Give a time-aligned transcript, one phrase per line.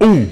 [0.00, 0.28] Um,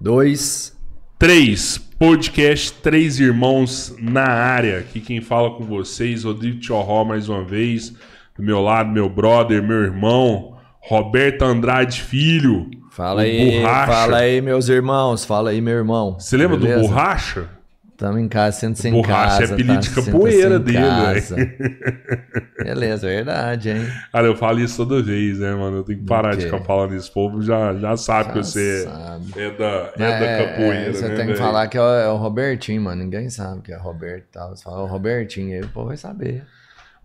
[0.00, 0.76] Dois.
[1.18, 1.78] três.
[1.98, 4.80] Podcast Três Irmãos na área.
[4.80, 7.90] Aqui quem fala com vocês, Rodrigo Tchorró, mais uma vez.
[8.36, 12.68] Do meu lado, meu brother, meu irmão, Roberto Andrade Filho.
[12.90, 13.92] Fala aí, Borracha.
[13.92, 15.24] fala aí, meus irmãos.
[15.24, 16.16] Fala aí, meu irmão.
[16.18, 16.80] Você lembra Beleza?
[16.82, 17.48] do Borracha?
[17.96, 19.42] Tamo em casa, senta-se em Borracha casa.
[19.42, 21.36] é apelido de senta-se capoeira em dele, casa.
[22.64, 23.86] Beleza, verdade, hein?
[24.12, 25.78] Cara, eu falo isso toda vez, né, mano?
[25.78, 27.10] Eu tenho que parar de ficar falando isso.
[27.10, 29.24] O povo já, já sabe que Já você sabe.
[29.36, 31.36] é da, é da capoeira, Você né, tem que velho?
[31.38, 33.02] falar que é o, é o Robertinho, mano.
[33.04, 34.56] Ninguém sabe que é Roberto e tal.
[34.56, 36.42] Você fala o Robertinho, aí o povo vai saber.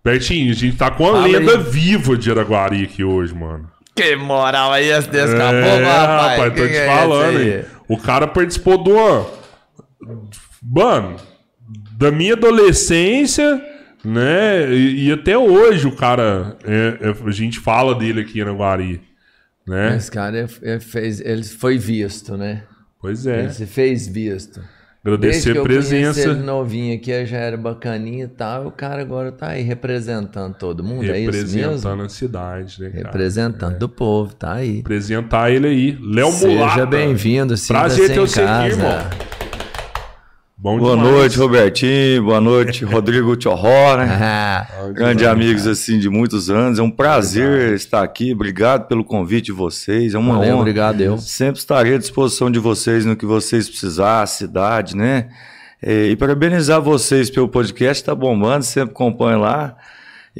[0.04, 1.64] Bertinho, a gente tá com a Fala lenda aí.
[1.64, 3.70] viva de Araguari aqui hoje, mano.
[3.96, 5.84] Que moral aí esse desse é, rapaz.
[5.86, 7.66] rapaz, tô te é falando, hein?
[7.88, 9.28] O cara participou uma.
[10.64, 11.16] Mano,
[11.98, 13.62] da minha adolescência,
[14.04, 14.74] né?
[14.74, 16.58] E, e até hoje o cara.
[16.64, 19.02] é- é- a gente fala dele aqui em Araguari,
[19.68, 19.96] né?
[19.96, 22.64] Esse cara ele, ele fez, ele foi visto, né?
[23.02, 23.40] Pois é.
[23.44, 24.62] Ele se fez visto.
[25.02, 26.30] Agradecer a eu presença.
[26.30, 28.68] ele novinho aqui, já era bacaninha e tal.
[28.68, 31.14] O cara agora tá aí representando todo mundo, é?
[31.20, 33.06] Representando a cidade, né, cara?
[33.06, 34.78] Representando o povo, tá aí.
[34.78, 35.98] Representar ele aí.
[36.02, 36.86] Léo Seja Mulata.
[36.86, 38.68] bem-vindo, Prazer ter você aqui, casa.
[38.68, 39.39] irmão.
[40.62, 41.14] Bom Boa demais.
[41.14, 42.24] noite, Robertinho.
[42.24, 44.08] Boa noite, Rodrigo Tchorró, né?
[44.22, 46.80] Ah, Grande amigos assim de muitos anos.
[46.80, 48.34] É um prazer estar aqui.
[48.34, 50.14] Obrigado pelo convite de vocês.
[50.14, 50.60] É uma valeu, honra.
[50.62, 51.18] obrigado eu.
[51.18, 55.30] Sempre estarei à disposição de vocês no que vocês precisar, a cidade, né?
[55.82, 59.78] É, E parabenizar vocês pelo podcast, tá bombando, sempre acompanho lá.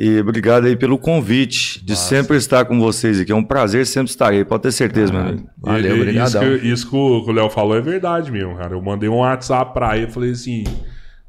[0.02, 3.34] E obrigado aí pelo convite de sempre estar com vocês aqui.
[3.34, 5.50] É um prazer, sempre estarei, pode ter certeza, meu amigo.
[5.58, 6.42] Valeu, E- e- obrigadão.
[6.54, 8.74] Isso, que, isso que o Léo falou é verdade mesmo, cara.
[8.76, 10.64] Eu mandei um WhatsApp pra ele e falei assim: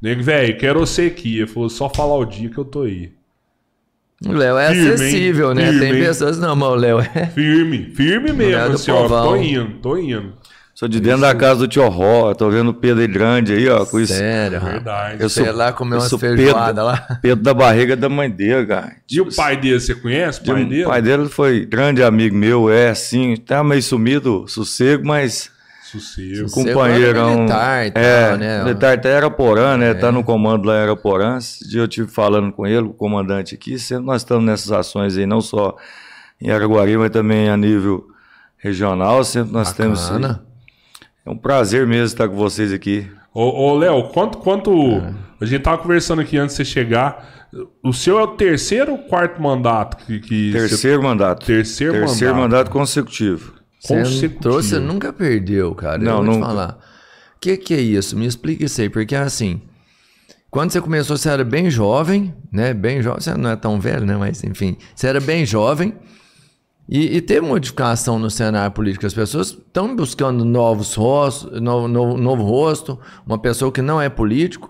[0.01, 1.39] Nego, velho, quero você aqui.
[1.39, 3.11] Ele falou: só falar o dia que eu tô aí.
[4.25, 4.93] O Léo é Firme, hein?
[4.93, 5.65] acessível, né?
[5.65, 5.99] Firme, Tem hein?
[6.05, 7.25] pessoas, não, mas o Léo é.
[7.27, 9.05] Firme, firme mesmo, assim, ó.
[9.07, 10.33] Tô indo, tô indo.
[10.81, 13.69] Sou de dentro da casa do tio Ró, tô vendo o Pedro aí grande aí,
[13.69, 13.85] ó.
[13.85, 14.15] Com isso.
[14.15, 15.21] Sério, É verdade.
[15.21, 17.07] Eu sou, Sei lá, comer umas sou feijoadas Pedro, lá.
[17.21, 18.93] Pedro da barriga da mãe dele, cara.
[19.07, 20.83] E o pai dele, você conhece o pai dele?
[20.83, 25.51] O pai dele foi grande amigo meu, é assim, tá meio sumido, sossego, mas
[25.83, 26.49] Sossego.
[26.49, 26.73] Sossego.
[26.73, 27.29] companheirão.
[27.29, 28.63] é militar e tal, é, né?
[28.63, 29.93] militar até Araporã, né?
[29.93, 31.37] Tá no comando lá em Araporã.
[31.37, 35.15] Esse dia eu tive falando com ele, o comandante aqui, sempre nós estamos nessas ações
[35.15, 35.75] aí, não só
[36.41, 38.07] em Araguari, mas também a nível
[38.57, 40.09] regional, sempre nós temos.
[41.25, 43.09] É um prazer mesmo estar com vocês aqui.
[43.33, 44.37] Ô, ô Léo, quanto.
[44.39, 44.71] quanto
[45.39, 47.47] A gente tava conversando aqui antes de você chegar.
[47.83, 49.97] O seu é o terceiro ou quarto mandato?
[50.05, 51.45] Que, que Terceiro mandato.
[51.45, 52.49] você- terceiro, Terceiro mandato.
[52.51, 53.53] mandato consecutivo.
[53.79, 54.33] Você consecutivo.
[54.35, 55.97] entrou, você nunca perdeu, cara.
[55.97, 56.77] Não, eu vou te falar.
[57.35, 58.15] O que, que é isso?
[58.17, 59.61] Me explica isso aí, porque assim.
[60.49, 62.73] Quando você começou, você era bem jovem, né?
[62.73, 64.17] Bem jovem, você não é tão velho, né?
[64.17, 65.93] Mas enfim, você era bem jovem.
[66.91, 69.05] E, e teve modificação no cenário político.
[69.05, 74.09] As pessoas estão buscando novos rostos, novo, novo, novo rosto, uma pessoa que não é
[74.09, 74.69] político.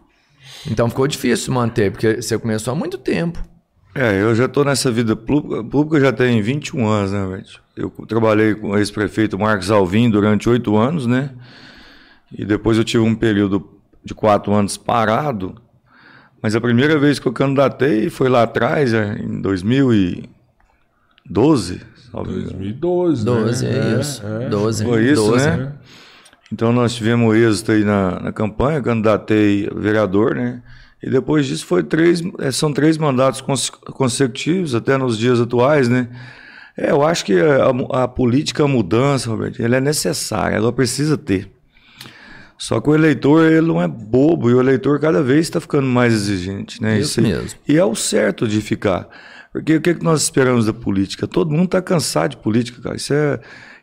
[0.70, 3.44] Então ficou difícil manter, porque você começou há muito tempo.
[3.96, 7.44] É, eu já estou nessa vida pública, pública já tem 21 anos, né, velho?
[7.76, 11.32] Eu trabalhei com o ex-prefeito Marcos Alvim durante oito anos, né?
[12.32, 13.68] E depois eu tive um período
[14.06, 15.56] de quatro anos parado.
[16.40, 21.90] Mas a primeira vez que eu candidatei foi lá atrás, é, em 2012.
[22.12, 22.46] Salvo engano.
[22.52, 23.26] 2012.
[23.26, 23.96] 12, né?
[23.98, 24.22] é, isso.
[24.50, 24.84] 12.
[24.86, 25.46] Foi isso, 12.
[25.50, 25.72] né?
[26.52, 30.62] Então nós tivemos êxito aí na, na campanha, candidatei vereador, né?
[31.02, 35.88] E depois disso foi três, eh, são três mandatos cons- consecutivos até nos dias atuais,
[35.90, 36.10] né?
[36.78, 41.18] É, eu acho que a, a política, a mudança, Roberto, ela é necessária, ela precisa
[41.18, 41.50] ter.
[42.58, 45.88] Só que o eleitor, ele não é bobo, e o eleitor cada vez está ficando
[45.88, 47.00] mais exigente, né?
[47.00, 47.60] Isso aí- mesmo.
[47.68, 49.08] E é o certo de ficar.
[49.52, 51.28] Porque o que, que nós esperamos da política?
[51.28, 52.96] Todo mundo está cansado de política, cara.
[52.96, 53.40] Isso é.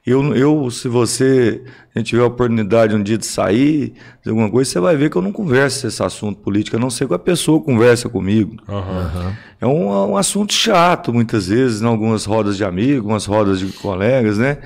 [0.06, 1.62] Eu, eu, se você
[1.94, 5.10] a gente tiver a oportunidade um dia de sair, de alguma coisa, você vai ver
[5.10, 8.56] que eu não converso esse assunto político, a não ser que a pessoa conversa comigo.
[8.66, 9.37] Aham.
[9.60, 13.58] É um, é um assunto chato, muitas vezes, em algumas rodas de amigos, umas rodas
[13.58, 14.58] de colegas, né?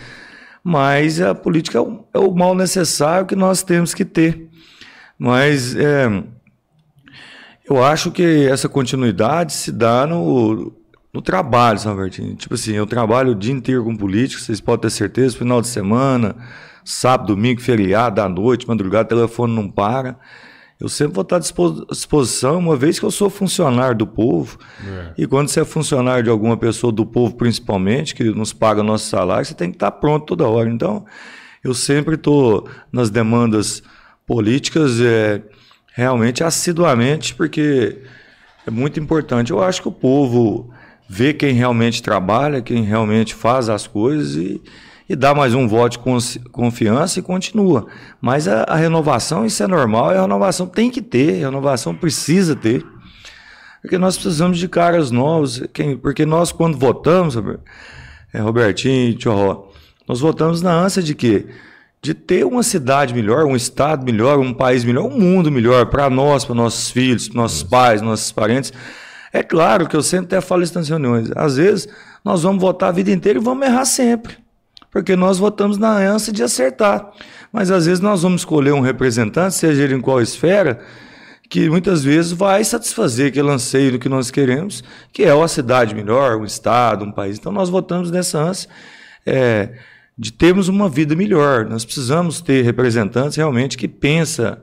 [0.62, 4.49] Mas a política é o, é o mal necessário que nós temos que ter.
[5.18, 6.23] Mas é,
[7.68, 10.73] eu acho que essa continuidade se dá no,
[11.12, 12.35] no trabalho, sabe, Bertinho?
[12.35, 15.69] Tipo assim, eu trabalho o dia inteiro com políticos, vocês podem ter certeza, final de
[15.69, 16.35] semana,
[16.85, 20.19] sábado, domingo, feriado, à noite, madrugada, telefone não para.
[20.81, 24.07] Eu sempre vou estar à dispo- à disposição, uma vez que eu sou funcionário do
[24.07, 24.59] povo.
[25.16, 29.09] E quando você é funcionário de alguma pessoa do povo, principalmente, que nos paga nosso
[29.09, 30.69] salário, você tem que estar pronto toda hora.
[30.69, 31.04] Então,
[31.62, 33.81] eu sempre estou nas demandas
[34.26, 35.42] políticas, é,
[35.95, 37.99] realmente assiduamente, porque
[38.66, 39.52] é muito importante.
[39.52, 40.73] Eu acho que o povo
[41.14, 44.62] vê quem realmente trabalha, quem realmente faz as coisas e,
[45.07, 47.87] e dá mais um voto de confiança e continua.
[48.19, 52.57] Mas a, a renovação, isso é normal, a renovação tem que ter, a renovação precisa
[52.57, 52.83] ter.
[53.83, 57.37] Porque nós precisamos de caras novos, quem, porque nós quando votamos,
[58.33, 59.66] é, Robertinho, Tchorró,
[60.09, 61.45] nós votamos na ânsia de quê?
[62.00, 66.09] De ter uma cidade melhor, um estado melhor, um país melhor, um mundo melhor para
[66.09, 68.73] nós, para nossos filhos, nossos pais, nossos parentes.
[69.33, 71.31] É claro que eu sempre até falo isso nas reuniões.
[71.35, 71.89] Às vezes,
[72.25, 74.37] nós vamos votar a vida inteira e vamos errar sempre.
[74.91, 77.11] Porque nós votamos na ânsia de acertar.
[77.51, 80.81] Mas às vezes nós vamos escolher um representante, seja ele em qual esfera,
[81.49, 85.95] que muitas vezes vai satisfazer aquele anseio do que nós queremos, que é uma cidade
[85.95, 87.39] melhor, um estado, um país.
[87.39, 88.69] Então nós votamos nessa ânsia
[89.25, 89.71] é,
[90.17, 91.67] de termos uma vida melhor.
[91.67, 94.57] Nós precisamos ter representantes realmente que pensam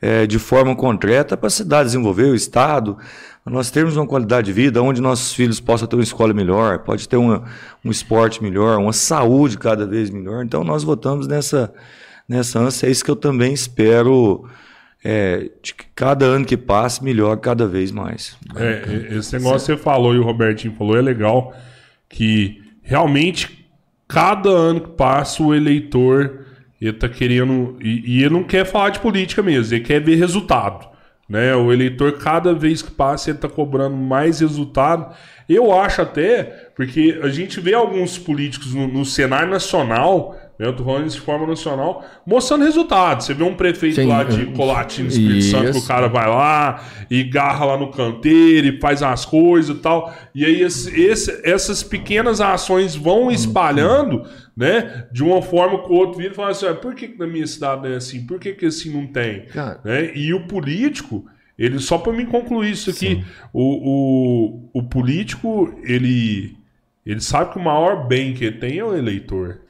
[0.00, 2.98] é, de forma concreta para a cidade desenvolver, o estado,
[3.46, 7.08] nós termos uma qualidade de vida onde nossos filhos possam ter uma escola melhor, pode
[7.08, 7.44] ter uma,
[7.84, 10.44] um esporte melhor, uma saúde cada vez melhor.
[10.44, 11.72] Então nós votamos nessa,
[12.28, 12.86] nessa ânsia.
[12.86, 14.48] É isso que eu também espero
[15.04, 18.36] é, de que cada ano que passe melhor cada vez mais.
[18.56, 21.54] É, esse negócio que você falou e o Robertinho falou é legal,
[22.08, 23.68] que realmente
[24.08, 26.44] cada ano que passa o eleitor
[26.80, 30.16] ele tá querendo e, e ele não quer falar de política mesmo, ele quer ver
[30.16, 30.93] resultado.
[31.28, 31.54] Né?
[31.54, 35.14] O eleitor, cada vez que passa, ele está cobrando mais resultado.
[35.48, 40.36] Eu acho até, porque a gente vê alguns políticos no, no cenário nacional
[40.84, 43.26] falando isso de forma nacional, mostrando resultados.
[43.26, 45.50] Você vê um prefeito Sim, lá de Colatina, Espírito isso.
[45.50, 49.80] Santo, o cara vai lá e garra lá no canteiro e faz as coisas e
[49.80, 50.14] tal.
[50.34, 54.24] E aí esse, esse, essas pequenas ações vão espalhando,
[54.56, 55.06] né?
[55.12, 57.26] De uma forma que o outro vira e fala assim: ah, por que, que na
[57.26, 58.24] minha cidade não é assim?
[58.24, 59.46] Por que, que assim não tem?
[59.84, 60.12] Né?
[60.14, 61.26] E o político.
[61.56, 66.56] Ele, só para me concluir isso aqui, o, o, o político, ele,
[67.06, 69.60] ele sabe que o maior bem que ele tem é o eleitor.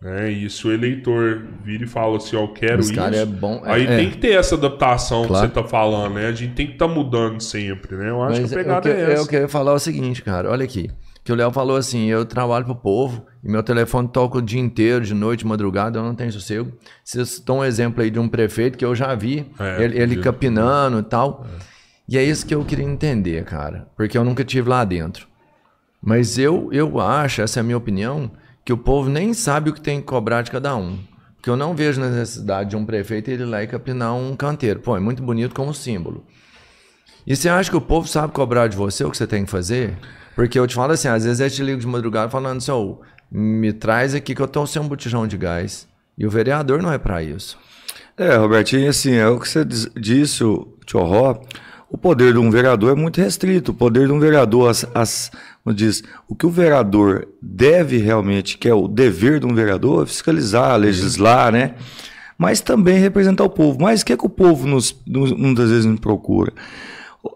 [0.00, 0.30] Né?
[0.30, 3.60] E se o eleitor vira e fala assim, ó, eu quero Esse isso, é bom,
[3.64, 5.48] aí é, tem que ter essa adaptação claro.
[5.48, 6.26] que você tá falando, né?
[6.28, 8.10] A gente tem que estar tá mudando sempre, né?
[8.10, 9.22] Eu acho Mas que a pegada eu, é essa.
[9.22, 10.88] Eu queria falar o seguinte, cara, olha aqui.
[11.24, 14.60] Que o Léo falou assim, eu trabalho pro povo e meu telefone toca o dia
[14.60, 16.72] inteiro, de noite, de madrugada, eu não tenho sossego.
[17.04, 20.16] Vocês estão um exemplo aí de um prefeito que eu já vi, é, ele, ele
[20.18, 21.44] capinando e tal.
[21.44, 21.78] É.
[22.08, 25.26] E é isso que eu queria entender, cara, porque eu nunca tive lá dentro.
[26.00, 28.30] Mas eu, eu acho, essa é a minha opinião,
[28.68, 30.98] que o povo nem sabe o que tem que cobrar de cada um.
[31.36, 34.80] Porque eu não vejo necessidade de um prefeito ir lá e capinar um canteiro.
[34.80, 36.22] Pô, é muito bonito como símbolo.
[37.26, 39.50] E você acha que o povo sabe cobrar de você o que você tem que
[39.50, 39.96] fazer?
[40.34, 42.98] Porque eu te falo assim, às vezes eu te ligo de madrugada falando assim, oh,
[43.32, 45.88] me traz aqui que eu tô sem um botijão de gás.
[46.18, 47.58] E o vereador não é para isso.
[48.18, 51.40] É, Robertinho, assim, é o que você disse, o Tchorró,
[51.90, 53.72] o poder de um vereador é muito restrito.
[53.72, 55.30] O poder de um vereador, as, as,
[55.64, 60.02] como diz, o que o vereador deve realmente, que é o dever de um vereador,
[60.02, 61.74] é fiscalizar, legislar, né?
[62.36, 63.78] Mas também representar o povo.
[63.80, 66.52] Mas o que, é que o povo nos, nos, muitas vezes nos procura?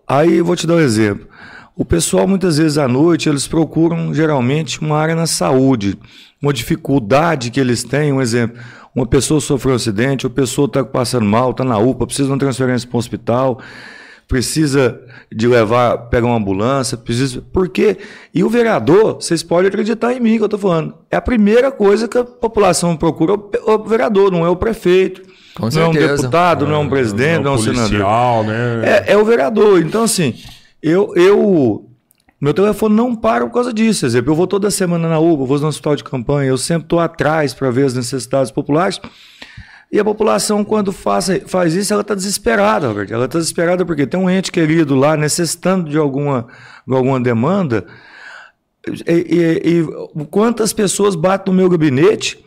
[0.07, 1.27] Aí eu vou te dar um exemplo.
[1.75, 5.99] O pessoal, muitas vezes à noite, eles procuram geralmente uma área na saúde,
[6.41, 8.13] uma dificuldade que eles têm.
[8.13, 8.61] Um exemplo:
[8.95, 12.33] uma pessoa sofreu um acidente, a pessoa está passando mal, está na UPA, precisa de
[12.33, 13.59] uma transferência para o hospital
[14.33, 14.99] precisa
[15.31, 17.45] de levar, pegar uma ambulância, precisa.
[17.53, 17.99] Porque.
[18.33, 20.95] E o vereador, vocês podem acreditar em mim que eu estou falando.
[21.11, 25.21] É a primeira coisa que a população procura o vereador, não é o prefeito.
[25.55, 28.45] Com não é um deputado, é, não é um presidente, não é um senador.
[28.47, 29.05] Né?
[29.07, 29.83] É, é o vereador.
[29.83, 30.35] Então, assim,
[30.83, 31.91] eu, eu
[32.41, 34.07] meu telefone não para por causa disso.
[34.07, 37.01] Exemplo, eu vou toda semana na UBA, vou no hospital de campanha, eu sempre estou
[37.01, 38.99] atrás para ver as necessidades populares.
[39.93, 43.09] E a população, quando faz, faz isso, ela está desesperada, Robert.
[43.11, 46.47] Ela está desesperada porque tem um ente querido lá necessitando de alguma,
[46.89, 47.87] de alguma demanda.
[49.07, 52.43] E, e, e quantas pessoas batem no meu gabinete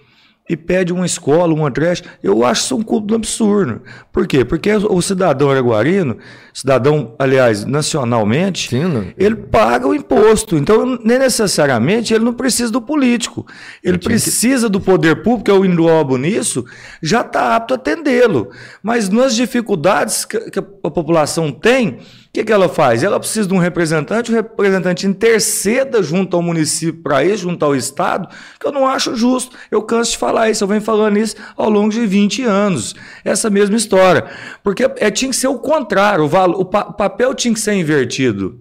[0.47, 2.03] e pede uma escola, uma creche.
[2.21, 3.81] Eu acho isso um culto absurdo.
[4.11, 4.45] Por quê?
[4.45, 6.17] Porque o cidadão araguarino,
[6.53, 10.55] cidadão, aliás, nacionalmente, Sim, ele paga o imposto.
[10.55, 13.45] Então, nem necessariamente ele não precisa do político.
[13.83, 14.71] Ele precisa que...
[14.71, 16.63] do poder público, eu englobo nisso,
[17.01, 18.49] já está apto a atendê-lo.
[18.83, 21.99] Mas nas dificuldades que a população tem,
[22.35, 23.01] que, que ela faz?
[23.01, 27.73] Ela precisa de um representante, o representante interceda junto ao município para isso, junto ao
[27.73, 28.27] Estado,
[28.59, 29.55] que eu não acho justo.
[29.71, 32.93] Eu canso de falar isso, eu venho falando isso ao longo de 20 anos.
[33.23, 34.25] Essa mesma história.
[34.61, 37.73] Porque é, tinha que ser o contrário, o, o, pa, o papel tinha que ser
[37.73, 38.59] invertido.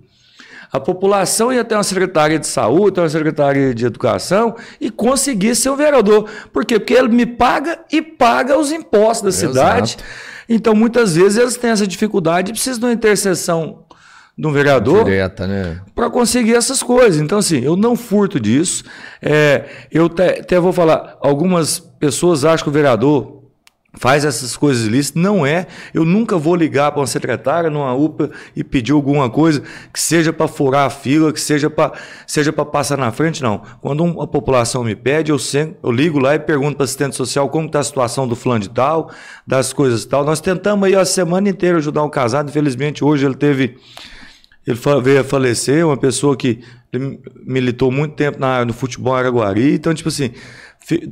[0.72, 5.70] A população ia ter uma secretaria de saúde, uma secretaria de educação e conseguir ser
[5.70, 6.28] o vereador.
[6.52, 6.78] Por quê?
[6.78, 9.96] Porque ele me paga e paga os impostos da cidade.
[10.48, 13.84] Então, muitas vezes, eles têm essa dificuldade e precisam de uma interseção
[14.36, 15.80] de um vereador Direta, né?
[15.94, 17.20] para conseguir essas coisas.
[17.20, 18.82] Então, assim, eu não furto disso.
[19.22, 23.33] É, eu até vou falar, algumas pessoas acham que o vereador
[23.96, 25.22] faz essas coisas ilícitas.
[25.22, 25.66] Não é.
[25.92, 30.32] Eu nunca vou ligar para uma secretária numa UPA e pedir alguma coisa que seja
[30.32, 31.92] para furar a fila, que seja para
[32.26, 33.62] seja passar na frente, não.
[33.80, 37.16] Quando um- a população me pede, eu, sempre, eu ligo lá e pergunto para assistente
[37.16, 39.10] social como está a situação do fulano de tal,
[39.46, 40.24] das coisas e tal.
[40.24, 42.48] Nós tentamos aí a semana inteira ajudar um casado.
[42.48, 43.76] Infelizmente, hoje ele teve
[44.66, 46.60] ele veio a falecer, uma pessoa que
[47.44, 49.74] militou muito tempo na, no futebol Araguari.
[49.74, 50.30] Então, tipo assim,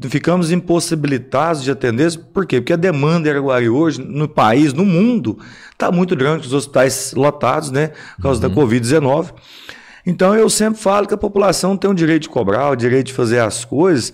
[0.09, 2.09] ficamos impossibilitados de atender.
[2.09, 2.19] isso.
[2.19, 2.61] Por quê?
[2.61, 5.39] Porque a demanda em Araguari hoje, no país, no mundo,
[5.73, 7.89] está muito grande, os hospitais lotados, né?
[8.17, 9.33] Por causa da Covid-19.
[10.05, 13.13] Então, eu sempre falo que a população tem o direito de cobrar, o direito de
[13.15, 14.13] fazer as coisas.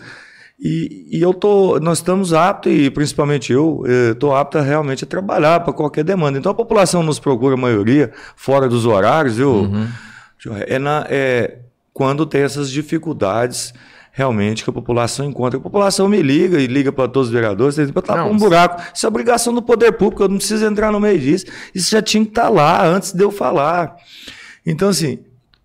[0.60, 5.06] E, e eu tô, nós estamos aptos, e principalmente eu, estou apto a realmente a
[5.06, 6.38] trabalhar para qualquer demanda.
[6.38, 9.68] Então a população nos procura, a maioria, fora dos horários, viu?
[10.66, 11.58] É, na, é
[11.92, 13.72] quando tem essas dificuldades
[14.18, 15.61] realmente que a população encontra.
[15.61, 18.83] A população me liga e liga para todos os vereadores, para tapar Não, um buraco.
[18.92, 21.46] Isso é obrigação do poder público, eu não preciso entrar no meio disso.
[21.72, 23.94] Isso já tinha que estar lá antes de eu falar.
[24.66, 25.20] Então, assim,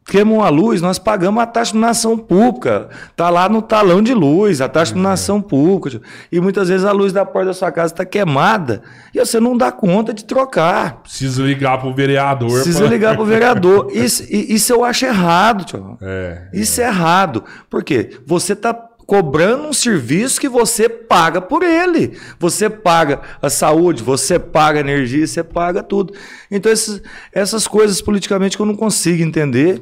[0.05, 2.89] queima uma luz, nós pagamos a taxa de nação pública.
[3.11, 6.01] Está lá no talão de luz, a taxa de nação pública.
[6.31, 8.81] E muitas vezes a luz da porta da sua casa está queimada
[9.13, 11.01] e você não dá conta de trocar.
[11.03, 12.51] Precisa ligar pro vereador.
[12.51, 13.87] Precisa pra- ligar para o vereador.
[13.93, 15.97] Isso, isso eu acho errado, tio.
[16.01, 16.47] É.
[16.53, 17.43] Isso é errado.
[17.69, 18.09] Por quê?
[18.25, 18.73] Você está
[19.05, 22.17] cobrando um serviço que você paga por ele.
[22.39, 26.13] Você paga a saúde, você paga a energia, você paga tudo.
[26.49, 29.81] Então, esses- essas coisas politicamente que eu não consigo entender,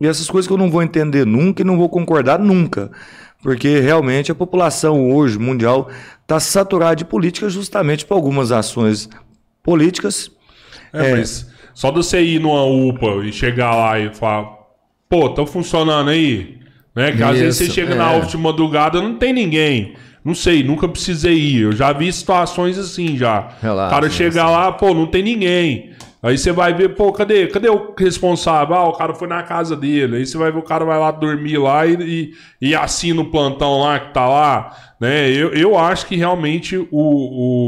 [0.00, 2.90] e essas coisas que eu não vou entender nunca e não vou concordar nunca.
[3.42, 5.90] Porque realmente a população hoje, mundial,
[6.22, 9.08] está saturada de política justamente por algumas ações
[9.62, 10.30] políticas.
[10.92, 14.48] É, mas só de você ir numa UPA e chegar lá e falar,
[15.08, 16.58] pô, tá funcionando aí?
[16.94, 17.12] Né?
[17.12, 18.18] Que às vezes você chega na é.
[18.18, 19.94] UFT de madrugada não tem ninguém.
[20.24, 21.62] Não sei, nunca precisei ir.
[21.62, 23.48] Eu já vi situações assim já.
[23.60, 25.90] Relaxa, o cara né, chega lá, pô, não tem ninguém.
[26.22, 28.74] Aí você vai ver, pô, cadê, cadê o responsável?
[28.74, 30.16] Ah, o cara foi na casa dele.
[30.16, 33.26] Aí você vai ver o cara vai lá dormir lá e, e, e assina o
[33.26, 34.74] plantão lá que tá lá.
[34.98, 35.28] Né?
[35.30, 36.88] Eu, eu acho que realmente o,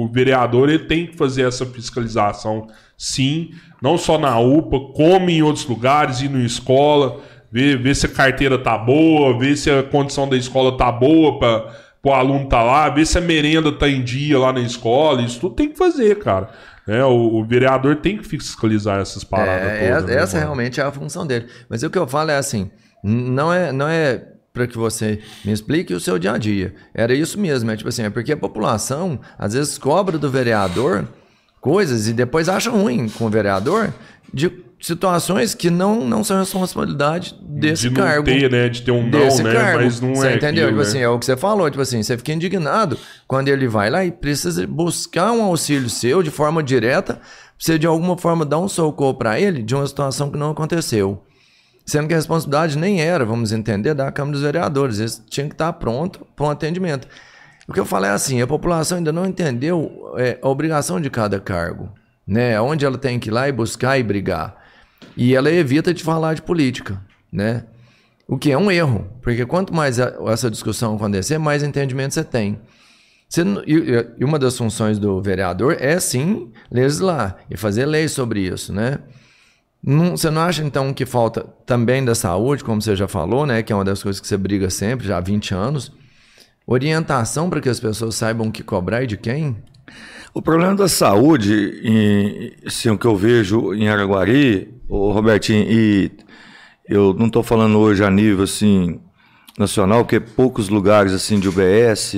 [0.04, 3.50] o vereador ele tem que fazer essa fiscalização, sim.
[3.82, 8.08] Não só na UPA, como em outros lugares, ir na escola, ver, ver se a
[8.08, 12.62] carteira tá boa, ver se a condição da escola tá boa para o aluno tá
[12.62, 15.22] lá, ver se a merenda tá em dia lá na escola.
[15.22, 16.50] Isso tudo tem que fazer, cara.
[16.88, 20.04] É, o, o vereador tem que fiscalizar essas paradas É, todas.
[20.04, 20.46] né, essa mano?
[20.46, 21.46] realmente é a função dele.
[21.68, 22.70] Mas o que eu falo é assim,
[23.02, 26.74] não é, não é para que você me explique o seu dia a dia.
[26.94, 31.06] Era isso mesmo, é tipo assim, é porque a população às vezes cobra do vereador
[31.60, 33.92] coisas e depois acha ruim com o vereador
[34.32, 34.48] de
[34.80, 38.24] situações que não, não são responsabilidade desse de cargo.
[38.24, 38.68] ter, né?
[38.68, 39.52] De ter um não, né?
[39.52, 39.84] cargo.
[39.84, 40.66] Mas não você é entendeu?
[40.66, 40.82] aquilo, tipo né?
[40.82, 44.04] assim, é o que você falou, tipo assim, você fica indignado quando ele vai lá
[44.04, 47.20] e precisa buscar um auxílio seu de forma direta,
[47.58, 51.22] você de alguma forma dar um socorro para ele de uma situação que não aconteceu.
[51.84, 54.98] Sendo que a responsabilidade nem era, vamos entender, da Câmara dos Vereadores.
[54.98, 57.06] Eles tinham que estar pronto para um atendimento.
[57.68, 61.08] O que eu falo é assim, a população ainda não entendeu é, a obrigação de
[61.08, 61.88] cada cargo,
[62.26, 62.60] né?
[62.60, 64.65] Onde ela tem que ir lá e buscar e brigar.
[65.16, 67.00] E ela evita de falar de política,
[67.32, 67.64] né?
[68.28, 72.58] O que é um erro, porque quanto mais essa discussão acontecer, mais entendimento você tem.
[73.28, 78.40] Você e, e uma das funções do vereador é sim legislar e fazer lei sobre
[78.40, 78.98] isso, né?
[79.82, 83.62] Não- você não acha então que falta também da saúde, como você já falou, né?
[83.62, 85.92] Que é uma das coisas que você briga sempre, já há 20 anos.
[86.66, 89.56] Orientação para que as pessoas saibam o que cobrar e de quem?
[90.36, 96.10] O problema da saúde, em, assim, o que eu vejo em Araguari, o Robertinho, e
[96.86, 99.00] eu não estou falando hoje a nível assim
[99.58, 102.16] nacional, porque poucos lugares assim de UBS,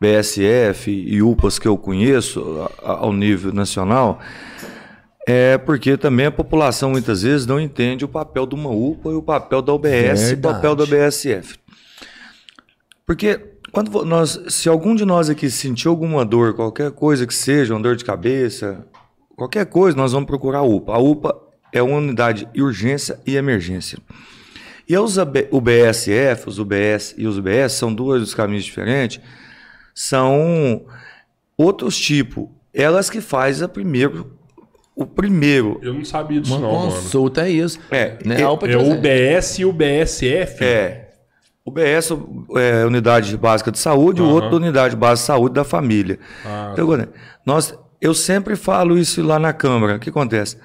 [0.00, 2.40] BSF e UPAs que eu conheço
[2.82, 4.18] a- ao nível nacional,
[5.28, 9.14] é porque também a população muitas vezes não entende o papel de uma UPA e
[9.16, 10.54] o papel da UBS e o Verdade.
[10.54, 11.58] papel da BSF.
[13.04, 13.38] Porque
[13.72, 17.80] quando nós, se algum de nós aqui sentir alguma dor, qualquer coisa que seja, uma
[17.80, 18.86] dor de cabeça,
[19.36, 20.92] qualquer coisa, nós vamos procurar a UPA.
[20.94, 21.34] A UPA
[21.72, 23.98] é uma unidade de urgência e emergência.
[24.88, 29.20] E os UBSF, os UBS e os UBS são dois caminhos diferentes,
[29.94, 30.84] são
[31.56, 32.48] outros tipos.
[32.74, 34.32] Elas que fazem a primeiro,
[34.96, 36.92] o primeiro Eu não sabia disso, Uma não, mano.
[36.92, 37.78] consulta é isso.
[37.90, 38.36] É, né?
[38.40, 40.64] é- É o UBS e o BSF?
[40.64, 41.09] É.
[41.64, 42.10] O BS
[42.56, 44.34] é Unidade Básica de Saúde, o Aham.
[44.34, 46.18] outro Unidade Básica de Saúde da Família.
[46.44, 47.12] Ah, Então, agora,
[47.44, 49.96] nós, eu sempre falo isso lá na Câmara.
[49.96, 50.56] O que acontece?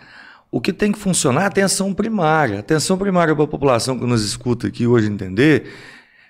[0.51, 2.55] o que tem que funcionar é a atenção primária.
[2.55, 5.65] A atenção primária para a população que nos escuta aqui hoje entender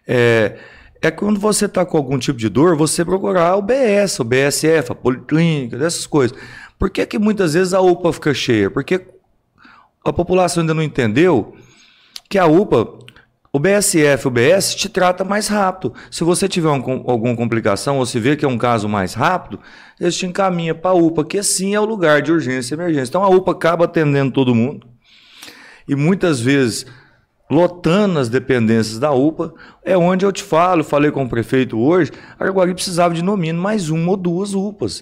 [0.07, 0.57] é,
[0.99, 4.91] é quando você está com algum tipo de dor, você procurar o BS, o BSF,
[4.91, 6.35] a policlínica, dessas coisas.
[6.79, 8.71] Por que, que muitas vezes a UPA fica cheia?
[8.71, 8.99] Porque
[10.03, 11.53] a população ainda não entendeu
[12.27, 12.97] que a UPA,
[13.55, 15.93] o BSF, o BS, te trata mais rápido.
[16.11, 19.61] Se você tiver um, alguma complicação ou se vê que é um caso mais rápido,
[19.97, 23.11] eles te encaminham para a UPA, que sim é o lugar de urgência e emergência.
[23.11, 24.85] Então a UPA acaba atendendo todo mundo.
[25.87, 26.85] E muitas vezes
[27.49, 29.53] lotando as dependências da UPA,
[29.85, 33.61] é onde eu te falo, falei com o prefeito hoje, Araguari precisava de no mínimo
[33.61, 35.01] mais uma ou duas UPAs.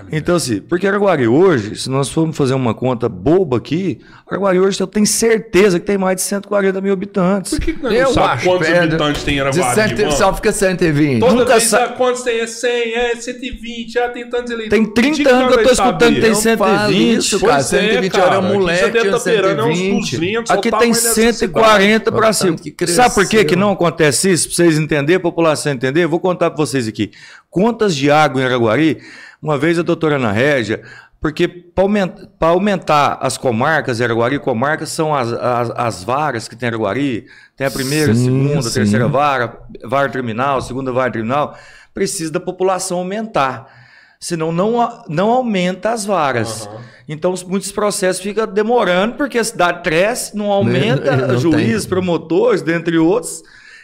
[0.00, 0.08] Caralho.
[0.12, 4.80] Então, assim, porque Araguari hoje, se nós formos fazer uma conta boba aqui, Araguari hoje
[4.80, 7.52] eu tenho certeza que tem mais de 140 mil habitantes.
[7.52, 9.94] Por que, que não eu sabe quantos habitantes tem Araguari?
[9.94, 11.20] De só fica 120.
[11.20, 12.40] Toda Nunca vez sabe quantos tem?
[12.40, 14.84] É 100, é 120, já tem tantos eleitores.
[14.84, 17.16] Tem 30 anos que eu tô escutando que tem 120.
[17.16, 20.16] Isso, cara, 120 é, era moleque, aqui tá beirando, 120.
[20.16, 22.56] 200, aqui tem 140 para cima.
[22.86, 24.48] Sabe por que, que não acontece isso?
[24.48, 27.10] Para vocês entenderem, a população entender, eu vou contar para vocês aqui.
[27.48, 28.98] Contas de água em Araguari
[29.42, 30.82] uma vez a doutora Ana Régia,
[31.20, 36.68] porque para aumentar, aumentar, as comarcas, Araguari comarcas são as, as, as, varas que tem
[36.68, 37.26] Araguari,
[37.56, 38.72] tem a primeira, sim, segunda, sim.
[38.72, 41.56] terceira vara, vara terminal, segunda vara terminal,
[41.92, 43.80] precisa da população aumentar.
[44.18, 46.66] Senão não, não aumenta as varas.
[46.66, 46.80] Uhum.
[47.08, 52.98] Então muitos processos ficam demorando, porque a cidade cresce, não aumenta não juízes, promotores, dentre
[52.98, 53.42] outros.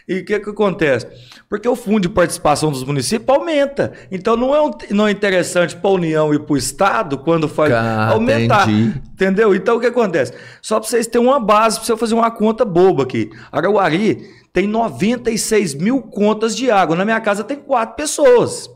[0.08, 1.06] E o que, que acontece?
[1.48, 3.92] Porque o fundo de participação dos municípios aumenta.
[4.10, 7.48] Então não é, um, não é interessante para a União e para o Estado, quando
[7.48, 8.68] faz ah, aumentar.
[8.68, 9.02] Entendi.
[9.12, 9.54] Entendeu?
[9.54, 10.32] Então o que acontece?
[10.60, 13.30] Só para vocês terem uma base, para você fazer uma conta boba aqui.
[13.52, 16.96] Araguari tem 96 mil contas de água.
[16.96, 18.68] Na minha casa tem quatro pessoas.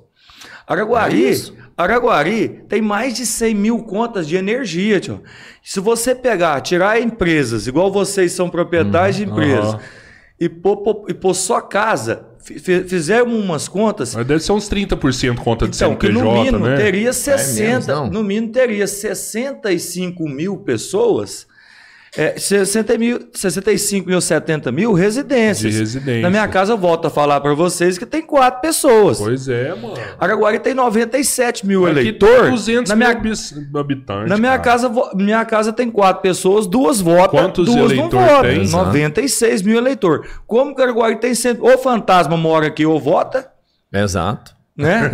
[0.67, 1.33] Araguari.
[1.33, 5.23] É Araguari tem mais de 100 mil contas de energia, tio.
[5.63, 9.77] Se você pegar, tirar empresas, igual vocês são proprietários hum, de empresas,
[10.39, 14.15] e pôr, e pôr só casa, fizemos umas contas.
[14.15, 16.77] Mas deve ser uns 30% conta de então, CNPJ, no mínimo né?
[16.77, 21.47] teria 60, é mesmo, no mínimo teria 65 mil pessoas
[22.17, 25.73] é, 60 mil, 65 mil, 70 mil residências.
[25.73, 26.23] De residência.
[26.23, 29.19] Na minha casa, eu volto a falar para vocês que tem quatro pessoas.
[29.19, 29.95] Pois é, mano.
[30.19, 32.51] Araguari tem 97 mil eleitores.
[32.51, 34.29] 200 na minha, mil habitantes.
[34.29, 38.43] Na minha casa, minha casa tem quatro pessoas, duas votam, Quantos duas não votam.
[38.43, 38.69] Tem?
[38.69, 40.29] 96 mil eleitores.
[40.49, 41.65] Como que Araguari tem cento...
[41.65, 43.49] Ou fantasma mora aqui ou vota.
[43.93, 44.59] Exato.
[44.77, 45.11] Né?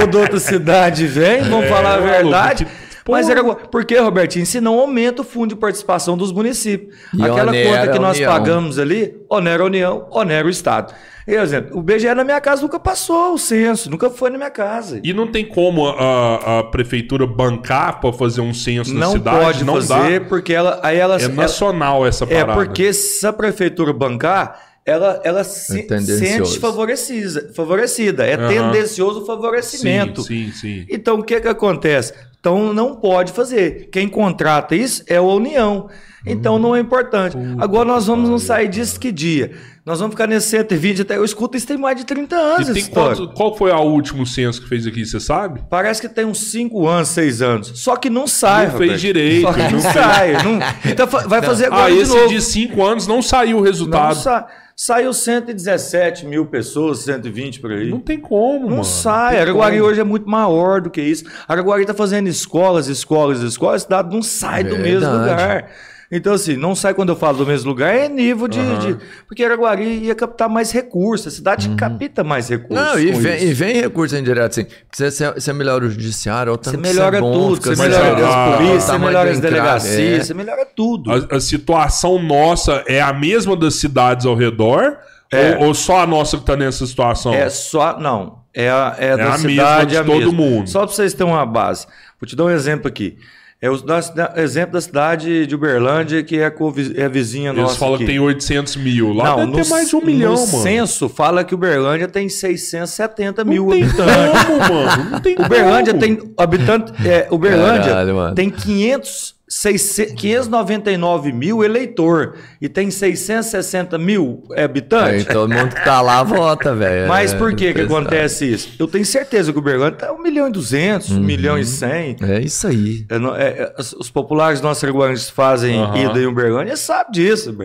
[0.00, 2.64] ou de outra cidade vem, vamos é, falar a verdade.
[2.64, 3.42] Maluco, mas era.
[3.42, 4.46] Por que, Robertinho?
[4.46, 6.96] Se não aumenta o fundo de participação dos municípios.
[7.12, 8.32] E Aquela conta que nós União.
[8.32, 10.94] pagamos ali, onera a União, onera o Estado.
[11.26, 15.00] Exemplo, o BGE na minha casa nunca passou o censo, nunca foi na minha casa.
[15.02, 19.44] E não tem como a, a prefeitura bancar para fazer um censo não na cidade?
[19.44, 20.26] Pode não fazer, dá.
[20.26, 22.52] porque ela, aí ela é nacional ela, essa parada.
[22.52, 28.26] É porque se a prefeitura bancar, ela, ela é se sente favorecida, favorecida.
[28.26, 28.48] É uhum.
[28.48, 30.22] tendencioso o favorecimento.
[30.22, 30.86] Sim, sim, sim.
[30.90, 32.12] Então, o que, que acontece?
[32.44, 33.88] Então não pode fazer.
[33.90, 35.88] Quem contrata isso é a União.
[36.26, 37.34] Então não é importante.
[37.58, 39.52] Agora nós vamos não sair disso que dia?
[39.84, 41.16] Nós vamos ficar nesse 120 até.
[41.16, 42.68] Eu escuto isso tem mais de 30 anos.
[42.68, 45.62] E tem quanto, qual foi o último censo que fez aqui, você sabe?
[45.70, 47.72] Parece que tem uns 5 anos, 6 anos.
[47.76, 48.66] Só que não sai.
[48.66, 49.46] Não fez direito.
[49.46, 50.32] Só que não, não sai.
[50.44, 50.58] Não...
[50.84, 51.84] Então vai fazer agora.
[51.84, 54.16] Ah, esse de 5 anos não saiu o resultado.
[54.16, 54.44] Não sai.
[54.76, 57.88] Saiu 117 mil pessoas, 120 por aí.
[57.88, 58.84] Não tem como, Não mano.
[58.84, 59.38] sai.
[59.40, 61.24] Araguari hoje é muito maior do que isso.
[61.46, 63.82] Araguari está fazendo escolas, escolas, escolas.
[63.82, 64.82] Esse dado não sai Verdade.
[64.82, 65.70] do mesmo lugar.
[66.10, 68.58] Então, assim, não sai quando eu falo do mesmo lugar, é nível de.
[68.58, 68.78] Uhum.
[68.78, 71.76] de porque Araguari ia captar mais recursos, a cidade uhum.
[71.76, 72.84] capta mais recursos.
[72.84, 74.66] Não, e vem, e vem recurso indireto, assim.
[74.92, 78.28] Você, você melhora o judiciário, o tanto você melhora você é bom, tudo, você melhora
[78.28, 80.24] as polícias, você melhora as delegacias, é.
[80.24, 81.10] você melhora tudo.
[81.10, 84.98] A, a, situação nossa é a mesma das cidades ao redor?
[85.32, 85.56] É.
[85.56, 87.32] Ou, ou, só a nossa que está nessa situação?
[87.32, 87.98] É só.
[87.98, 88.44] Não.
[88.54, 90.32] É a, é, é da a cidade, mesma de todo mesma.
[90.32, 90.70] mundo.
[90.70, 91.86] Só para vocês terem uma base.
[92.20, 93.18] Vou te dar um exemplo aqui.
[93.64, 96.52] É o da, exemplo da cidade de Uberlândia, que é a,
[96.96, 97.70] é a vizinha Eles nossa.
[97.72, 98.04] Eles falam aqui.
[98.04, 99.14] que tem 800 mil.
[99.14, 100.58] Lá Não, deve ter mais de um milhão, no mano.
[100.58, 104.44] O censo fala que Uberlândia tem 670 não mil tem habitantes.
[104.46, 105.10] Como, mano?
[105.12, 106.04] Não tem Uberlândia como.
[106.04, 106.92] tem habitante.
[107.08, 115.24] É, Uberlândia Caralho, tem 500 599 mil eleitor e tem 660 mil habitantes.
[115.26, 117.06] É, todo mundo que tá lá vota, velho.
[117.06, 118.74] Mas é, por que que acontece isso?
[118.80, 121.18] Eu tenho certeza que o Uberlândia tá 1 milhão e 200, uhum.
[121.18, 122.16] 1 milhão e 100.
[122.22, 123.06] É isso aí.
[123.08, 125.96] É, é, os populares nossos regulares fazem uhum.
[125.96, 127.56] ida em Uberlândia sabe disso.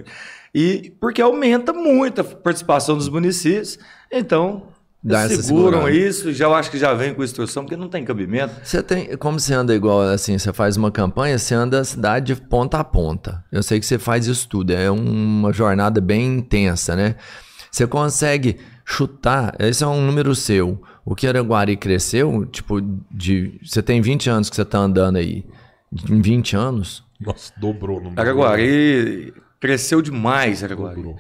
[0.54, 3.80] E porque aumenta muito a participação dos municípios.
[4.12, 4.68] Então,
[5.04, 5.92] dar essa Seguram segurada.
[5.92, 8.54] isso, já eu acho que já vem com instrução, porque não tem cabimento.
[8.64, 12.34] Você tem, como você anda igual assim, você faz uma campanha, você anda a cidade
[12.34, 13.44] de ponta a ponta.
[13.52, 17.16] Eu sei que você faz isso tudo, é uma jornada bem intensa, né?
[17.72, 20.82] Você consegue chutar, esse é um número seu.
[21.06, 22.80] O que Araguari cresceu, tipo,
[23.12, 23.60] de.
[23.64, 25.46] Você tem 20 anos que você tá andando aí.
[26.10, 27.04] Em 20 anos?
[27.20, 28.00] Nossa, dobrou.
[28.00, 28.14] Dobrou.
[28.18, 30.98] Araguari cresceu demais, Araguari.
[30.98, 31.18] Dobrou.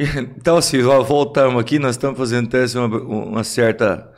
[0.36, 4.10] Então, assim, voltamos aqui, nós estamos fazendo até uma, uma certa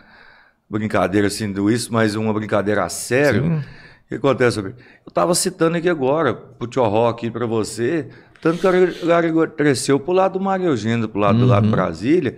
[0.68, 3.44] brincadeira assim do isso, mas uma brincadeira a sério.
[3.44, 3.56] Sim.
[3.58, 4.58] O que acontece?
[4.58, 4.74] Eu
[5.06, 8.08] estava citando aqui agora, pro Tio Rock aqui para você,
[8.40, 8.66] tanto que
[9.06, 12.36] o Araguari cresceu pro lado do Maria Eugênia, pro lado do lado de Brasília,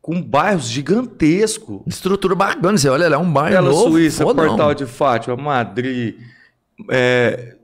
[0.00, 1.82] com bairros gigantescos.
[1.86, 3.90] Estrutura bacana, você olha lá, é um bairro Bela novo.
[3.92, 4.24] Suíça.
[4.24, 6.16] Portal de Fátima, Madrid,
[6.90, 7.56] é,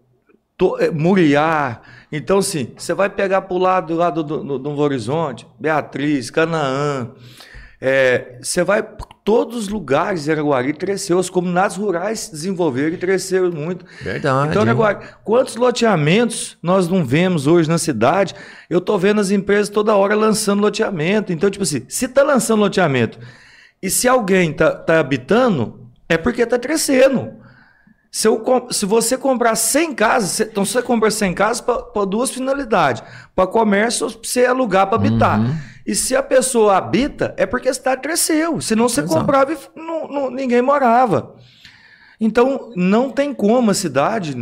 [0.56, 1.80] to- é, Muriá.
[2.10, 5.46] Então, assim, você vai pegar para o lado, do lado do, do, do Novo Horizonte,
[5.58, 7.08] Beatriz, Canaã.
[7.80, 12.96] é, você vai por todos os lugares, Araguari cresceu, as comunidades rurais se desenvolveram e
[12.96, 13.84] cresceram muito.
[14.00, 14.50] Verdade.
[14.50, 18.34] Então, Araguari, quantos loteamentos nós não vemos hoje na cidade?
[18.70, 21.32] Eu tô vendo as empresas toda hora lançando loteamento.
[21.32, 23.18] Então, tipo assim, se tá lançando loteamento
[23.82, 27.32] e se alguém tá, tá habitando, é porque tá crescendo.
[28.10, 33.02] Se, eu se você comprar 100 casas, então você compra 100 casas para duas finalidades:
[33.34, 35.40] para comércio ou para você alugar para habitar.
[35.86, 38.60] E se a pessoa habita, é porque a cidade cresceu.
[38.60, 39.20] Senão você Exato.
[39.20, 41.34] comprava e não- não- ninguém morava.
[42.20, 44.34] Então, não tem como a cidade.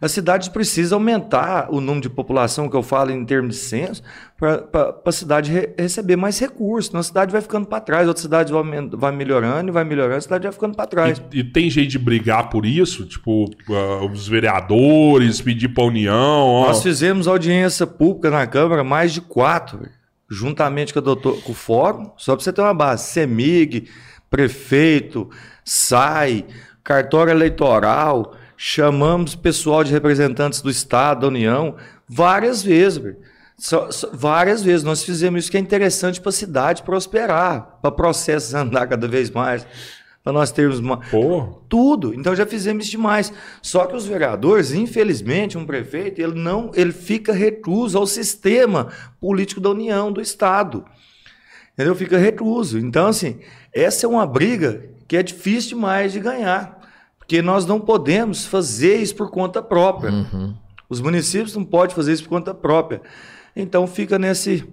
[0.00, 4.02] A cidade precisa aumentar o número de população que eu falo em termos de censo
[4.38, 4.66] para
[5.04, 6.88] a cidade re- receber mais recursos.
[6.88, 10.16] Senão a cidade vai ficando para trás, outra cidade vai, vai melhorando e vai melhorando,
[10.16, 11.22] a cidade vai ficando para trás.
[11.32, 13.06] E, e tem jeito de brigar por isso?
[13.06, 16.14] Tipo, ah, os vereadores pedir pra União.
[16.46, 16.66] ó.
[16.66, 19.88] Nós fizemos audiência pública na Câmara, mais de quatro,
[20.28, 23.04] juntamente com, a doutor, com o Fórum, só para você ter uma base.
[23.04, 23.88] CEMIG,
[24.28, 25.30] prefeito,
[25.64, 26.44] SAI,
[26.84, 31.76] cartório eleitoral, chamamos pessoal de representantes do Estado, da União,
[32.08, 33.14] várias vezes.
[33.58, 37.90] Só- só- várias vezes nós fizemos isso que é interessante para a cidade prosperar, para
[37.90, 39.66] processos andar cada vez mais,
[40.22, 42.12] para nós termos uma, Pô, tudo.
[42.12, 43.32] Então já fizemos isso demais.
[43.62, 48.88] Só que os vereadores, infelizmente, um prefeito, ele não, ele fica recluso ao sistema
[49.20, 50.84] político da União, do Estado.
[51.74, 51.94] Entendeu?
[51.94, 52.78] Fica recluso.
[52.78, 53.38] Então, assim,
[53.72, 56.75] essa é uma briga que é difícil demais de ganhar.
[57.26, 60.12] Porque nós não podemos fazer isso por conta própria.
[60.88, 63.02] Os municípios não podem fazer isso por conta própria.
[63.54, 64.64] Então fica nesse,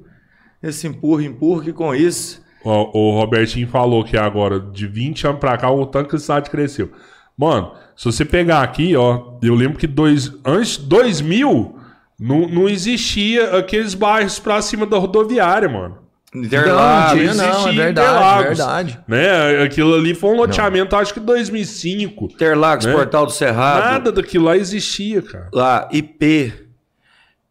[0.61, 5.39] nesse empurra, empurra, que com isso ó, o Robertinho falou que agora, de 20 anos
[5.39, 6.91] pra cá, o tanto que a cidade cresceu.
[7.35, 11.75] Mano, se você pegar aqui, ó, eu lembro que dois, antes de 2000,
[12.19, 16.02] não, não existia aqueles bairros pra cima da rodoviária, mano.
[16.35, 18.99] Interlagos, tinha, não, é existia verdade, Interlagos, verdade.
[19.07, 19.63] Né?
[19.63, 22.25] Aquilo ali foi um loteamento, acho que 2005.
[22.25, 22.93] Interlagos, Né?
[22.93, 23.79] Portal do Cerrado.
[23.83, 25.47] Nada daquilo lá existia, cara.
[25.53, 26.53] lá, IP.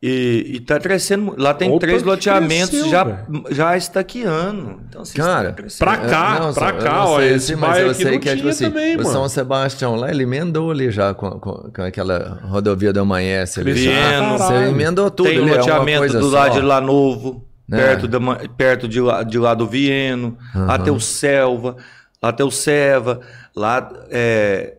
[0.05, 1.33] E, e tá crescendo.
[1.39, 3.45] Lá tem Opa, três loteamentos cresceu, já, velho.
[3.53, 4.81] já estaqueando.
[4.89, 5.79] Então, assim, Cara, está crescendo.
[5.79, 8.29] Pra cá, É, não, pra cá, não ó, sei, esse mas eu sei não que
[8.29, 9.11] é tipo tinha assim, também, o mano.
[9.11, 13.77] São Sebastião lá, ele emendou ali já com, com, com aquela rodovia do Amanhece ali.
[13.77, 13.91] já.
[13.93, 14.39] Vieno.
[14.39, 17.77] Você emendou tudo tem ali, é loteamento do lado de lá novo, É.
[17.77, 18.19] perto, da,
[18.57, 20.37] perto de, lá, de lá do Vieno.
[20.55, 21.77] Lá tem o Selva,
[22.23, 23.21] lá tem o Seva,
[23.57, 24.75] lá, é,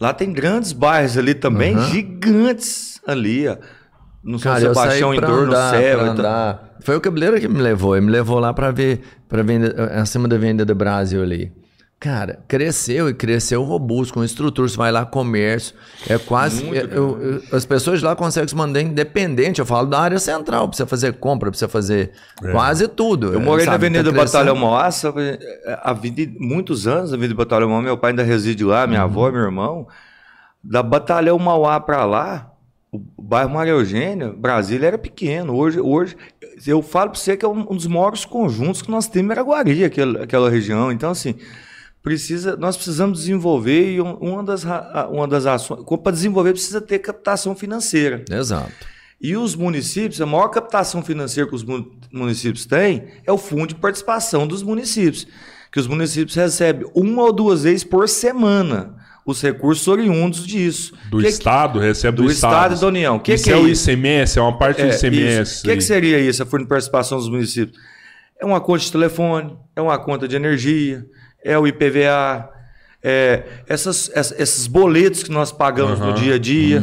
[0.00, 1.90] lá tem grandes bairros ali também, Aham.
[1.90, 3.56] gigantes ali, ó.
[4.24, 6.02] No São Cara, Sebastião, em pra Dor, no andar, Seva.
[6.02, 6.58] pra então-.
[6.80, 7.96] Foi o cabeleiro que me levou.
[7.96, 11.52] Ele me levou lá pra ver, pra vender, acima da venda do Brasil ali.
[12.00, 14.68] Cara, cresceu e cresceu robusto, com estrutura.
[14.68, 15.74] Você vai lá, comércio.
[16.08, 16.62] É quase.
[16.62, 19.58] Muito eu- eu- as pessoas de lá conseguem se mandar independente.
[19.58, 22.12] Eu falo da área central, você fazer compra, pra você fazer
[22.52, 23.32] quase tudo.
[23.32, 23.86] Eu morei na sabe?
[23.86, 24.16] Avenida Tá.
[24.16, 25.40] Batalhão Mauá, sabe,
[25.82, 29.28] a vida, muitos anos na Avenida Batalhão Mauá, meu pai ainda reside lá, minha avó,
[29.32, 29.88] meu irmão.
[30.62, 32.52] Da Batalhão Mauá para lá,
[32.92, 35.52] o bairro Maria Eugênia, Brasília era pequeno.
[35.56, 36.16] Hoje, hoje
[36.64, 39.32] eu falo para você que é um um dos maiores conjuntos que nós temos em
[39.32, 40.92] Araguari, aquela, aquela região.
[40.92, 41.34] Então, assim,
[42.02, 44.64] precisa, nós precisamos desenvolver e um- uma das,
[45.10, 48.24] uma das ações, para desenvolver precisa ter captação financeira.
[48.30, 48.72] Exato.
[49.20, 53.66] E os municípios, a maior captação financeira que os mu- municípios têm é o fundo
[53.68, 55.26] de participação dos municípios,
[55.72, 58.94] que os municípios recebem uma ou duas vezes por semana
[59.26, 60.94] os recursos oriundos disso.
[61.10, 63.18] Do Que que- Estado, recebe do, do Estado e da União.
[63.18, 63.68] Que isso que é, é o?
[63.68, 65.60] ICMS, é uma parte do É, ICMS.
[65.60, 67.76] O que, que seria isso, a fundo de participação dos municípios?
[68.40, 71.04] É uma conta de telefone, é uma conta de energia,
[71.50, 72.50] é o IPVA,
[73.02, 76.80] é essas, ess- esses boletos que nós pagamos no dia a dia.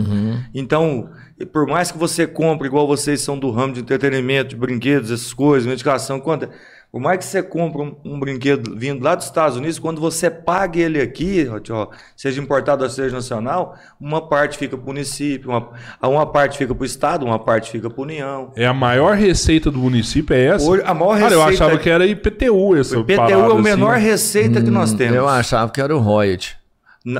[0.53, 1.09] Então,
[1.39, 5.11] e por mais que você compre, igual vocês são do ramo de entretenimento, de brinquedos,
[5.11, 6.49] essas coisas, medicação, conta,
[6.95, 10.29] Por mais que você compre um, um brinquedo vindo lá dos Estados Unidos, quando você
[10.29, 15.49] paga ele aqui, ó, seja importado ou seja nacional, uma parte fica para o município,
[15.49, 15.71] uma,
[16.01, 18.53] uma parte fica para o Estado, uma parte fica para a União.
[18.55, 20.65] É a maior receita do município, é essa?
[20.65, 21.35] Hoje, a maior Cara, receita...
[21.35, 24.05] eu achava que era IPTU essa IPTU é a menor assim.
[24.05, 25.17] receita que nós temos.
[25.17, 26.55] Eu achava que era o Royalty.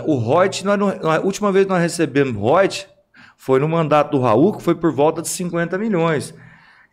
[0.06, 0.22] O
[0.64, 2.88] nós não- a última vez que nós recebemos Reut
[3.36, 6.34] foi no mandato do Raul, que foi por volta de 50 milhões.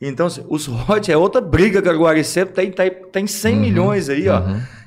[0.05, 4.29] Então, os Reut é outra briga que Araguari sempre tem, tem, tem 100 milhões aí,
[4.29, 4.43] ó,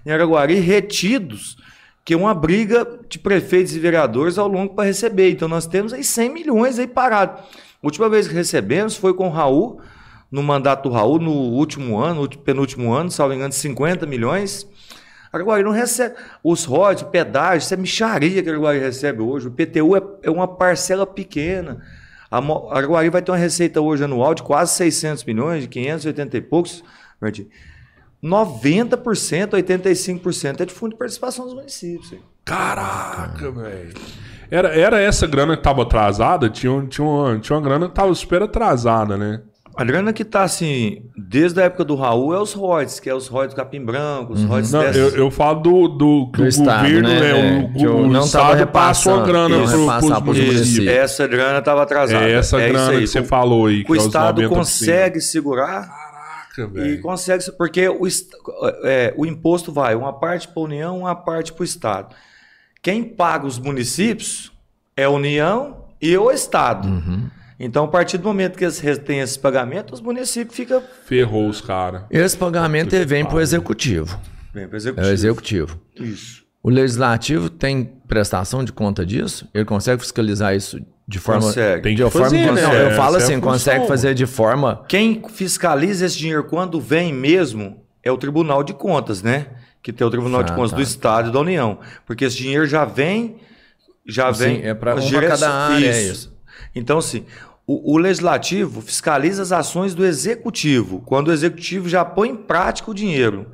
[0.06, 1.56] em Araguari retidos,
[2.04, 5.32] que é uma briga de prefeitos e vereadores ao longo para receber.
[5.32, 7.40] Então, nós temos aí 100 milhões aí parados.
[7.42, 7.46] A
[7.82, 9.80] última vez que recebemos foi com o Raul,
[10.30, 14.68] no mandato do Raul, no último ano, no penúltimo ano, salvo engano, 50 milhões.
[15.32, 16.16] Araguari não recebe.
[16.44, 19.48] Os royalties, pedágio, isso é micharia que Araguari recebe hoje.
[19.48, 21.82] O PTU é, é uma parcela pequena.
[22.30, 22.38] A
[22.76, 26.84] Araguari vai ter uma receita hoje anual de quase 600 milhões, de 580 e poucos.
[27.22, 27.48] Bertinho.
[28.24, 32.12] 90%, 85% é de fundo de participação dos municípios.
[32.12, 32.22] hein?
[32.44, 33.94] Caraca, velho.
[34.50, 36.50] Era, era essa grana que tava atrasada?
[36.50, 39.42] Tinha, tinha, uma, tinha uma grana que tava super atrasada, né?
[39.78, 43.14] A grana que tá assim, desde a época do Raul, é os royalties, que é
[43.14, 46.44] os royalties do Capim Branco, os royalties Não, dessas- eu, eu falo do, do, Do
[46.44, 47.20] o Estado, governo, né?
[47.20, 47.72] né?
[47.78, 50.88] É, o, o, não Estado passou a grana não pro, pros municípios.
[50.88, 52.24] Essa grana estava atrasada.
[52.26, 53.00] É essa isso grana aí.
[53.02, 54.50] que você O- falou aí, que O é os Estado 90%.
[54.50, 56.06] consegue segurar
[56.56, 57.02] Caraca, E velho.
[57.02, 58.08] consegue, porque o,
[58.86, 62.16] é, o imposto vai uma parte para a União, uma parte para o Estado.
[62.82, 64.54] Quem paga os municípios
[64.96, 66.88] é a União e o Estado.
[66.88, 67.30] Uhum.
[67.60, 71.62] Então, a partir do momento que eles têm esse pagamento, os municípios ficam Ferrou os
[71.62, 72.04] caras.
[72.10, 74.20] Esse pagamento vem para o executivo.
[74.54, 75.10] bem para É o executivo.
[75.14, 75.80] executivo.
[76.00, 76.44] Isso.
[76.62, 79.48] O legislativo tem prestação de conta disso?
[79.54, 81.42] Ele consegue fiscalizar isso de forma.
[81.44, 81.82] Consegue.
[81.84, 82.62] Tem De forma fazer, né?
[82.62, 83.52] Não, eu falo é assim, função.
[83.52, 84.84] consegue fazer de forma.
[84.90, 89.46] Quem fiscaliza esse dinheiro quando vem mesmo é o Tribunal de Contas, né?
[89.84, 90.78] Que tem o Tribunal de Ah, Contas tá.
[90.78, 91.78] do Estado e da União.
[92.06, 93.38] Porque esse dinheiro já vem.
[94.08, 94.62] Já Sim, vem.
[94.68, 96.35] é pra- as um direções- cada área, é isso.
[96.74, 97.26] Então, assim,
[97.68, 102.92] o, o legislativo fiscaliza as ações do executivo, quando o executivo já põe em prática
[102.92, 103.48] o dinheiro.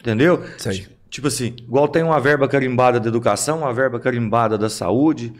[0.00, 0.42] Entendeu?
[0.58, 0.86] Sei.
[1.08, 5.32] Tipo assim, igual tem uma verba carimbada da educação, uma verba carimbada da saúde,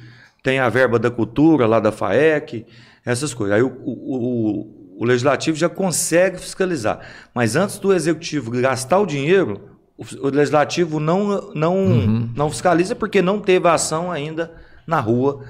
[0.43, 2.65] tem a verba da cultura lá da FAEC,
[3.05, 3.57] essas coisas.
[3.57, 7.01] Aí o, o- o- o legislativo já consegue fiscalizar.
[7.35, 9.61] Mas antes do executivo gastar o dinheiro,
[9.99, 12.31] o, o legislativo não, não, Uhum.
[12.35, 14.51] não fiscaliza porque não teve ação ainda
[14.87, 15.45] na rua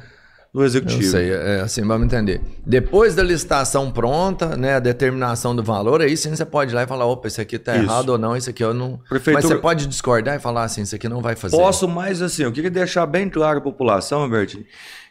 [0.57, 1.03] do Eu executivo.
[1.11, 2.41] sei, é assim, vamos entender.
[2.65, 6.85] Depois da licitação pronta, né, a determinação do valor, aí sim você pode ir lá
[6.85, 7.85] e falar, opa, isso aqui tá Isso.
[7.85, 8.99] errado ou não, isso aqui eu não.
[9.07, 11.55] Prefeitura- Mas você pode discordar e falar assim, isso aqui não vai fazer.
[11.55, 14.65] Posso, mas assim, eu queria deixar bem claro à população, Albertinho.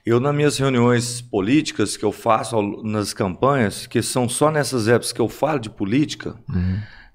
[0.03, 5.11] Eu, nas minhas reuniões políticas que eu faço nas campanhas, que são só nessas épocas
[5.11, 6.33] que eu falo de política,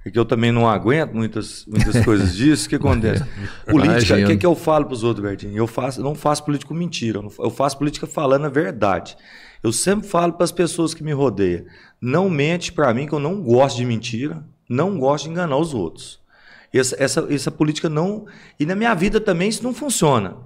[0.03, 3.23] porque eu também não aguento muitas, muitas coisas disso, o que acontece?
[3.69, 5.57] Política, o que, que eu falo para os outros, Bertinho?
[5.57, 9.17] Eu faço, não faço política com mentira, eu faço política falando a verdade.
[9.63, 11.67] Eu sempre falo para as pessoas que me rodeiam,
[12.01, 15.75] não mente para mim que eu não gosto de mentira, não gosto de enganar os
[15.75, 16.19] outros.
[16.73, 18.27] Essa, essa, essa política não.
[18.59, 20.37] E na minha vida também isso não funciona.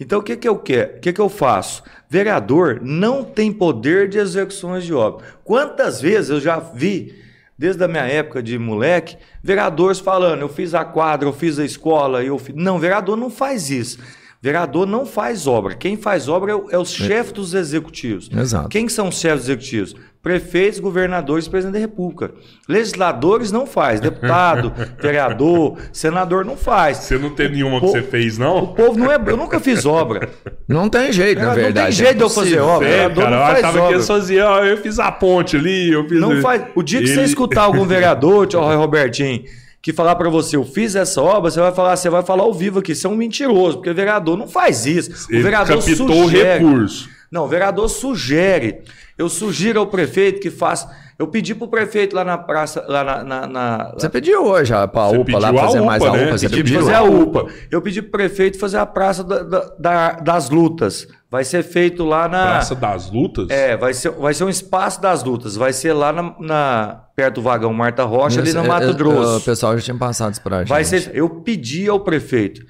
[0.00, 0.96] Então o que, que eu quero?
[0.96, 1.82] O que, que eu faço?
[2.08, 5.26] Vereador não tem poder de execuções de obra.
[5.44, 7.14] Quantas vezes eu já vi,
[7.58, 11.64] desde a minha época de moleque, vereadores falando, eu fiz a quadra, eu fiz a
[11.64, 12.54] escola, eu fiz.
[12.54, 13.98] Não, vereador não faz isso.
[14.40, 15.74] Vereador não faz obra.
[15.74, 18.30] Quem faz obra é, o- é os chefes dos executivos.
[18.32, 18.68] Exato.
[18.68, 19.96] Quem que são os chefes executivos?
[20.28, 22.32] Prefeitos, governadores e presidente da República.
[22.68, 23.98] Legisladores não faz.
[23.98, 26.98] Deputado, vereador, senador não faz.
[26.98, 28.66] Você não tem nenhuma que Pô, você fez, O não?
[28.74, 29.18] povo não é.
[29.26, 30.28] Eu nunca fiz obra.
[30.68, 31.96] Não tem jeito, na Não tem verdade.
[31.96, 32.66] jeito é de eu fazer impossível.
[32.66, 32.88] obra.
[32.88, 34.00] É, vereador cara, não eu faz achava que obra.
[34.02, 36.20] faziam, ó, eu fiz a ponte ali, eu fiz...
[36.20, 36.62] Não faz.
[36.74, 39.44] O dia que você Ele- escutar algum vereador, tio Roy Robertinho,
[39.80, 42.52] que falar pra você, eu fiz essa obra, você vai falar, você vai falar ao
[42.52, 45.26] vivo aqui, você é um mentiroso, porque o vereador não faz isso.
[45.30, 46.58] Ele o vereador captou o sugere.
[46.64, 47.08] recurso.
[47.30, 48.82] Não, o vereador sugere.
[49.16, 50.88] Eu sugiro ao prefeito que faça.
[51.18, 53.24] Eu pedi pro prefeito lá na praça, lá na.
[53.24, 56.24] na- na- Você pediu hoje a, pra Você UPA lá fazer mais UPA, a né?
[56.26, 56.80] UPA, você Pedi Pedi pediu?
[56.80, 57.46] fazer a UPA.
[57.70, 61.08] Eu pedi pro prefeito fazer a praça da- da- da- das lutas.
[61.30, 62.46] Vai ser feito lá na.
[62.46, 63.50] Praça das Lutas?
[63.50, 65.56] É, vai ser, vai ser um espaço das lutas.
[65.56, 68.94] Vai ser lá na, na- perto do vagão Marta Rocha, ali Isso, no é, Mato
[68.94, 69.36] Grosso.
[69.36, 70.68] O pessoal já tinha passado isso pra gente.
[70.68, 72.62] Vai ser, eu pedi ao prefeito,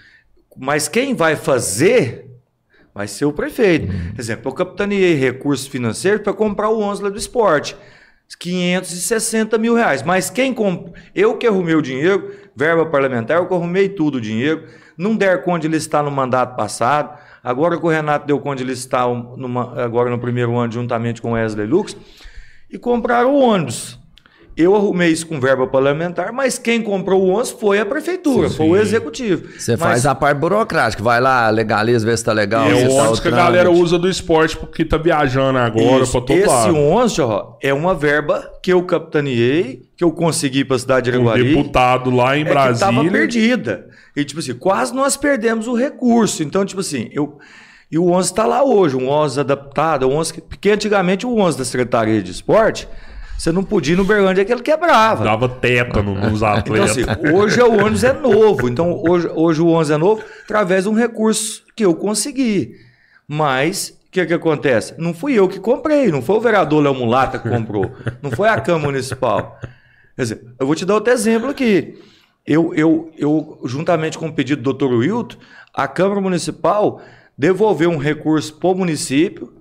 [0.57, 2.28] mas quem vai fazer
[2.95, 3.93] vai ser o prefeito.
[3.93, 4.13] Uhum.
[4.13, 7.77] Por exemplo, eu capitaneei recursos financeiros para comprar o 11 lá do esporte.
[8.39, 10.03] 560 mil reais.
[10.03, 10.95] Mas quem comp...
[11.15, 14.65] Eu que arrumei o dinheiro, verba parlamentar, eu que arrumei tudo o dinheiro.
[14.97, 17.19] Não der conta de listar no mandato passado.
[17.43, 21.23] Agora que o Renato deu conta de listar um- numa- agora no primeiro ano, juntamente
[21.23, 21.97] com o Wesley Lux.
[22.71, 23.99] E compraram o ônibus.
[24.59, 28.57] Eu arrumei isso com verba parlamentar, mas quem comprou o 11 foi a prefeitura, Sim,
[28.57, 29.49] foi o executivo.
[29.57, 32.67] Você Mas faz a parte burocrática, vai lá, legaliza, vê se tá legal.
[32.67, 36.05] é se o tá ônibus que a galera usa do esporte porque tá viajando agora
[36.05, 36.77] pra todo Esse lado.
[36.77, 41.17] 11, ó, é uma verba que eu capitaneei, que eu consegui para a cidade de
[41.17, 41.55] Um Araguari.
[41.55, 43.11] deputado lá em é que estava Brasília.
[43.13, 43.87] perdida.
[44.17, 46.43] E, tipo assim, quase nós perdemos o recurso.
[46.43, 47.39] Então, tipo assim, eu.
[47.91, 51.39] E o 11 está lá hoje, um 11 adaptado, um 11 que, porque antigamente o
[51.39, 52.87] 11 da Secretaria de Esporte,
[53.39, 55.23] você não podia ir no Berlândia que ele quebrava.
[55.25, 56.91] Dava tétano nos Então, atletas.
[56.99, 58.69] assim, hoje o ônibus é novo.
[58.69, 62.75] Então, hoje, hoje o 11 é novo através de um recurso que eu consegui.
[63.27, 64.95] Mas, o que, que acontece?
[64.99, 68.49] Não fui eu que comprei, não foi o vereador Léo Mulata que comprou, não foi
[68.49, 69.59] a Câmara Municipal.
[70.17, 71.97] Quer dizer, eu vou te dar outro exemplo aqui.
[72.47, 74.95] Eu, eu, eu juntamente com o pedido do Dr.
[74.95, 75.37] Wilton,
[75.73, 77.01] a Câmara Municipal
[77.37, 79.53] devolveu um recurso para o município,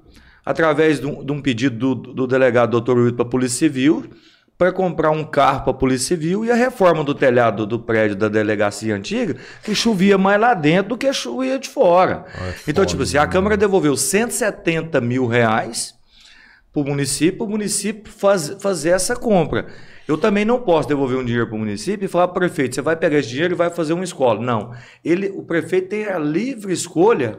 [0.48, 2.98] através de um, de um pedido do, do delegado Dr.
[2.98, 4.06] Wilton para a Polícia Civil,
[4.58, 8.16] para comprar um carro para a Polícia Civil e a reforma do telhado do prédio
[8.16, 12.26] da delegacia antiga, que chovia mais lá dentro do que chovia de fora.
[12.66, 15.94] então, tipo assim, a Câmara devolveu 170 mil reais
[16.72, 19.68] para o município, o município faz, fazer essa compra.
[20.08, 22.74] Eu também não posso devolver um dinheiro para o município e falar para o prefeito,
[22.74, 24.42] você vai pegar esse dinheiro e vai fazer uma escola.
[24.42, 24.72] Não.
[25.04, 27.38] Ele, o prefeito tem a livre escolha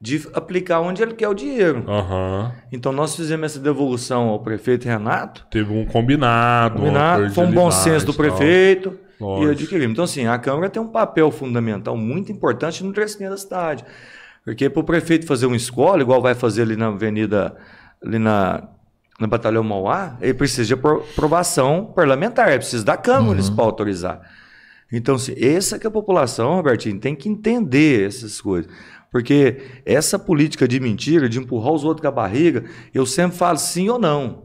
[0.00, 1.84] de aplicar onde ele quer o dinheiro.
[1.88, 2.52] Aham.
[2.70, 5.46] Então nós fizemos essa devolução ao prefeito Renato.
[5.50, 6.78] Teve um combinado.
[6.78, 9.92] Combinado, foi um bom senso do prefeito e adquirimos.
[9.92, 13.84] Então, assim, a Câmara tem um papel fundamental muito importante no crescimento da cidade.
[14.44, 17.56] Porque para o prefeito fazer uma escola, igual vai fazer ali na avenida,
[18.04, 18.68] ali na,
[19.18, 24.20] na Batalhão Mauá, ele precisa de apro- aprovação parlamentar, ele precisa da Câmara Municipal autorizar.
[24.92, 28.70] Então, assim, essa que a população, Robertinho, tem que entender essas coisas.
[29.16, 33.56] Porque essa política de mentira, de empurrar os outros com a barriga, eu sempre falo
[33.56, 34.42] sim ou não.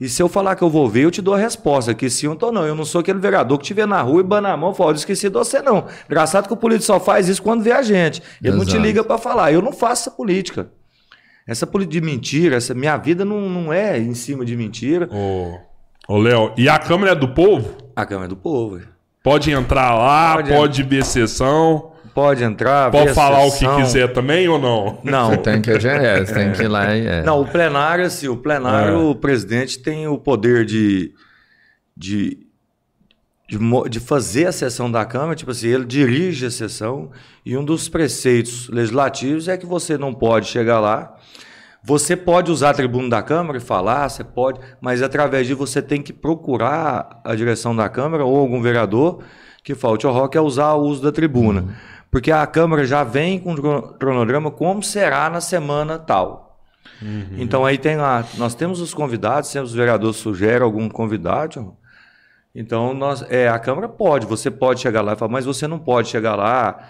[0.00, 2.26] E se eu falar que eu vou ver, eu te dou a resposta, que sim
[2.26, 2.66] ou não.
[2.66, 4.92] Eu não sou aquele vereador que estiver na rua e bana a mão e fala,
[4.92, 5.84] eu esqueci de você não.
[6.06, 8.22] Engraçado que o político só faz isso quando vê a gente.
[8.42, 8.82] Ele não te Exato.
[8.82, 9.52] liga para falar.
[9.52, 10.70] Eu não faço essa política.
[11.46, 15.10] Essa política de mentira, essa minha vida não, não é em cima de mentira.
[15.12, 15.58] Ô,
[16.08, 17.76] ô Léo, e a Câmara é do povo?
[17.94, 18.80] A Câmara é do Povo.
[19.22, 24.48] Pode entrar lá, Pode pode, ver sessão, Pode entrar, pode falar o que quiser também
[24.48, 24.98] ou não?
[25.04, 27.06] Não, Você tem que, é, você tem que ir lá e.
[27.06, 27.22] É.
[27.22, 28.96] Não, o plenário, assim, o plenário, É.
[28.96, 31.12] o presidente tem o poder de,
[31.94, 32.38] de,
[33.46, 33.58] de,
[33.90, 37.10] de fazer a sessão da Câmara, tipo assim, ele dirige a sessão
[37.44, 41.14] e um dos preceitos legislativos é que você não pode chegar lá.
[41.84, 45.82] Você pode usar a tribuna da Câmara e falar, você pode, mas através disso você
[45.82, 49.22] tem que procurar a direção da Câmara ou algum vereador
[49.62, 51.74] que fale, o Roque é usar o uso da tribuna.
[52.16, 56.58] Porque a Câmara já vem com o cronograma como será na semana tal.
[57.36, 61.76] Então aí tem lá, nós temos os convidados, sempre os vereadores sugerem algum convidado.
[62.54, 65.78] Então nós, é, a Câmara pode, você pode chegar lá e falar, mas você não
[65.78, 66.88] pode chegar lá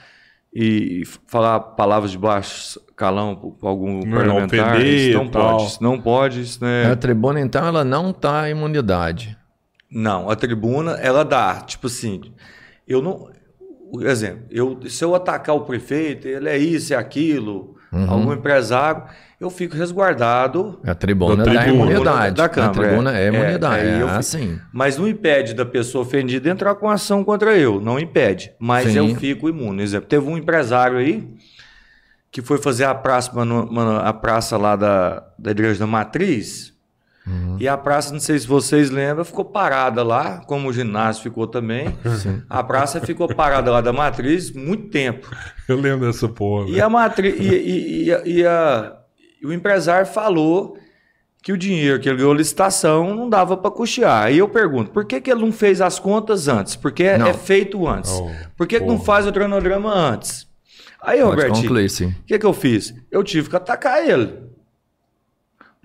[0.54, 4.76] e falar palavras de baixo calão para algum Não, parlamentar.
[4.76, 5.50] ofender Isso não tal.
[5.56, 9.36] pode, isso não pode, isso não é- A tribuna, então, ela não tá imunidade.
[9.90, 12.20] Não, a tribuna, ela dá, tipo assim,
[12.86, 13.34] eu não.
[13.90, 18.10] Por Exemplo, eu, se eu atacar o prefeito, ele é isso, é aquilo, Uhum.
[18.10, 19.04] algum empresário,
[19.40, 21.92] eu fico resguardado, A tribuna Da tribuna.
[21.92, 22.36] imunidade.
[22.36, 23.28] Da Câmara, a tribuna é, é.
[23.28, 23.86] imunidade.
[23.86, 27.98] É, É, fico- mas não impede da pessoa ofendida entrar com ação contra eu, não
[27.98, 28.52] impede.
[28.58, 28.98] Mas Sim.
[29.10, 29.82] eu fico imune.
[29.82, 31.26] Exemplo, teve um empresário aí
[32.30, 36.74] que foi fazer a praça, mano- mano, a praça lá da, da Igreja da Matriz.
[37.26, 37.56] Uhum.
[37.58, 41.46] E a praça, não sei se vocês lembram, ficou parada lá, como o ginásio ficou
[41.46, 41.96] também.
[42.48, 45.28] A praça ficou parada lá da Matriz muito tempo.
[45.68, 46.68] Eu lembro dessa porra.
[46.70, 48.96] E a matriz e, e- e a- e a-
[49.44, 50.76] o empresário falou
[51.42, 54.24] que o dinheiro que ele ganhou licitação não dava para custear.
[54.26, 56.74] Aí eu pergunto, por que, que ele não fez as contas antes?
[56.76, 57.26] Porque é, Não.
[57.28, 58.10] é feito antes.
[58.12, 60.46] Oh, por que, que não faz o cronograma antes?
[61.02, 62.06] Aí, Robertinho, sim.
[62.06, 62.92] o que, que eu fiz?
[63.12, 64.45] Eu tive que atacar ele.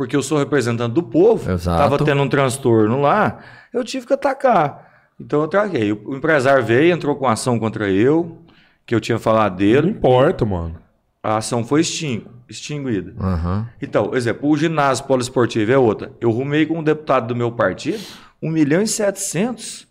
[0.01, 1.79] Porque eu sou representante do povo, Exato.
[1.83, 3.37] estava tendo um transtorno lá,
[3.71, 4.89] eu tive que atacar.
[5.19, 5.91] Então eu traguei.
[5.91, 8.39] O empresário veio, entrou com ação contra eu,
[8.83, 9.89] que eu tinha falado Não dele.
[9.91, 10.75] importa, mano.
[11.21, 13.13] A ação foi extingu- extinguida.
[13.23, 13.69] Aham.
[13.79, 16.11] Então, exemplo, o ginásio poliesportivo é outra.
[16.19, 17.99] Eu rumei com um deputado do meu partido
[18.41, 19.87] 1 milhão e 700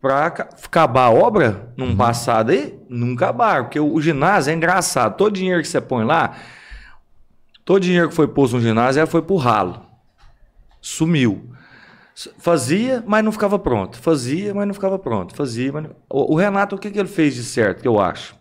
[0.00, 3.64] para acabar a obra num passado aí, não acabaram.
[3.64, 5.16] Porque o, o ginásio é engraçado.
[5.16, 6.36] Todo dinheiro que você põe lá,
[7.66, 9.82] todo dinheiro que foi posto no ginásio foi pro ralo.
[10.80, 11.50] Sumiu.
[12.38, 13.98] Fazia, mas não ficava pronto.
[13.98, 15.34] Fazia, mas não ficava pronto.
[15.36, 15.90] Fazia, mas não...
[16.08, 18.34] o, o Renato, o que, que ele fez de certo, que eu acho?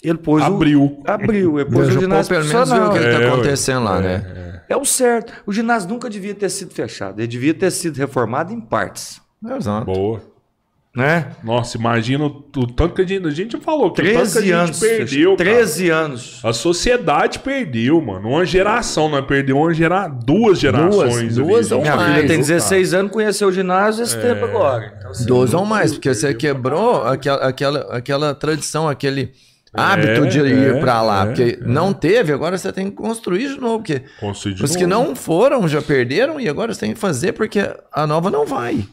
[0.00, 0.82] Ele pôs Abriu.
[0.84, 1.02] o...
[1.04, 1.58] Abriu.
[1.58, 3.98] Ele pôs Veja, o pô, ginásio pelo menos ver o que está É, acontecendo lá,
[3.98, 4.62] É, né?
[4.68, 5.32] É o certo.
[5.46, 7.18] O ginásio nunca devia ter sido fechado.
[7.18, 9.20] Ele devia ter sido reformado em partes.
[9.56, 9.86] Exato.
[9.86, 10.22] Boa.
[10.94, 11.26] Né?
[11.42, 14.16] Nossa, imagina o, o tanto que a gente, a gente falou, que o tanto que
[14.16, 14.78] a 13 gente anos.
[14.78, 15.36] perdeu.
[15.36, 15.50] cara.
[15.50, 16.40] 13 anos.
[16.44, 18.28] A sociedade perdeu, mano.
[18.28, 20.06] Uma geração, nós perdeu uma gera...
[20.06, 21.36] duas gerações.
[21.36, 21.80] ali, duas ou.
[21.80, 24.94] Minha mais, filha tem viu, 16 anos, conheceu o ginásio esse tempo agora.
[24.96, 29.32] Então, assim, 12 ou mais, porque você quebrou aquela, aquela, aquela tradição, aquele
[29.72, 31.24] hábito de ir é, pra lá.
[31.24, 33.82] é, porque não teve, agora você tem que construir de novo.
[33.82, 34.00] Porque
[34.54, 35.08] de os que novo.
[35.08, 37.58] não foram já perderam e agora você tem que fazer porque
[37.92, 38.86] a nova não vai.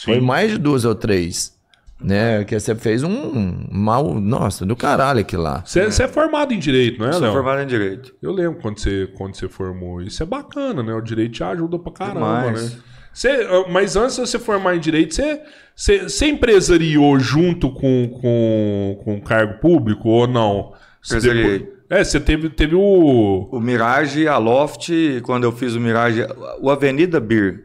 [0.00, 0.12] Sim.
[0.12, 1.58] Foi mais de duas ou três.
[2.02, 2.44] Né?
[2.44, 5.62] Que você fez um mal, nossa, do caralho aquilo lá.
[5.66, 7.32] Você você é formado em direito, não é, Sou Léo?
[7.32, 8.14] formado em Direito.
[8.22, 10.00] Eu lembro quando você, quando você formou.
[10.00, 10.94] Isso é bacana, né?
[10.94, 12.72] O direito te ajuda pra caramba, Demais.
[12.74, 12.78] né?
[13.12, 15.42] Você, mas antes de você formar em direito, você,
[15.76, 20.72] você, você empresariou junto com, com, com o cargo público ou não?
[21.02, 21.58] Você Empresariei.
[21.58, 23.48] depois- É, você teve, teve o.
[23.52, 24.88] O Mirage, a Loft,
[25.22, 26.24] quando eu fiz o Mirage,
[26.62, 27.64] o Avenida Beer.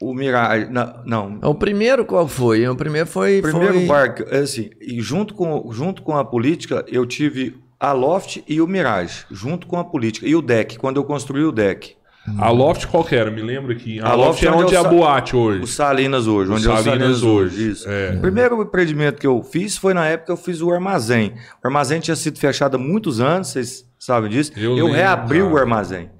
[0.00, 0.66] O Mirage.
[0.70, 1.38] na- Não.
[1.42, 2.66] O primeiro qual foi?
[2.66, 3.40] O primeiro foi.
[3.40, 3.86] O primeiro foi...
[3.86, 8.60] bar, que- assim, e junto com, junto com a política, eu tive a Loft e
[8.60, 10.26] o Mirage, junto com a política.
[10.26, 11.94] E o deck, quando eu construí o deck.
[12.38, 13.30] A Loft qual que era?
[13.30, 13.98] Me lembra que.
[14.00, 15.66] A, A Loft, Loft é é onde é eu a boate O hoje.
[15.66, 17.70] Salinas hoje, O onde é o Salinas Salinas hoje, hoje.
[17.70, 17.88] Isso.
[17.88, 18.14] é.
[18.16, 21.32] O primeiro empreendimento que eu fiz foi na época que eu fiz o armazém.
[21.62, 24.52] O armazém tinha sido fechado há muitos anos, vocês sabem disso.
[24.56, 25.50] Eu Eu, lembro, reabri cara.
[25.52, 26.10] o armazém.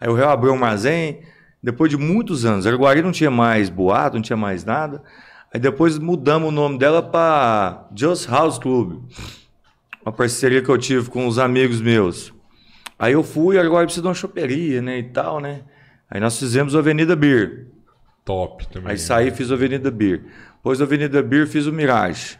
[0.00, 1.20] Aí eu reabri o armazém
[1.62, 2.66] depois de muitos anos.
[2.66, 5.02] Araguari não tinha mais boato, não tinha mais nada.
[5.52, 9.02] Aí depois mudamos o nome dela para Just House Club.
[10.04, 12.32] Uma parceria que eu tive com os amigos meus.
[12.98, 15.62] Aí eu fui, agora precisa de uma choperia, né, e tal, né?
[16.10, 17.66] Aí nós fizemos o Avenida Beer.
[18.24, 18.92] Top também.
[18.92, 20.24] Aí saí fiz o Avenida Beer.
[20.56, 22.38] Depois da Avenida Beer fiz o Mirage.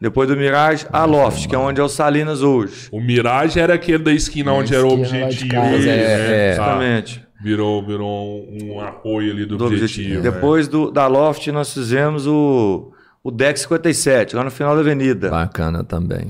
[0.00, 2.88] Depois do Mirage, a Loft, que é onde é o Salinas hoje.
[2.90, 5.52] O Mirage era aquele da esquina onde era o objetivo.
[5.52, 5.88] casa, né?
[5.88, 6.56] é, é.
[6.56, 7.29] Tá.
[7.42, 9.84] Virou, virou um, um apoio ali do, Do objetivo.
[9.84, 10.22] objetivo.
[10.22, 10.30] né?
[10.30, 12.92] Depois do, da Loft, nós fizemos o,
[13.24, 15.30] o Deck 57, lá no final da avenida.
[15.30, 16.26] Bacana também.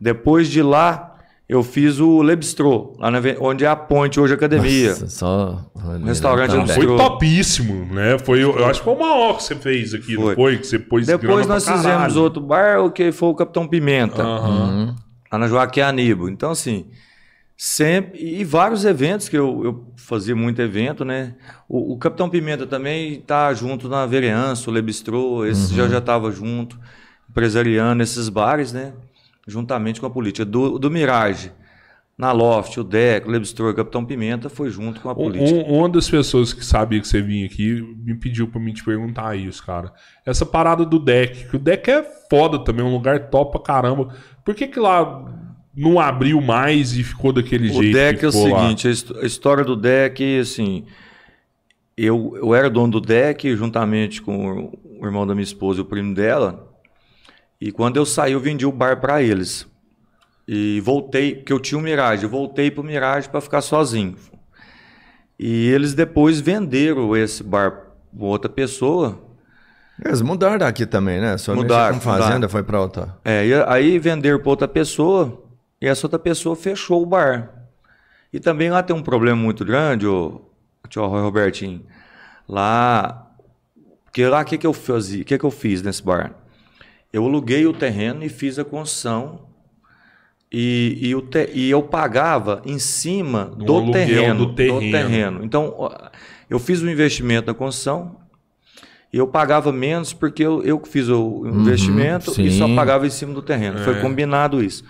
[0.00, 1.16] Depois de lá,
[1.48, 4.90] eu fiz o Le Bistrô, lá na, onde é a ponte, hoje a academia.
[4.90, 5.70] Nossa, só.
[6.04, 6.62] restaurante também.
[6.64, 8.16] onde Foi topíssimo, né?
[8.18, 10.34] Foi, eu acho que foi o maior que você fez aqui, não Foi.
[10.34, 10.58] foi?
[10.58, 14.22] Que você pôs Depois nós fizemos outro bar, o que foi o Capitão Pimenta.
[14.22, 14.94] Aham.
[15.30, 16.28] lá na Joaquim Aníbal.
[16.28, 16.86] Então, assim,
[17.56, 18.18] sempre.
[18.20, 21.34] E vários eventos que eu, eu fazia muito evento, né?
[21.68, 26.30] O, o Capitão Pimenta também tá junto na Vereança, o Lebistrô, esse já já estava
[26.30, 26.78] junto,
[27.30, 28.92] empresariando esses bares, né?
[29.46, 30.44] Juntamente com a política.
[30.44, 31.50] Do, do Mirage,
[32.16, 35.58] na Loft, o Deco, o Lebistrô o Capitão Pimenta foi junto com a política.
[35.58, 38.84] um- uma das pessoas que sabia que você vinha aqui me pediu pra mim te
[38.84, 39.92] perguntar isso, cara.
[40.24, 44.14] Essa parada do deck, que o deck é foda também, um lugar top pra caramba.
[44.44, 45.24] Por que que lá
[45.74, 48.60] não abriu mais e ficou daquele O jeito deck que é o lá?
[48.60, 50.84] seguinte, a his- a história do deck, assim,
[51.96, 55.84] eu, eu era dono do deck juntamente com o irmão da minha esposa e o
[55.86, 56.68] primo dela.
[57.60, 59.66] E quando eu saí, eu vendi o bar para eles.
[60.46, 64.16] E voltei, porque eu tinha um Mirage, eu voltei pro Mirage para ficar sozinho.
[65.38, 69.18] E eles depois venderam esse bar para outra pessoa.
[70.04, 71.36] Eles mudaram daqui também, né?
[71.38, 72.48] Só Mudaram, com fazenda, mudaram.
[72.48, 73.16] foi pra outra.
[73.24, 75.40] É, e aí venderam para outra pessoa
[75.82, 77.50] e essa outra pessoa fechou o bar.
[78.32, 80.40] E também lá tem um problema muito grande, o
[80.88, 81.84] tio Roy Robertinho.
[82.48, 83.30] Lá,
[84.04, 85.22] porque lá o que, que eu fazia?
[85.22, 86.32] O que, que eu fiz nesse bar?
[87.12, 89.48] Eu aluguei o terreno e fiz a construção.
[90.50, 95.44] E, e, o te- e eu pagava em cima Do do, aluguel terreno, do terreno.
[95.44, 95.90] Então,
[96.50, 98.16] eu fiz o investimento na construção
[99.10, 103.10] e eu pagava menos porque eu, eu que fiz o investimento e só pagava em
[103.10, 103.78] cima do terreno.
[103.78, 104.84] Foi combinado isso.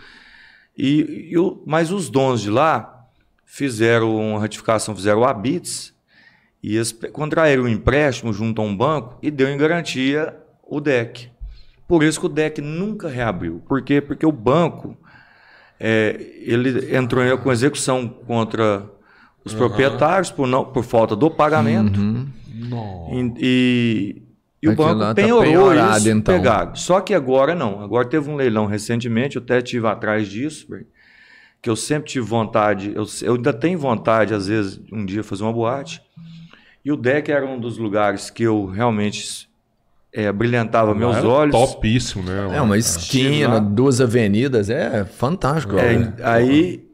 [0.76, 3.06] E, e o- mas os donos de lá
[3.44, 5.92] fizeram uma ratificação, fizeram o habits
[6.62, 10.34] e eles contraíram um empréstimo junto a um banco e deu em garantia
[10.66, 11.28] o DEC.
[11.86, 13.60] Por isso que o DEC nunca reabriu.
[13.68, 14.00] Por quê?
[14.00, 14.96] Porque o banco
[15.78, 18.88] é, ele entrou com execução contra
[19.44, 22.00] os proprietários por, não, por falta do pagamento.
[23.12, 24.22] E, e-
[24.62, 26.34] e o Aquilo banco tá penhorou penhorado, isso, então.
[26.36, 26.74] pegaram.
[26.76, 27.80] Só que agora não.
[27.82, 30.66] Agora teve um leilão recentemente, eu até estive atrás disso,
[31.60, 35.42] que eu sempre tive vontade, eu, eu ainda tenho vontade, às vezes, um dia fazer
[35.42, 36.00] uma boate.
[36.84, 39.48] E o deck era um dos lugares que eu realmente
[40.12, 41.54] é, brilhantava meus Era olhos.
[41.54, 42.56] Topíssimo, né?
[42.56, 42.76] É uma lá.
[42.78, 45.76] esquina, duas avenidas, é fantástico.
[45.76, 46.14] É, né?
[46.22, 46.84] aí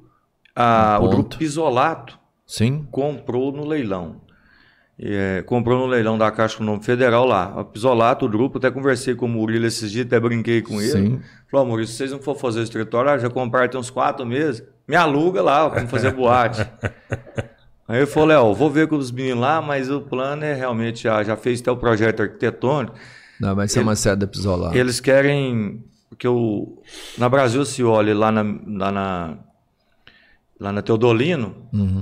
[0.54, 2.86] a- Um o grupo Pisolato Sim.
[2.90, 4.20] comprou no leilão.
[5.00, 7.54] É, comprou no leilão da Caixa Econômica Federal lá.
[7.56, 10.90] A Pisolato, o grupo, até conversei com o Murilo esses dias, até brinquei com ele.
[10.90, 11.20] Sim.
[11.48, 14.26] Falou, Murilo, se vocês não for fazer o escritório, ah, já compraram tem uns quatro
[14.26, 16.66] meses, me aluga lá, vamos fazer boate.
[17.86, 21.04] Aí ele falou, Léo, vou ver com os meninos lá, mas o plano é realmente,
[21.04, 22.94] já, já fez até o projeto arquitetônico.
[23.40, 24.76] Não, vai ser uma sede pisolada.
[24.76, 26.82] Eles querem, porque o,
[27.16, 29.38] na Brasil se olha lá na, lá na,
[30.60, 31.54] lá na Teodolino,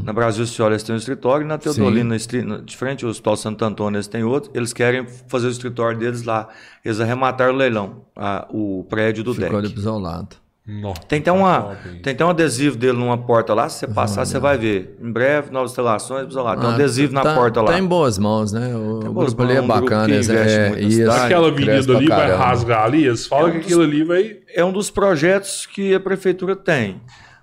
[0.04, 3.10] na Brasil se olha eles têm um escritório, e na Teodolino, na- de frente ao
[3.10, 6.48] Hospital Santo Antônio, eles têm outro, eles querem fazer o escritório deles lá.
[6.84, 9.68] Eles arremataram o leilão, a- o prédio do Ficou deck.
[9.68, 10.36] de pisolado.
[10.68, 12.00] Nossa, Tem até, uma, top, hein?
[12.02, 14.98] tem até um adesivo dele numa porta lá, se você passar, você vai ver.
[15.00, 16.56] Em breve, novas instalações, lá.
[16.56, 17.70] Tem um adesivo na tá, porta lá.
[17.70, 18.74] Tá em boas mãos, né?
[18.74, 20.16] O, o boas grupo ali é mãos, um grupo bacana.
[20.16, 21.08] investe é, isso.
[21.08, 24.38] Aquela avenida ali vai rasgar ali, eles falam É um que dos- aquilo ali vai.
[24.56, 27.00] é um dos projetos que a prefeitura tem.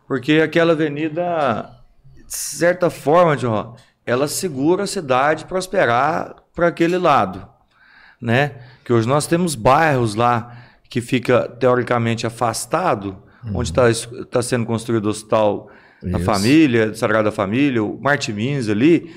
[0.08, 1.70] Porque aquela avenida,
[2.28, 3.76] de certa forma, João,
[4.06, 7.48] ela segura a cidade prosperar para aquele lado,
[8.22, 8.56] né?
[8.84, 10.58] Que hoje nós temos bairros lá
[10.90, 13.24] que fica teoricamente afastado,
[13.54, 15.70] onde está sendo construído o hospital
[16.02, 19.14] da família, Sagrada Família, o Martimins ali.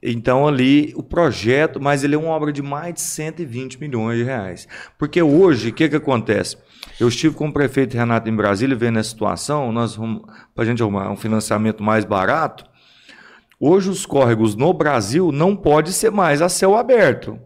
[0.00, 4.24] Então ali o projeto, mas ele é uma obra de mais de 120 milhões de
[4.24, 4.68] reais.
[4.96, 6.56] Porque hoje, o que, que acontece?
[7.00, 9.96] Eu estive com o prefeito Renato em Brasília vendo a situação, nós
[10.54, 12.64] para a gente arrumar um financiamento mais barato.
[13.60, 17.38] Hoje os córregos no Brasil não pode ser mais a céu aberto.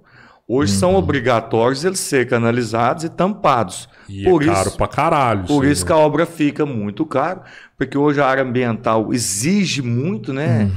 [0.47, 3.89] Hoje são obrigatórios eles ser canalizados e tampados.
[4.09, 5.45] E por é caro isso, pra caralho.
[5.47, 5.87] por isso né?
[5.87, 7.41] que a obra fica muito caro,
[7.79, 10.71] porque hoje a área ambiental exige muito, né?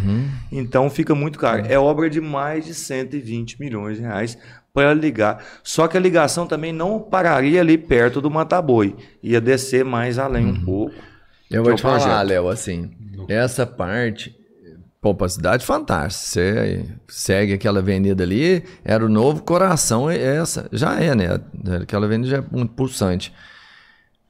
[0.51, 1.65] Então fica muito caro.
[1.67, 4.37] É obra de mais de 120 milhões de reais
[4.75, 5.43] para ligar.
[5.63, 10.45] Só que a ligação também não pararia ali perto do Mataboi, ia descer mais além
[10.45, 10.93] um pouco.
[11.49, 12.27] Eu vou te falar, projeto.
[12.27, 12.91] Léo, assim,
[13.29, 14.35] essa parte,
[14.99, 16.25] pô, pra cidade fantástica.
[16.25, 20.67] Você segue aquela avenida ali, era o novo coração, é essa.
[20.73, 21.39] Já é, né?
[21.81, 23.33] Aquela avenida já é muito pulsante.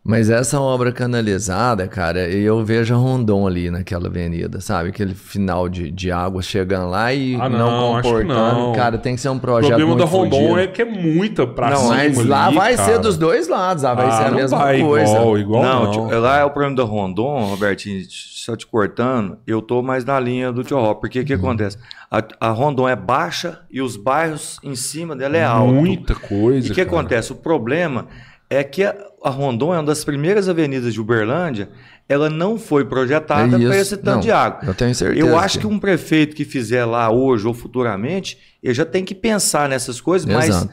[0.08, 4.90] Mas essa obra canalizada, cara, eu vejo a Rondon ali naquela avenida, sabe?
[4.90, 8.60] Aquele final de, de água chegando lá e Ah, não, não, acho que comportando.
[8.60, 8.74] não.
[8.74, 11.48] Cara, tem que ser um O projeto problema muito da Rondon é que é muita
[11.48, 11.96] pra Não, cima.
[11.96, 12.88] Mas lá ali, vai cara.
[12.94, 15.12] ser dos dois lados, lá vai Ah, ser a não mesma vai coisa.
[15.12, 15.92] Igual, igual não, não.
[16.10, 20.20] tio, lá é o problema da Rondon, Robertinho, só te cortando, eu tô mais na
[20.20, 21.80] linha do Tio Ró, porque o que acontece?
[22.12, 25.74] A, a Rondon é baixa e os bairros em cima dela é alto.
[25.74, 26.68] Muita coisa.
[26.68, 26.96] E o que cara.
[26.96, 27.32] acontece?
[27.32, 28.06] O problema
[28.48, 28.96] é que a,
[29.26, 31.70] a Rondon é uma das primeiras avenidas de Uberlândia,
[32.08, 34.60] ela não foi projetada É para esse tanto Não, de água.
[34.68, 38.38] eu tenho certeza Eu acho que- que um prefeito que fizer lá hoje ou futuramente,
[38.62, 40.70] ele já tem que pensar nessas coisas, mas, Exato.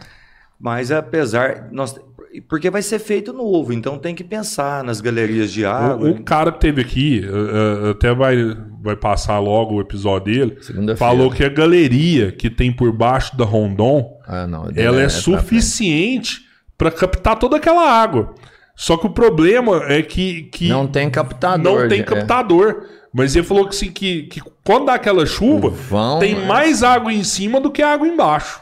[0.61, 1.69] mas apesar.
[1.73, 1.95] Nós,
[2.49, 6.09] porque vai ser feito novo, então tem que pensar nas galerias de água.
[6.09, 7.23] O, o cara que teve aqui,
[7.91, 8.37] até vai,
[8.83, 13.45] vai passar logo o episódio dele, falou que a galeria que tem por baixo da
[13.45, 16.41] Rondon, Ah, não, ela é, pra suficiente
[16.83, 18.35] para captar toda aquela água.
[18.75, 21.83] Só que o problema é que, que Não tem captador.
[21.83, 22.03] não tem é.
[22.03, 22.87] captador.
[23.15, 26.47] Mas ele falou que, assim, que, que quando dá aquela chuva, vão, tem é.
[26.47, 28.61] mais água em cima do que água embaixo.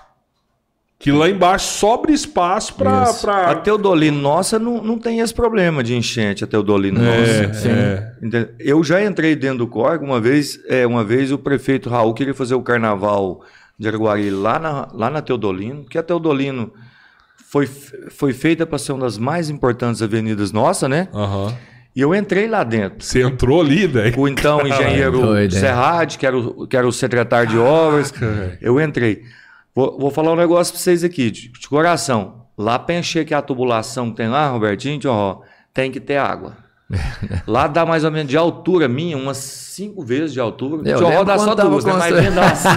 [0.99, 3.05] Que lá embaixo sobra espaço para.
[3.05, 3.31] Isso.
[3.31, 7.69] A Teodolino nossa não, não tem esse problema de enchente, a Teodolino É, nossa.
[7.69, 8.51] é.
[8.59, 12.35] Eu já entrei dentro do córrego uma vez, é, uma vez o prefeito Raul queria
[12.35, 13.41] fazer o carnaval
[13.79, 16.71] de Araguari lá na, lá na Teodolino, que a Teodolino
[17.51, 21.09] foi, foi feita para ser uma das mais importantes avenidas nossa, né?
[21.13, 21.53] Aham.
[21.97, 23.05] E eu entrei lá dentro.
[23.05, 24.17] Você entrou ali, velho.
[24.17, 25.55] O então engenheiro doido?
[25.55, 28.15] Serrade, que era, o, que era o secretário de obras,
[28.61, 29.25] eu entrei.
[29.75, 32.47] Vou, vou falar um negócio para vocês aqui, de, de coração.
[32.57, 35.01] Lá para encher que a tubulação que tem lá, Robertinho,
[35.75, 36.57] tem que ter água.
[37.47, 40.89] Lá dá mais ou menos de altura minha, umas cinco vezes de altura.
[40.89, 41.93] Eu lembro dá só duas, né?
[41.93, 42.69] Mas assim.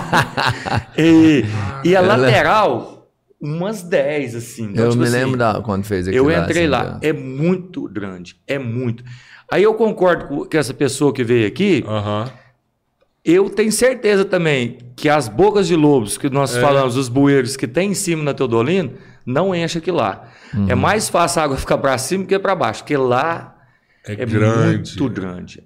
[0.97, 1.45] e,
[1.83, 2.92] e a Ela- lateral,
[3.43, 4.69] umas dez, assim.
[4.71, 7.11] Então, Eu tipo me assim, lembro da, quando fez aquilo eu entrei assim, lá, é
[7.11, 9.03] muito grande, é muito.
[9.51, 12.31] Aí eu concordo com com essa pessoa que veio aqui, Aham.
[13.25, 17.67] eu tenho certeza também que as bocas de lobos que nós falamos, os bueiros que
[17.67, 18.93] tem em cima na Teodolino,
[19.25, 20.29] não enche aqui lá.
[20.69, 23.55] É mais fácil a água ficar para cima que para baixo, porque lá
[24.07, 24.97] É, é grande.
[24.99, 25.63] muito grande.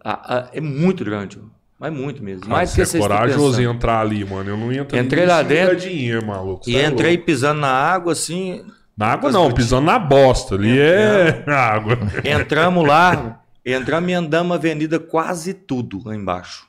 [0.54, 1.40] É muito grande,
[1.80, 2.42] mas muito mesmo.
[2.42, 4.50] Cara, mais do você que é corajoso em entrar ali, mano.
[4.50, 6.70] Eu não ia entrar Entrei lá dentro dinheiro, maluco.
[6.70, 7.26] E é entrei louco.
[7.26, 8.64] pisando na água assim,
[8.98, 10.56] Na água não, pisando na bosta.
[10.56, 11.98] Ali é água.
[12.24, 16.68] entramos lá, entramos e andamos a avenida quase tudo lá embaixo.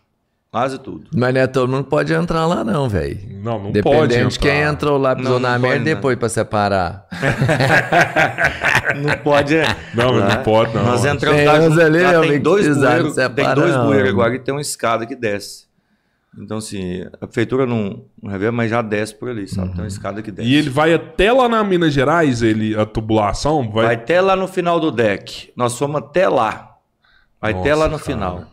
[0.51, 1.11] Quase tudo.
[1.15, 3.19] Mas não é todo mundo pode entrar lá, não, velho.
[3.43, 5.95] Não, não pode Dependente de quem entrou lá, pisou Não, na não merda pode, não.
[5.97, 7.07] depois pra separar.
[8.97, 9.55] Não pode.
[9.95, 10.37] Não, lá.
[10.37, 10.83] não pode, não.
[10.83, 13.87] Nós entramos Tem lá, ali, lá tem dois bueiros, tem dois não.
[13.87, 15.67] bueiros agora e tem uma escada que desce.
[16.37, 19.73] Então, assim, a prefeitura não, não revela, mas já desce por ali, sabe?
[19.73, 20.49] Tem uma escada que desce.
[20.49, 23.87] E ele vai até lá na Minas Gerais, ele, a tubulação, vai.
[23.87, 25.53] Vai até lá no final do deck.
[25.55, 26.77] Nós fomos até lá.
[27.41, 28.05] Vai até Nossa, lá no cara.
[28.05, 28.45] final.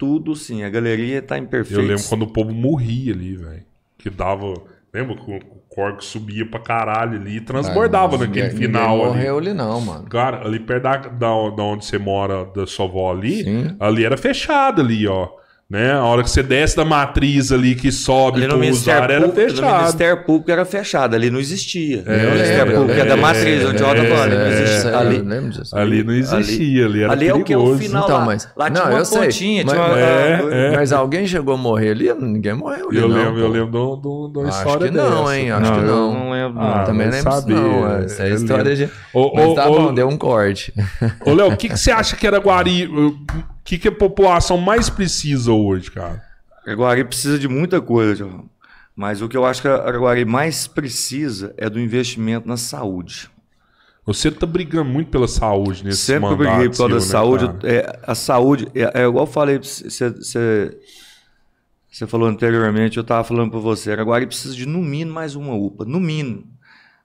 [0.00, 0.64] Tudo sim.
[0.64, 1.78] A galeria tá em perfeito.
[1.80, 3.62] Eu lembro quando o povo morria ali, velho.
[3.98, 4.54] Que dava.
[4.92, 5.38] Lembra que o
[5.68, 9.14] corpo subia pra caralho ali e transbordava Ai, naquele ninguém- final ninguém ali.
[9.16, 10.04] morreu ali não, mano.
[10.08, 11.10] Cara, ali perto da, da,
[11.50, 13.76] da onde você mora, da sua avó ali, Sim.
[13.78, 15.28] ali era fechado ali, ó.
[15.70, 15.92] Né?
[15.92, 19.12] A hora que você desce da matriz ali, que sobe Ali no pro Ministério, usar,
[19.12, 19.78] era Público, no fechado.
[19.82, 22.02] Ministério Público era fechado, ali não existia.
[22.04, 23.20] Eu o Ministério eu Público é da lembro.
[23.20, 24.88] matriz, onde roda é, a ali não é, existe.
[24.88, 25.16] é, ali.
[25.72, 27.82] Ali não existia, ali, era ali é o que é o perigoso.
[27.82, 28.24] final Então, lá.
[28.24, 29.98] mas- lá não, tinha uma eu sei, pontinha, mas- tinha uma...
[30.00, 30.76] É, é.
[30.76, 32.12] Mas alguém chegou a morrer ali?
[32.14, 34.96] Ninguém morreu ali, Eu não, lembro, eu lembro de um- um- uma Acho história que
[34.96, 35.50] não, hein?
[35.52, 36.14] Acho que não.
[36.14, 36.60] não lembro.
[36.60, 36.84] Ah, não.
[36.84, 37.92] Também lembro não.
[37.96, 38.88] é, Essa é a história de...
[39.34, 40.74] Mas tá bom, deu um corte.
[41.24, 42.88] Ô, Léo, o que, você acha que Araguari.
[42.88, 43.14] O
[43.70, 46.20] que, que a população mais precisa hoje, cara?
[46.66, 48.50] Araguari precisa de muita coisa, João.
[48.96, 53.30] Mas o que eu acho que a Araguari mais precisa é do investimento na saúde.
[54.04, 57.66] Você tá brigando muito pela saúde nesse Sempre mandato briguei causa da seu, né, saúde.
[57.66, 60.10] é, a saúde, é, é igual eu falei, você,
[61.88, 65.54] você falou anteriormente, eu estava falando para você, Araguari precisa de no mínimo mais uma
[65.54, 66.44] UPA, no mínimo.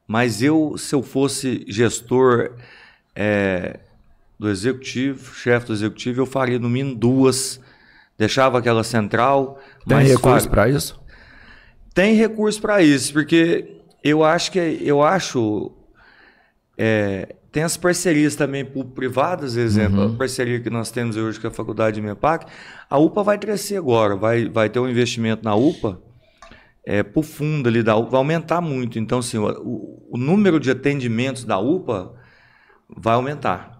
[0.08, 2.56] Mas eu, se eu fosse gestor
[3.16, 3.80] é,
[4.40, 7.60] do executivo, chefe do executivo, eu faria no mínimo duas,
[8.18, 9.60] deixava aquela central.
[9.88, 11.00] Tem recurso pra isso?
[11.94, 15.72] tem recurso para isso, porque eu acho que eu acho
[16.78, 21.52] é, tem as parcerias também público-privadas, exemplo, a parceria que nós temos hoje com a
[21.52, 22.46] Faculdade de MEPAC,
[22.90, 26.02] a UPA vai crescer agora, vai, vai ter um investimento na UPA
[26.86, 29.00] é, para o fundo ali da UPA, vai aumentar muito.
[29.00, 32.14] Então, assim, o- o número de atendimentos da UPA
[32.90, 33.75] vai aumentar,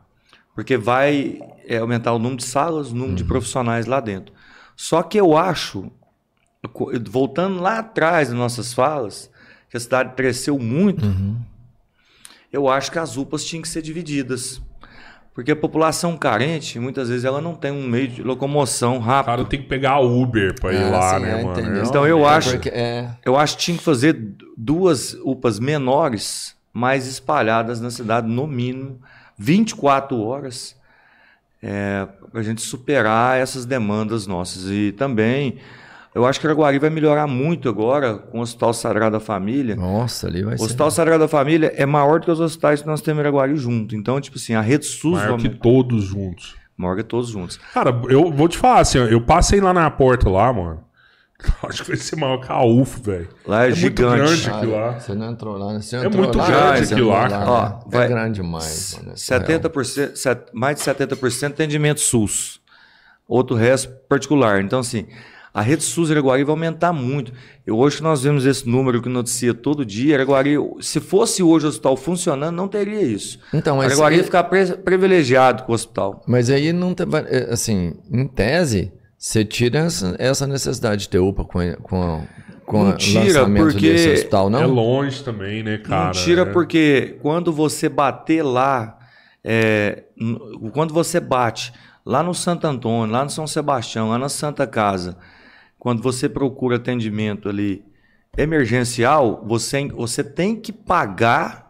[0.56, 1.38] porque vai
[1.68, 4.34] é, aumentar o número de salas, o número de profissionais lá dentro.
[4.76, 5.92] Só que eu acho
[7.08, 9.30] voltando lá atrás das nossas falas,
[9.70, 11.06] que a cidade cresceu muito,
[12.52, 14.62] eu acho que as UPAs tinham que ser divididas.
[15.34, 19.26] Porque a população carente, muitas vezes, ela não tem um meio de locomoção O rápido.
[19.26, 21.60] cara tem que pegar Uber pra ir Ah, lá, sim, né, é, mano?
[21.60, 21.84] entendeu?
[21.84, 24.18] Então, eu É acho- porque- é, Eu acho que tinha que fazer
[24.56, 29.02] duas UPAs menores, mais espalhadas na cidade, no mínimo,
[29.38, 30.76] 24 horas,
[32.32, 34.70] para a gente superar essas demandas nossas.
[34.70, 35.58] E também,
[36.14, 39.76] eu acho que Araguari vai melhorar muito agora com o Hospital Sagrada Família.
[39.76, 40.66] Nossa, ali vai O ser...
[40.66, 43.96] Hospital Sagrada Família é maior do que os hospitais que nós temos em Araguari junto.
[43.96, 46.56] Então, tipo assim, a rede SUS Maior vai que todos juntos.
[46.78, 47.58] maior que todos juntos.
[47.74, 50.84] Cara, eu vou te falar assim, eu passei lá na porta lá, mano.
[51.68, 53.28] Acho que vai ser maior que a UFO, velho.
[53.46, 54.16] Lá é, muito gigante.
[54.18, 54.44] grande.
[54.46, 55.00] Cara, aquilo lá.
[55.00, 55.82] Você não entrou lá, né?
[55.82, 57.52] Você É entrou muito lá, grande aquilo lá, entrou cara.
[57.52, 57.80] Ó, né?
[57.88, 59.14] vai- É grande demais, mano.
[59.14, 59.42] esse real.
[59.42, 62.60] 70%, set- mais de 70% atendimento SUS.
[63.28, 64.62] Outro resto particular.
[64.62, 65.08] Então, assim,
[65.54, 67.34] a rede SUS Araguari vai aumentar muito.
[67.66, 71.66] E hoje que nós vemos esse número que noticia todo dia, Araguari, se fosse hoje
[71.66, 73.40] o hospital funcionando, não teria isso.
[73.54, 76.24] Então, mas, Araguari ia ficar pre- privilegiado com o hospital.
[76.28, 77.08] mas aí não tem...
[77.28, 78.94] é, Assim, em tese,
[79.26, 82.28] você tira essa, essa necessidade de ter UPA com, com,
[82.64, 84.62] com Não tira, lançamento porque desse hospital, não?
[84.62, 86.06] É longe também, né, cara?
[86.06, 86.46] não tira É.
[86.46, 89.00] porque quando você bater lá,
[89.44, 90.04] é,
[90.72, 91.74] quando você bate
[92.06, 95.18] lá no Santo Antônio, lá no São Sebastião, lá na Santa Casa,
[95.80, 97.84] quando você procura atendimento ali
[98.38, 101.65] emergencial, você, você tem que pagar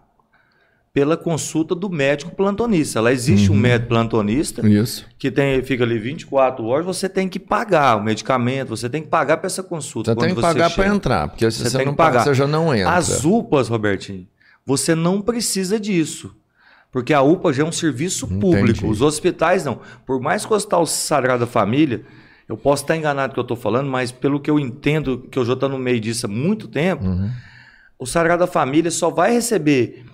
[0.96, 3.02] pela consulta do médico plantonista.
[3.02, 3.58] Lá existe Uhum.
[3.58, 5.06] um médico plantonista Isso.
[5.20, 9.10] que tem, fica ali 24 horas, você tem que pagar o medicamento, você tem que
[9.10, 10.14] pagar para essa consulta.
[10.16, 10.84] Você tem que pagar chega.
[10.84, 12.20] para entrar, porque se Você você, tem não que pagar.
[12.20, 12.94] pagar, você já não entra.
[12.94, 14.26] As UPAs, Robertinho,
[14.66, 16.34] você não precisa disso.
[16.94, 18.70] Porque a UPA já é um serviço público.
[18.80, 18.86] Entendi.
[18.86, 19.82] Os hospitais não.
[20.06, 22.04] Por mais que o Hospital Sagrada Família,
[22.48, 25.44] eu posso estar enganado que eu estou falando, mas pelo que eu entendo, que eu
[25.44, 27.30] já estou no meio disso há muito tempo, Uhum.
[28.00, 30.06] o Sagrada Família só vai receber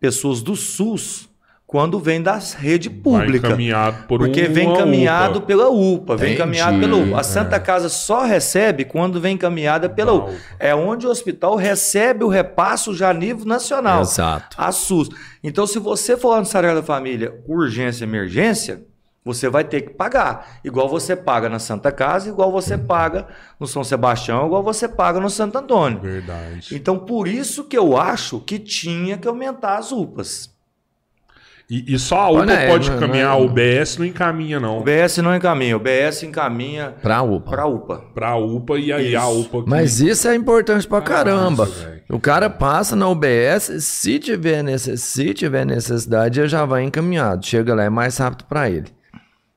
[0.00, 1.28] pessoas do SUS
[1.66, 3.46] quando vem da rede Vai pública.
[3.46, 5.46] encaminhado por Porque vem encaminhado UPA.
[5.46, 7.16] pela UPA, vem Entendi, encaminhado pela UPA.
[7.16, 7.22] A é.
[7.22, 10.30] Santa Casa só recebe quando vem encaminhada pela Da UPA.
[10.32, 10.40] UPA.
[10.58, 14.00] É onde o hospital recebe o repasso já a nível nacional.
[14.00, 14.56] Exato.
[14.58, 15.10] A SUS.
[15.44, 18.82] Então, se você for lá no Sagrada Família urgência emergência,
[19.24, 20.58] você vai ter que pagar.
[20.64, 23.26] Igual você paga na Santa Casa, igual você paga
[23.58, 26.00] no São Sebastião, igual você paga no Santo Antônio.
[26.00, 26.74] Verdade.
[26.74, 30.50] Então, por isso que eu acho que tinha que aumentar as UPAs.
[31.72, 34.58] E, e só a UPA Olha, é, pode não- encaminhar, não- o BS não encaminha,
[34.58, 34.78] não.
[34.80, 37.50] O BS não encaminha, o BS encaminha Pra UPA.
[37.50, 38.04] para a UPA.
[38.12, 39.40] Pra UPA e aí a Isso.
[39.42, 39.62] UPA.
[39.62, 41.66] que- Mas isso é importante pra caramba.
[41.66, 42.00] velho.
[42.08, 45.00] O cara passa na UBS, se tiver, necess...
[45.00, 47.46] se tiver necessidade, ele já vai encaminhado.
[47.46, 48.88] Chega lá, é mais rápido pra ele.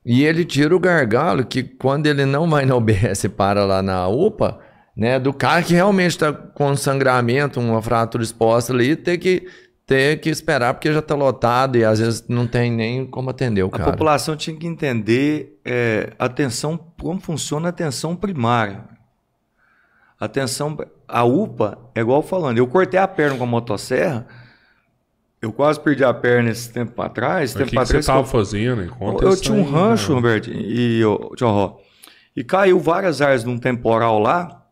[0.04, 3.82] E ele tira o gargalo que quando ele não vai na UBS e para lá
[3.82, 4.60] na UPA,
[4.96, 9.46] né, do cara que realmente está com sangramento, uma fratura exposta ali, ter que
[9.86, 13.62] ter que esperar porque já está lotado e às vezes não tem nem como atender
[13.62, 13.90] o A cara.
[13.90, 18.84] população tinha que entender é, atenção, como funciona a atenção primária.
[20.18, 20.76] Atenção,
[21.06, 22.56] a UPA é igual falando.
[22.56, 24.26] Eu cortei a perna com a motosserra.
[25.44, 27.54] Eu quase perdi a perna esse tempo atrás.
[27.54, 28.86] O Tempo que, que você atrás tava eu- fazendo?
[28.96, 30.14] Conta eu isso tinha um aí, rancho, né?
[30.16, 31.76] Roberto, e eu, tio Ró,
[32.34, 34.62] e caiu várias árvores num temporal lá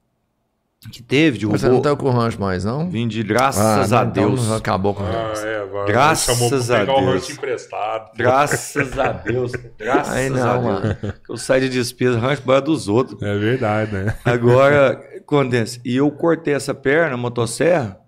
[0.91, 2.89] que teve, Mas Você não tá com o rancho mais, não?
[2.91, 4.51] Vim de graças Ah, a então Deus.
[4.51, 5.47] acabou com o Ah, rancho.
[5.47, 7.13] é, agora Graças a pegar o Deus.
[7.13, 8.11] rancho emprestado.
[8.17, 9.53] Graças a Deus.
[9.79, 10.97] Graças Aí a não, Deus.
[11.29, 13.23] Eu saio de despesa, rancho banho dos outros.
[13.23, 14.17] É verdade, né?
[14.25, 15.81] Agora, acontece.
[15.85, 18.01] E eu cortei essa perna, motosserra,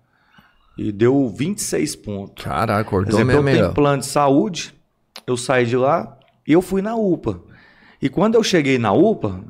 [0.77, 2.43] e deu 26 pontos.
[3.09, 3.73] Exemplo, eu mesmo aí, tenho ó.
[3.73, 4.73] plano de saúde,
[5.25, 6.17] eu saí de lá
[6.47, 7.39] e eu fui na UPA.
[8.01, 9.41] E quando eu cheguei na UPA,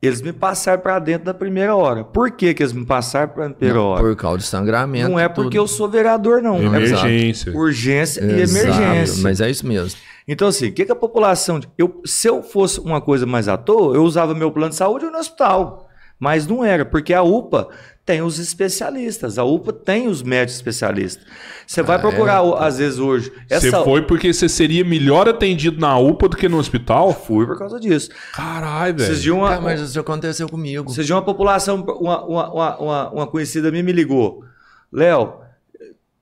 [0.00, 2.04] eles me passaram para dentro da primeira hora.
[2.04, 4.02] Por que, que eles me passaram para a primeira hora?
[4.02, 5.08] Por causa de sangramento.
[5.10, 5.44] Não é tudo.
[5.44, 6.56] porque eu sou vereador, não.
[6.56, 7.50] É Emergência.
[7.52, 9.22] por urgência e Exato, emergência.
[9.22, 9.98] Mas é isso mesmo.
[10.28, 11.60] Então, assim, o que, que a população.
[11.76, 15.06] Eu, se eu fosse uma coisa mais à toa, eu usava meu plano de saúde
[15.06, 15.83] no hospital.
[16.18, 17.68] Mas não era, porque a UPA
[18.06, 21.24] tem os especialistas, a UPA tem os médicos especialistas.
[21.66, 23.32] Você vai Ah, procurar, o- às vezes, hoje.
[23.48, 23.82] Você Essa...
[23.82, 27.12] foi porque você seria melhor atendido na UPA do que no hospital?
[27.12, 28.10] Fui por causa disso.
[28.32, 29.34] Caralho, velho.
[29.34, 30.90] uma, Cara, mas isso aconteceu comigo.
[30.92, 34.44] vocês de uma população, uma, uma, uma, uma, uma conhecida minha me ligou.
[34.92, 35.34] Léo,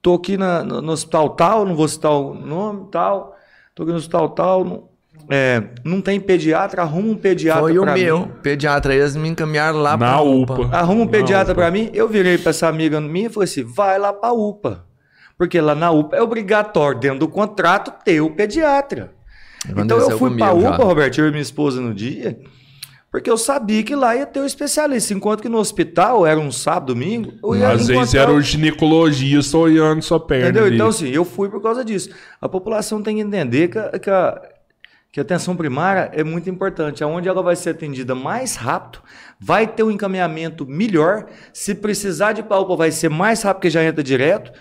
[0.01, 3.35] tô aqui na- no, no hospital tal, não vou citar o nome tal,
[3.75, 4.89] tô aqui no hospital tal, não,
[5.29, 8.19] é, não tem pediatra, arruma um pediatra Foi o pra meu.
[8.21, 8.31] mim.
[8.41, 10.69] Pediatra, eles me encaminharam lá Na pra UPA.
[10.71, 11.61] Arruma um Na pediatra UPA.
[11.61, 11.89] pra mim.
[11.93, 14.85] Eu virei pra essa amiga minha e falei assim: vai lá pra UPA.
[15.37, 19.11] Porque lá na UPA é obrigatório, dentro do contrato, ter o pediatra.
[19.69, 20.83] Então eu fui pra UPA, já.
[20.83, 22.37] Roberto, eu e minha esposa no dia,
[23.09, 25.13] porque eu sabia que lá ia ter o especialista.
[25.13, 28.41] Enquanto que no hospital era um sábado, domingo, eu ia Às vezes era o- o
[28.41, 30.45] ginecologista olhando sua perna.
[30.49, 30.65] Entendeu?
[30.65, 30.75] ali.
[30.75, 32.09] Então, assim, eu fui por causa disso.
[32.41, 34.41] A população tem que entender que a, que a,
[35.13, 37.03] que a atenção primária é muito importante.
[37.03, 39.03] Onde ela vai ser atendida mais rápido,
[39.39, 41.27] vai ter um encaminhamento melhor.
[41.53, 44.51] Se precisar de UPA, vai ser mais rápido, porque já entra direto.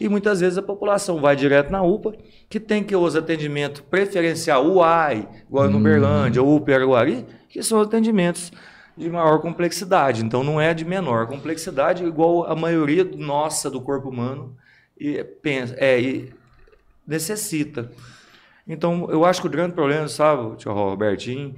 [0.00, 2.16] E muitas vezes a população vai direto na UPA,
[2.48, 8.50] que tem que os atendimentos preferencial UAI, igual no Berlândia, UPA Araguari, que são atendimentos
[8.96, 10.24] de maior complexidade.
[10.24, 14.56] Então não é de menor complexidade, igual a maioria nossa do corpo humano
[14.98, 16.34] e pensa, é, e
[17.06, 17.92] necessita.
[18.72, 21.54] Então, eu acho que o grande problema, sabe, tio Robertinho,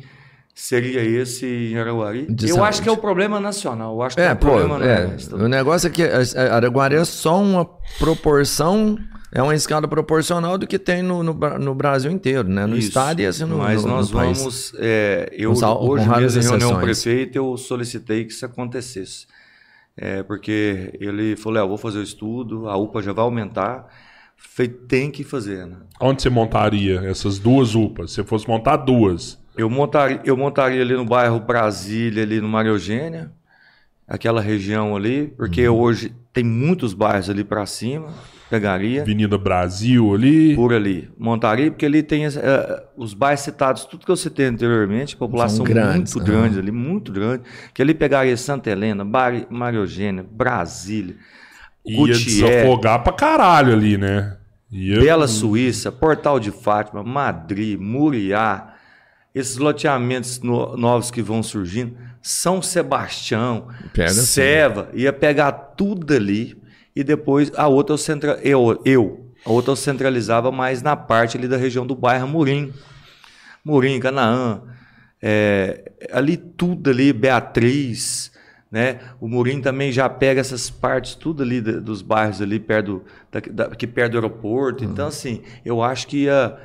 [0.55, 2.27] seria esse em Araguari.
[2.29, 2.69] De eu saúde.
[2.69, 3.95] acho que é o problema nacional.
[3.95, 6.03] Eu acho que É, o pô, problema é, é o negócio é que
[6.37, 7.65] Araguari é só uma
[7.99, 8.99] proporção,
[9.33, 12.67] é uma escala proporcional do que tem no, no, no Brasil inteiro, né?
[12.67, 12.89] No Isso.
[12.89, 14.75] estado e assim no, Mas no- nós no vamos.
[14.79, 19.27] é, eu, Com hoje mesmo, em reunião prefeito, eu solicitei que isso acontecesse.
[19.97, 23.87] É, porque ele falou: Léo, vou fazer o estudo, a UPA já vai aumentar.
[24.89, 25.77] Tem que fazer, né?
[26.01, 28.11] Onde você montaria essas duas UPAs?
[28.11, 29.39] Se você fosse montar duas.
[29.57, 33.31] Eu montaria, eu montaria ali no bairro Brasília, ali no Maria Eugênia,
[34.07, 35.77] aquela região ali, porque Uhum.
[35.79, 38.09] hoje tem muitos bairros ali para cima,
[38.51, 40.55] pegaria Avenida Brasil ali.
[40.55, 41.11] por ali.
[41.19, 46.15] Montaria, porque ali tem eh, os bairros citados, tudo que eu citei anteriormente, população grandes,
[46.15, 47.43] muito grande ali, muito grande,
[47.75, 51.17] que ali pegaria Santa Helena, Bar- Maria Eugênia, Brasília,
[51.85, 54.37] Ia desafogar pra caralho ali, né?
[54.71, 55.01] Ia...
[55.01, 58.75] Bela Suíça, Portal de Fátima, Madrid, Muriá,
[59.35, 64.21] esses loteamentos no- novos que vão surgindo, São Sebastião, Pega assim.
[64.23, 66.57] Seva, ia pegar tudo ali
[66.95, 71.37] e depois a outra eu, centra, eu, eu a outra eu centralizava mais na parte
[71.37, 72.73] ali da região do bairro Murim.
[73.65, 74.63] Murim, Canaã,
[75.21, 78.32] é, ali tudo ali, Beatriz,
[78.73, 78.99] né?
[79.21, 83.05] O Murim também já pega essas partes tudo ali da- dos bairros ali perto do,
[83.31, 84.83] da, da- aqui perto do aeroporto.
[84.83, 86.57] Então assim, eu acho que ia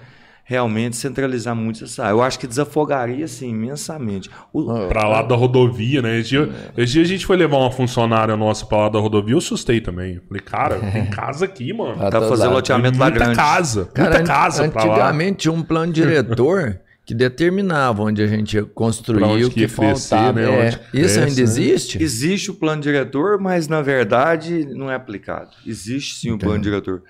[0.50, 2.04] realmente centralizar muito essa.
[2.04, 2.14] área.
[2.14, 4.30] Eu acho que desafogaria assim imensamente.
[4.54, 6.18] O- Pra lá da rodovia, né?
[6.20, 9.34] Esse dia, esse dia a gente foi levar uma funcionária nossa pra lá da rodovia,
[9.34, 10.22] eu assustei também.
[10.26, 11.98] Falei, cara, tem casa aqui, mano.
[12.10, 13.36] Tá fazendo loteamento lá muita grande.
[13.38, 14.92] casa, Cara, muita casa pra lá.
[14.94, 19.54] antigamente tinha um plano diretor que determinava onde a gente ia construir onde o que
[19.54, 20.42] que, ia crescer, faltava.
[20.42, 20.46] né?
[20.46, 21.42] É, Isso cresce, ainda né?
[21.42, 22.04] existe?
[22.04, 25.52] Existe o plano diretor, mas na verdade não é aplicado.
[25.66, 27.02] Existe sim o plano diretor.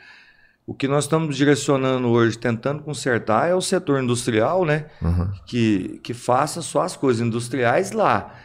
[0.68, 4.86] O que nós estamos direcionando hoje, tentando consertar, é o setor industrial, né?
[5.02, 5.32] Uhum.
[5.48, 8.36] Que, que faça só as coisas industriais lá.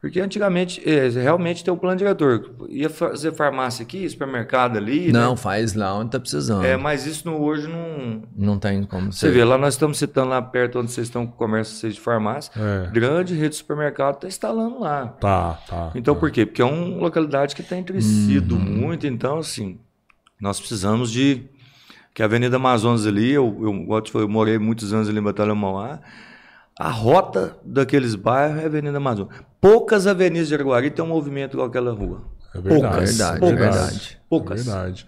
[0.00, 2.50] Porque antigamente, eh, realmente tem o plano diretor.
[2.70, 5.12] Ia fazer farmácia aqui, supermercado ali.
[5.12, 5.36] Não, né?
[5.36, 6.64] faz lá onde tá precisando.
[6.64, 8.22] É, mas isso no, hoje não.
[8.34, 9.30] Não tem como Você ser.
[9.32, 12.00] vê, lá nós estamos citando lá perto onde vocês estão com o comércio vocês de
[12.00, 12.50] farmácia.
[12.56, 12.90] É.
[12.90, 15.06] Grande rede de supermercado está instalando lá.
[15.20, 15.90] Tá, tá.
[15.94, 16.20] Então, tá.
[16.20, 16.46] por quê?
[16.46, 18.60] Porque é uma localidade que tem crescido Uhum.
[18.60, 19.06] muito.
[19.06, 19.78] Então, assim,
[20.40, 21.42] nós precisamos de,
[22.14, 26.00] Que a Avenida Amazonas ali, eu, eu, eu morei muitos anos ali em Batalha Mauá,
[26.78, 29.34] a rota daqueles bairros é a Avenida Amazonas.
[29.60, 32.22] Poucas avenidas de Araguari tem um movimento com aquela rua.
[32.54, 32.80] É verdade.
[32.90, 33.10] Poucas.
[33.16, 33.58] Verdade, poucas.
[33.60, 34.18] verdade.
[34.28, 34.60] Poucas.
[34.60, 35.06] É verdade.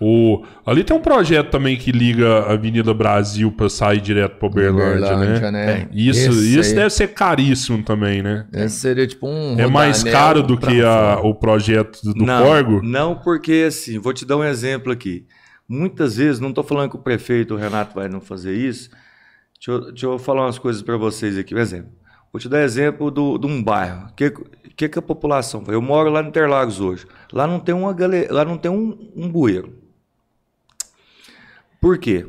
[0.00, 4.48] O, ali tem um projeto também que liga a Avenida Brasil para sair direto para
[4.48, 5.66] Uberlândia, Uberlândia, né?
[5.66, 5.88] né?
[5.92, 8.44] Isso, Esse isso aí- deve ser caríssimo também, né?
[8.52, 9.58] Esse seria tipo um.
[9.58, 12.82] É mais caro do que a- o projeto do não, Corgo?
[12.82, 15.26] Não, porque assim, vou te dar um exemplo aqui.
[15.66, 18.90] Muitas vezes, não estou falando que o prefeito, o Renato, vai não fazer isso.
[19.66, 21.54] Deixa eu, deixa eu falar umas coisas para vocês aqui.
[21.54, 21.90] Um exemplo.
[22.30, 24.08] Vou te dar exemplo do- de um bairro.
[24.08, 24.30] O que,
[24.76, 25.72] que, que a população faz?
[25.72, 27.06] Eu moro lá no Interlagos hoje.
[27.32, 28.26] Lá não tem, uma gale...
[28.28, 29.72] lá não tem um, um bueiro.
[31.80, 32.26] Por quê?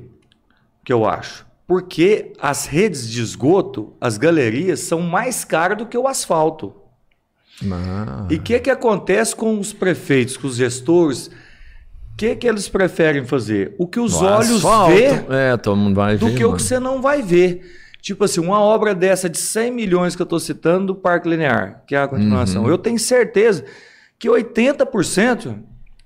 [0.85, 1.45] Que eu acho.
[1.67, 6.73] Porque as redes de esgoto, as galerias, são mais caras do que o asfalto.
[7.71, 11.31] Ah, E o que, que acontece com os prefeitos, com os gestores?
[12.15, 13.75] O que, que eles preferem fazer?
[13.77, 16.37] O que os no olhos vê É, todo mundo vai do ver.
[16.37, 16.57] que o mano.
[16.57, 17.61] que você não vai ver.
[18.01, 21.83] Tipo assim, uma obra dessa de 100 milhões que eu estou citando do Parque Linear,
[21.85, 22.63] que é a continuação.
[22.63, 22.69] Uhum.
[22.69, 23.65] Eu tenho certeza
[24.17, 25.57] que 80%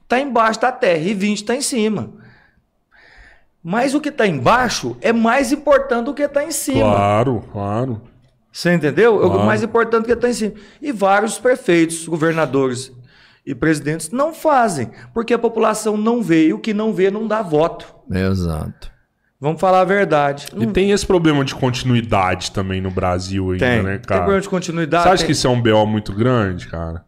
[0.02, 2.12] está embaixo da terra e 20% está em cima.
[3.64, 6.80] Mas o que está embaixo é mais importante do que está em cima.
[6.90, 8.02] Claro, claro.
[8.52, 9.22] Você entendeu?
[9.22, 9.46] É o Claro.
[9.46, 10.54] mais importante que está em cima.
[10.82, 12.92] E vários prefeitos, governadores
[13.50, 17.28] e presidentes não fazem, porque a população não vê, e o que não vê não
[17.28, 17.86] dá voto.
[18.12, 18.92] Exato.
[19.42, 20.48] Vamos falar a verdade.
[20.58, 23.82] E tem esse problema de continuidade também no Brasil ainda, Tem.
[23.84, 24.20] né, Tem cara?
[24.22, 25.04] problema de continuidade.
[25.04, 27.04] Você acha tem- que isso é um BO muito grande, cara?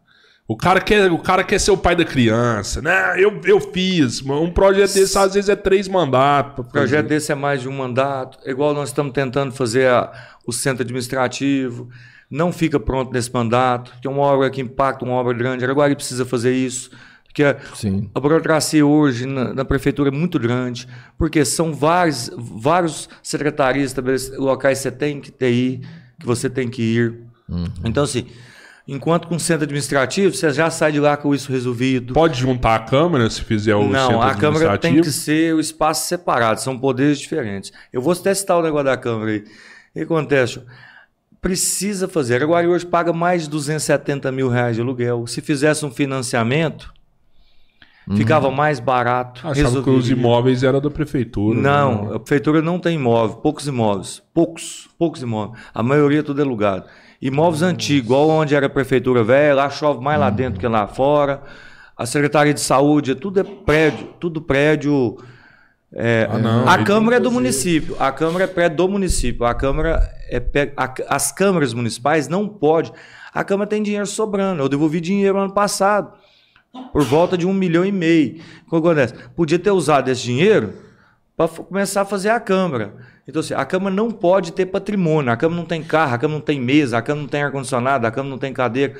[0.48, 3.14] O cara quer, o cara quer ser o pai da criança, né?
[3.16, 4.20] Eu, eu fiz.
[4.22, 6.66] Um projeto desse às vezes é três mandatos.
[6.72, 10.10] projeto desse é mais de um mandato, igual nós estamos tentando fazer a-
[10.46, 11.88] o centro administrativo.
[12.32, 15.62] Não fica pronto nesse mandato, que é uma obra que impacta uma obra grande.
[15.64, 16.90] Araguari precisa fazer isso.
[17.26, 18.10] Porque a, Sim.
[18.14, 23.94] a burocracia hoje na, na prefeitura é muito grande, porque são vários, vários secretarias,
[24.38, 25.80] locais que você tem que ter ir,
[26.18, 27.20] que você tem que ir.
[27.84, 28.26] Então, assim,
[28.88, 32.14] enquanto com o centro administrativo, você já sai de lá com isso resolvido.
[32.14, 35.02] Pode juntar a Câmara se fizer o Não, centro a Câmara tem administrativo?
[35.04, 37.72] que ser o espaço separado, são poderes diferentes.
[37.92, 39.38] Eu vou testar o negócio da Câmara aí.
[39.40, 40.60] O que acontece?
[41.42, 42.40] Precisa fazer.
[42.40, 45.26] Agora hoje paga mais de 270 mil reais de aluguel.
[45.26, 46.94] Se fizesse um financiamento,
[48.14, 49.44] ficava mais barato.
[49.48, 51.60] Achava que os imóveis eram da prefeitura.
[51.60, 52.14] Não, né?
[52.14, 54.22] a prefeitura não tem imóvel, poucos imóveis.
[54.32, 55.60] Poucos, poucos imóveis.
[55.74, 56.84] A maioria tudo é alugado.
[57.20, 60.86] Imóveis antigos, igual onde era a prefeitura velha, lá chove mais lá dentro que lá
[60.86, 61.42] fora.
[61.96, 65.16] A Secretaria de Saúde, tudo é prédio, tudo prédio.
[65.94, 69.44] É, Ah, não, a Câmara é tem do município, a Câmara é do município.
[69.44, 72.92] A Câmara é pé- a- as câmaras municipais não pode.
[73.34, 74.62] A Câmara tem dinheiro sobrando.
[74.62, 76.12] Eu devolvi dinheiro ano passado
[76.92, 78.40] por volta de um milhão e meio.
[78.66, 79.14] O que acontece?
[79.36, 80.72] Podia ter usado esse dinheiro
[81.36, 82.94] para começar a fazer a Câmara.
[83.26, 86.38] Então, assim, a Câmara não pode ter patrimônio, a Câmara não tem carro, a Câmara
[86.38, 88.94] não tem mesa, a Câmara não tem ar-condicionado, a Câmara não tem cadeira.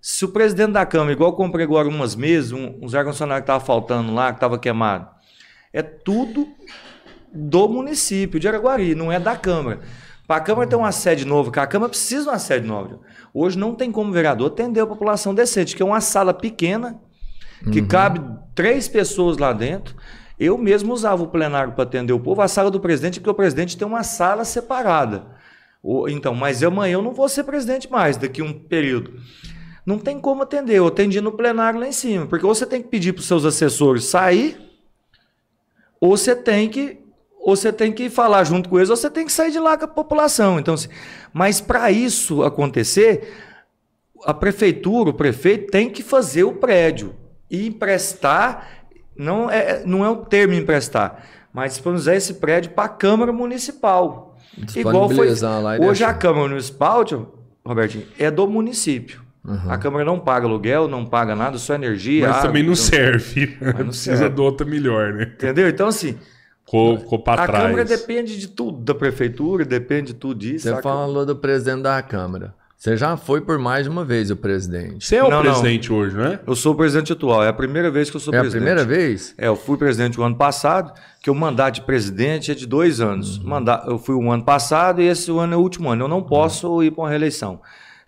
[0.00, 3.44] Se o presidente da Câmara, igual eu comprei agora umas mesas, um, uns ar-condicionados que
[3.44, 5.06] estavam faltando lá, que estava queimado,
[5.72, 6.48] é tudo
[7.32, 9.80] do município de Araguari, não é da Câmara.
[10.26, 13.00] Para a Câmara ter uma sede nova, que a Câmara precisa de uma sede nova.
[13.34, 17.00] Hoje não tem como o vereador atender a população decente, que é uma sala pequena,
[17.72, 18.20] que cabe
[18.54, 19.96] três pessoas lá dentro.
[20.38, 23.34] Eu mesmo usava o plenário para atender o povo, a sala do presidente, porque o
[23.34, 25.26] presidente tem uma sala separada.
[26.08, 29.14] Então, mas amanhã eu não vou ser presidente mais, daqui a um período.
[29.84, 32.80] Não tem como atender, eu atendi no plenário lá em cima, porque ou você tem
[32.80, 34.56] que pedir para os seus assessores sair,
[36.02, 37.00] ou você tem que
[37.44, 39.76] ou você tem que falar junto com eles, ou você tem que sair de lá
[39.76, 40.60] com a população.
[40.60, 40.88] Então, assim,
[41.32, 43.32] mas para isso acontecer,
[44.24, 47.14] a prefeitura, o prefeito tem que fazer o prédio
[47.50, 52.88] e emprestar, não é, não é o termo emprestar, mas disponibilizar esse prédio para a
[52.88, 54.36] Câmara Municipal.
[54.76, 55.28] Igual foi.
[55.80, 56.14] Hoje a.
[56.14, 57.32] Câmara Municipal, tio,
[57.64, 59.21] Robertinho, é do município.
[59.68, 62.28] A Câmara não paga aluguel, não paga nada, só energia.
[62.28, 63.56] Mas água, também não então- serve.
[63.60, 64.34] não Precisa serve.
[64.36, 65.24] de outra melhor, né?
[65.34, 65.68] Entendeu?
[65.68, 66.16] Então, assim,
[66.64, 67.50] Ficou, ficou a trás.
[67.50, 70.68] Câmara depende de tudo, da prefeitura, depende de tudo disso.
[70.68, 72.54] Você a falou do presidente da Câmara.
[72.78, 75.04] Você já foi por mais de uma vez o presidente.
[75.06, 75.50] Você é o Não, não.
[75.50, 76.40] presidente hoje, né?
[76.46, 78.64] Eu sou o presidente atual, é a primeira vez que eu sou É a presidente.
[78.64, 79.34] primeira vez?
[79.38, 83.00] É, eu fui presidente o ano passado, que o mandato de presidente é de dois
[83.00, 83.38] anos.
[83.38, 83.64] Uhum.
[83.86, 86.04] Eu fui o ano passado e esse ano é o último ano.
[86.04, 87.60] Eu não posso ir para uma reeleição.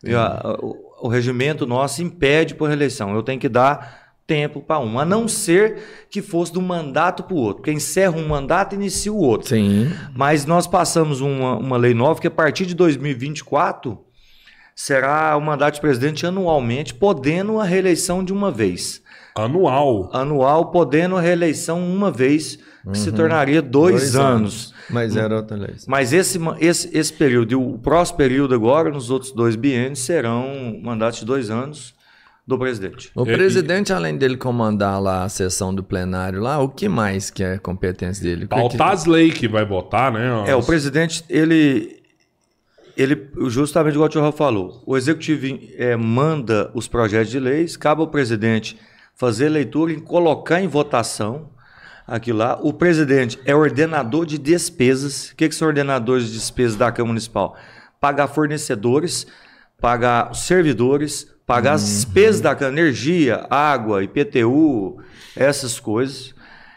[0.03, 0.57] E a-
[1.05, 3.15] o, regimento nosso impede por reeleição.
[3.15, 7.23] Eu tenho que dar tempo para um, a não ser que fosse de um mandato
[7.23, 7.57] para o outro.
[7.57, 9.49] Porque encerra um mandato e inicia o outro.
[9.49, 9.93] Sim.
[10.15, 13.99] Mas nós passamos uma, uma lei nova que a partir de 2024
[14.75, 19.03] será o mandato de presidente anualmente, podendo a reeleição de uma vez.
[19.35, 20.11] Anual.
[20.13, 22.59] Anual, podendo a reeleição uma vez,
[22.93, 24.75] que se tornaria dois, Dois anos.
[24.91, 25.75] Mas era outra lei.
[25.87, 30.79] Mas esse, esse, esse período e o próximo período agora, nos outros dois biênios, serão
[30.83, 31.95] mandatos de dois anos
[32.47, 33.11] do presidente.
[33.15, 37.31] O E- presidente, além dele comandar lá a sessão do plenário lá, o que mais
[37.31, 38.47] que é competência dele?
[38.47, 40.45] Pautar as leis que vai votar, né?
[40.47, 42.03] É, o As- presidente, ele,
[42.95, 48.03] ele justamente igual o tio falou, o executivo eh, manda os projetos de leis, cabe
[48.03, 48.77] ao presidente
[49.15, 51.49] fazer leitura e colocar em votação
[52.07, 52.59] aquilo lá.
[52.63, 55.31] O presidente é ordenador de despesas.
[55.31, 57.57] O que, que são ordenadores de despesas da Câmara Municipal?
[58.01, 59.27] Pagar fornecedores,
[59.81, 64.99] pagar servidores, pagar as despesas da Câmara, energia, água, IPTU,
[65.37, 66.35] essas coisas.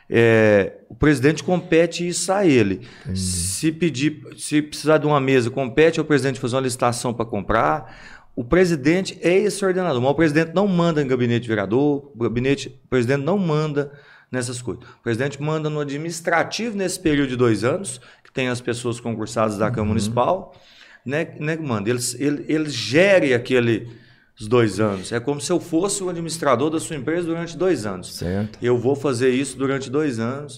[0.10, 2.88] É, o presidente compete isso a ele.
[3.14, 7.94] Se pedir, se precisar de uma mesa, compete ao presidente fazer uma licitação para comprar.
[8.34, 12.20] O presidente é esse ordenador, mas o presidente não manda em gabinete de vereador, o
[12.20, 13.92] gabinete, o presidente não manda
[14.32, 14.84] nessas coisas.
[14.84, 19.58] O presidente manda no administrativo nesse período de dois anos, que tem as pessoas concursadas
[19.58, 20.54] da Câmara Municipal,
[21.06, 21.90] né, né, manda.
[21.90, 23.88] Ele, ele, ele gere aquele
[24.40, 25.12] os dois anos.
[25.12, 28.16] É como se eu fosse o administrador da sua empresa durante dois anos.
[28.16, 28.60] Certo.
[28.62, 30.58] Eu vou fazer isso durante dois anos.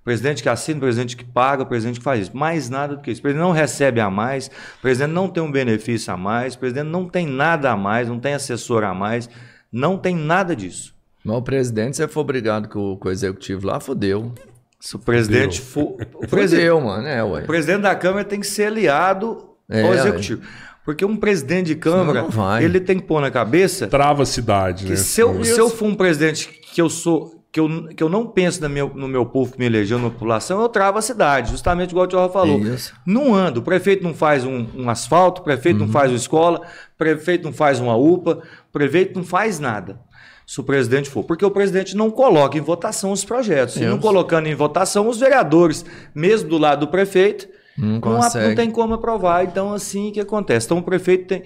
[0.00, 2.36] O presidente que assina, o presidente que paga, o presidente que faz isso.
[2.36, 3.20] Mais nada do que isso.
[3.20, 4.46] O presidente não recebe a mais,
[4.78, 8.08] o presidente não tem um benefício a mais, o presidente não tem nada a mais,
[8.08, 9.28] não tem assessor a mais,
[9.72, 10.94] não tem nada disso.
[11.26, 14.32] Mas o presidente, se for obrigado com, com o executivo lá, fodeu.
[14.80, 15.96] Se o presidente for.
[16.14, 17.42] O presidente, Fodeu, mano, é, ué.
[17.42, 20.42] o presidente da Câmara tem que ser aliado É, ao executivo.
[20.84, 22.24] Porque um presidente de Câmara,
[22.62, 24.90] ele tem que pôr na cabeça Trava a cidade, né?
[24.92, 28.08] que se eu, se eu for um presidente que eu sou, que eu, que eu
[28.08, 31.02] não penso na minha- no meu povo que me elegeu, na população, eu travo a
[31.02, 32.60] cidade, justamente igual o Tio falou.
[32.60, 32.94] Isso.
[33.04, 35.86] Não anda, o prefeito não faz um, um asfalto, o prefeito Uhum.
[35.86, 39.98] não faz uma escola, o prefeito não faz uma UPA, o prefeito não faz nada.
[40.46, 43.76] Se o presidente for, porque o presidente não coloca em votação os projetos.
[43.76, 48.54] E não colocando em votação, os vereadores, mesmo do lado do prefeito, Não não, não
[48.54, 49.44] tem como aprovar.
[49.44, 50.66] Então, assim que acontece.
[50.66, 51.42] Então, o prefeito tem.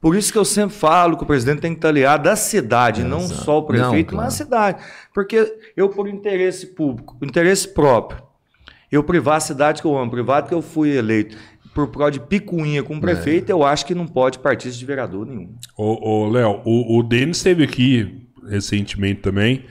[0.00, 3.04] Por isso que eu sempre falo que o presidente tem que estar aliado à cidade,
[3.04, 3.44] não Exato.
[3.44, 4.72] só o prefeito, Não, mas à claro.
[4.74, 4.84] cidade.
[5.14, 8.20] Porque eu, por interesse público, interesse próprio,
[8.90, 11.36] eu privar a cidade que eu amo, privado que eu fui eleito,
[11.72, 15.24] por prol de picuinha com o prefeito, eu acho que não pode partir de vereador
[15.24, 15.54] nenhum.
[15.78, 19.64] Ô, ô, Léo, o, o Denis esteve aqui recentemente também,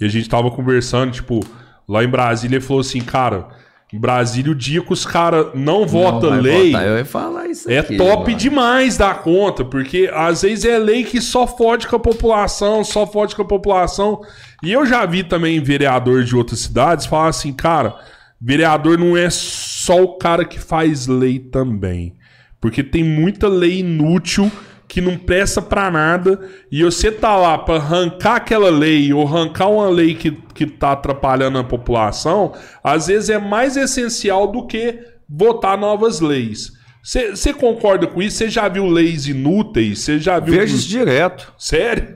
[0.00, 1.40] e a gente tava conversando, tipo,
[1.88, 3.48] lá em Brasília, ele falou assim, cara,
[3.92, 7.70] em Brasília, o dia que os caras não votam lei, votar, eu ia falar isso
[7.70, 8.36] é aqui, top mano.
[8.36, 13.06] demais da conta, porque às vezes é lei que só fode com a população, só
[13.06, 14.20] fode com a população.
[14.62, 17.96] E eu já vi também vereador de outras cidades falar assim, cara,
[18.38, 22.14] vereador não é só o cara que faz lei também.
[22.60, 24.50] Porque tem muita lei inútil
[24.88, 26.40] que não presta pra nada
[26.72, 30.92] e você tá lá pra arrancar aquela lei ou arrancar uma lei que, que tá
[30.92, 34.98] atrapalhando a população, às vezes é mais essencial do que
[35.28, 36.72] votar novas leis.
[37.02, 38.36] Você concorda com isso?
[38.38, 40.00] Você já viu leis inúteis?
[40.00, 40.54] Você já viu.
[40.54, 41.54] Vejo isso direto.
[41.56, 42.08] Sério?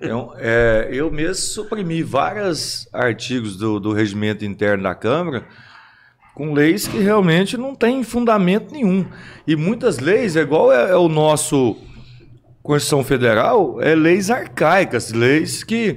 [0.00, 5.46] Eu, é, eu mesmo suprimi vários artigos do, do regimento interno da Câmara
[6.36, 9.06] com leis que realmente não têm fundamento nenhum.
[9.46, 11.78] E muitas leis, é igual é, é o nosso
[12.62, 15.96] Constituição Federal, é leis arcaicas, leis que,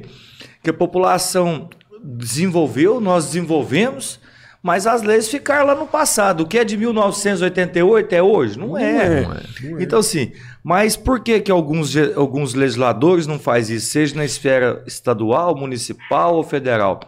[0.64, 1.70] que a população
[2.02, 4.18] desenvolveu, nós desenvolvemos,
[4.64, 6.44] mas as leis ficaram lá no passado.
[6.44, 8.58] O que é de 1988 é hoje?
[8.58, 9.22] Não é.
[9.24, 9.42] Não é,
[9.84, 10.32] Então, assim,
[10.64, 16.36] mas por que, que alguns, alguns legisladores não fazem isso, seja na esfera estadual, municipal
[16.36, 17.02] ou federal?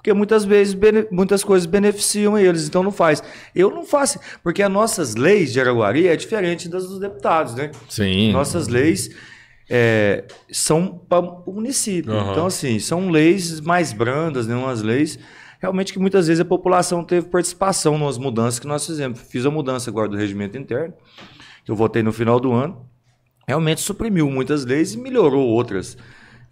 [0.00, 0.74] Porque muitas vezes
[1.10, 3.22] muitas coisas beneficiam eles, então não faz.
[3.54, 7.70] Eu não faço, porque as nossas leis de Araguari é diferente das dos deputados, né?
[7.86, 8.32] Sim.
[8.32, 9.10] Nossas leis
[9.68, 12.14] é, são para o município.
[12.14, 12.32] Aham.
[12.32, 14.54] Então, assim, são leis mais brandas, né?
[14.56, 15.18] Umas leis
[15.60, 19.20] realmente que muitas vezes a população teve participação nas mudanças que nós fizemos.
[19.20, 20.94] Fiz a mudança agora do regimento interno,
[21.62, 22.86] que eu votei no final do ano.
[23.46, 25.98] Realmente suprimiu muitas leis e melhorou outras.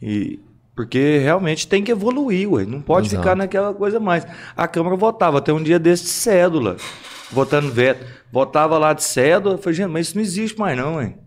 [0.03, 0.39] E,
[0.79, 2.65] porque realmente tem que evoluir, ué.
[2.65, 3.21] não pode Exato.
[3.21, 4.25] ficar naquela coisa mais.
[4.57, 6.77] A Câmara votava até um dia desse de cédula,
[7.33, 8.07] votando veto.
[8.31, 11.19] Votava lá de cédula, eu falei, gente, mas isso não existe mais não, hein?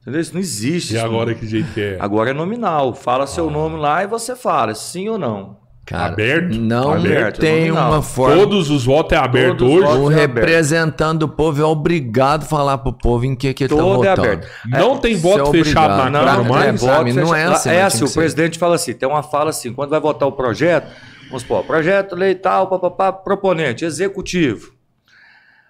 [0.00, 0.20] Entendeu?
[0.20, 0.92] Isso não existe.
[0.94, 1.96] E isso agora não- que jeito é?
[1.98, 2.94] Agora é nominal.
[2.94, 5.56] Fala seu nome lá e você fala, sim ou não.
[5.92, 6.54] Cara, Aberto?
[6.56, 7.92] Não Aberto, tem nominal.
[7.92, 8.34] uma forma.
[8.36, 9.98] Todos os votos é aberto Todos os hoje?
[10.00, 10.36] O é aberto.
[10.46, 14.04] representante do povo é obrigado a falar pro povo em que que ele tá Todo
[14.04, 14.28] é votando.
[14.28, 14.48] aberto.
[14.66, 16.20] Não tem Isso voto é fechado na.
[16.20, 16.66] Câmara Não, mais?
[16.66, 19.50] é voto fecha- não é assim, É assim, o presidente fala assim, tem uma fala
[19.50, 20.90] assim, quando vai votar o projeto,
[21.26, 24.72] vamos supor, projeto lei tal, papapá, proponente, executivo.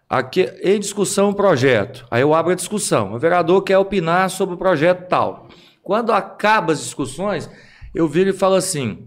[0.09, 2.07] aqui, em discussão o projeto.
[2.11, 3.15] Aí eu abro a discussão.
[3.15, 5.49] O vereador quer opinar sobre o projeto tal.
[5.83, 7.49] Quando acaba as discussões,
[7.95, 9.07] eu viro e falo assim: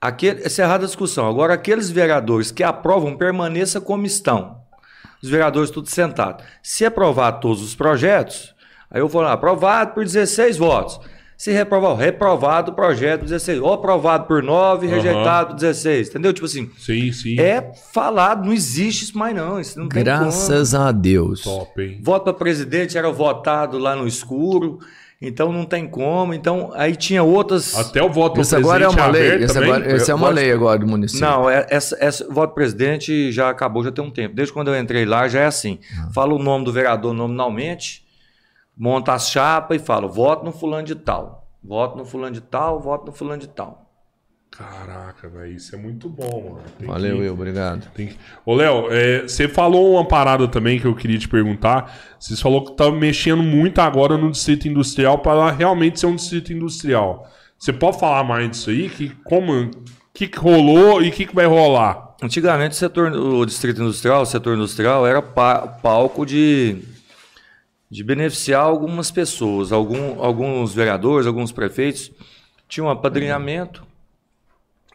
[0.00, 1.28] aquele, encerrada a discussão.
[1.28, 4.58] Agora, aqueles vereadores que aprovam, permaneça como estão.
[5.22, 6.44] Os vereadores tudo sentados.
[6.62, 8.54] Se aprovar todos os projetos,
[8.90, 11.00] aí eu vou lá, aprovado por 16 votos.
[11.36, 13.60] Se reprovar, reprovado o projeto 16.
[13.60, 14.96] Ou aprovado por 9, Aham.
[14.96, 16.08] rejeitado 16.
[16.08, 16.32] Entendeu?
[16.32, 17.38] Tipo assim, Sim, sim.
[17.38, 19.60] é falado, não existe isso mais não.
[19.60, 21.42] Isso não tem Graças a Deus.
[21.42, 22.00] Top, hein?
[22.02, 24.80] Voto para presidente era votado lá no escuro,
[25.20, 26.32] então não tem como.
[26.34, 27.74] Então aí tinha outras.
[27.76, 29.44] Até o voto Isso agora é uma presidente lei.
[29.44, 29.70] Isso também?
[29.72, 31.26] agora, essa é uma Voto- lei agora do município.
[31.26, 34.34] Não, é- essa, essa voto presidente já acabou, já tem um tempo.
[34.34, 35.78] Desde quando eu entrei lá já é assim.
[36.14, 38.04] Fala o nome do vereador nominalmente,
[38.76, 41.46] monta as chapas e fala: voto no fulano de tal.
[41.62, 43.87] Voto no fulano de tal, voto no fulano de tal.
[44.58, 46.64] Caraca, velho, isso é muito bom, mano.
[46.78, 47.88] Tem Valeu, que- eu, obrigado.
[47.94, 51.96] Tem que- Ô, Léo, é, você falou uma parada também que eu queria te perguntar.
[52.18, 56.52] Você falou que tá mexendo muito agora no distrito industrial para realmente ser um distrito
[56.52, 57.30] industrial.
[57.56, 58.88] Você pode falar mais disso aí?
[58.90, 59.70] Que como
[60.12, 62.16] que, que rolou e o que, que vai rolar?
[62.20, 66.78] Antigamente o setor, o distrito industrial, o setor industrial era pa- palco de,
[67.88, 72.10] de beneficiar algumas pessoas, algum, alguns vereadores, alguns prefeitos
[72.68, 73.86] tinham um apadrinhamento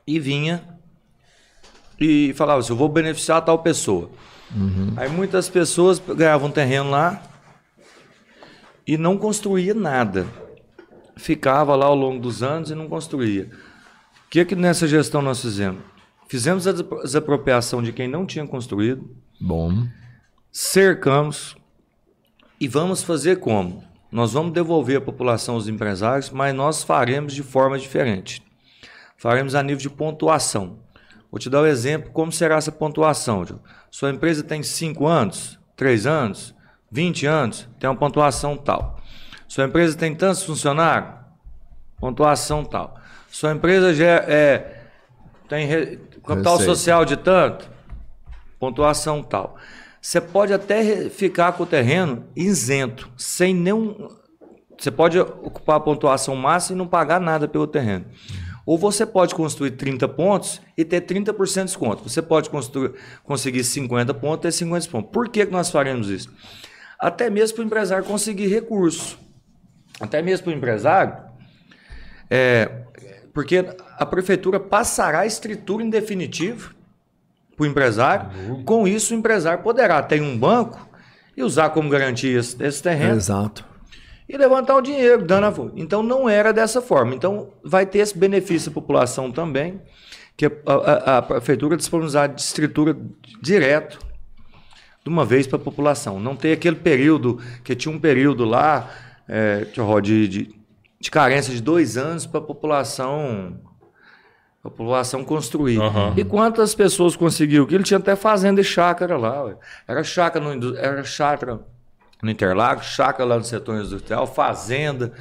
[0.06, 0.64] e vinha
[2.00, 4.10] e falava assim, eu vou beneficiar tal pessoa.
[4.98, 7.22] Aí muitas pessoas ganhavam terreno lá
[8.86, 10.28] e não construía nada.
[11.16, 13.50] Ficava lá ao longo dos anos e não construía.
[14.26, 15.82] O que que nessa gestão nós fizemos?
[16.28, 19.10] Fizemos a des- desapropriação de quem não tinha construído,
[19.40, 19.88] Bom.
[20.52, 21.56] cercamos
[22.60, 23.84] e vamos fazer como?
[24.12, 28.43] Nós vamos devolver a população aos empresários, mas nós faremos de forma diferente.
[29.24, 30.80] Faremos a nível de pontuação.
[31.32, 33.46] Vou te dar o um exemplo como será essa pontuação.
[33.90, 36.54] Sua empresa tem 5 anos, 3 anos,
[36.92, 39.00] 20 anos, tem uma pontuação tal.
[39.48, 41.10] Sua empresa tem tantos funcionários,
[42.02, 43.00] pontuação tal.
[43.32, 44.88] Sua empresa já é,
[45.48, 47.72] tem re- capital social de tanto,
[48.60, 49.56] pontuação tal.
[50.02, 54.10] Você pode até ficar com o terreno isento, sem nenhum.
[54.78, 58.04] Você pode ocupar a pontuação máxima e não pagar nada pelo terreno.
[58.66, 62.10] Ou você pode construir 30 pontos e ter 30% de desconto.
[62.10, 65.12] Você pode construir, conseguir 50 pontos e ter 50 pontos.
[65.12, 66.32] Por que, que nós faremos isso?
[66.98, 69.20] Até mesmo para o empresário conseguir recurso.
[70.00, 71.18] Até mesmo para o empresário,
[72.30, 72.66] é,
[73.34, 73.66] porque
[73.98, 76.74] a prefeitura passará a escritura em definitivo
[77.56, 78.64] para o empresário.
[78.64, 80.90] Com isso, o empresário poderá ter um banco
[81.36, 83.73] e usar como garantia esse, esse terreno Exato.
[84.34, 85.72] E levantar o dinheiro, dando a...
[85.76, 87.14] Então não era dessa forma.
[87.14, 89.80] Então vai ter esse benefício à população também,
[90.36, 92.98] que a, a- a prefeitura disponibilizar de escritura
[93.42, 94.00] direto
[95.04, 96.20] de uma vez para a população.
[96.20, 98.90] Não ter aquele período, que tinha um período lá,
[99.28, 99.66] é,
[100.02, 100.56] de, de,
[101.00, 103.60] de carência de dois anos para a população.
[104.64, 105.78] A população construir.
[105.78, 106.14] Aham.
[106.16, 107.68] E quantas pessoas conseguiu?
[107.68, 109.44] Que ele tinha até fazenda e chácara lá.
[109.44, 109.58] ué.
[109.86, 111.60] Era chácara no, era chácara
[112.26, 115.12] no Interlagos, chácara lá no setor industrial, fazenda.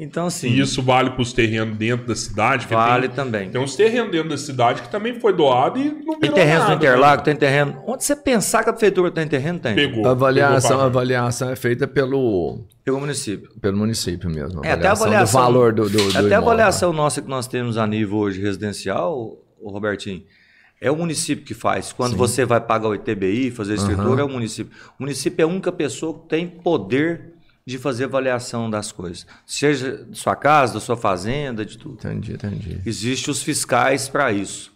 [0.00, 2.68] Então, assim, E isso vale para os terrenos dentro da cidade?
[2.70, 3.50] vale tem, também.
[3.50, 6.74] Tem uns terrenos dentro da cidade que também foi doado e não Tem nada, no
[6.74, 7.82] Interlagos, tem terreno.
[7.84, 9.74] Onde você pensar que a prefeitura tem terreno, tem.
[9.74, 9.86] né?
[9.88, 10.06] Pegou.
[10.06, 13.50] A avaliação, pegou a avaliação é feita pelo, Pelo município.
[13.60, 14.64] pelo município mesmo.
[14.64, 15.40] É, até a avaliação.
[15.40, 18.40] do valor do, do, do até a avaliação nossa que nós temos a nível hoje
[18.40, 20.22] residencial, o Robertinho,
[20.80, 21.92] é o município que faz.
[21.92, 24.72] Quando você vai pagar o ITBI, fazer a escritura, é o município.
[24.98, 27.34] O município é a única pessoa que tem poder
[27.66, 29.26] de fazer avaliação das coisas.
[29.44, 31.94] Seja da sua casa, da sua fazenda, de tudo.
[31.96, 32.80] Entendi, entendi.
[32.86, 34.72] Existem os fiscais para isso.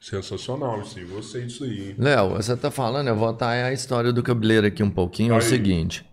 [0.00, 1.04] Sensacional aí.
[1.04, 1.88] Gostei disso aí.
[1.90, 1.94] hein?
[1.98, 5.32] Léo, você tá falando, eu vou botar a história do cabeleiro aqui um pouquinho.
[5.32, 5.42] É o Aí.
[5.42, 6.04] seguinte.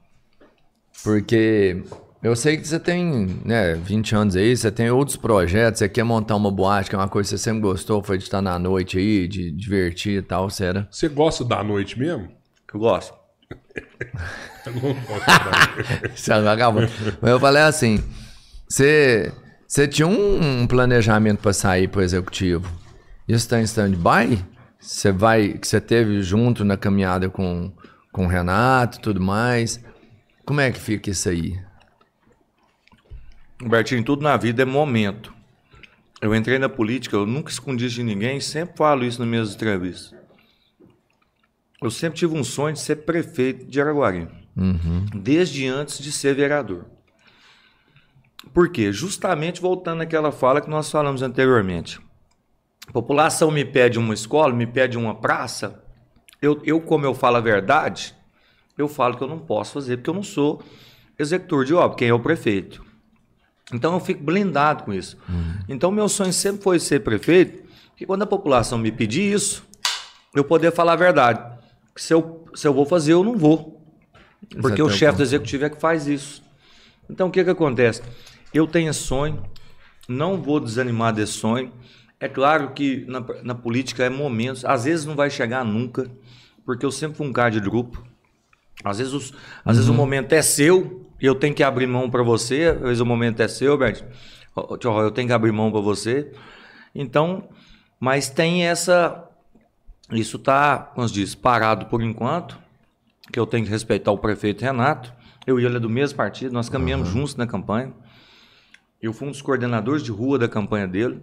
[1.03, 1.83] Porque
[2.23, 6.03] eu sei que você tem, né, 20 anos aí, você tem outros projetos, você quer
[6.03, 8.57] montar uma boate, que é uma coisa que você sempre gostou, foi de estar na
[8.57, 10.87] noite aí, de divertir e tal, será?
[10.89, 12.29] Você gosta da noite mesmo?
[12.73, 13.13] Eu gosto.
[14.65, 16.11] Eu não gosto da noite.
[16.15, 17.17] Você é.
[17.21, 18.01] Mas eu falei assim,
[18.67, 19.31] você,
[19.67, 22.71] você tinha um, um planejamento para sair pro executivo.
[23.27, 24.43] Isso tá em stand-by?
[24.79, 27.71] Você vai, que você teve junto na caminhada com,
[28.11, 29.83] com o Renato e tudo mais.
[30.45, 31.59] Como é que fica isso aí?
[33.69, 35.34] Bertinho, tudo na vida é momento.
[36.22, 39.53] Eu entrei na política, eu nunca escondi isso de ninguém, sempre falo isso nas minhas
[39.53, 40.14] entrevistas.
[41.81, 44.27] Eu sempre tive um sonho de ser prefeito de Araguari,
[45.14, 46.85] desde antes de ser vereador.
[48.53, 48.91] Por quê?
[48.91, 51.99] Justamente voltando àquela fala que nós falamos anteriormente.
[52.88, 55.84] A população me pede uma escola, me pede uma praça,
[56.41, 58.14] eu, eu, como eu falo a verdade,
[58.77, 60.61] eu falo que eu não posso fazer, porque eu não sou
[61.18, 62.84] executor de obra, quem é o prefeito.
[63.72, 65.18] Então eu fico blindado com isso.
[65.30, 65.60] Uhum.
[65.69, 67.64] Então meu sonho sempre foi ser prefeito,
[67.99, 69.64] e quando a população me pedir isso,
[70.35, 71.41] eu poder falar a verdade.
[71.95, 73.81] Se eu, se eu vou fazer, eu não vou.
[74.60, 76.44] Porque o chefe do executivo é que faz isso.
[77.10, 78.02] Então o que, que acontece?
[78.53, 79.44] Eu tenho sonho,
[80.07, 81.72] não vou desanimar desse sonho.
[82.19, 86.10] É claro que na, na política é momentos, às vezes não vai chegar nunca,
[86.65, 88.03] porque eu sempre fui um cara de grupo.
[88.84, 89.73] Às vezes, os, às uhum.
[89.73, 89.98] vezes o uhum.
[89.98, 92.76] momento é seu eu tenho que abrir mão para você.
[92.76, 94.03] Às vezes o momento é seu, Bert.
[94.84, 96.31] Eu tenho que abrir mão para você.
[96.94, 97.48] Então,
[97.99, 99.27] mas tem essa.
[100.11, 102.60] Isso está, como se diz, parado por enquanto,
[103.31, 105.14] que eu tenho que respeitar o prefeito Renato.
[105.48, 107.22] Eu e ele é do mesmo partido, nós caminhamos uhum.
[107.22, 107.94] juntos na campanha.
[109.02, 111.22] Eu fui um dos coordenadores de rua da campanha dele.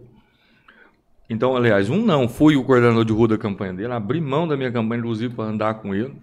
[1.29, 4.57] Então, aliás, um não, fui o coordenador de rua da campanha dele, abri mão da
[4.57, 6.15] minha campanha, inclusive, para andar com ele,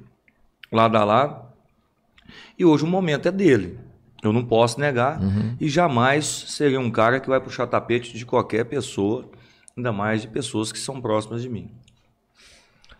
[0.72, 1.46] lado a lado.
[2.57, 3.80] E hoje o momento é dele.
[4.23, 5.22] Eu não posso negar.
[5.22, 5.55] Uhum.
[5.59, 9.30] E jamais seria um cara que vai puxar tapete de qualquer pessoa,
[9.76, 11.69] ainda mais de pessoas que são próximas de mim.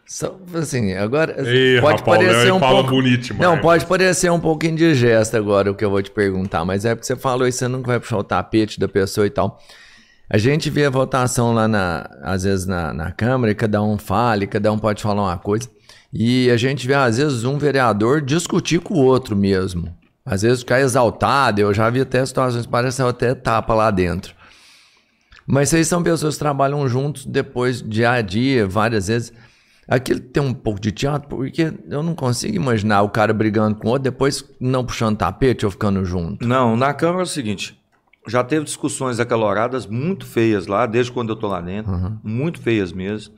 [0.06, 4.66] Só, assim, agora Ei, pode rapaz, parecer um pouco bonito, Não, pode parecer um pouco
[4.66, 7.68] indigesto agora o que eu vou te perguntar, mas é porque você falou isso, você
[7.68, 9.62] nunca vai puxar o tapete da pessoa e tal.
[10.30, 13.98] A gente vê a votação lá na, às vezes na, na Câmara e cada um
[13.98, 15.70] fala, e cada um pode falar uma coisa.
[16.12, 19.94] E a gente vê, às vezes, um vereador discutir com o outro mesmo.
[20.26, 24.36] Às vezes ficar exaltado, eu já vi até situações, parece até tapa lá dentro.
[25.46, 29.32] Mas vocês são pessoas que trabalham juntos depois, dia a dia, várias vezes.
[29.88, 33.88] Aquilo tem um pouco de teatro, porque eu não consigo imaginar o cara brigando com
[33.88, 36.46] o outro, depois não puxando tapete ou ficando junto.
[36.46, 37.80] Não, na Câmara é o seguinte:
[38.28, 42.18] já teve discussões acaloradas muito feias lá, desde quando eu tô lá dentro, uhum.
[42.22, 43.34] muito feias mesmo.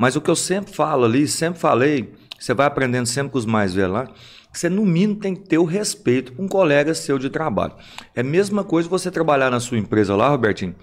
[0.00, 3.44] Mas o que eu sempre falo ali, sempre falei, você vai aprendendo sempre com os
[3.44, 4.06] mais velhos lá,
[4.50, 7.74] que você no mínimo tem que ter o respeito com um colega seu de trabalho.
[8.16, 10.74] É a mesma coisa você trabalhar na sua empresa lá, Robertinho,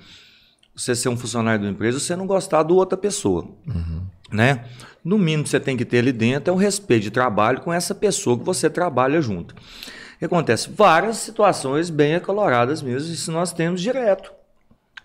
[0.75, 3.49] você ser um funcionário da empresa, você não gostar do outra pessoa.
[3.67, 4.65] Uhum né?
[5.03, 7.71] No mínimo que você tem que ter ali dentro é um respeito de trabalho com
[7.71, 9.53] essa pessoa que você trabalha junto.
[9.53, 10.69] O que acontece?
[10.71, 14.31] Várias situações bem acaloradas mesmo, isso nós temos direto.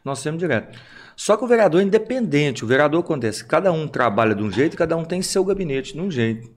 [0.05, 0.77] Nós temos direto.
[1.17, 2.65] Só que o vereador é independente.
[2.65, 6.01] O vereador acontece, cada um trabalha de um jeito, cada um tem seu gabinete de
[6.01, 6.51] um jeito.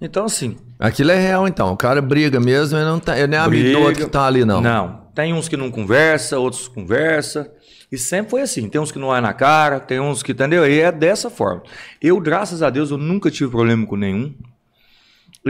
[0.00, 0.56] Então, assim.
[0.78, 1.72] Aquilo é real, então.
[1.72, 4.26] O cara briga mesmo, ele não tá, ele nem é amigo do outro que tá
[4.26, 4.60] ali, não.
[4.60, 5.08] Não.
[5.14, 7.50] Tem uns que não conversa, outros conversa.
[7.90, 8.68] E sempre foi assim.
[8.68, 10.64] Tem uns que não é na cara, tem uns que, entendeu?
[10.68, 11.62] E é dessa forma.
[12.00, 14.34] Eu, graças a Deus, eu nunca tive problema com nenhum.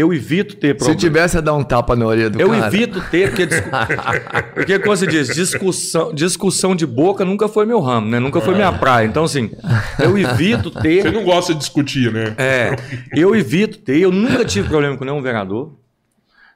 [0.00, 0.98] Eu evito ter problema.
[1.00, 2.60] Se tivesse a dar um tapa na orelha do eu cara.
[2.60, 3.46] Eu evito ter, porque,
[4.54, 8.18] porque como você diz, discussão, discussão de boca nunca foi meu ramo, né?
[8.18, 9.06] Nunca foi minha praia.
[9.06, 9.50] Então, assim,
[9.98, 11.02] eu evito ter.
[11.02, 12.34] Você não gosta de discutir, né?
[12.36, 12.76] É.
[13.14, 15.76] Eu evito ter, eu nunca tive problema com nenhum vereador.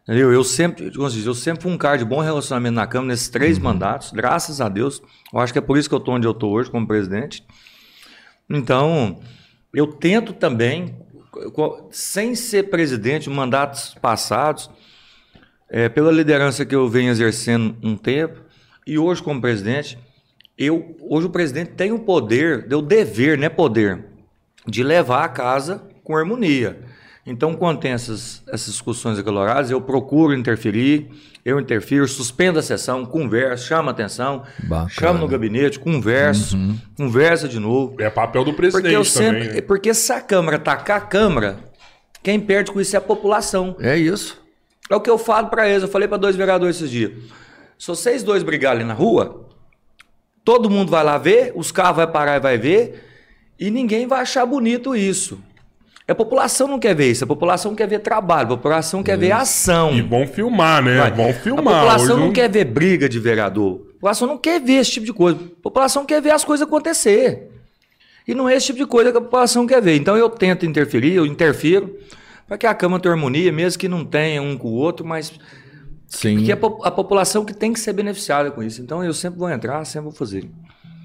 [0.02, 0.32] Entendeu?
[0.32, 3.64] Eu sempre, eu sempre fui um cara de bom relacionamento na Câmara nesses três uhum.
[3.64, 5.00] mandatos, graças a Deus.
[5.32, 7.44] Eu acho que é por isso que eu estou onde eu estou hoje como presidente.
[8.50, 9.20] Então,
[9.72, 10.96] eu tento também,
[11.90, 14.70] sem ser presidente, mandatos passados,
[15.68, 18.40] é, pela liderança que eu venho exercendo um tempo,
[18.86, 19.98] e hoje como presidente,
[20.58, 24.04] eu, hoje o presidente tem o poder, deu dever, não é poder,
[24.66, 26.78] de levar a casa com harmonia.
[27.24, 31.08] Então, quando tem essas, essas discussões acaloradas, eu procuro interferir,
[31.44, 34.88] eu interfiro, suspendo a sessão, converso, chamo a atenção, Bacana.
[34.88, 36.76] chamo no gabinete, converso, uhum.
[36.96, 37.94] conversa de novo.
[38.00, 39.54] É papel do presidente porque sempre, também.
[39.54, 39.60] Né?
[39.60, 41.58] Porque se a Câmara tacar a Câmara,
[42.24, 43.76] quem perde com isso é a população.
[43.78, 44.40] É isso.
[44.90, 45.82] É o que eu falo para eles.
[45.82, 47.12] Eu falei para dois vereadores esses dias.
[47.78, 49.48] Se vocês dois brigarem na rua,
[50.44, 53.04] todo mundo vai lá ver, os carros vão parar e vai ver,
[53.58, 55.40] e ninguém vai achar bonito isso.
[56.06, 59.32] A população não quer ver isso, a população quer ver trabalho, a população quer ver
[59.32, 59.92] ação.
[59.94, 60.98] E vão filmar, né?
[60.98, 61.12] Vai.
[61.12, 61.74] Vão filmar.
[61.74, 63.82] A população Hoje não quer ver briga de vereador.
[63.88, 65.38] A população não quer ver esse tipo de coisa.
[65.38, 67.50] A população quer ver as coisas acontecer.
[68.26, 69.96] E não é esse tipo de coisa que a população quer ver.
[69.96, 71.96] Então eu tento interferir, eu interfiro,
[72.48, 75.32] para que a Câmara tenha harmonia, mesmo que não tenha um com o outro, mas
[76.12, 76.36] Sim.
[76.36, 78.82] Porque é a população que tem que ser beneficiada com isso.
[78.82, 80.44] Então eu sempre vou entrar, sempre vou fazer.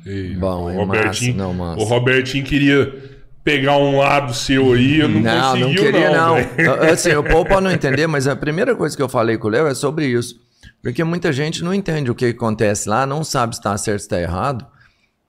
[0.05, 1.81] Ei, Bom, o, é Robertinho, massa, não, massa.
[1.81, 3.16] o Robertinho queria
[3.47, 5.75] pegar um lado seu aí, eu não, não conseguiu, não.
[5.75, 6.35] queria, não.
[6.35, 6.91] não.
[6.91, 9.49] assim, o povo pode não entender, mas a primeira coisa que eu falei com o
[9.49, 10.35] Léo é sobre isso.
[10.83, 14.03] Porque muita gente não entende o que acontece lá, não sabe se está certo ou
[14.03, 14.67] está errado.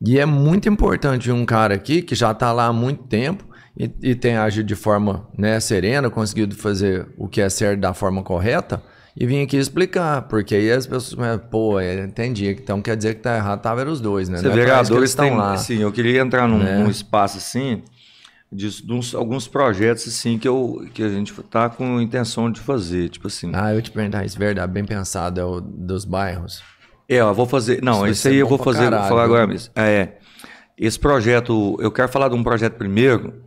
[0.05, 3.45] E é muito importante um cara aqui que já está lá há muito tempo
[3.77, 7.95] e, e tem agido de forma né, serena, conseguido fazer o que é certo da
[7.95, 8.83] forma correta,
[9.17, 13.15] e vim aqui explicar, porque aí as pessoas começam, pô, é, entendi, então quer dizer
[13.15, 14.39] que tá errado, tava os dois, né?
[14.39, 15.57] Você é vereadores estão lá.
[15.57, 16.79] Sim, eu queria entrar num, né?
[16.79, 17.83] num espaço assim,
[18.51, 22.61] de, de uns, alguns projetos assim que, eu, que a gente tá com intenção de
[22.61, 23.51] fazer, tipo assim.
[23.55, 26.63] Ah, eu te perguntar isso, verdade, bem pensado, é o dos bairros.
[27.09, 27.83] É, eu vou fazer.
[27.83, 29.55] Não, Isso ser aí eu vou fazer, vou caralho, falar agora viu?
[29.55, 29.73] mesmo.
[29.75, 30.13] É.
[30.77, 33.43] Esse projeto, eu quero falar de um projeto primeiro,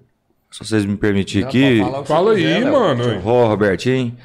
[0.49, 1.79] se vocês me permitirem aqui.
[1.79, 3.21] Que Fala aí, quiser, mano.
[3.23, 4.17] Ó, Robertinho.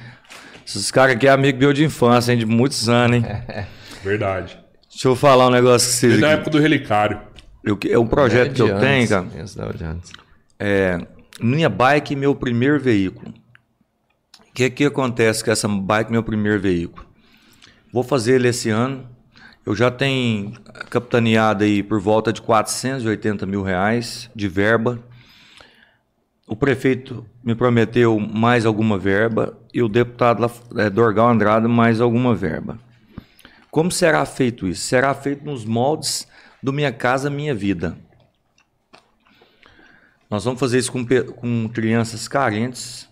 [0.66, 3.24] Esses caras aqui é amigo meu de infância, hein, de muitos anos, hein?
[4.02, 4.58] Verdade.
[4.90, 7.20] Deixa eu falar um negócio com vocês Desde a época do relicário.
[7.62, 10.25] Eu, é um projeto que É de eu tenho, antes, cara.
[10.58, 11.06] É,
[11.40, 13.32] minha bike, meu primeiro veículo.
[14.48, 17.06] O que que acontece com essa bike, meu primeiro veículo?
[17.92, 19.08] Vou fazer ele esse ano.
[19.64, 20.52] Eu já tenho
[20.88, 24.98] capitaneado aí por volta de 480 mil reais de verba.
[26.46, 32.34] O prefeito me prometeu mais alguma verba e o deputado é, Dorgal Andrade mais alguma
[32.34, 32.78] verba.
[33.70, 34.82] Como será feito isso?
[34.82, 36.26] Será feito nos moldes
[36.62, 37.98] do Minha Casa Minha Vida.
[40.30, 43.08] Nós vamos fazer isso com, com crianças carentes.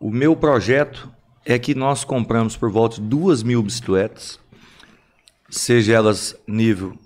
[0.00, 1.10] O meu projeto
[1.44, 4.38] é que nós compramos por volta de duas mil bicicletas,
[5.48, 6.98] seja elas nível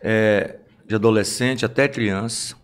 [0.00, 2.54] é, de adolescente até criança.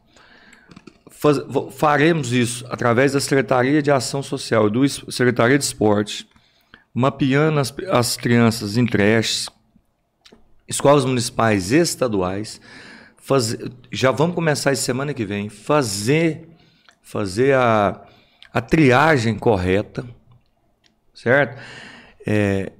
[1.10, 1.40] Faz-
[1.72, 6.28] faremos isso através da Secretaria de Ação Social e do Secretaria de Esporte,
[6.92, 9.48] mapeando as, as crianças em creches,
[10.68, 12.60] escolas municipais e estaduais,
[13.26, 16.48] fazer, já vamos começar essa semana que vem, fazer,
[17.02, 18.00] fazer a,
[18.52, 20.06] a triagem correta,
[21.12, 21.60] certo?
[22.24, 22.70] É,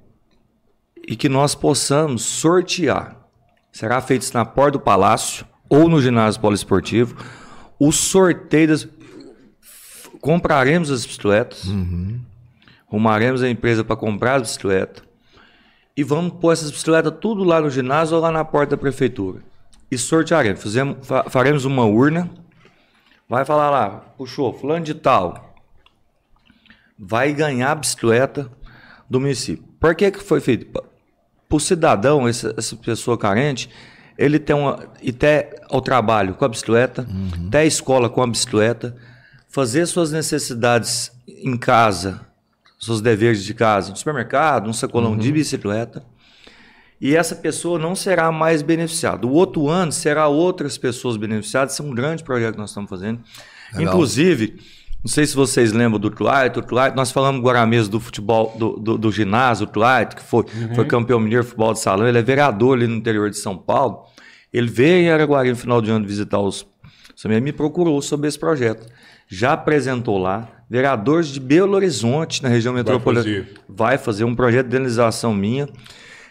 [1.05, 3.17] e que nós possamos sortear.
[3.73, 7.17] Será feito isso na porta do palácio ou no ginásio poliesportivo.
[7.77, 8.87] O sorteio das.
[10.21, 11.65] Compraremos as bicicletas,
[12.87, 15.03] arrumaremos a empresa para comprar as bicicletas
[15.95, 19.41] e vamos pôr essas bicicletas tudo lá no ginásio ou lá na porta da prefeitura.
[19.89, 20.61] E sortearemos.
[20.61, 22.29] Fizemos, fa- faremos uma urna.
[23.29, 25.55] Vai falar lá, puxou, fulano de tal.
[26.97, 28.49] Vai ganhar a bicicleta
[29.09, 29.65] do município.
[29.79, 30.65] Por que, que foi feito?
[30.65, 30.81] Para
[31.55, 33.69] o cidadão, essa, essa pessoa carente,
[34.17, 34.87] ele tem uma.
[35.01, 37.07] E até ao trabalho com a bicicleta,
[37.47, 38.95] até a escola com a bicicleta,
[39.47, 42.21] fazer suas necessidades em casa,
[42.79, 46.03] seus deveres de casa, no supermercado, um sacolão de bicicleta.
[46.99, 49.27] E essa pessoa não será mais beneficiada.
[49.27, 51.73] O outro ano será outras pessoas beneficiadas.
[51.73, 53.21] Isso é um grande projeto que nós estamos fazendo.
[53.73, 53.93] Legal.
[53.93, 54.57] Inclusive,
[55.03, 58.55] não sei se vocês lembram do Tlight, o Tlight, nós falamos agora mesmo do futebol,
[58.57, 60.43] do, do, do ginásio, o Tlight, que foi,
[60.73, 63.55] foi campeão mineiro de futebol de salão, ele é vereador ali no interior de São
[63.55, 64.03] Paulo.
[64.51, 66.65] Ele veio em Araguari no final de ano visitar os.
[67.21, 68.87] Também me procurou sobre esse projeto.
[69.27, 73.43] Já apresentou lá, vereadores de Belo Horizonte, na região metropolitana.
[73.45, 73.53] fazer.
[73.67, 75.67] Vai fazer um projeto de indenização minha.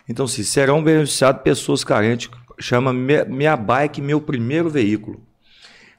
[0.09, 2.31] Então, sim, serão beneficiados pessoas carentes.
[2.59, 5.21] Chama Minha Bike Meu Primeiro Veículo.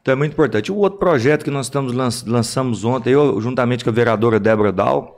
[0.01, 0.71] Então é muito importante.
[0.71, 4.71] O outro projeto que nós estamos lan- lançamos ontem, eu juntamente com a vereadora Débora
[4.71, 5.15] Dal,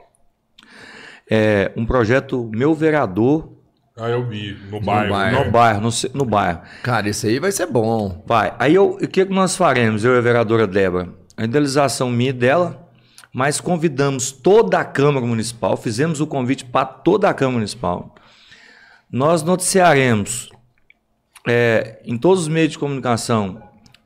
[1.29, 3.51] é um projeto Meu Vereador
[3.95, 4.57] Ah, eu vi.
[4.71, 5.09] No bairro.
[5.13, 5.37] bairro.
[5.39, 5.45] né?
[5.45, 6.61] no bairro, no, no bairro.
[6.83, 8.23] Cara, isso aí vai ser bom.
[8.25, 8.53] Vai.
[8.57, 11.09] Aí eu, o que, que nós faremos, eu e a vereadora Débora?
[11.37, 12.89] A idealização minha e dela,
[13.33, 18.15] mas convidamos toda a Câmara Municipal, fizemos o convite para toda a Câmara Municipal.
[19.11, 20.51] Nós noticiaremos
[21.47, 23.59] é, em todos os meios de comunicação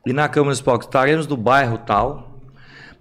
[0.06, 2.40] e na Câmara Municipal que estaremos no bairro tal,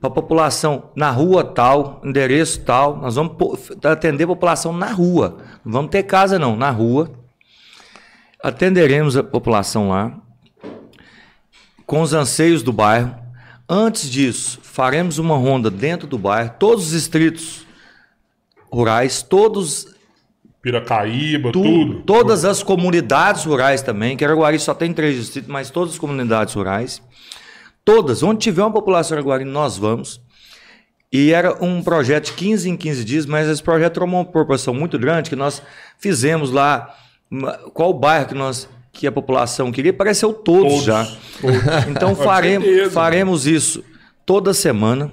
[0.00, 2.96] para a população na rua tal, endereço tal.
[2.96, 3.36] Nós vamos
[3.84, 5.38] atender a população na rua.
[5.64, 7.08] Não vamos ter casa, não, na rua.
[8.42, 10.12] Atenderemos a população lá
[11.86, 13.14] com os anseios do bairro.
[13.68, 17.64] Antes disso, faremos uma ronda dentro do bairro, todos os distritos
[18.72, 19.91] rurais, todos
[20.62, 22.02] Piracaíba, tu- tudo.
[22.02, 26.54] Todas as comunidades rurais também, que Araguari só tem três distritos, mas todas as comunidades
[26.54, 27.02] rurais.
[27.84, 30.20] Todas, onde tiver uma população Araguari, nós vamos.
[31.12, 34.72] E era um projeto de 15 em 15 dias, mas esse projeto tomou uma proporção
[34.72, 35.60] muito grande, que nós
[35.98, 36.94] fizemos lá,
[37.74, 41.04] qual bairro que nós que a população queria, apareceu todos, Todos, já.
[41.40, 41.86] todos.
[41.88, 43.82] Então faremos, certeza, faremos isso
[44.26, 45.10] toda semana,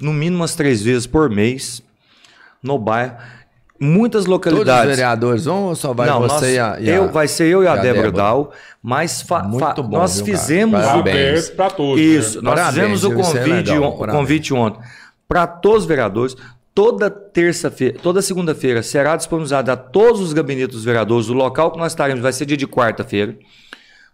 [0.00, 1.80] no mínimo umas três vezes por mês,
[2.62, 3.16] no bairro.
[3.78, 4.90] Muitas Todos os localidades.
[4.96, 7.46] vereadores vão ou só vai Não, você nós- e a, e a- eu, vai ser
[7.46, 8.12] eu e a, a Débora, Débora?
[8.12, 11.50] Dal, mas fa- Muito fa- bom, nós viu, fizemos Parabéns.
[11.50, 12.00] pra todos.
[12.00, 12.44] isso, Né?
[12.44, 14.80] nós Parabéns, fizemos o é convite, legal, o convite ontem
[15.28, 16.36] para todos os vereadores.
[16.74, 21.28] Toda terça-feira, toda segunda-feira será disponibilizado a todos os gabinetes dos vereadores.
[21.30, 23.34] O local que nós estaremos vai ser dia de quarta-feira.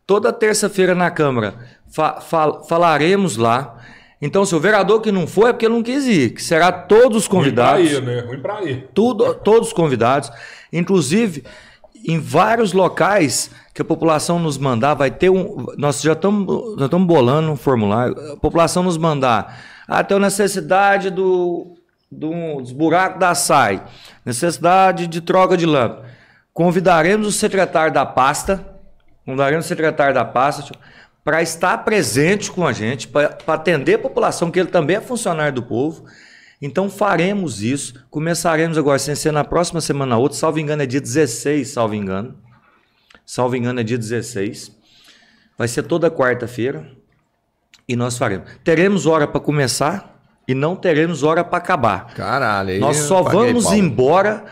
[0.07, 1.55] Toda terça-feira na Câmara
[1.91, 3.77] fa- fal- falaremos lá.
[4.23, 7.19] Então, se o vereador que não foi é porque não quis ir, que será todos
[7.19, 8.21] os convidados Ruim pra ir, né?
[8.21, 8.89] Ruim pra ir.
[8.95, 10.31] tudo, todos os convidados,
[10.73, 11.43] inclusive
[12.07, 15.67] em vários locais que a população nos mandar, vai ter um.
[15.77, 18.17] Nós já estamos já estamos bolando um formulário.
[18.33, 19.61] A população nos mandar.
[19.89, 21.77] Ah, tem necessidade do,
[22.11, 23.83] do, dos buracos da SAI,
[24.25, 26.05] necessidade de troca de lâmpada.
[26.55, 28.65] Convidaremos o secretário da pasta,
[29.25, 30.73] convidaremos o secretário da pasta
[31.25, 35.55] para estar presente com a gente, para atender a população, que ele também é funcionário
[35.55, 36.05] do povo.
[36.61, 38.05] Então faremos isso.
[38.11, 42.37] Começaremos agora, sem ser na próxima semana outra, salvo engano, é dia 16, salvo engano.
[43.25, 44.73] Salvo engano, é dia 16.
[45.57, 46.87] Vai ser toda quarta-feira.
[47.89, 48.49] E nós faremos.
[48.65, 52.15] Teremos hora para começar e não teremos hora para acabar.
[52.15, 54.45] Caralho, aí Nós só paguei vamos embora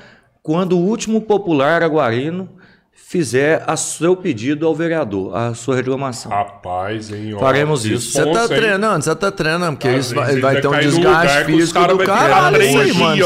[0.42, 2.59] quando o último popular aguarino
[2.92, 6.30] fizer a seu pedido ao vereador, a sua reclamação.
[6.30, 7.34] Rapaz, hein?
[7.34, 8.12] ó, Faremos isso.
[8.12, 11.44] Você tá treinando, você tá treinando, porque Às isso vezes vai, vai ter um desgaste
[11.44, 12.54] físico do caralho.
[12.54, 13.16] três isso aí, mano.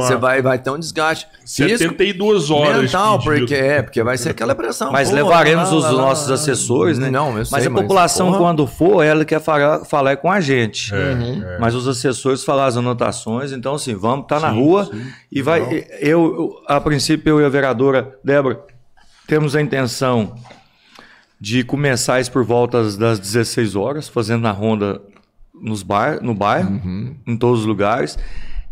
[0.00, 2.80] Você- é, vai, vai ter um desgaste físico, 72 horas.
[2.82, 3.38] mental, pedido.
[3.40, 4.90] porque é, porque vai ser aquela pressão.
[4.90, 6.34] Mas pô, levaremos lá, os lá, nossos lá.
[6.36, 7.10] assessores, né?
[7.10, 10.30] Não, eu mas sei, a população, porra, quando for, ela quer falar, falar é com
[10.30, 10.94] a gente.
[10.94, 15.04] É, Mas os assessores falam as anotações, então assim, vamos estar na Sim, rua sim.
[15.30, 15.60] e vai.
[16.00, 18.60] Eu, eu, a princípio, eu e a vereadora Débora
[19.26, 20.34] temos a intenção
[21.40, 25.00] de começar isso por volta das 16 horas, fazendo na ronda
[25.54, 27.14] nos bar, no bairro, Uhum.
[27.26, 28.18] em todos os lugares,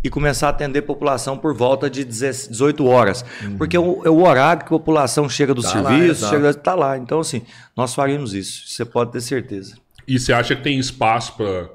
[0.05, 3.24] e começar a atender a população por volta de 10 18 horas.
[3.57, 5.70] Porque é o, é o horário que a população chega do Uhum.
[5.73, 6.35] Tá lá, serviço, exato.
[6.35, 6.99] chega, tá lá.
[6.99, 7.43] Então, assim,
[7.77, 9.77] nós faremos isso, você pode ter certeza.
[10.09, 11.69] E você acha que tem espaço para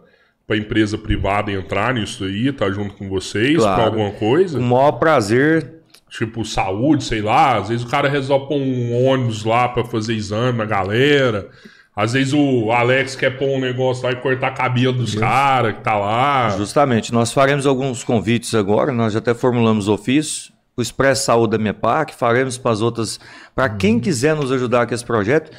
[0.45, 3.75] para empresa privada entrar nisso aí, tá junto com vocês, Claro.
[3.75, 4.57] para alguma coisa?
[4.57, 5.76] O maior prazer,
[6.09, 7.57] Tipo, saúde, sei lá.
[7.57, 11.49] Às vezes o cara resolve pôr um ônibus lá pra fazer exame na galera.
[11.95, 15.81] Às vezes o Alex quer pôr um negócio lá e cortar cabelo dos caras que
[15.81, 16.49] tá lá.
[16.51, 21.57] Justamente, nós faremos alguns convites agora, nós já até formulamos ofício, o Expresso Saúde da
[21.57, 23.19] MEPAC, faremos para as outras,
[23.55, 25.51] para quem quiser nos ajudar com esse projeto.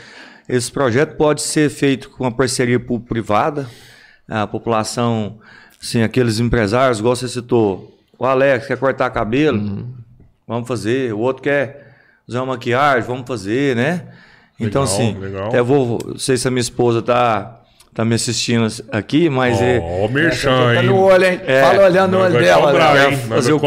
[0.49, 3.69] Esse projeto pode ser feito com uma parceria público-privada,
[4.29, 5.41] a população,
[5.83, 9.89] assim, aqueles empresários, igual você citou, o Alex quer cortar cabelo,
[10.49, 11.95] vamos fazer, o outro quer
[12.27, 14.07] usar uma maquiagem, vamos fazer, né?
[14.59, 15.49] Então, Legal, assim, legal.
[15.49, 17.61] até vou, não sei se a minha esposa tá,
[17.95, 19.61] tá me assistindo aqui, mas...
[19.63, 20.87] é, Ó, o merchan, Tá hein?
[20.89, 21.41] no olho, hein?
[21.47, 22.67] É, Fala olhando no olho dela.
[22.73, 23.11] cobrar, né?
[23.13, 23.17] hein?
[23.29, 23.61] fazer o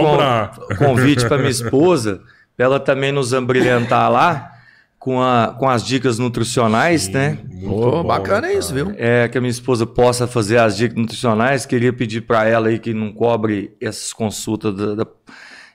[0.78, 2.22] convite para minha esposa,
[2.58, 4.52] para ela também nos embrilhantar lá
[5.00, 7.38] com, a, com as dicas nutricionais, né?
[7.50, 8.94] Muito Pô, bom, bacana né, isso, viu?
[8.98, 11.66] É, que a minha esposa possa fazer as dicas nutricionais.
[11.66, 15.08] Queria pedir para ela aí que não cobre essas consultas da- da-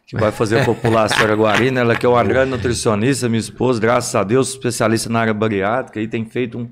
[0.07, 1.81] que vai fazer a população araguarina.
[1.81, 6.01] Ela que é uma grande nutricionista, minha esposa, graças a Deus, especialista na área bariátrica
[6.01, 6.69] e tem feito um,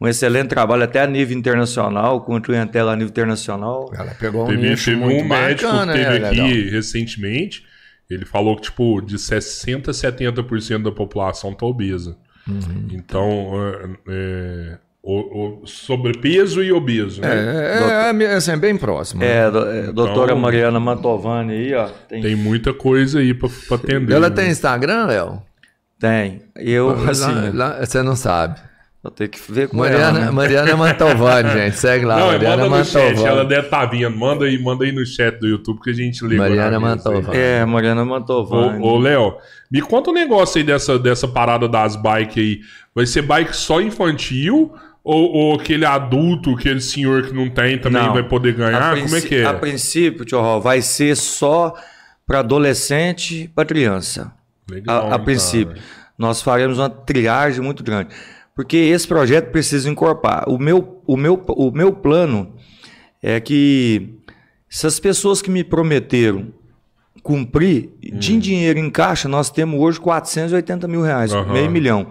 [0.00, 3.90] um excelente trabalho até a nível internacional, com a clientela a nível internacional.
[3.94, 6.70] Ela pegou um Teve, nicho teve muito um médico bacana, que teve né, aqui Leandrão?
[6.70, 7.64] recentemente.
[8.10, 12.18] Ele falou que, tipo, de 60% a 70% da população tá obesa.
[12.46, 12.88] Uhum.
[12.90, 17.28] Então, é, é, o, o sobrepeso e obeso, né?
[17.28, 19.22] É, é, é, assim, é bem próximo.
[19.24, 21.88] É, do- é, doutora Então- Mariana Mantovani aí, ó.
[22.08, 24.12] Tem, Tem muita coisa aí pra, pra atender.
[24.14, 24.34] Ela né?
[24.36, 25.42] tem Instagram, Léo?
[25.98, 26.42] tem.
[26.56, 28.58] Eu, assim, Lá- lá- você não sabe.
[29.02, 30.30] vou ter que ver com Mariana, ela, né?
[30.30, 31.76] Mariana Mantovani, gente.
[31.78, 33.48] Segue lá, Não, é, Mariana manda no chat, ela Mantovani.
[33.48, 34.10] deve estar vindo.
[34.16, 36.36] Manda aí, manda aí no chat do YouTube que a gente lê.
[36.36, 36.82] Mariana aí.
[36.82, 37.36] Mantovani.
[37.38, 38.82] É, Mariana Mantovani.
[38.82, 39.34] Ô, ô, Léo,
[39.70, 42.60] me conta um negócio aí dessa, dessa parada das bikes aí.
[42.94, 44.72] Vai ser bike só infantil?
[45.02, 48.12] Ou, ou aquele adulto, aquele senhor que não tem também Não.
[48.12, 48.92] vai poder ganhar?
[48.92, 49.44] A Como é que é?
[49.46, 51.74] A princípio, tio Ró, vai ser só
[52.26, 54.32] para adolescente e para criança.
[54.70, 55.74] Legal, a, a princípio.
[56.18, 58.10] Nós faremos uma triagem muito grande.
[58.54, 60.44] Porque esse projeto precisa encorpar.
[60.48, 62.52] O meu, o meu, o meu plano
[63.22, 64.16] é que
[64.68, 66.48] se as pessoas que me prometeram
[67.22, 68.38] cumprir, de Hum.
[68.38, 71.52] dinheiro em caixa, nós temos hoje 480 mil reais, Aham.
[71.52, 72.06] meio milhão.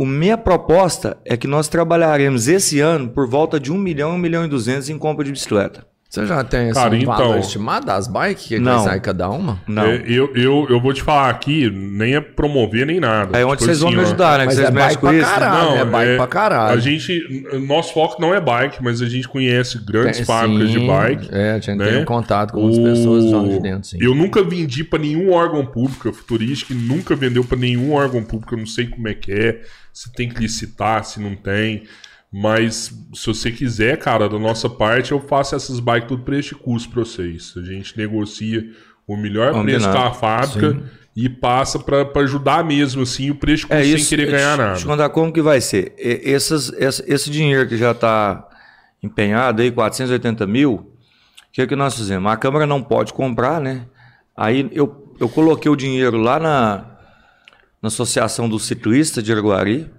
[0.00, 4.18] A minha proposta é que nós trabalharemos esse ano por volta de 1 milhão, 1
[4.18, 5.84] milhão e 200 em compra de bicicleta.
[6.10, 8.76] Você já tem assim, Cara, um valor então- estimado das bikes que Não.
[8.76, 9.60] vai sair cada uma?
[9.68, 9.82] Não.
[9.82, 13.38] É, eu, eu, eu vou te falar aqui, nem é promover nem nada.
[13.38, 14.44] É onde Tipo vocês vão assim, me ó, ajudar, né?
[14.44, 15.30] Que Mas vocês é bike pra isso.
[15.30, 15.76] caralho.
[15.76, 16.78] é bike pra caralho.
[16.78, 20.78] A gente, nosso foco não é bike, mas a gente conhece grandes Tem- fábricas de
[20.78, 21.28] bike.
[21.30, 21.84] É, a gente né?
[21.90, 23.98] tem um contato com as O- pessoas lá de dentro, sim.
[24.00, 28.54] Eu nunca vendi pra nenhum órgão público, a Futuristic nunca vendeu pra nenhum órgão público,
[28.54, 29.60] eu não sei como é que é,
[29.92, 31.82] se tem que licitar, se não tem.
[32.32, 36.58] Mas se você quiser, cara, da nossa parte, eu faço essas bikes tudo preço e
[36.58, 37.54] custo pra vocês.
[37.56, 38.64] A gente negocia
[39.06, 39.96] o melhor preço Combinado.
[39.98, 40.82] com a fábrica
[41.16, 44.08] e passa pra ajudar mesmo, assim, o preço e custo É sem isso.
[44.10, 44.80] querer ganhar Deixa nada.
[44.80, 45.94] eu contar como que vai ser.
[45.98, 48.46] Essas, esse, esse dinheiro que já está
[49.02, 50.86] empenhado aí, 480 mil, o
[51.50, 52.30] que, que nós fizemos?
[52.30, 53.86] A Câmara não pode comprar, né?
[54.36, 56.84] Aí eu, eu coloquei o dinheiro lá na,
[57.82, 59.90] na Associação dos Ciclistas de Araguari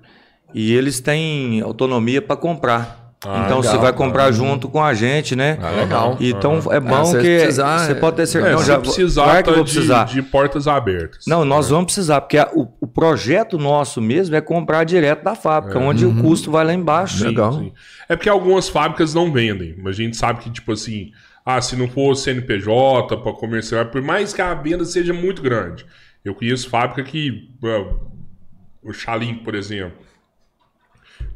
[0.53, 2.97] e eles têm autonomia para comprar.
[3.25, 3.73] Ah, então legal.
[3.73, 5.57] você vai comprar junto com a gente, né?
[5.61, 6.17] Ah, legal.
[6.21, 8.53] Então é bom se que precisar, você pode ter É, certeza.
[8.55, 10.03] Não, se já, precisar, claro que eu tá vou de, precisar.
[10.05, 11.25] de portas abertas.
[11.27, 15.35] Não, nós vamos precisar, porque a- o, o projeto nosso mesmo é comprar direto da
[15.35, 17.17] fábrica, onde o custo vai lá embaixo.
[17.17, 17.53] Sim, Legal.
[17.59, 17.73] sim.
[18.07, 21.11] É porque algumas fábricas não vendem, mas a gente sabe que, tipo assim,
[21.45, 25.85] ah, se não for CNPJ para comercial, por mais que a venda seja muito grande.
[26.23, 27.49] Eu conheço fábrica que.
[27.65, 27.95] ah,
[28.81, 30.07] o Chalim, por exemplo.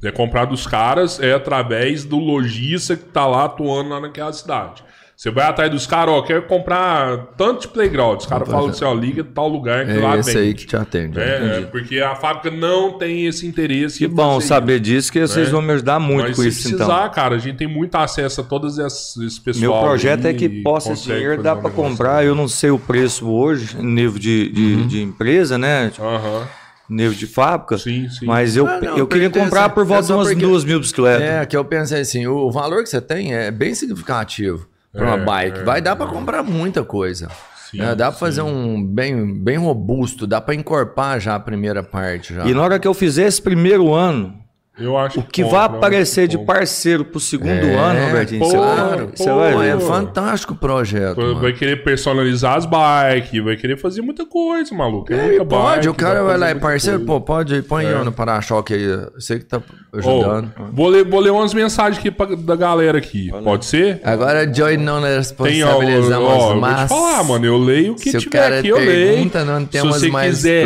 [0.04, 4.84] É comprar dos caras é através do lojista que tá lá atuando lá naquela cidade.
[5.16, 8.20] Você vai atrás dos caras, ó, quero comprar tanto de playground.
[8.20, 10.76] Os caras falam assim, ó, liga tal lugar que lá É esse aí que te
[10.76, 11.18] atende.
[11.20, 14.00] É, é, porque a fábrica não tem esse interesse.
[14.00, 15.52] Que bom saber disso, que vocês É.
[15.52, 17.10] vão me ajudar muito Mas com isso, precisar, então.
[17.12, 19.72] cara, a gente tem muito acesso a todos esses esse pessoal.
[19.80, 22.26] Meu projeto é que possa esse dinheiro dá um para comprar.
[22.26, 25.90] Eu não sei o preço hoje, nível de, de, de empresa, né?
[25.92, 26.48] Tipo, Aham,
[26.90, 27.78] nível de fábrica.
[27.78, 28.26] sim, sim.
[28.26, 31.22] Mas eu, Ah, não, eu queria comprar por volta de umas porque- duas mil bicicletas.
[31.22, 35.16] É, que eu pensei assim, o valor que você tem é bem significativo para uma
[35.22, 35.60] É, bike.
[35.60, 37.30] é, Vai dar para comprar muita coisa.
[37.72, 41.82] Sim, É, dá para fazer um bem, bem robusto, dá para encorpar já a primeira
[41.82, 42.46] parte já.
[42.46, 44.36] E na hora que eu fizer esse primeiro ano,
[44.80, 46.56] Eu acho o que compra, vai aparecer de que compra.
[46.56, 49.78] parceiro pro segundo É, ano, Robertinho, você claro, vai, você vai ver.
[49.78, 51.16] é fantástico o projeto.
[51.16, 51.40] Vai- mano.
[51.41, 55.14] Vai querer personalizar as bikes, vai querer fazer muita coisa, maluco.
[55.14, 57.12] É É, muita pode, bike, o cara vai lá e parceiro, coisa.
[57.12, 57.20] É.
[57.20, 58.88] pô, pode, põe eu no para-choque aí.
[59.14, 59.62] Você que tá
[59.94, 60.52] ajudando.
[60.72, 63.30] vou, ler, vou ler umas mensagens aqui pra- da galera aqui.
[63.44, 64.02] Pode ser?
[64.04, 66.82] Agora, Joy, não Tem, ó, responsabilizamos ó, eu vou mas...
[66.82, 67.45] te falar, mano.
[67.45, 69.30] Eu leio o que se o tiver cara aqui, eu leio.
[69.45, 70.66] não Se temos você mais quiser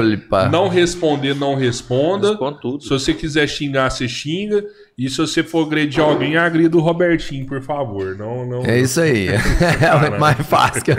[0.49, 2.37] não responder, não responda.
[2.61, 2.81] Tudo.
[2.81, 4.63] Se você quiser xingar, você xinga.
[4.97, 8.15] E se você for agredir alguém, agrida o Robertinho, por favor.
[8.17, 8.65] Não, não.
[8.65, 9.27] É isso aí.
[10.13, 10.83] é mais fácil.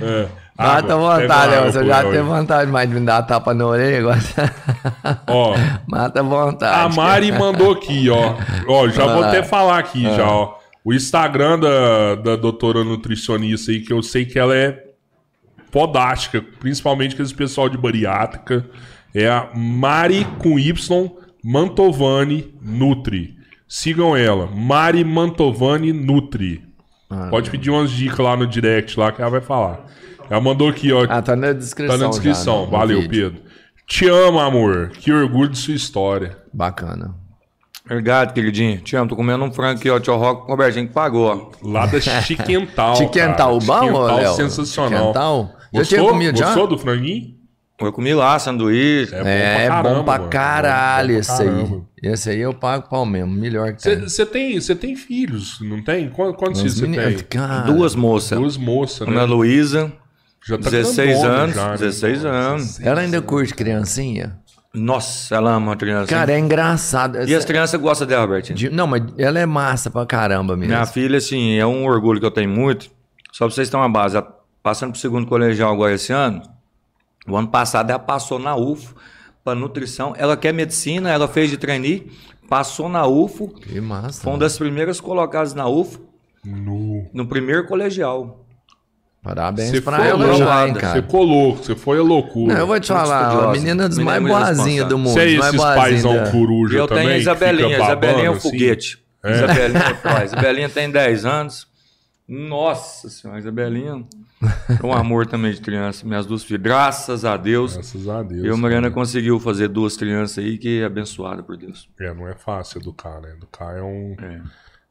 [0.00, 0.28] É.
[0.56, 4.20] Bata Água, vontade, você já teve vontade mais de me dar tapa na orelha agora.
[5.26, 5.56] Ó,
[5.88, 6.86] Mata vontade.
[6.86, 8.36] a Mari mandou aqui, ó.
[8.68, 9.28] Ó, já vou Ah.
[9.28, 10.56] até falar aqui, já, ó.
[10.84, 14.80] O Instagram da, da doutora nutricionista aí, que eu sei que ela é
[15.72, 18.64] podástica, principalmente com esse pessoal de bariátrica,
[19.12, 21.10] é a Mari com Y
[21.44, 23.34] Mantovani Nutri.
[23.68, 26.62] Sigam ela, Mari Mantovani Nutri.
[27.10, 29.84] Ah, Pode pedir umas dicas lá no direct lá que ela vai falar.
[30.30, 31.04] Ela mandou aqui, ó.
[31.06, 31.98] Ah, tá na descrição.
[31.98, 32.60] tá na descrição.
[32.60, 33.08] já, no Valeu.
[33.08, 33.42] Pedro.
[33.86, 34.88] Te amo, amor.
[34.98, 36.38] Que orgulho de sua história.
[36.50, 37.14] Bacana.
[37.84, 38.78] Obrigado, queridinho.
[38.80, 40.00] Te amo, tô comendo um frango aqui, ó.
[40.00, 41.26] Tio Rock, o Robertinho que pagou,
[41.62, 41.68] ó.
[41.68, 42.96] Lá da Chiquental.
[42.96, 44.32] Chiquental, bom, Chiquental Léo?
[44.34, 44.98] sensacional.
[45.08, 45.50] Chiquental?
[45.74, 45.98] Já Gostou?
[45.98, 46.46] tinha comido já?
[46.46, 47.34] Gostou do franguinho?
[47.80, 49.12] Eu comi lá, sanduíche.
[49.14, 50.30] É, caramba, bom pra mano.
[50.30, 51.48] caralho Bom pra esse aí.
[51.48, 51.82] caramba.
[52.02, 54.00] Esse aí eu pago pau mesmo, melhor que tem.
[54.00, 56.08] Você tem, cê tem filhos, não tem?
[56.08, 57.18] Quantos, filhos você tem?
[57.24, 58.38] Cara, Duas moças.
[58.38, 59.24] Duas moças, Ana né?
[59.24, 59.92] Luísa,
[60.46, 61.76] Já tá 16 grandona anos, já, né?
[61.76, 62.80] 16 anos.
[62.80, 64.38] Ela ainda curte criancinha?
[64.72, 66.06] Nossa, ela ama a criança.
[66.08, 67.28] Cara, é engraçado.
[67.28, 68.56] e as crianças gostam dela, Robertinho.
[68.56, 70.72] De- Não, mas ela é massa pra caramba mesmo.
[70.72, 72.86] Minha filha, assim, é um orgulho que eu tenho muito.
[73.32, 74.16] Só pra vocês terem uma base.
[74.16, 74.32] Ela
[74.62, 76.40] Passando pro segundo colegial agora esse ano.
[77.26, 78.94] O ano passado ela passou na UFO
[79.42, 80.14] para nutrição.
[80.16, 82.10] Ela quer medicina, ela fez de trainee,
[82.48, 83.48] passou na UFO.
[83.48, 84.22] Que massa.
[84.22, 86.00] Foi uma das primeiras colocadas na UFO
[86.44, 87.06] No...
[87.12, 88.40] no primeiro colegial.
[89.22, 91.02] Parabéns Você pra ela louco, já, hein, Você cara.
[91.02, 92.52] colou, você foi a loucura.
[92.52, 95.14] Não, eu vou te Muito falar, a menina dos Menina mais muito boazinhas do mundo.
[95.14, 97.04] Você é dos esses paizão da- coruja eu também?
[97.04, 97.74] tenho a Isabelinha.
[97.78, 98.50] Isabelinha é um babando, assim?
[98.50, 98.98] foguete.
[99.24, 101.66] Isabelinha, ó, Isabelinha tem 10 anos.
[102.28, 104.04] Nossa senhora, Isabelinha
[104.82, 106.06] é um amor também de criança.
[106.06, 106.62] Minhas duas filhas.
[106.62, 107.74] Graças a Deus.
[107.74, 108.44] Graças a Deus.
[108.44, 108.94] Eu, Mariana, cara.
[108.94, 111.88] conseguiu fazer duas crianças aí que é abençoada por Deus.
[112.00, 113.32] É, não é fácil educar, né?
[113.36, 114.16] Educar é um.
[114.20, 114.40] É.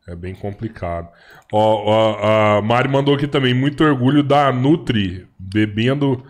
[0.05, 1.07] É bem complicado.
[1.51, 6.21] Ó, ó, a Mari mandou aqui também muito orgulho da Nutri bebendo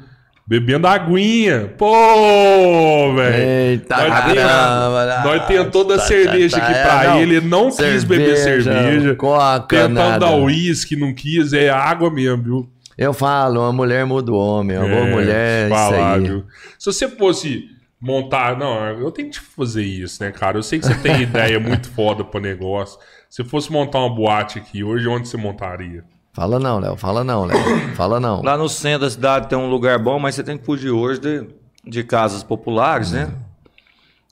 [0.45, 1.73] bebendo aguinha.
[1.77, 3.43] Pô, velho.
[3.71, 5.23] Eita, Nós caramba.
[5.23, 7.19] Nós Tá, cerveja tá, aqui é, pra não.
[7.19, 9.15] ele, ele não quis beber cerveja.
[9.15, 10.19] Coca, Tentando nada.
[10.19, 12.72] dar uísque, não quis, é água mesmo, viu?
[12.97, 16.21] Eu falo, uma mulher muda o homem, uma boa É, mulher, aí.
[16.21, 16.45] viu?
[16.77, 18.57] Se você fosse montar.
[18.57, 20.57] Não, eu tenho que fazer isso, né, cara?
[20.57, 22.99] Eu sei que você tem ideia muito foda pro negócio.
[23.29, 26.03] Se fosse montar uma boate aqui hoje, onde você montaria?
[26.33, 27.57] Fala não, Léo, fala não, Léo.
[27.95, 28.41] Fala não.
[28.41, 31.19] Lá no centro da cidade tem um lugar bom, mas você tem que fugir hoje
[31.19, 31.47] de,
[31.85, 33.31] de casas populares, né?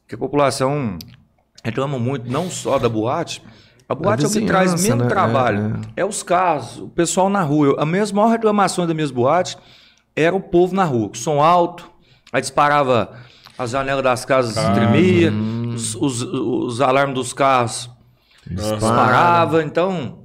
[0.02, 0.98] Porque a população
[1.64, 3.42] reclama muito, não só da boate.
[3.92, 5.10] A boate é o que traz vizinhança, menos né?
[5.10, 5.82] trabalho.
[5.98, 7.68] É, os carros, o pessoal na rua.
[7.68, 9.58] Eu- a mesma maior reclamação das minhas boates
[10.16, 11.10] era o povo na rua.
[11.14, 11.90] Som alto,
[12.32, 13.14] aí disparava
[13.58, 15.32] as janelas das casas, tremia,
[15.74, 17.90] os, os, os alarmes dos carros
[18.48, 19.62] disparava.
[19.64, 20.20] Então,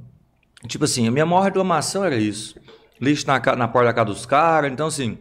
[0.69, 2.55] tipo assim, a minha maior reclamação era isso.
[3.01, 4.73] Lixo na, na porta da casa dos caras.
[4.73, 5.19] Então, assim,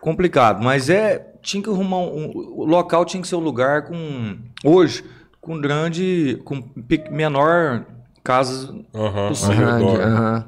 [0.00, 4.36] complicado, mas é tinha que arrumar um, o local tinha que ser um lugar com
[4.64, 5.04] hoje
[5.46, 6.62] com grande com
[7.10, 7.84] menor
[8.24, 9.68] casas Aham, Possível.
[9.68, 10.44] aham.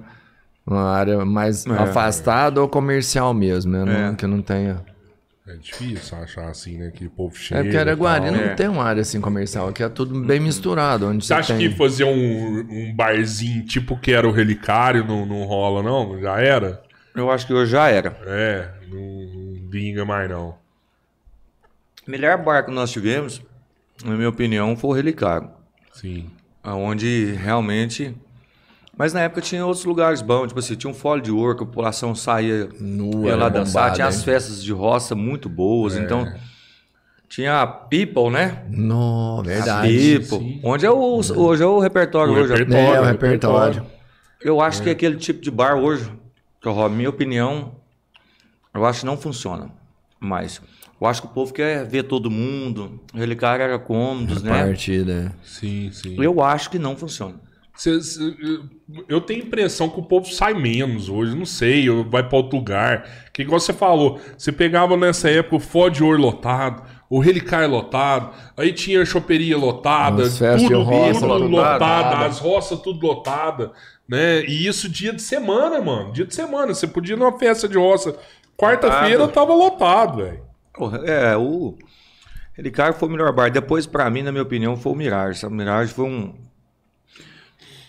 [0.67, 1.71] Uma área mais É.
[1.73, 3.85] afastada ou comercial mesmo, né?
[3.85, 4.15] Não- É.
[4.15, 4.85] que não tenha.
[5.47, 6.91] É difícil achar assim, né?
[6.95, 7.61] Que o povo chega.
[7.61, 8.55] É porque Araguari e não É.
[8.55, 11.07] tem uma área assim comercial, que é tudo bem misturado.
[11.09, 11.71] Onde Você você acha tem...
[11.71, 16.21] que fazer um, um barzinho tipo que era o Relicário não, não rola, não?
[16.21, 16.83] Já era?
[17.15, 20.55] eu acho que hoje já era É, não, não vinga mais, não.
[22.07, 23.41] o melhor bar que nós tivemos
[24.05, 25.49] na minha opinião foi o Relicário
[25.93, 26.27] Sim.
[26.65, 28.15] onde realmente
[28.97, 31.63] mas na época tinha outros lugares bons, tipo assim, tinha um fole de ouro que
[31.63, 36.01] a população saía Nua, lá dançar, bombada, tinha as festas de roça muito boas, É.
[36.01, 36.33] então
[37.29, 38.65] tinha a People, né?
[38.69, 40.19] Não, A verdade.
[40.19, 40.61] People, sim.
[40.65, 42.53] onde é o, hoje é o repertório O hoje.
[42.53, 42.95] repertório.
[42.97, 43.87] É, o repertório.
[44.41, 46.11] Eu acho que aquele tipo de bar hoje,
[46.61, 47.77] que minha opinião,
[48.75, 49.71] eu acho que não funciona
[50.19, 50.61] mais.
[51.01, 54.65] Eu acho que o povo quer ver todo mundo, o relicário era cômodos, né?
[54.65, 55.33] Partida.
[55.45, 56.17] Sim, sim.
[56.21, 57.35] Eu acho que não funciona.
[57.77, 58.35] Cê- cê-
[59.09, 62.37] eu tenho a impressão que o povo sai menos hoje, não sei, ou vai para
[62.39, 63.09] outro lugar.
[63.33, 67.69] Que igual você falou, você pegava nessa época o Fó de Ouro lotado, o Relicário
[67.71, 71.73] lotado, aí tinha a choperia lotada, As tudo, roça tudo lotada.
[71.85, 73.71] lotada, as roças tudo lotada,
[74.09, 74.43] né?
[74.45, 76.75] E isso dia de semana, mano, dia de semana.
[76.75, 78.17] Você podia ir numa festa de roça,
[78.57, 79.33] quarta-feira Lotado.
[79.35, 80.48] tava lotado, velho.
[81.05, 81.77] É, o
[82.55, 83.51] Relicário foi o melhor bar.
[83.51, 85.45] Depois, pra mim, na minha opinião, foi o Mirage.
[85.47, 86.35] O Mirage foi um,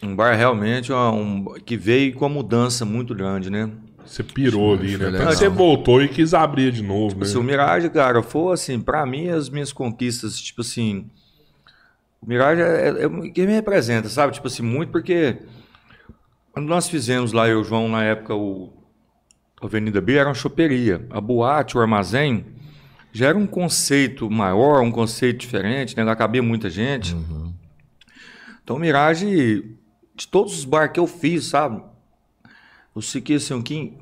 [0.02, 3.70] um bar realmente um, que veio com uma mudança muito grande, né?
[4.06, 5.20] Você pirou ali, foi né?
[5.20, 5.34] legal.
[5.34, 7.26] Você voltou e quis abrir de novo, né?
[7.26, 11.10] Se o Mirage, cara, for assim, pra mim, as minhas conquistas, tipo assim.
[12.22, 14.34] O Mirage é, é, é que me representa, sabe?
[14.34, 15.38] Tipo assim, muito porque.
[16.52, 18.74] Quando nós fizemos lá, eu e o João, na época, o
[19.61, 21.06] a Avenida B, era uma choperia.
[21.10, 22.45] A boate, o armazém,
[23.20, 26.06] já era um conceito maior, um conceito diferente, né?
[26.06, 27.14] Lá cabia muita gente.
[28.64, 29.76] Então, o Mirage,
[30.16, 31.84] de todos os bar que eu fiz, sabe?
[32.96, 33.94] Eu fiquei assim, o que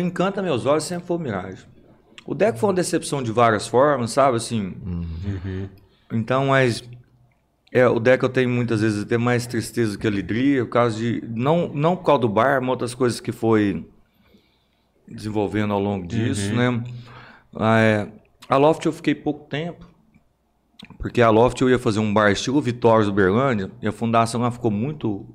[0.00, 1.66] encanta meus olhos sempre foi o Mirage.
[2.24, 4.36] O deck foi uma decepção de várias formas, sabe?
[4.36, 4.76] Assim.
[6.12, 6.84] Então, mas.
[7.72, 11.20] É, o deck eu tenho muitas vezes até mais tristeza que alegria, por causa de.
[11.34, 13.84] Não, não por causa do bar, mas outras coisas que foi
[15.08, 16.84] desenvolvendo ao longo disso, né?
[17.56, 18.21] Ah, é,
[18.52, 19.88] a Loft eu fiquei pouco tempo.
[20.98, 24.42] Porque a Loft eu ia fazer um bar estilo Vitórias do Berlândia, e a fundação
[24.42, 25.26] ela ficou muito,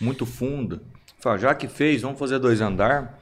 [0.00, 0.80] muito funda.
[1.18, 3.18] Falei, ah, já que fez, vamos fazer dois andar.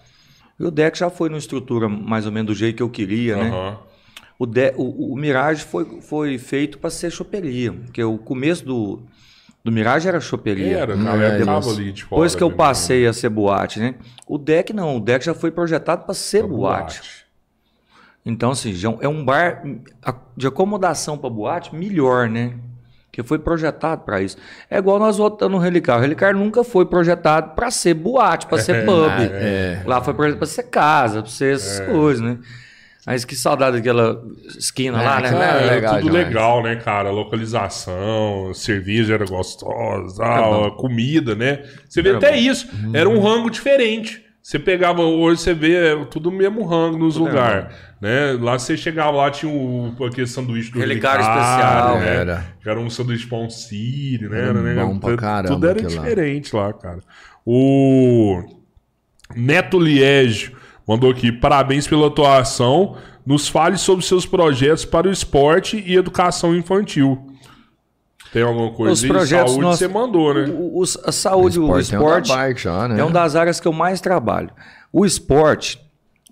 [0.61, 3.37] E o deck já foi numa estrutura mais ou menos do jeito que eu queria,
[3.37, 3.49] né?
[3.49, 3.79] Aham.
[4.39, 9.03] O, de, o, o Mirage foi, foi feito para ser choperia, porque o começo do,
[9.65, 10.79] do Mirage era choperia.
[10.79, 11.71] Era, cara, é eu tava isso.
[11.71, 12.17] ali de fora.
[12.17, 12.57] Depois que eu né?
[12.57, 13.95] passei a ser boate, né?
[14.27, 17.22] O deck não, o deck já foi projetado para ser boate.
[18.25, 19.63] Então, assim, é um bar
[20.37, 22.55] de acomodação para boate melhor, né?
[23.11, 24.37] Que foi projetado para isso.
[24.71, 25.99] É igual nós voltando no Relicário.
[25.99, 29.11] O Relicário nunca foi projetado para ser boate, para ser pub.
[29.33, 29.83] é.
[29.85, 32.39] Lá foi projetado para ser casa, para ser essas coisas, né?
[33.05, 34.23] Mas que saudade daquela
[34.57, 35.31] esquina É, lá, né?
[35.31, 36.27] Cara, É, era legal tudo demais.
[36.29, 37.11] legal, né, cara?
[37.11, 41.65] Localização, cerveja era gostosa, tal, a comida, né?
[41.89, 42.37] Você vê Era até bom.
[42.39, 42.69] isso.
[42.95, 44.22] Era um rango diferente.
[44.43, 47.73] Você pegava, hoje você vê é tudo mesmo rango nos lugares.
[48.01, 48.33] Né?
[48.41, 52.17] Lá você chegava lá, tinha o, aquele sanduíche do Relicário Relicário, especial, né?
[52.17, 52.47] era.
[52.67, 54.41] Era um sanduíche pão sírio, né?
[54.41, 54.85] Era Era, né?
[54.85, 56.03] bom pra caramba Tudo era aquilo lá.
[56.03, 56.99] diferente lá, cara.
[57.47, 58.43] O
[59.37, 60.53] Neto Liege
[60.89, 62.97] mandou aqui, parabéns pela atuação.
[63.25, 67.32] Nos fale sobre seus projetos para o esporte e educação infantil.
[68.33, 69.09] Tem alguma coisa Os aí?
[69.11, 70.47] projetos Saúde nós- você mandou, né?
[70.49, 73.01] O- o- a saúde, o Esporte um esporte, da bike já, né?
[73.01, 74.51] é uma das áreas que eu mais trabalho.
[74.93, 75.79] O esporte,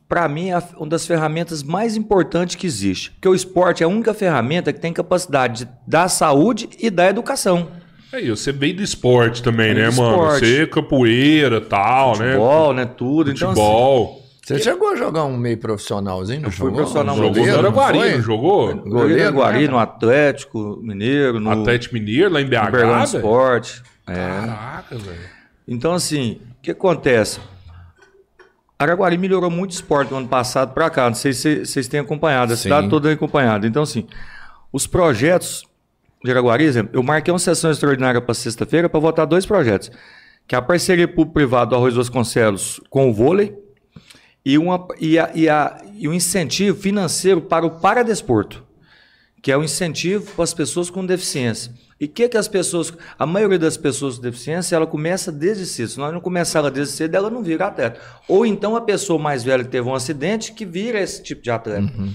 [0.09, 3.11] para mim, é uma das ferramentas mais importantes que existe.
[3.13, 7.11] Porque o esporte é a única ferramenta que tem capacidade de dar saúde e dar
[7.11, 7.69] educação.
[8.13, 10.15] Aí, você veio do esporte também, Veio né, do mano?
[10.17, 10.47] esporte.
[10.47, 12.33] Você capoeira tal, né?
[12.33, 12.85] Futebol, né?
[12.87, 13.31] Tudo.
[13.31, 14.20] Então, assim, Futebol.
[14.57, 16.43] Você chegou a jogar um meio profissionalzinho?
[16.43, 16.77] Não fui jogou?
[16.77, 18.67] profissional jogou vez, no Araguari, não jogou?
[18.67, 23.05] goleiro Goleiro, no Guari, no Atlético Mineiro, no Atlético Mineiro, lá em BH, Berlândia velho?
[23.05, 23.83] Esporte.
[24.09, 24.15] É.
[24.15, 25.21] Caraca, velho.
[25.69, 27.39] Então, assim, o que acontece?
[28.77, 31.07] Araguari melhorou muito o esporte do ano passado para cá.
[31.07, 32.65] Não sei se vocês têm acompanhado, a Sim.
[32.65, 33.67] cidade toda tem acompanhado.
[33.67, 34.07] Então, assim,
[34.73, 35.65] os projetos
[36.25, 39.93] de Araguari, exemplo, eu marquei uma sessão extraordinária para sexta-feira para votar dois projetos.
[40.49, 43.57] Que é a parceria público-privado do Arroz Vasconcelos com o vôlei
[44.45, 48.65] e, uma, e, a, e, a, e um incentivo financeiro para o paradesporto,
[49.43, 51.73] que é o incentivo para as pessoas com deficiência.
[52.01, 52.95] E o que, que as pessoas.
[53.19, 55.89] A maioria das pessoas com deficiência, ela começa desde cedo.
[55.89, 58.01] Se nós não começar ela desde cedo, ela não vira atleta.
[58.27, 61.51] Ou então a pessoa mais velha que teve um acidente que vira esse tipo de
[61.51, 61.93] atleta.
[61.93, 62.11] Uhum.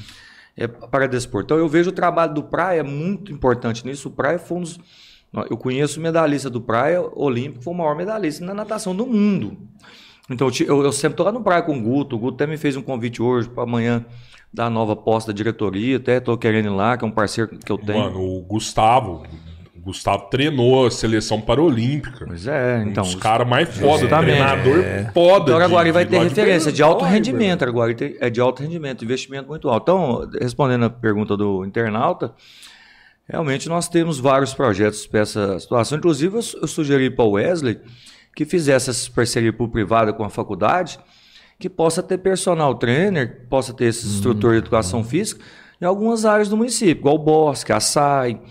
[0.57, 1.45] É para desporto.
[1.45, 4.10] Então eu vejo o trabalho do Praia muito importante nisso.
[4.10, 4.80] O Praia foi um dos.
[5.49, 9.57] Eu conheço o medalhista do Praia Olímpico, foi o maior medalhista na natação do mundo.
[10.30, 12.15] Então eu, eu sempre estou lá no Praia com o Guto.
[12.15, 14.03] O Guto até me fez um convite hoje para amanhã
[14.53, 15.97] dar a nova posta da diretoria.
[15.97, 17.99] Até estou querendo ir lá, que é um parceiro que eu tenho.
[17.99, 19.23] Mano, o Gustavo.
[19.76, 22.26] O Gustavo treinou a seleção paralímpica.
[22.26, 23.03] Pois é, então.
[23.03, 24.30] Um dos caras mais foda, Justamente.
[24.38, 24.84] treinador
[25.14, 25.43] foda.
[25.52, 27.95] Então agora de- ele vai de ter lá de referência de alto rendimento agora.
[28.19, 29.84] É de alto rendimento, investimento muito alto.
[29.84, 32.34] Então, respondendo a pergunta do internauta,
[33.30, 35.99] realmente nós temos vários projetos para essa situação.
[35.99, 37.80] Inclusive, eu sugeri para o Wesley
[38.36, 40.99] que fizesse essa parceria por privada com a faculdade,
[41.57, 45.41] que possa ter personal trainer, possa ter esse instrutor de educação física
[45.82, 48.41] em algumas áreas do município, igual o Bosque, a SAI,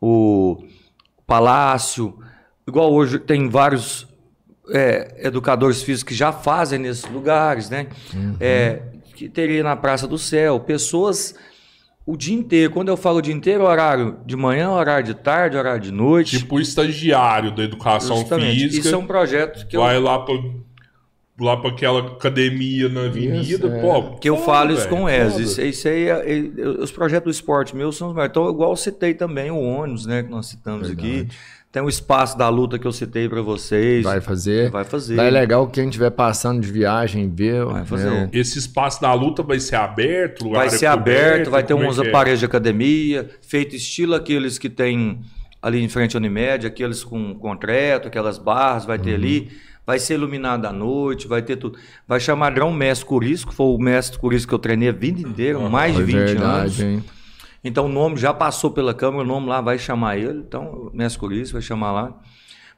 [0.00, 0.64] o
[1.26, 2.18] Palácio,
[2.66, 4.08] igual hoje tem vários
[4.70, 7.86] é, educadores físicos que já fazem nesses lugares, né?
[8.40, 8.82] É,
[9.14, 11.34] que teria na Praça do Céu, pessoas
[12.10, 12.72] o dia inteiro.
[12.72, 16.38] Quando eu falo o dia inteiro, horário de manhã, horário de tarde, horário de noite.
[16.38, 18.58] Tipo o estagiário da educação Justamente.
[18.60, 18.86] física.
[18.86, 20.34] Isso é um projeto que eu, vai lá pra,
[21.38, 23.80] lá pra aquela academia na avenida, Isso, é.
[23.82, 24.16] pô.
[24.16, 25.42] que eu foda, falo isso velho, com o foda.
[25.42, 28.30] Isso, isso aí, é- é- os projetos do esporte meus são os melhores.
[28.30, 31.28] Então, igual eu citei também o ônibus, né, que nós citamos aqui.
[31.78, 34.02] Tem o espaço da luta que eu citei para vocês.
[34.02, 34.68] Vai fazer.
[34.68, 35.16] Vai fazer.
[35.16, 37.64] É legal quem estiver passando de viagem ver.
[37.64, 38.10] Vai fazer.
[38.10, 38.28] né?
[38.32, 40.42] Esse espaço da luta vai ser aberto?
[40.42, 41.20] lugar Vai é ser coberto?
[41.30, 42.08] aberto, vai ter é uns é?
[42.08, 45.20] aparelhos de academia, feito estilo aqueles que tem
[45.62, 49.04] ali em frente à Unimed, aqueles com concreto, aquelas barras, vai Uhum.
[49.04, 49.48] ter ali.
[49.86, 51.78] Vai ser iluminado à noite, vai ter tudo.
[52.08, 55.60] Vai chamar Drão Mestre Curisco, foi o mestre Curisco que eu treinei a vida inteira,
[55.60, 56.32] mais de Foi 20 anos.
[56.76, 57.04] verdade, hein?
[57.62, 60.38] Então o nome já passou pela Câmara, o nome lá vai chamar ele.
[60.38, 62.20] Então o mestre Curisco vai chamar lá.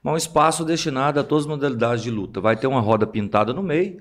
[0.02, 2.40] Mas um espaço destinado a todas as modalidades de luta.
[2.40, 4.00] Vai ter uma roda pintada no meio,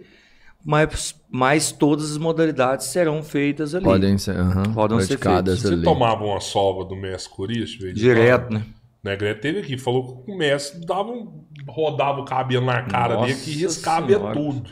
[0.65, 3.83] mas, mas todas as modalidades serão feitas ali.
[3.83, 5.83] Podem ser, aham, Podem ser praticadas Você ali.
[5.83, 8.59] tomava uma sova do mestre em Direto, quando?
[8.59, 8.65] né?
[9.03, 13.27] Negré teve aqui, falou que o mestre dava um, rodava o cabelo na cara Nossa
[13.27, 14.69] dele que riscava tudo.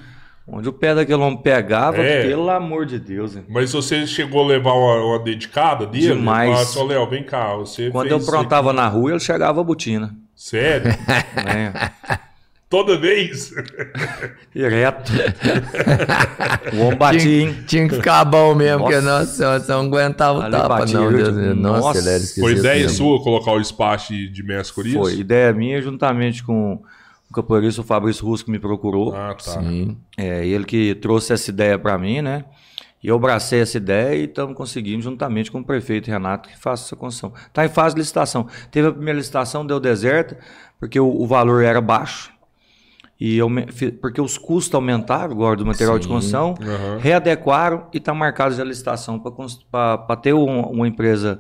[0.50, 2.24] Onde o pé daquele homem pegava, É.
[2.26, 3.36] pelo amor de Deus.
[3.36, 3.44] hein?
[3.50, 6.08] Mas você chegou a levar uma, uma dedicada dele?
[6.16, 6.58] Demais.
[6.58, 9.64] Assim, "Ô, Léo, vem cá, você Quando eu isso aprontava na rua, ele chegava a
[9.64, 10.06] botina.
[10.08, 10.88] aqui." Sério?
[11.46, 11.74] né?
[12.70, 13.52] Toda vez?
[14.54, 15.12] Direto.
[16.74, 17.48] o homem batia, hein?
[17.54, 19.60] Tinha, tinha que ficar bom mesmo, porque Nossa.
[19.60, 21.12] você não aguentava o tapa, batia, não.
[21.12, 22.00] eu- Deus, nossa, Nossa.
[22.00, 22.42] ele era esquisito.
[22.44, 22.98] Foi ideia mesmo.
[22.98, 24.94] sua colocar o espaço de, mestre?
[24.94, 25.14] Foi.
[25.16, 26.82] Ideia minha, juntamente com
[27.30, 29.16] o capoeirista o Fabrício Russo, me procurou.
[29.16, 29.62] Ah, tá.
[29.62, 29.98] Sim.
[30.18, 32.46] É, ele que trouxe essa ideia para mim, né?
[33.04, 36.86] E eu abracei essa ideia e estamos conseguindo, juntamente com o prefeito Renato, que faça
[36.86, 37.32] essa construção.
[37.48, 38.48] Está em fase de licitação.
[38.72, 40.38] Teve a primeira licitação, deu deserta,
[40.80, 42.32] porque o, o valor era baixo.
[43.20, 43.50] E eu,
[44.02, 46.12] porque os custos aumentaram agora do material de Sim.
[46.12, 46.98] construção, Aham.
[47.00, 49.20] readequaram e está marcado já a licitação
[49.72, 51.40] para ter um- uma empresa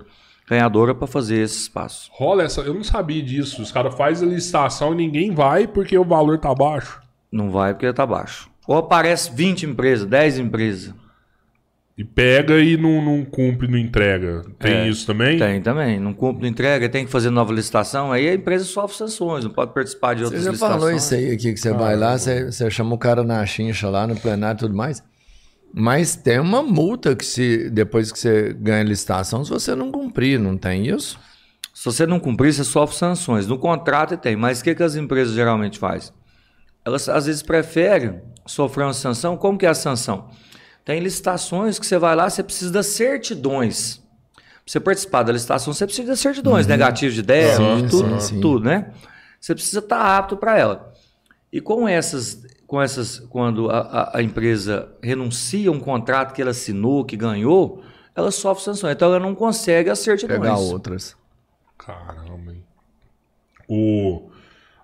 [0.49, 2.09] ganhadora para fazer esse espaço.
[2.13, 2.61] Rola essa.
[2.61, 3.61] Eu não sabia disso.
[3.61, 7.01] Os caras fazem a licitação e ninguém vai porque o valor tá baixo.
[7.31, 8.49] Não vai porque está baixo.
[8.67, 10.93] Ou aparece 20 empresas, 10 empresas.
[11.97, 14.43] E pega e não, não cumpre, não entrega.
[14.59, 15.37] Tem É, isso também?
[15.39, 15.99] Tem também.
[15.99, 18.11] Não cumpre, não entrega, tem que fazer nova licitação.
[18.11, 20.79] Aí a empresa sofre sanções, não pode participar de Você outras já licitações.
[20.81, 23.89] falou isso aí aqui, que você vai lá, você, você chama o cara na chincha
[23.89, 25.01] lá no plenário e tudo mais.
[25.73, 30.39] Mas tem uma multa que se depois que você ganha licitação, se você não cumprir,
[30.39, 31.19] não tem isso?
[31.73, 33.45] Se você não cumprir, você sofre sanções.
[33.45, 36.11] No contrato tem, mas o que, que as empresas geralmente fazem?
[36.83, 39.37] Elas às vezes preferem sofrer uma sanção.
[39.37, 40.29] Como que é a sanção?
[40.83, 44.01] Tem licitações que você vai lá, você precisa das certidões.
[44.35, 48.41] Pra você participar da licitação, você precisa das certidões, negativos de débito, tudo, sim, sim.
[48.41, 48.91] tudo, né?
[49.39, 50.93] Você precisa estar apto para ela.
[51.51, 56.41] E com essas, com essas, quando a, a- a empresa renuncia a um contrato que
[56.41, 57.81] ela assinou, que ganhou,
[58.13, 58.93] ela sofre sanções.
[58.93, 60.39] Então ela não consegue as certidões.
[60.39, 61.15] Pegar outras.
[61.77, 62.63] Caramba, hein?
[63.69, 64.29] O.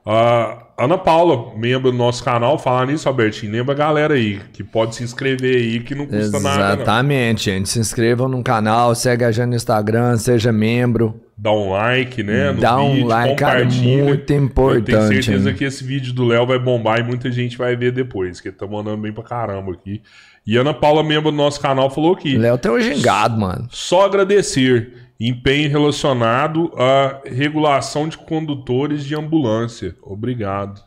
[0.06, 4.64] A Ana Paula, membro do nosso canal, falar nisso, Albertinho, lembra a galera aí que
[4.64, 6.58] pode se inscrever aí, que não custa nada.
[6.58, 6.74] Não.
[6.82, 7.70] Exatamente, gente.
[7.70, 11.22] Se inscrevam no canal, segue a gente no Instagram, seja membro.
[11.38, 12.54] Dá um like, né?
[12.54, 14.04] Dá um vídeo, like, cara, compartilha.
[14.04, 15.56] muito Eu tenho importante, certeza hein?
[15.56, 18.66] que esse vídeo do Léo vai bombar e muita gente vai ver depois, que tá
[18.66, 20.02] mandando bem pra caramba aqui.
[20.46, 23.68] E Ana Paula, membro do nosso canal, falou que Léo tem um gingado, mano.
[23.70, 25.03] só agradecer.
[25.26, 29.96] Empenho relacionado à regulação de condutores de ambulância.
[30.02, 30.82] Obrigado.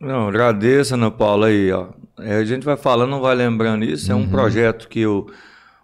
[0.00, 1.88] Não, agradeço, Ana Paula, aí, ó.
[2.18, 4.10] É, a gente vai falando, não vai lembrando isso.
[4.10, 5.26] É um projeto que eu-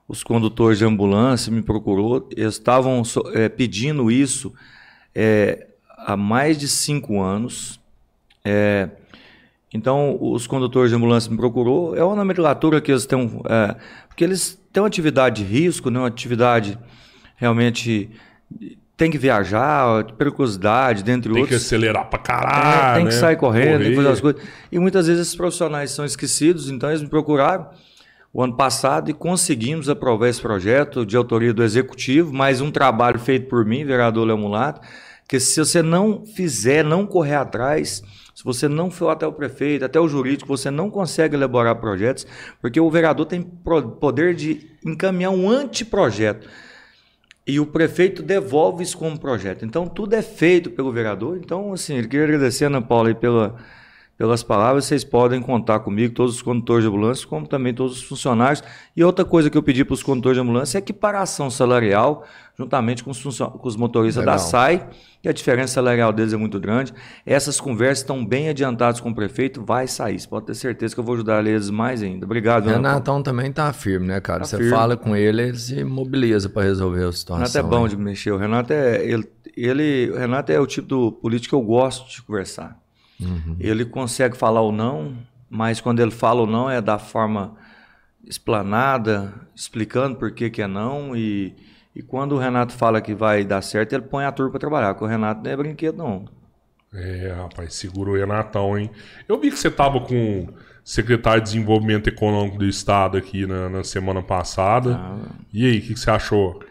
[0.08, 2.26] os condutores de ambulância me procurou.
[2.34, 3.02] Eles estavam
[3.34, 4.54] é, pedindo isso.
[5.14, 5.66] É,
[5.98, 7.78] há mais de cinco anos.
[8.42, 8.88] É,
[9.74, 11.94] então, os condutores de ambulância me procurou.
[11.94, 13.76] É uma nomenclatura que eles têm, é,
[14.08, 16.78] porque eles têm uma atividade de risco, né, uma atividade
[17.38, 18.10] realmente
[18.96, 21.60] tem que viajar, periculosidade, dentre Tem outros.
[21.60, 22.90] que acelerar pra caralho.
[22.90, 23.20] É, tem que né?
[23.20, 24.12] sair correndo, tem que fazer Correr.
[24.12, 24.42] as coisas.
[24.72, 27.70] E muitas vezes esses profissionais são esquecidos, então eles me procuraram
[28.34, 33.20] o ano passado e conseguimos aprovar esse projeto de autoria do executivo, mais um trabalho
[33.20, 34.80] feito por mim, vereador Léo Mulato,
[35.28, 38.02] que se você não fizer, não correr atrás,
[38.34, 42.26] se você não for até o prefeito, até o jurídico, você não consegue elaborar projetos,
[42.60, 46.48] porque o vereador tem poder de encaminhar um anteprojeto.
[47.48, 49.64] E o prefeito devolve isso como projeto.
[49.64, 51.38] Então, tudo é feito pelo vereador.
[51.38, 53.56] Então, assim, eu queria agradecer, Ana Paula, pela,
[54.18, 54.84] pelas palavras.
[54.84, 58.62] Vocês podem contar comigo, todos os condutores de ambulância, como também todos os funcionários.
[58.94, 62.26] E outra coisa que eu pedi para os condutores de ambulância é equiparação salarial,
[62.58, 64.46] juntamente com os, com os motoristas da Legal.
[64.48, 64.88] SAI,
[65.22, 66.92] que a diferença salarial deles é muito grande.
[67.24, 70.18] Essas conversas estão bem adiantadas com o prefeito, vai sair.
[70.18, 72.26] Você pode ter certeza que eu vou ajudar eles mais ainda.
[72.26, 72.66] Obrigado.
[72.68, 74.40] Renatão também tá firme, né, cara?
[74.40, 74.72] Tá Você firme.
[74.72, 77.46] fala com ele, ele se mobiliza pra resolver a O situação.
[77.46, 77.88] Renato é bom né?
[77.90, 78.32] de mexer.
[78.32, 79.04] O Renato é.
[79.06, 82.76] Ele, ele- o Renato é o tipo do político que eu gosto de conversar.
[83.20, 83.56] Uhum.
[83.60, 85.14] Ele consegue falar ou não,
[85.48, 87.54] mas quando ele fala ou não é da forma
[88.26, 91.16] explanada, explicando por que, que é não.
[91.16, 91.54] E,
[91.98, 94.94] e quando o Renato fala que vai dar certo, ele põe a turma para trabalhar.
[94.94, 96.26] Porque o Renato não é brinquedo, não.
[96.94, 98.88] É, rapaz, segurou o Renatão, hein?
[99.28, 100.48] Eu vi que você tava com o
[100.84, 104.94] secretário de Desenvolvimento Econômico do Estado aqui na, na semana passada.
[104.94, 105.18] Ah.
[105.52, 106.62] E aí, o que, que você achou?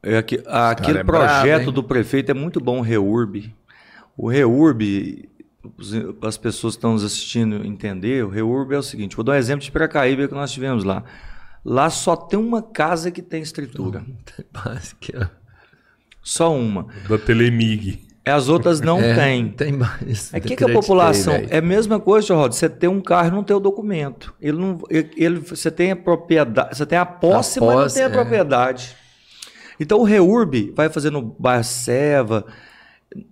[0.00, 1.72] É que- aquele é projeto hein?
[1.72, 3.52] do prefeito é muito bom, o REURB.
[4.16, 5.28] O REURB,
[6.20, 9.32] para as pessoas que estão nos assistindo entender, o REURB é o seguinte, vou dar
[9.32, 11.02] um exemplo de Piracaíba que nós tivemos lá.
[11.64, 14.04] Lá só tem uma casa que tem escritura.
[14.52, 15.30] Básica.
[16.22, 16.86] Só uma.
[17.08, 18.02] Da Telemig.
[18.26, 19.48] As outras não É, têm.
[19.48, 20.32] Tem mais.
[20.32, 21.34] É que, que a população.
[21.48, 22.54] É a mesma coisa, Rodo.
[22.54, 24.34] Você tem um carro e não tem o documento.
[24.40, 26.76] Ele não, ele, ele- você tem a propriedade.
[26.76, 28.10] Você tem a posse, A mas não posse, tem a é.
[28.10, 28.96] propriedade.
[29.80, 32.46] Então o REURB vai fazer no bairro Seva,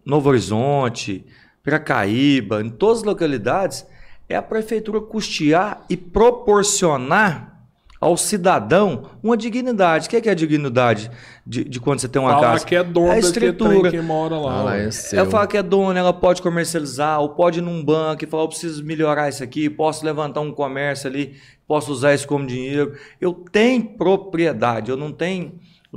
[0.05, 1.25] Novo Horizonte,
[1.63, 3.87] Piracaíba, em todas as localidades,
[4.29, 7.52] é a prefeitura custear e proporcionar
[8.03, 10.09] ao cidadão uma dignidade.
[10.09, 11.09] O que é, que é a dignidade
[11.47, 12.67] de, de quando você tem uma Falar casa?
[12.67, 13.91] que é dono É a daquele trem estrutura.
[13.93, 14.73] que mora lá.
[14.73, 15.21] Ah, é seu.
[15.21, 18.43] Ela fala que é dona, ela pode comercializar, ou pode ir num banco e falar,
[18.43, 22.93] eu preciso melhorar isso aqui, posso levantar um comércio ali, posso usar isso como dinheiro.
[23.21, 25.53] Eu tenho propriedade, eu não tenho.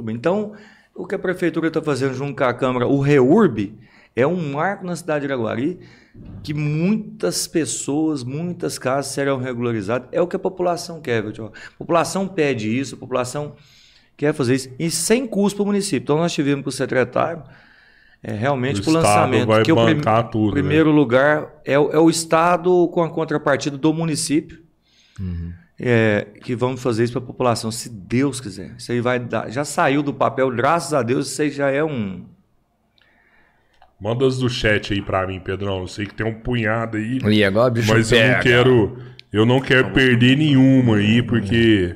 [0.10, 0.53] Então,
[0.94, 3.73] o que a prefeitura está fazendo junto com a Câmara, o REURB,
[4.15, 5.80] é um marco na cidade de Araguari
[6.43, 10.07] que muitas pessoas, muitas casas serão regularizadas.
[10.11, 11.47] É o que a população quer, viu?
[11.47, 13.55] A população pede isso, a população
[14.15, 16.03] quer fazer isso, e sem custo para o município.
[16.03, 17.43] Então, nós tivemos com o secretário,
[18.23, 19.47] é, realmente, para o lançamento.
[19.47, 20.61] vai que o prim- tudo, né?
[20.61, 24.63] primeiro lugar é, o- é o Estado com a contrapartida do município.
[25.77, 28.75] É, que vamos fazer isso para a população, se Deus quiser.
[28.77, 29.49] Isso aí vai dar.
[29.51, 32.23] Já saiu do papel, graças a Deus, isso aí já é um.
[33.99, 35.80] Manda as do chat aí pra mim, Pedrão.
[35.80, 37.19] Eu sei que tem um punhado aí.
[37.30, 38.97] E agora, bicho, Mas eu não quero.
[39.31, 41.95] Eu não quero perder nenhuma aí, porque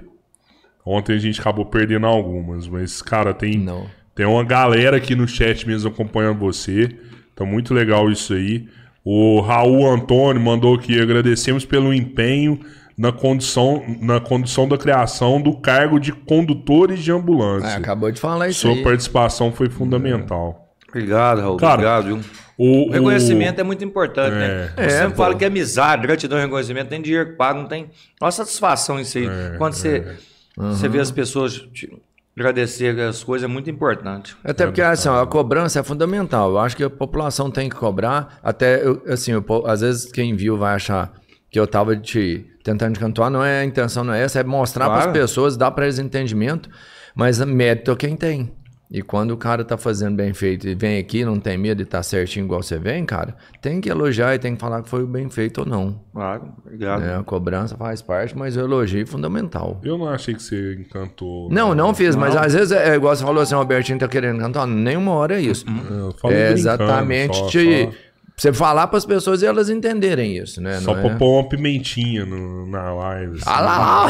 [0.86, 2.68] ontem a gente acabou perdendo algumas.
[2.68, 3.86] Mas, cara, tem, Não.
[4.16, 6.90] tem uma galera aqui no chat mesmo acompanhando você.
[7.36, 8.68] Tá muito legal isso aí.
[9.04, 12.60] O Raul Antônio mandou aqui, agradecemos pelo empenho
[12.98, 17.78] na condição, na condição da criação do cargo de condutores de Ah, ambulância.
[17.78, 18.84] acabou de falar isso Sua aí.
[18.84, 20.69] participação foi fundamental.
[20.90, 21.58] Obrigado, Raul.
[21.58, 22.20] Cara, obrigado, viu?
[22.58, 24.38] O, O reconhecimento é muito importante, É.
[24.40, 24.74] né?
[24.78, 25.24] Eu É, sempre pô.
[25.24, 27.84] falo que é amizade, gratidão e reconhecimento, tem dinheiro que paga, não tem.
[28.22, 29.28] Olha a satisfação isso aí.
[29.28, 30.18] É, Quando você,
[30.58, 31.90] você vê as pessoas te
[32.36, 34.36] agradecer as coisas, é muito importante.
[34.44, 36.52] Até porque assim, a cobrança é fundamental.
[36.52, 38.40] Eu acho que a população tem que cobrar.
[38.44, 41.14] Até, eu- assim, eu às vezes quem viu vai achar
[41.52, 43.30] que eu tava te tentando te cantar.
[43.30, 44.40] Não é a intenção, não é essa.
[44.40, 45.12] É mostrar para Claro.
[45.12, 46.70] as pessoas, dar para eles entendimento.
[47.16, 48.52] Mas mérito é quem tem.
[48.92, 51.84] E quando o cara tá fazendo bem feito e vem aqui, não tem medo de
[51.84, 55.06] estar certinho igual você vem, cara, tem que elogiar e tem que falar que foi
[55.06, 56.02] bem feito ou não.
[56.12, 57.02] Claro, obrigado.
[57.02, 57.16] né?
[57.18, 59.80] A cobrança faz parte, mas o elogio é fundamental.
[59.84, 61.50] Eu não achei que você encantou.
[61.52, 64.40] Não, não fiz, mas às vezes é igual você falou assim, o Albertinho tá querendo
[64.40, 64.66] cantar.
[64.66, 65.66] Nenhuma hora é isso.
[65.68, 67.92] Eu falei É brincando, exatamente só- te, só-
[68.42, 70.80] você falar para as pessoas e elas entenderem isso, né?
[70.80, 71.16] Só é?
[71.16, 73.34] pôr uma pimentinha no- na live.
[73.36, 73.44] assim.
[73.46, 74.08] Ah lá!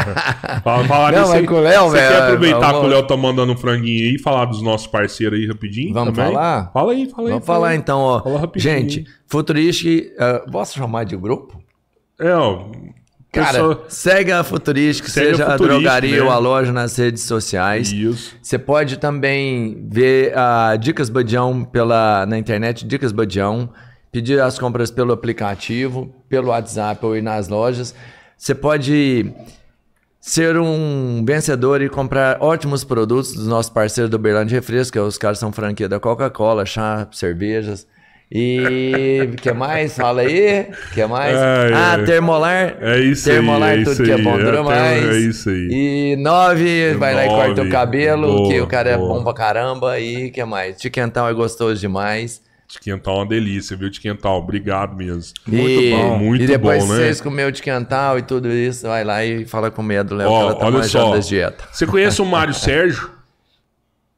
[0.64, 2.88] Fala, falar Não, mas aí, com o Léo, Você velho, quer aproveitar vamos- que o
[2.90, 5.92] Léo tá mandando um franguinho aí e falar dos nossos parceiros aí rapidinho?
[5.92, 6.32] Vamos também?
[6.32, 6.70] falar?
[6.72, 7.32] Fala aí, fala aí.
[7.32, 7.76] Vamos fala falar aí.
[7.76, 8.22] então, ó.
[8.22, 8.74] Fala rapidinho.
[8.74, 11.60] Gente, Futuristic, uh, posso chamar de grupo?
[12.18, 12.64] É, ó.
[13.36, 13.84] Cara, pessoa.
[13.88, 16.22] segue a Futurística, Segue a seja a, Futurística, drogaria né?
[16.22, 17.92] ou a loja nas redes sociais.
[17.92, 18.34] Isso.
[18.42, 23.68] Você pode também ver a Dicas Badião pela, na internet, Dicas Badião,
[24.10, 27.94] pedir as compras pelo aplicativo, pelo WhatsApp ou ir nas lojas.
[28.36, 29.32] Você pode
[30.20, 35.16] ser um vencedor e comprar ótimos produtos dos nossos parceiros do Berlândia Refresco, que os
[35.16, 37.86] caras são franquia da Coca-Cola, chá, cervejas.
[38.30, 39.96] E que mais?
[39.96, 40.66] Fala aí.
[40.92, 41.36] que mais?
[41.36, 41.98] Ai, ah.
[42.04, 42.76] Termolar.
[42.80, 45.04] É isso aí, Termolar, é tudo que é bom é dura termo- mais.
[45.06, 45.68] é isso aí.
[45.70, 47.70] E nove, vai lá e corta o Nove.
[47.70, 49.14] cabelo, Boa, que o cara é boa.
[49.14, 50.00] bom pra caramba.
[50.00, 50.76] E que mais?
[50.76, 52.44] Tiquentão é gostoso demais.
[52.68, 54.38] Tiquental é uma delícia, viu, Tiquental?
[54.38, 55.22] Obrigado mesmo.
[55.52, 56.96] e, bom, muito E depois bom, né?
[56.98, 60.34] vocês comer o tiquental e tudo isso, vai lá e fala com medo, Léo, que
[60.34, 61.12] ela tá olha só.
[61.14, 61.64] das dietas.
[61.70, 63.08] Você conhece o Mário Sérgio?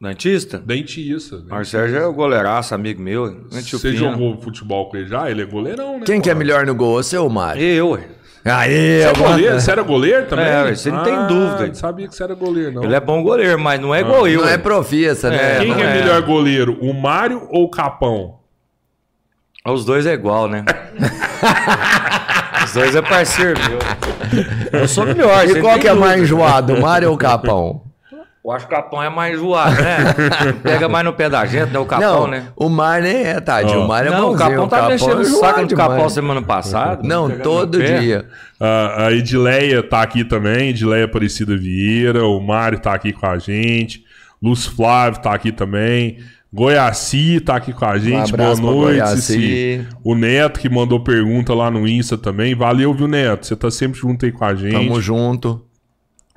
[0.01, 0.59] Dentista?
[0.59, 1.43] Dentista.
[1.49, 3.49] Mário Sérgio é o goleiraço, amigo meu.
[3.51, 5.29] Gente Você jogou futebol com ele já?
[5.29, 6.05] Ele é goleirão, né?
[6.07, 7.61] Quem que é melhor no gol, você ou o Mário?
[7.61, 8.05] Eu, ué.
[8.45, 9.61] Aê, Você é goleiro?
[9.61, 10.47] Você era goleiro também?
[10.47, 11.66] É, você não tem dúvida.
[11.66, 12.85] Não sabia que você era goleiro, não.
[12.85, 14.43] Ele é bom goleiro, mas não é igual eu.
[14.43, 15.57] Não é profissa, né?
[15.57, 15.95] É, Quem é, é.
[16.01, 16.79] melhor goleiro?
[16.81, 18.37] O Mário ou o Capão?
[19.66, 20.65] Os dois é igual, né?
[22.65, 24.81] Os dois é parceiro meu.
[24.81, 25.45] Eu sou melhor.
[25.45, 26.07] E qual que é dúvida.
[26.07, 27.88] mais enjoado, o Mário ou o Capão?
[28.49, 30.53] Eu acho que o Capão é mais zoado, né?
[30.65, 31.79] Pega mais no pé da gente, né?
[31.79, 32.49] O Capão, não, né?
[32.57, 33.81] o Mário nem é, tadinho.
[33.81, 33.85] Ó.
[33.85, 34.37] O Mário é não, o.
[34.39, 37.07] Capão tá Capão mexendo é o saco do Capão semana passada.
[37.07, 38.25] Não, todo dia.
[38.59, 43.37] Ah, a Edileia tá aqui também, Edileia Aparecida Vieira, o Mário tá aqui com a
[43.37, 44.03] gente,
[44.43, 46.16] Lúcio Flávio tá aqui também,
[46.51, 49.09] Goiaci tá aqui com a gente, boa Um pra noite.
[49.20, 49.87] Cici.
[50.03, 53.47] O Neto que mandou pergunta lá no Insta também, valeu, viu, Neto?
[53.47, 54.73] Você tá sempre junto aí com a gente.
[54.73, 55.68] Tamo junto.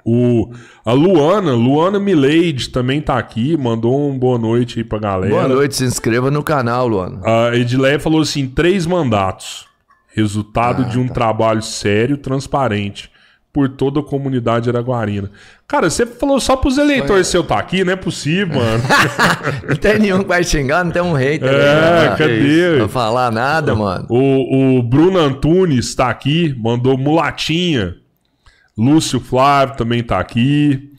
[0.06, 0.52] O,
[0.86, 5.34] a Luana, Luana Milady também tá aqui, mandou um boa noite aí pra galera.
[5.34, 7.22] Boa noite, se inscreva no canal, Luana.
[7.24, 9.66] A Edileia falou assim: três mandatos.
[10.14, 11.14] Resultado Ah, de um tá.
[11.14, 13.10] trabalho sério, transparente,
[13.54, 15.32] por toda a comunidade araguarina.
[15.66, 18.84] Cara, você falou só pros eleitores seu tá aqui, não é possível, mano.
[19.70, 21.48] Não tem nenhum que vai xingar, não tem um hater.
[21.50, 22.16] aí, é, né?
[22.18, 22.80] cadê?
[22.80, 24.06] Não falar nada, mano.
[24.10, 27.96] O, o Bruno Antunes tá aqui, mandou mulatinha.
[28.78, 30.90] Lúcio Flávio também tá aqui.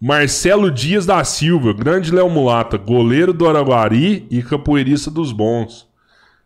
[0.00, 5.88] Marcelo Dias da Silva, grande Léo Mulata, goleiro do Araguari e capoeirista dos bons.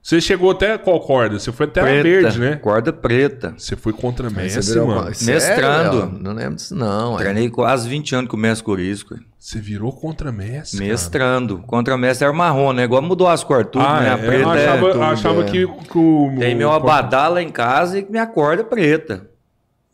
[0.03, 1.39] Você chegou até qual corda?
[1.39, 2.57] Você foi até a Preta, verde, né?
[2.57, 3.55] Corda preta.
[3.57, 4.29] Você foi contra
[4.75, 5.01] virou mano.
[5.01, 5.97] uma- Mestrando.
[5.99, 6.19] Léo?
[6.21, 7.15] Não lembro disso, não.
[7.15, 7.23] é.
[7.23, 9.15] Treinei quase 20 anos com o mestre Corisco.
[9.39, 10.91] Você virou contra Messi, cara.
[10.91, 11.59] Mestrando.
[11.61, 12.85] Contra mestre era marrom, né?
[12.85, 14.11] Igual mudou as cores tudo, Ah, né?
[14.11, 15.45] A é, eu preta é achava, tudo, achava é.
[15.45, 16.35] que, que o...
[16.39, 19.31] Tem meu abadá lá em casa e minha corda é preta.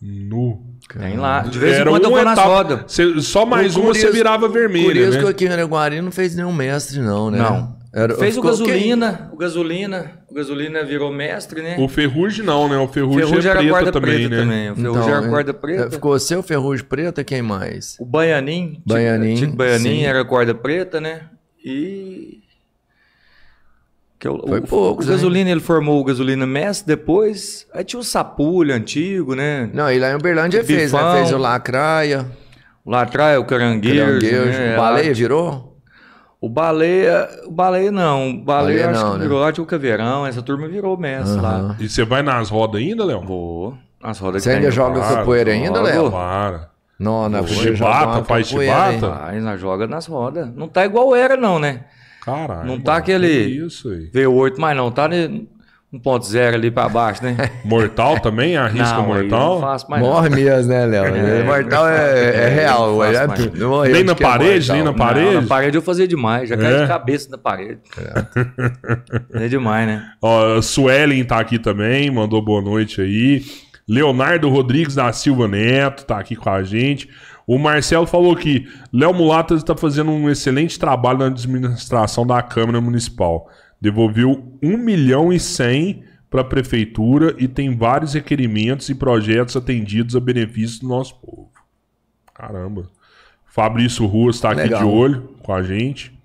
[0.02, 0.69] Nu.
[0.98, 1.40] Tem lá.
[1.42, 2.80] De vez em quando eu vou nas etapa- rodas.
[2.86, 5.28] Você- só mais O uma você virava vermelha, Curiosco né?
[5.30, 7.38] aqui em Araguari não fez nenhum mestre, não, né?
[7.38, 7.78] Não.
[7.92, 11.74] Era- Fez o gasolina, o gasolina, o gasolina virou mestre, né?
[11.76, 12.78] O Ferrugem não, né?
[12.78, 14.40] O Ferrugem, Ferrugem é era preta corda também, preta né?
[14.42, 14.70] também.
[14.70, 15.90] O Então, Ferrugem era é- corda é, preta.
[15.90, 17.96] Ficou seu ferrugem preta, quem mais?
[17.98, 18.80] O Baianim.
[18.86, 20.04] Baianim, Tico Baianim sim.
[20.04, 21.22] era corda preta, né?
[21.64, 22.39] E.
[24.20, 25.16] Que é o, Foi o, poucos, o hein?
[25.16, 27.66] gasolina, ele formou o gasolina mestre depois.
[27.72, 29.70] Aí tinha o Sapulho antigo, né?
[29.72, 30.98] Não, e lá em Uberlândia fez, né?
[30.98, 31.12] Bifão.
[31.16, 32.26] Fez o Lacraia,
[32.86, 33.98] Lá atrás o Caranguejo.
[33.98, 34.74] Caranguejo, né?
[34.74, 35.76] o Baleia virou?
[36.40, 37.28] O Baleia.
[37.46, 38.30] O Baleia não.
[38.30, 39.22] O Baleia, Baleia acho não, que né?
[39.24, 40.26] virou lá, tinha o Caveirão.
[40.26, 41.56] Essa turma virou mestre lá.
[41.56, 41.76] Aham.
[41.78, 43.22] E você vai nas rodas ainda, Léo?
[43.22, 43.74] Vou.
[44.02, 45.80] As rodas Você ainda joga Claro, capoeira ainda.
[45.82, 46.10] Léo?
[46.10, 46.70] Para.
[46.98, 49.34] Não, podia chibata, capoeira, chibata?
[49.34, 49.40] hein?
[49.40, 50.48] Nós joga nas rodas.
[50.54, 51.84] Não tá igual era, não, né?
[52.22, 52.66] Caralho.
[52.66, 53.58] Não tá aquele- aí.
[54.12, 54.90] V8, mas não.
[54.90, 55.48] Tá ne-
[55.92, 57.36] 1.0 ali pra baixo, né?
[57.64, 58.56] Mortal também?
[58.56, 59.54] Arrisca Não, mortal?
[59.54, 60.00] Não faço mais.
[60.02, 61.04] Morre mesmo, né, Léo?
[61.16, 62.92] É, Mortal é, é real.
[62.92, 63.52] não é- mais.
[63.54, 65.34] não morreu Nem na é parede, nem na Não, parede?
[65.34, 66.48] na parede eu fazia demais.
[66.48, 66.82] Já caí É?
[66.82, 67.80] de cabeça na parede.
[69.34, 70.02] É, demais, né?
[70.22, 73.42] Ó, Suelen tá aqui também, mandou boa noite aí.
[73.88, 77.08] Leonardo Rodrigues da Silva Neto tá aqui com a gente.
[77.50, 82.80] O Marcelo falou que Léo Mulata está fazendo um excelente trabalho na administração da Câmara
[82.80, 83.50] Municipal.
[83.80, 90.14] Devolveu 1 milhão e 100 para a prefeitura e tem vários requerimentos e projetos atendidos
[90.14, 91.50] a benefício do nosso povo.
[92.32, 92.88] Caramba.
[93.46, 94.78] Fabrício Ruas está aqui Legal.
[94.78, 96.16] de olho com a gente.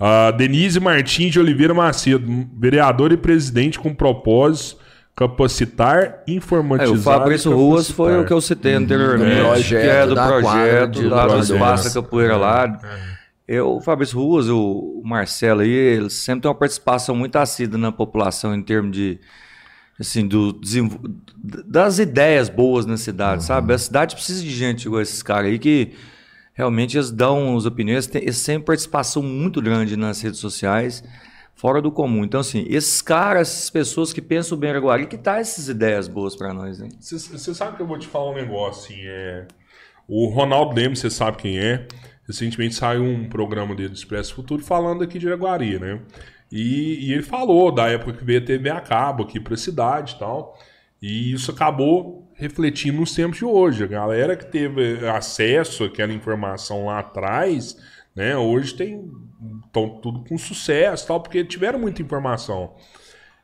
[0.00, 4.80] A Denise Martins de Oliveira Macedo, vereador e presidente com propósito
[5.16, 6.94] capacitar, É, informatizar.
[6.94, 9.40] o Fabrício Ruas foi o que eu citei anteriormente.
[9.40, 11.50] projeto que é do da projeto de lá do Lagoas.
[11.50, 12.78] Espaço da Capoeira lá.
[13.48, 17.78] Eu, o Fabrício Ruas, o, o Marcelo aí, eles sempre tem uma participação muito assídua
[17.78, 19.18] na população em termos de
[19.98, 20.60] assim, do,
[21.64, 23.72] das ideias boas na cidade, sabe?
[23.72, 25.92] A cidade precisa de gente igual esses caras aí que
[26.52, 31.02] realmente eles dão as opiniões, tem, eles têm participação muito grande nas redes sociais.
[31.56, 32.22] Fora do comum.
[32.22, 36.36] Então, assim, esses caras, essas pessoas que pensam bem Araguari, que tá essas ideias boas
[36.36, 36.90] para nós, hein?
[37.00, 39.48] Você sabe que eu vou te falar um negócio, assim, é...
[40.06, 41.88] O Ronaldo Lemos, você sabe quem é.
[42.28, 46.00] Recentemente saiu um programa dele do Expresso Futuro falando aqui de Araguari, né?
[46.52, 50.14] E, e, ele falou da época que veio a TV a cabo aqui a cidade
[50.14, 50.56] e tal.
[51.02, 53.82] E isso acabou refletindo nos tempos de hoje.
[53.82, 57.76] A galera que teve acesso àquela informação lá atrás,
[58.14, 58.36] né?
[58.36, 59.10] Hoje tem
[59.64, 62.74] estão tudo com sucesso, tal, porque tiveram muita informação.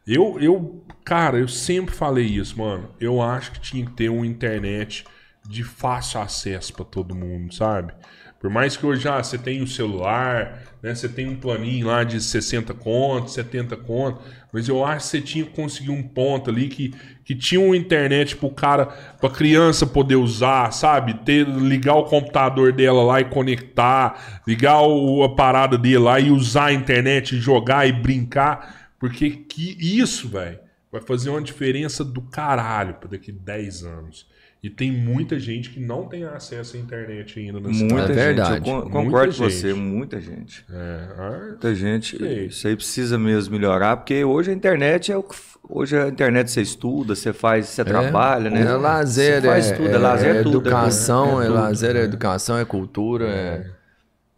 [0.06, 2.90] Eu, eu, cara, eu sempre falei isso, mano.
[3.00, 5.04] Eu acho que tinha que ter uma internet
[5.48, 7.92] de fácil acesso para todo mundo, sabe?
[8.40, 10.92] Por mais que hoje ah, você tenha o um celular, né?
[10.94, 15.20] Você tem um planinho lá de 60 contos, 70 contos, mas eu acho que você
[15.20, 18.86] tinha que conseguir um ponto ali que, que tinha uma internet pro cara,
[19.18, 21.14] pra criança poder usar, sabe?
[21.24, 26.30] Ter, ligar o computador dela lá e conectar, ligar o, a parada dele lá e
[26.30, 30.58] usar a internet, jogar e brincar, porque que isso, velho,
[30.92, 34.26] vai fazer uma diferença do caralho para daqui 10 anos.
[34.62, 38.12] E tem muita gente que não tem acesso à internet ainda na Muita cidade.
[38.12, 38.70] É verdade.
[38.70, 40.64] Eu concordo com você, muita gente.
[40.72, 42.16] É, ah, muita gente.
[42.16, 42.46] Sei.
[42.46, 45.34] Isso aí precisa mesmo melhorar, porque hoje a internet é o que.
[45.68, 48.62] Hoje a internet você estuda, você faz, você é, trabalha, né?
[48.62, 50.58] É lazer, você faz é, tudo, é, é lazer, é tudo.
[50.58, 53.66] Educação, é, é, lazer, é educação, é cultura, é.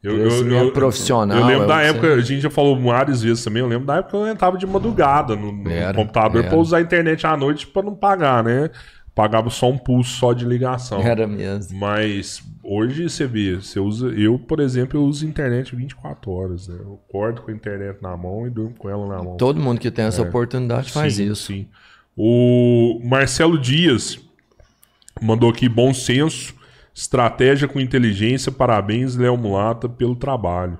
[0.02, 1.38] Eu, eu, eu, profissional.
[1.38, 4.10] Eu lembro da época, a gente já falou várias vezes também, eu lembro da época
[4.10, 7.66] que eu entrava de madrugada no, no era, computador para usar a internet à noite
[7.66, 8.70] para não pagar, né?
[9.14, 11.00] Pagava só um pulso só de ligação.
[11.06, 11.78] Era mesmo.
[11.78, 14.08] Mas hoje você vê, você usa.
[14.08, 16.68] Eu, por exemplo, eu uso internet 24 horas.
[16.68, 16.76] Né?
[16.80, 19.36] Eu acordo com a internet na mão e durmo com ela na mão.
[19.36, 20.28] Todo mundo que tem essa é.
[20.28, 21.52] oportunidade faz sim, isso.
[21.52, 21.66] Sim.
[22.16, 24.18] O Marcelo Dias
[25.20, 26.54] mandou aqui bom senso,
[26.92, 30.78] estratégia com inteligência, parabéns, Léo Mulata, pelo trabalho.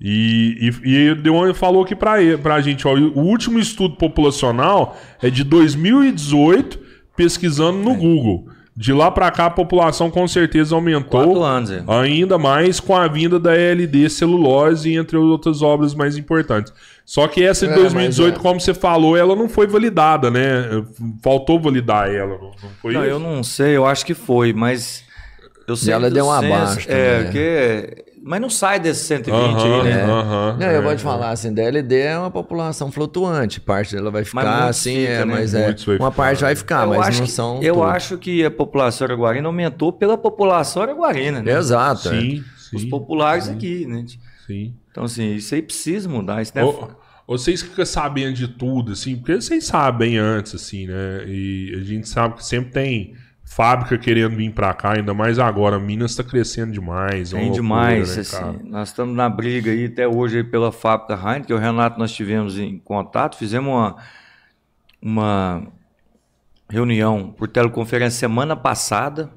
[0.00, 5.28] E, e, e Deone falou aqui pra, pra gente, ó, o último estudo populacional é
[5.28, 6.87] de 2018
[7.18, 7.96] pesquisando no é.
[7.96, 8.46] Google.
[8.76, 11.82] De lá para cá, a população com certeza aumentou anos, é.
[11.88, 16.72] ainda mais com a vinda da LD celulose, entre outras obras mais importantes.
[17.04, 18.40] Só que essa de é, 2018, é.
[18.40, 20.84] como você falou, ela não foi validada, né?
[21.20, 23.10] Faltou validar ela, não foi Não, isso?
[23.10, 25.02] eu não sei, eu acho que foi, mas
[25.66, 26.86] eu sei e ela deu um abaixo.
[26.88, 30.06] É, que mas não sai desse 120 aí, né?
[30.06, 34.68] não, eu vou te falar assim, DLD é uma população flutuante, parte dela vai ficar
[34.68, 35.24] assim, fica, é, né?
[35.24, 37.84] mas é, uma parte vai ficar, eu mas não que, são Eu tudo.
[37.86, 41.52] acho que a população araguarina aumentou pela população araguarina, né?
[41.52, 42.08] Exato.
[42.08, 42.20] É.
[42.20, 43.52] Sim, sim Os populares sim.
[43.52, 44.04] aqui, né?
[44.46, 44.74] Sim.
[44.90, 46.62] Então assim, isso aí precisa mudar, isso né?
[47.26, 51.24] vocês ficam sabendo de tudo, assim, porque vocês sabem antes, assim, né?
[51.26, 53.14] E a gente sabe que sempre tem
[53.48, 55.80] fábrica querendo vir para cá, ainda mais agora.
[55.80, 57.32] Minas está crescendo demais.
[57.32, 58.14] É Tem demais.
[58.14, 61.56] Né, assim, nós estamos na briga aí até hoje pela fábrica Heineken.
[61.56, 63.96] O Renato nós tivemos em contato, fizemos uma,
[65.00, 65.66] uma
[66.68, 69.30] reunião por teleconferência semana passada.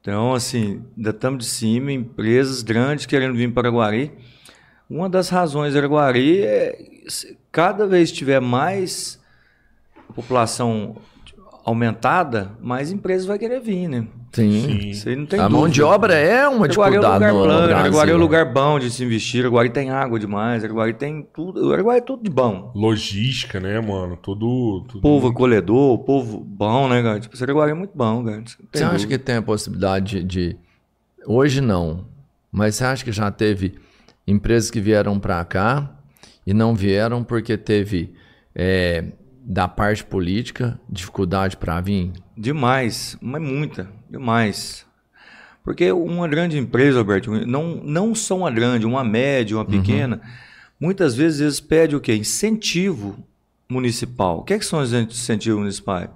[0.00, 4.12] Então, assim, ainda estamos de cima, empresas grandes querendo vir para Araguari.
[4.90, 6.78] Uma das razões de Araguari é
[7.52, 9.18] cada vez tiver mais
[10.14, 10.96] população
[11.68, 14.06] aumentada, mais empresas vai querer vir, né?
[14.32, 14.92] Sim.
[14.94, 15.16] Sim.
[15.16, 15.60] não tem a dúvida.
[15.60, 18.78] mão de obra é uma dificuldade é um lugar plano, Agora é um lugar bom
[18.78, 22.72] de se investir, agora tem água demais, agora tem tudo, agora é tudo de bom.
[22.74, 24.16] Logística, né, mano?
[24.16, 24.84] Tudo...
[24.88, 25.00] tudo...
[25.00, 27.20] Povo acolhedor, povo bom, né, cara?
[27.20, 28.44] Tipo, agora é muito bom, cara.
[28.72, 30.56] Você acha que tem a possibilidade de...
[31.26, 32.06] Hoje não,
[32.50, 33.74] mas você acha que já teve
[34.26, 35.90] empresas que vieram para cá
[36.46, 38.14] e não vieram porque teve...
[38.54, 39.04] É,
[39.50, 42.12] da parte política, dificuldade para vir?
[42.36, 44.84] Demais, mas muita, demais.
[45.64, 50.30] Porque uma grande empresa, Alberto, não, não só uma grande, uma média, uma pequena, uhum.
[50.78, 52.14] muitas vezes eles pedem o quê?
[52.14, 53.16] Incentivo
[53.66, 54.40] municipal.
[54.40, 56.10] O que, é que são os incentivos municipais?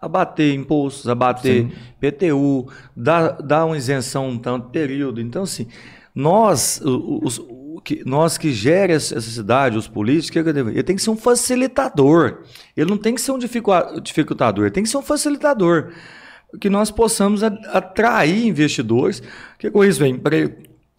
[0.00, 1.72] Abater impostos, abater Sim.
[2.00, 5.20] PTU, dar, dar uma isenção um tanto período.
[5.20, 5.66] Então, assim,
[6.14, 7.40] nós, os,
[7.88, 12.40] que, nós que gere essa cidade, os políticos, ele tem que ser um facilitador.
[12.76, 15.92] Ele não tem que ser um dificultador, ele tem que ser um facilitador.
[16.60, 19.22] Que nós possamos atrair investidores.
[19.58, 20.20] Que com isso vem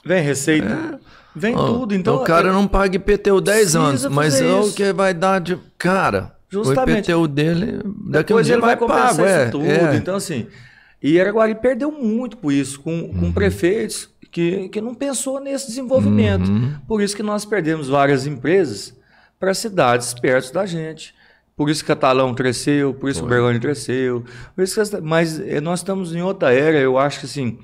[0.03, 0.99] vem receita, é.
[1.35, 1.93] vem oh, tudo.
[1.93, 5.39] Então, o cara é, não paga IPTU 10 anos, mas é o que vai dar
[5.39, 5.59] de.
[5.77, 7.11] Cara, Justamente.
[7.11, 9.65] o IPTU dele, daqui Depois um ele vai, vai pago, é, tudo.
[9.65, 9.95] É.
[9.95, 10.47] Então, assim.
[11.03, 13.31] E Araguari perdeu muito por isso, com, com uhum.
[13.31, 16.49] prefeitos que, que não pensou nesse desenvolvimento.
[16.49, 16.75] Uhum.
[16.87, 18.95] Por isso que nós perdemos várias empresas
[19.39, 21.13] para cidades perto da gente.
[21.55, 24.23] Por isso que Catalão cresceu, por isso que Berlândia cresceu.
[24.55, 27.59] Que, mas eh, nós estamos em outra era, eu acho que assim,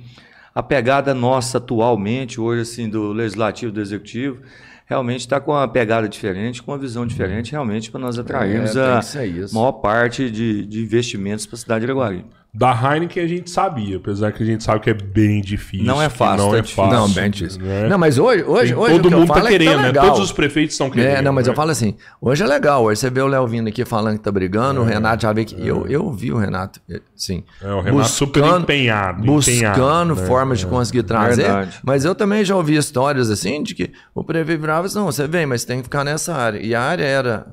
[0.53, 4.41] a pegada nossa atualmente, hoje assim, do legislativo, do executivo,
[4.85, 9.51] realmente está com uma pegada diferente, com uma visão diferente, realmente para nós atrairmos É,
[9.51, 12.25] a maior parte de, de investimentos para a cidade de Araguari.
[12.57, 15.85] Da Heineken a gente sabia, apesar que a gente sabe que é bem difícil.
[15.85, 16.83] Não é fácil, Não tá é difícil.
[16.85, 16.99] fácil.
[16.99, 17.61] Não, bem difícil.
[17.61, 17.89] né?
[17.89, 19.57] Não, mas hoje, hoje, Tem- hoje todo o que eu mundo tá falo é que
[19.57, 19.91] querendo, né?
[19.91, 21.17] Todos os prefeitos estão querendo.
[21.17, 21.51] É, não, mas né?
[21.51, 24.23] eu falo assim, hoje é legal, hoje você vê o Léo vindo aqui falando que
[24.23, 25.55] tá brigando, o Renato já vê que...
[25.67, 26.79] Eu, eu vi o Renato,
[27.13, 27.43] sim.
[27.61, 30.25] É, o Renato super empenhado, Buscando empenhado, né?
[30.25, 31.43] formas de conseguir trazer.
[31.43, 31.79] Verdade.
[31.83, 35.27] Mas eu também já ouvi histórias assim, de que o prefeito virava assim, não, você
[35.27, 36.59] vem, mas tem que ficar nessa área.
[36.59, 37.47] E a área era...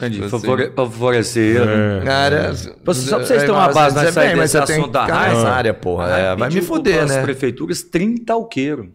[0.00, 0.20] Entendi.
[0.20, 0.30] Assim.
[0.30, 1.60] Favore, para favorecer.
[1.60, 2.08] É.
[2.08, 5.50] A área Só pra vocês terem uma base, saímos vem, mas você tem da nessa
[5.50, 6.08] área, porra.
[6.08, 7.18] É, vai me fuder, né?
[7.18, 8.92] as prefeituras 30 alqueiro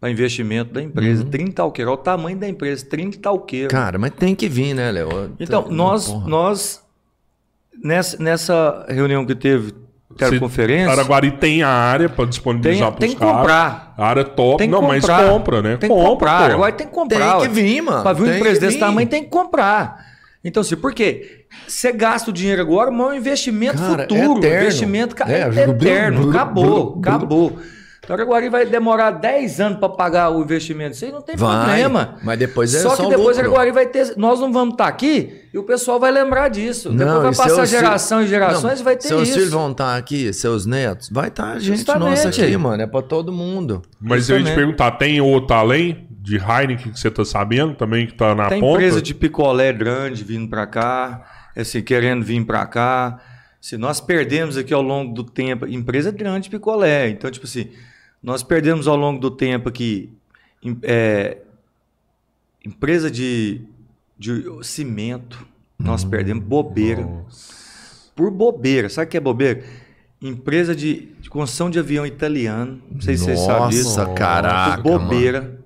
[0.00, 1.24] para investimento da empresa.
[1.24, 1.90] 30 alqueiro.
[1.90, 3.68] Olha o tamanho da empresa, 30 alqueiro.
[3.70, 5.34] Cara, mas tem que vir, né, Léo?
[5.40, 6.28] Então, nós, Porra.
[6.28, 6.84] nós
[7.82, 9.74] nessa, nessa reunião que teve,
[10.16, 13.94] teleconferência, Araguari tem a área para disponibilizar para os tem que comprar.
[13.96, 14.58] A área é top.
[14.58, 15.18] Tem que não, comprar.
[15.18, 15.76] mas compra, né?
[15.76, 16.48] Tem que compra, comprar.
[16.48, 16.54] pô.
[16.54, 17.38] Agora tem que comprar.
[17.38, 18.02] Tem que vir, mano.
[18.02, 20.04] Para vir Tem empresa desse tamanho, tem que comprar.
[20.44, 21.46] Então, assim, por quê?
[21.66, 24.38] Você gasta o dinheiro agora, mas é um investimento Cara, é futuro.
[24.38, 24.62] eterno.
[24.62, 26.28] investimento É, é, eterno.
[26.30, 27.58] acabou, acabou.
[28.04, 30.94] Então, Araguari vai demorar 10 anos para pagar o investimento.
[30.94, 32.16] Isso aí não tem Vai, problema.
[32.22, 33.40] mas depois é só só que depois lucro.
[33.40, 34.14] Araguari vai ter.
[34.16, 36.90] Nós não vamos estar aqui e o pessoal vai lembrar disso.
[36.90, 39.38] depois vai passar seus geração filhos- e gerações Não, e vai ter seus isso.
[39.38, 42.10] filhos vão estar aqui, seus netos, vai estar gente Justamente.
[42.10, 42.82] nossa aqui, mano.
[42.82, 43.82] É pra todo mundo.
[44.00, 44.54] Mas eu ia te Justamente.
[44.54, 48.60] perguntar, tem outro além de Heineken que você tá sabendo também, que tá na Tem
[48.60, 48.74] ponta?
[48.82, 51.22] empresa de picolé grande vindo para cá,
[51.56, 53.18] assim, querendo vir para cá.
[53.60, 57.08] Se nós perdemos aqui ao longo do tempo, empresa grande de picolé.
[57.08, 57.70] Então, tipo assim,
[58.24, 60.10] nós perdemos ao longo do tempo aqui
[60.82, 61.36] é,
[62.64, 63.60] empresa de,
[64.18, 65.46] de cimento.
[65.78, 67.06] Nós perdemos bobeira.
[68.16, 68.88] Por bobeira.
[68.88, 69.62] Sabe o que é bobeira?
[70.22, 72.80] Empresa de, de construção de avião italiano.
[72.90, 73.98] Não sei se vocês sabem disso.
[73.98, 75.62] Nossa, caraca, Por bobeira.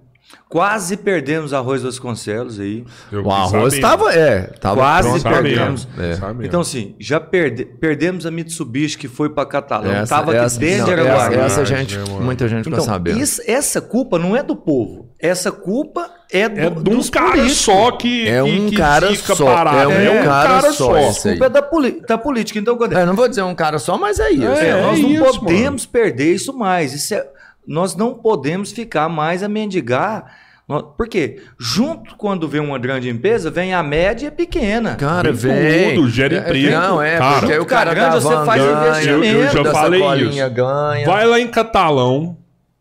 [0.49, 2.85] Quase perdemos arroz Vasconcelos aí.
[3.13, 3.81] Eu O arroz saber.
[3.83, 5.87] tava, é, tava Quase perdemos.
[5.99, 6.45] É.
[6.47, 9.91] Então, assim, já perde, perdemos a Mitsubishi que foi para Catalão.
[9.91, 11.37] Essa, Estava aqui essa, dentro não, de essa, Araguari.
[11.41, 12.21] essa gente, mano?
[12.23, 15.11] muita gente Então, isso- essa culpa não é do povo.
[15.21, 17.57] Essa culpa é, do, É de um dos cara políticos.
[17.59, 19.91] só que, É um que cara fica só, parado.
[19.93, 21.35] é um cara só, A esse aí.
[21.39, 22.59] culpa é da, da política.
[22.59, 24.45] Então, quando É, não vou dizer um cara só, mas é isso.
[24.47, 26.93] É, É, nós não isso, podemos perder isso mais.
[26.95, 27.27] Isso é-
[27.69, 30.25] nós não podemos ficar mais a mendigar.
[30.67, 31.43] Nó- Por quê?
[31.59, 34.97] Junto, quando vem uma grande empresa, vem a média e a pequena.
[34.97, 36.71] Cara, Vem tudo, gera É, emprego.
[36.71, 39.25] Não, é, Cara, porque aí o cara grande, da você faz ganha, investimento.
[39.27, 40.51] Eu- eu já falei isso.
[40.55, 41.07] ganha.
[41.07, 42.37] Vai lá em Catalão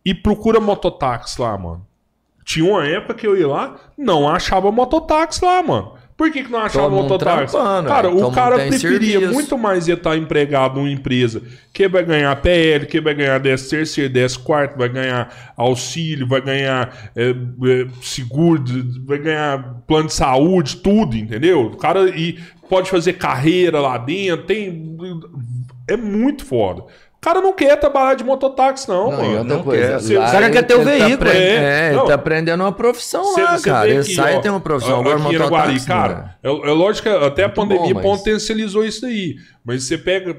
[0.05, 1.85] e procura mototáxi lá, mano.
[2.45, 5.93] Tinha uma época que eu ia lá, não achava mototáxi lá, mano.
[6.17, 7.53] Por que, que não achava mundo mototáxi?
[7.53, 8.11] trampando, Cara, é.
[8.11, 9.33] O cara preferia serviço.
[9.33, 14.11] muito mais estar empregado numa empresa que vai ganhar PL, que vai ganhar 10 terceiro,
[14.11, 18.63] 10 quarto, vai ganhar auxílio, vai ganhar é, é, seguro,
[19.05, 21.67] vai ganhar plano de saúde, tudo, entendeu?
[21.67, 24.97] O cara e pode fazer carreira lá dentro, tem.
[25.87, 26.83] É muito foda.
[27.27, 29.37] O cara não quer trabalhar de mototáxi, não, Não, mano.
[29.39, 30.17] outra não coisa, quer.
[30.17, 31.33] O cara quer ter o tá veículo, apre- é.
[31.55, 32.05] É, ele Não.
[32.05, 33.89] tá aprendendo uma profissão Cê- lá, cê cara.
[33.89, 34.95] Ele aqui, sai ó, e tem uma profissão.
[34.95, 35.43] a- Agora, Araguari,
[35.73, 39.35] mototáxi, cara, é, é lógico que até a Muito pandemia bom, mas- potencializou isso aí.
[39.65, 40.37] Mas você pega.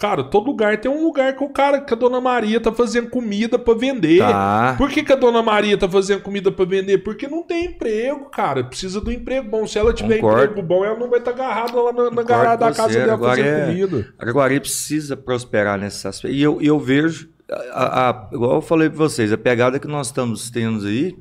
[0.00, 3.10] Cara, todo lugar tem um lugar que o cara, que a dona Maria tá fazendo
[3.10, 4.20] comida pra vender.
[4.20, 4.74] Tá.
[4.78, 6.98] Por que, que a dona Maria tá fazendo comida pra vender?
[7.04, 8.64] Porque não tem emprego, cara.
[8.64, 9.66] Precisa do emprego bom.
[9.66, 10.44] Se ela tiver Concordo.
[10.52, 13.42] emprego bom, ela não vai estar agarrada lá na, na garagem da casa dela Araguari
[13.42, 14.14] fazendo é- comida.
[14.18, 16.34] Araguari precisa prosperar nesse aspecto.
[16.34, 17.28] E eu, eu vejo,
[17.70, 21.14] a, a- igual eu falei para vocês, a pegada que nós estamos tendo aí,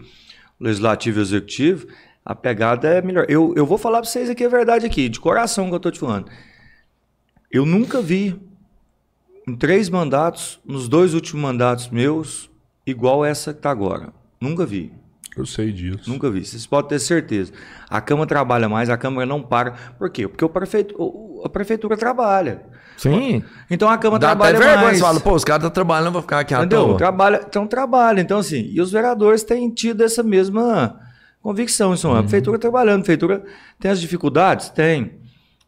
[0.58, 1.86] legislativo e executivo,
[2.26, 3.26] a pegada é melhor.
[3.28, 5.92] Eu, eu vou falar para vocês aqui a verdade aqui, de coração que eu estou
[5.92, 6.28] te falando.
[7.52, 8.40] Eu nunca vi
[9.48, 12.50] em três mandatos, nos dois últimos mandatos meus,
[12.86, 14.14] igual essa que está agora.
[14.40, 14.92] Nunca vi.
[15.38, 16.10] Eu sei disso.
[16.10, 16.44] Nunca vi.
[16.44, 17.52] Vocês podem ter certeza.
[17.90, 19.72] A Câmara trabalha mais, a Câmara não para.
[19.98, 20.28] Por quê?
[20.28, 22.62] Porque o prefeito, a prefeitura trabalha.
[22.98, 23.42] Sim.
[23.70, 24.84] Então a Câmara Dá até trabalha vergonha.
[24.86, 24.98] mais.
[24.98, 26.88] Você fala, pô, os caras estão trabalhando, vou ficar aqui à Entendeu?
[26.88, 26.98] toa.
[26.98, 28.20] Trabalha, então trabalha.
[28.20, 31.00] Então, assim, e os vereadores têm tido essa mesma
[31.42, 31.94] convicção.
[31.94, 32.18] Isso, Uhum.
[32.18, 33.44] A prefeitura trabalhando, a prefeitura
[33.80, 34.70] tem as dificuldades?
[34.70, 35.20] Tem.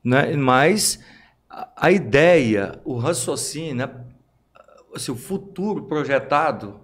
[0.03, 0.35] Né?
[0.35, 0.99] Mas
[1.51, 3.89] a, a ideia, o raciocínio, né?
[4.95, 6.79] assim, o futuro projetado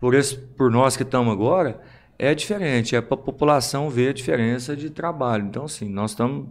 [0.00, 1.80] por, esse, por nós que estamos agora
[2.18, 2.96] é diferente.
[2.96, 5.46] É para a população ver a diferença de trabalho.
[5.46, 6.48] Então, assim, nós estamos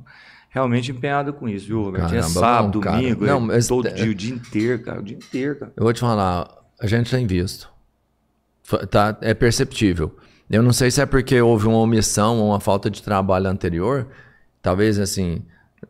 [0.49, 2.13] realmente empenhados com isso, viu, Roberto?
[2.13, 2.97] É Caramba, sábado, cara.
[2.97, 4.99] domingo, Não, é todo dia, o dia inteiro, cara.
[4.99, 5.73] O dia inteiro, cara.
[5.75, 6.47] Eu vou te falar,
[6.79, 7.71] a gente tem visto.
[8.89, 10.15] Tá, é perceptível.
[10.49, 14.07] Eu não sei se é porque houve uma omissão ou uma falta de trabalho anterior.
[14.61, 15.43] Talvez assim.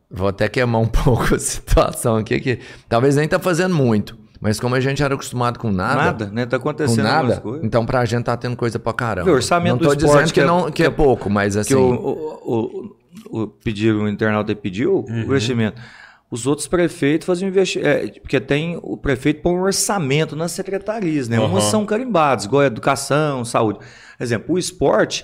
[0.10, 2.60] Vou até queimar um pouco a situação aqui, que
[2.90, 4.18] talvez nem tá fazendo muito.
[4.42, 6.46] Mas como a gente era acostumado com nada, Nada, né?
[6.46, 7.64] Tá acontecendo nada, coisas.
[7.64, 9.30] então pra gente tá tendo coisa pra caramba.
[9.32, 11.56] O orçamento não tô do esporte dizendo que, que é- não, que é pouco, mas
[11.56, 11.70] assim...
[11.70, 12.96] que o, o,
[13.32, 15.16] o, o pediram, o internauta pediu Uhum.
[15.16, 15.82] o investimento.
[16.30, 18.20] Os outros prefeitos faziam investimento.
[18.20, 21.40] porque tem o prefeito põe um orçamento nas secretarias, né?
[21.40, 21.72] Umas Aham.
[21.72, 23.80] são carimbadas, igual a educação, saúde.
[24.20, 25.24] Exemplo, o esporte,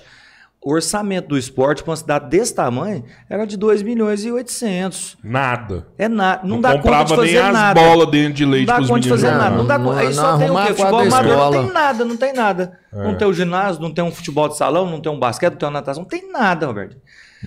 [0.62, 5.16] o orçamento do esporte para uma cidade desse tamanho era de 2 milhões e 800.
[5.24, 5.86] Nada.
[5.96, 6.42] É nada.
[6.42, 7.80] Não, Não, dá conta de comprava fazer nem as nada.
[7.80, 9.38] bolas dentro de leite Não dá conta de fazer jogar.
[9.38, 9.56] nada.
[9.56, 10.00] Não dá Não- conta.
[10.00, 10.74] Aí não só tem o quê?
[10.74, 12.78] Futebol amador não tem nada, não tem nada.
[12.92, 13.04] É.
[13.04, 15.58] Não tem o ginásio, não tem um futebol de salão, não tem um basquete, não
[15.58, 16.96] tem uma natação, não tem nada, Roberto.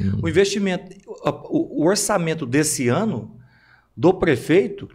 [0.02, 0.20] Uhum.
[0.24, 3.36] O investimento, o, o orçamento desse ano
[3.96, 4.90] do prefeito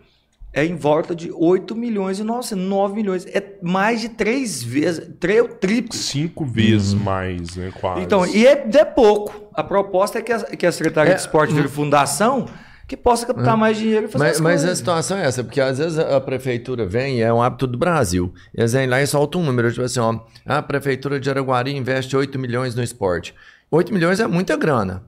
[0.53, 3.27] é em volta de 8 milhões e 900, 9 milhões.
[3.27, 5.95] É mais de três vezes, três, o triplo.
[5.95, 7.73] Cinco vezes mais, né?
[7.81, 8.03] Quase.
[8.03, 9.49] Então, e é, é pouco.
[9.55, 12.47] A proposta é que a, que a Secretaria É, de Esporte vire fundação
[12.89, 15.61] que possa captar mais dinheiro e fazer Mas, as mas a situação é essa, porque
[15.61, 18.33] às vezes a a prefeitura vem, e é um hábito do Brasil.
[18.55, 22.17] Eles vêm lá e soltam um número, tipo assim, ó, a prefeitura de Araguari investe
[22.17, 23.35] 8 milhões no esporte.
[23.71, 25.03] 8 milhões é muita grana.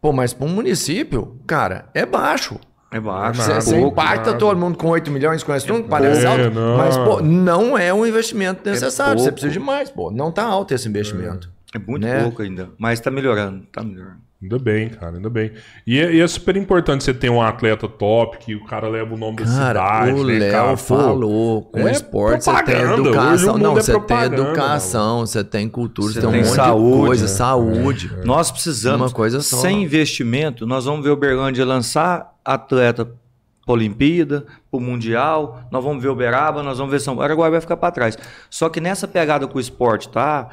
[0.00, 2.58] Pô, mas para um município, cara, é baixo.
[2.92, 3.40] É baixo.
[3.40, 3.92] Nada, é Você pouco.
[3.92, 4.38] impacta nada.
[4.38, 6.50] todo mundo com 8 milhões, esse um, parece É, alto.
[6.50, 6.76] não.
[6.76, 9.18] Mas, pô, não é um investimento necessário.
[9.18, 9.32] Você pouco.
[9.40, 10.10] precisa de mais, pô.
[10.10, 11.48] Não tá alto esse investimento.
[11.74, 12.22] É muito né?
[12.22, 12.70] pouco ainda.
[12.78, 13.64] Mas tá melhorando.
[13.72, 14.18] Tá melhorando.
[14.42, 15.52] Ainda bem, cara, ainda bem.
[15.86, 19.14] E é, e é super importante você ter um atleta top, que o cara leva
[19.14, 20.12] o nome da Cara, cidade.
[20.18, 20.76] o né, Léo cara?
[20.78, 23.58] Falou, com é esporte você tem educação.
[23.58, 26.54] Não, é você tem propaganda, educação, você tem cultura, você Você tem um tem monte
[26.54, 27.28] saúde, de coisa, né?
[27.28, 28.10] saúde.
[28.24, 29.58] Nós precisamos, Uma coisa só.
[29.58, 33.04] sem investimento, nós vamos ver o Berlândia lançar atleta
[33.66, 37.26] para Olimpíada, para o Mundial, nós vamos ver o Beraba, nós vamos ver São Paulo.
[37.26, 38.16] Araguari vai ficar para trás.
[38.48, 40.48] Só que nessa pegada com o esporte, tá?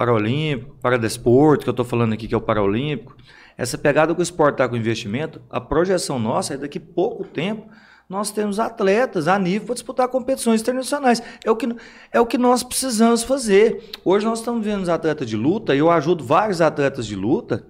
[0.00, 3.14] Paralímpico, Paradesporto, que eu estou falando aqui que é o Paralímpico,
[3.54, 7.22] essa pegada com o esporte tá com investimento, a projeção nossa é daqui a pouco
[7.24, 7.68] tempo
[8.08, 11.22] nós temos atletas a nível para disputar competições internacionais.
[11.44, 11.68] É o, que,
[12.10, 13.90] é o que nós precisamos fazer.
[14.02, 17.62] Hoje nós estamos vendo os atletas de luta, e eu ajudo vários atletas de luta,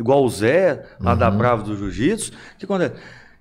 [0.00, 2.94] igual o Zé, lá da Bravo do Jiu-Jitsu, que acontece?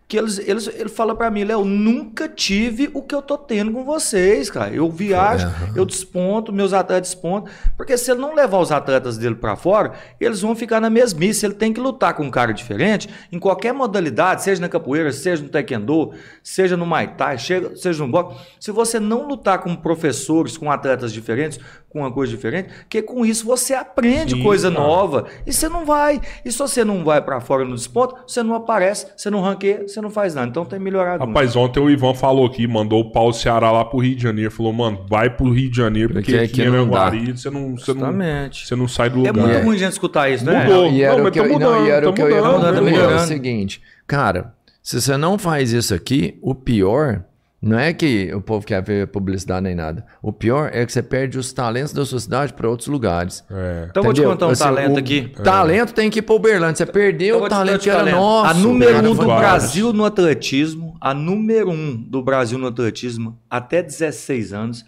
[0.07, 3.71] Que eles, eles, ele fala pra mim, Léo, nunca tive o que eu tô tendo
[3.71, 4.73] com vocês, cara.
[4.73, 9.35] Eu viajo, eu desponto, meus atletas despontam, porque se ele não levar os atletas dele
[9.35, 11.45] pra fora, eles vão ficar na mesmice.
[11.45, 15.41] Ele tem que lutar com um cara diferente em qualquer modalidade, seja na capoeira, seja
[15.41, 16.11] no taekwondo,
[16.43, 18.37] seja no muay thai, seja, seja no boxe.
[18.59, 21.59] Se você não lutar com professores, com atletas diferentes,
[21.93, 24.83] com uma coisa diferente, que com isso você aprende Sim, coisa cara.
[24.83, 26.19] nova e você não vai.
[26.43, 29.87] E se você não vai pra fora no desponto, você não aparece, você não ranqueia,
[29.87, 30.47] você não faz nada.
[30.47, 31.29] Então tem melhorado muito.
[31.35, 34.49] Rapaz, ontem o Ivan falou aqui, mandou o pau Ceará lá pro Rio de Janeiro.
[34.49, 37.01] Falou, mano, vai pro Rio de Janeiro, porque Porque aqui não dá.
[37.03, 38.67] Araguari você não, você, não, Justamente.
[38.67, 39.47] você não sai do É lugar.
[39.47, 40.63] muito ruim a gente escutar isso, né?
[40.63, 40.87] Mudou.
[40.87, 42.29] E era Não, o que eu, tá não, mudando, e era tá o que eu
[42.29, 46.37] ia mudando, falar tá também, é o seguinte, cara, se você não faz isso aqui,
[46.41, 47.23] o pior
[47.65, 50.05] não é que o povo quer ver publicidade nem nada.
[50.21, 53.41] O pior é que você perde os talentos da sua cidade para outros lugares.
[53.49, 53.87] É.
[53.89, 54.31] Então eu vou te Entendeu?
[54.31, 55.31] contar um Assim, talento aqui.
[55.41, 56.75] Talento tem que ir pro Uberlândia.
[56.75, 58.15] Você Eu perdeu vou o talento que era talento.
[58.17, 58.49] nosso.
[58.49, 59.25] A número cara, um do.
[59.25, 64.85] Brasil no atletismo, a número um do Brasil no atletismo, até 16 anos.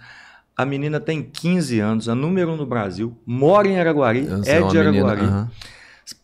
[0.57, 4.61] A menina tem 15 anos, a número um do Brasil, mora em Araguari, Eu é
[4.61, 4.80] de menina,
[5.11, 5.22] Araguari.
[5.22, 5.52] aham.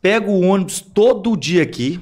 [0.01, 1.99] Pega o ônibus todo dia aqui,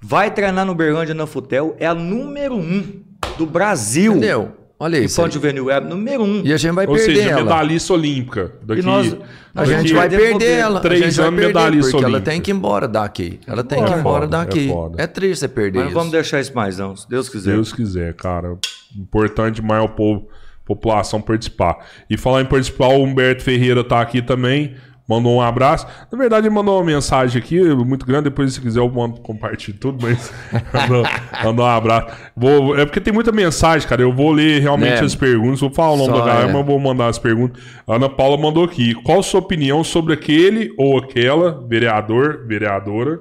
[0.00, 3.02] vai treinar no Berlândia na Futel, é a número um
[3.38, 4.12] do Brasil.
[4.12, 4.52] Entendeu?
[4.80, 5.20] Olha isso.
[5.20, 6.40] Infanto Juvenil Web, número um.
[6.44, 7.42] E a gente vai Ou perder seja, ela.
[7.42, 8.52] medalhista olímpica.
[8.62, 9.12] Daqui, nós-
[9.52, 10.78] A Daqui gente vai perder ela.
[10.80, 12.30] três a gente anos perder, medalhista porque ela olímpica.
[12.30, 13.40] tem que ir embora daqui.
[13.44, 14.70] Ela tem que É ir embora foda, daqui.
[14.98, 15.02] é.
[15.02, 15.94] É, triste você perder Mas isso.
[15.96, 17.54] vamos deixar isso mais não, se Deus quiser.
[17.54, 18.56] Deus quiser, cara.
[18.96, 20.28] Importante demais o povo,
[20.64, 21.78] população participar.
[22.08, 24.76] E falar em participar, o Humberto Ferreira tá aqui também.
[25.08, 25.86] Mandou um abraço.
[26.12, 28.24] Na verdade, ele mandou uma mensagem aqui, muito grande.
[28.24, 30.30] Depois, se quiser, eu mando, compartilho tudo, mas
[30.72, 31.02] mandou,
[31.42, 32.14] mandou um abraço.
[32.36, 34.02] Vou, é porque tem muita mensagem, cara.
[34.02, 35.04] Eu vou ler realmente É.
[35.04, 35.60] as perguntas.
[35.60, 36.52] Vou falar o nome Só da galera, é.
[36.52, 37.62] mas vou mandar as perguntas.
[37.86, 38.92] A Ana Paula mandou aqui.
[38.96, 43.18] Qual a sua opinião sobre aquele ou aquela vereador, vereadora,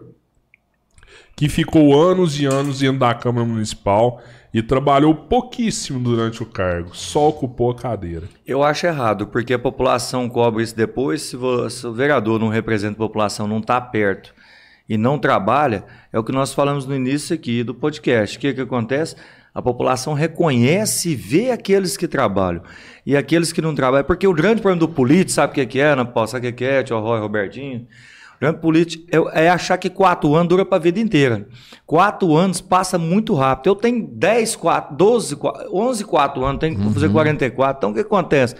[1.38, 4.20] que ficou anos e anos dentro da Câmara Municipal
[4.58, 8.28] e trabalhou pouquíssimo durante o cargo, só ocupou a cadeira.
[8.46, 11.22] Eu acho errado, porque a população cobra isso depois.
[11.22, 14.34] Se, vo- se o vereador não representa a população, não está perto
[14.90, 18.36] e não trabalha, é o que nós falamos no início aqui do podcast.
[18.36, 19.16] O que, que acontece?
[19.54, 22.64] A população reconhece e vê aqueles que trabalham.
[23.06, 24.06] E aqueles que não trabalham.
[24.06, 26.28] Porque o grande problema do político, sabe o que que é, Ana Paula?
[26.28, 27.88] Sabe o que que é, tio Roy, Robertinho?
[28.40, 29.04] Grande político
[29.34, 31.48] é, é achar que quatro anos dura para a vida inteira.
[31.86, 33.70] Quatro anos passa muito rápido.
[33.72, 37.78] Eu tenho 10, 4, 12, 4, 11, 4 anos, tenho que fazer 44.
[37.80, 38.56] Então o que acontece?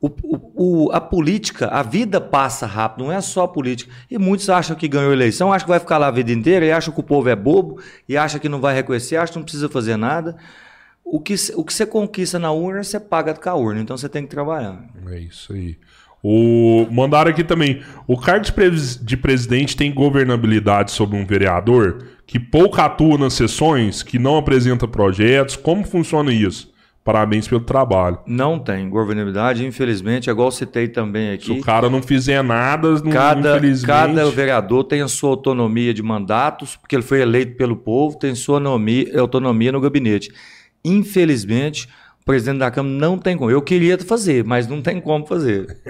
[0.00, 0.52] O- o-
[0.86, 3.92] o- a política, a vida passa rápido, não é só a política.
[4.10, 6.72] E muitos acham que ganhou eleição, acham que vai ficar lá a vida inteira, e
[6.72, 9.44] acham que o povo é bobo, e acham que não vai reconhecer, acham que não
[9.44, 10.36] precisa fazer nada.
[11.04, 13.80] o que, o que você conquista na urna, você paga com a urna.
[13.82, 14.82] Então você tem que trabalhar.
[15.08, 15.76] É isso aí.
[16.22, 17.82] O, mandaram aqui também.
[18.06, 23.34] O cargo de, pres- de presidente tem governabilidade sobre um vereador que pouco atua nas
[23.34, 25.56] sessões, que não apresenta projetos.
[25.56, 26.70] Como funciona isso?
[27.04, 28.18] Parabéns pelo trabalho.
[28.24, 31.62] Não tem governabilidade, infelizmente, é igual citei também Se o aqui.
[31.62, 33.86] cara não fizer nada, não, Cada, infelizmente.
[33.88, 38.36] cada vereador tem a sua autonomia de mandatos, porque ele foi eleito pelo povo, tem
[38.36, 40.30] sua autonomia, autonomia no gabinete.
[40.84, 41.88] Infelizmente,
[42.22, 43.50] o presidente da Câmara não tem como.
[43.50, 45.66] Eu queria fazer, mas não tem como fazer.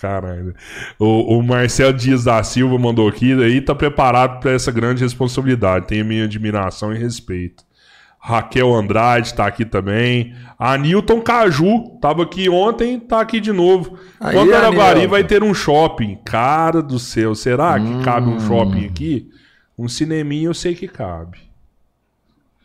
[0.00, 0.54] Caralho.
[0.98, 5.88] O, o Marcelo Dias da Silva mandou aqui, aí tá preparado para essa grande responsabilidade.
[5.88, 7.64] Tem a minha admiração e respeito.
[8.20, 10.32] Raquel Andrade tá aqui também.
[10.56, 13.98] A Newton Caju tava aqui ontem, tá aqui de novo.
[14.20, 16.18] Aí, Quando Araguari vai ter um shopping?
[16.24, 19.28] Cara do céu, será que cabe um shopping aqui?
[19.76, 21.47] Um cineminha eu sei que cabe.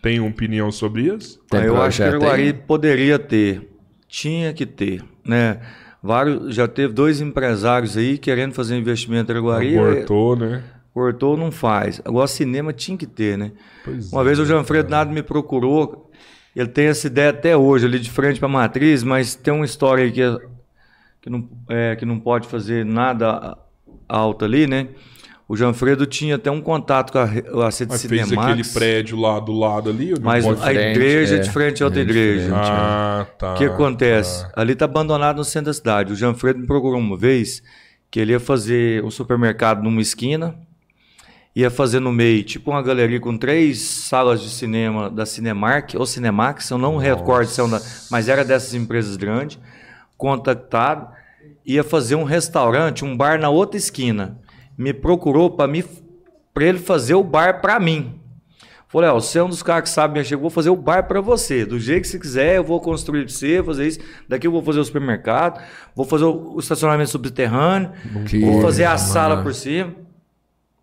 [0.04, 1.40] Tem uma opinião sobre isso?
[1.50, 3.70] Tem eu acho que projeto Araguari poderia ter,
[4.06, 5.62] tinha que ter, né?
[6.04, 9.74] Vários, já teve dois empresários aí querendo fazer investimento em Araguari.
[9.74, 10.62] Cortou, né?
[10.94, 12.02] Cortou, não faz.
[12.04, 13.54] Agora, cinema tinha que ter, né?
[13.86, 16.12] Pois Uma é, vez o Janfredo Nado me procurou,
[16.54, 19.64] ele tem essa ideia até hoje, ali de frente para a matriz, mas tem uma
[19.64, 20.38] história aí que, é-
[21.22, 23.58] que, não, é, que não pode fazer nada
[24.10, 24.90] alto ali, né?
[25.48, 29.20] O Janfredo tinha até um contato com a, a City Mas fez Cinemax, aquele prédio
[29.20, 30.14] lá do lado ali?
[30.22, 31.42] mas a frente, igreja é é.
[31.42, 32.46] de frente a outra É igreja.
[32.50, 32.70] frente.
[32.72, 33.54] Ah, tá.
[33.54, 34.46] O que acontece?
[34.56, 36.14] Ali tá abandonado no centro da cidade.
[36.14, 37.62] O Janfredo me procurou uma vez
[38.10, 40.56] que ele ia fazer um supermercado numa esquina,
[41.56, 46.06] ia fazer no meio, tipo uma galeria com três salas de cinema da Cinemark ou
[46.06, 49.60] Cinemax, eu não recordo se é uma, mas era dessas empresas grandes,
[50.18, 51.08] contactado,
[51.66, 54.40] ia fazer um restaurante, um bar na outra esquina.
[54.78, 55.84] Me procurou para mim
[56.54, 58.20] para ele fazer o bar para mim.
[58.88, 61.08] Falei, ó, você é um dos caras que sabe mexer, eu vou fazer o bar
[61.08, 61.66] para você.
[61.66, 64.00] Do jeito que você quiser, eu vou construir para você, fazer isso.
[64.30, 65.60] Daqui eu vou fazer o supermercado,
[65.96, 67.92] vou fazer o estacionamento subterrâneo,
[68.30, 69.94] Que vou fazer a sala por cima.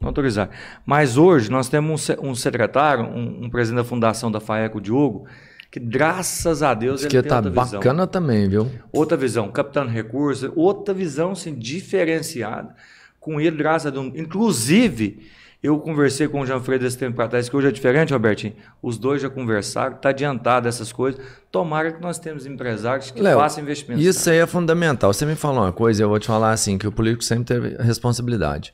[0.00, 0.50] Não autorizar.
[0.84, 4.76] Mas hoje nós temos um, se- um secretário, um, um presidente da fundação da FAEC,
[4.76, 5.26] o Diogo,
[5.70, 7.78] que graças a Deus Isso ele que tem tá outra visão.
[7.78, 8.68] bacana também, viu?
[8.92, 12.74] Outra visão, captando recursos, outra visão assim, diferenciada.
[13.20, 14.06] Com ele, graças a Deus.
[14.16, 15.28] Inclusive,
[15.62, 18.55] eu conversei com o Jean-Fredo esse tempo atrás, que hoje é diferente, Robertinho.
[18.82, 21.20] Os dois já conversaram, está adiantado essas coisas.
[21.53, 24.03] Tomara que nós temos empresários que Léo, façam investimentos.
[24.03, 25.12] Isso aí é fundamental.
[25.12, 27.77] Você me falou uma coisa, eu vou te falar assim, que o político sempre teve
[27.82, 28.72] responsabilidade.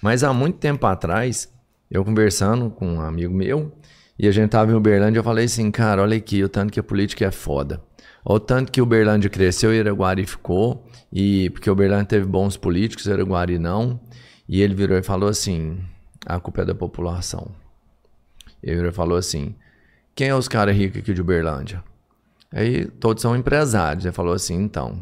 [0.00, 1.52] Mas há muito tempo atrás,
[1.90, 3.72] eu conversando com um amigo meu,
[4.16, 6.78] e a gente tava em Uberlândia, eu falei assim, cara, olha aqui, o tanto que
[6.78, 7.82] a política é foda.
[8.24, 13.06] Olha o tanto que Uberlândia cresceu e Iraguari ficou, e porque Uberlândia teve bons políticos,
[13.06, 14.00] Iraguari não.
[14.48, 15.78] E ele virou e falou assim,
[16.26, 17.50] a culpa é da população.
[18.62, 19.54] Ele virou e falou assim,
[20.14, 21.82] quem é os caras ricos aqui de Uberlândia?
[22.52, 24.04] Aí todos são empresários.
[24.04, 25.00] Ele falou assim, então,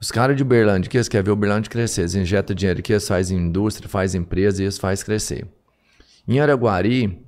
[0.00, 3.06] os caras de Uberlândia, que eles querem ver Uberlândia crescer, eles injetam dinheiro aqui, eles
[3.06, 5.46] fazem indústria, fazem empresa e eles fazem crescer.
[6.26, 7.24] Em Araguari,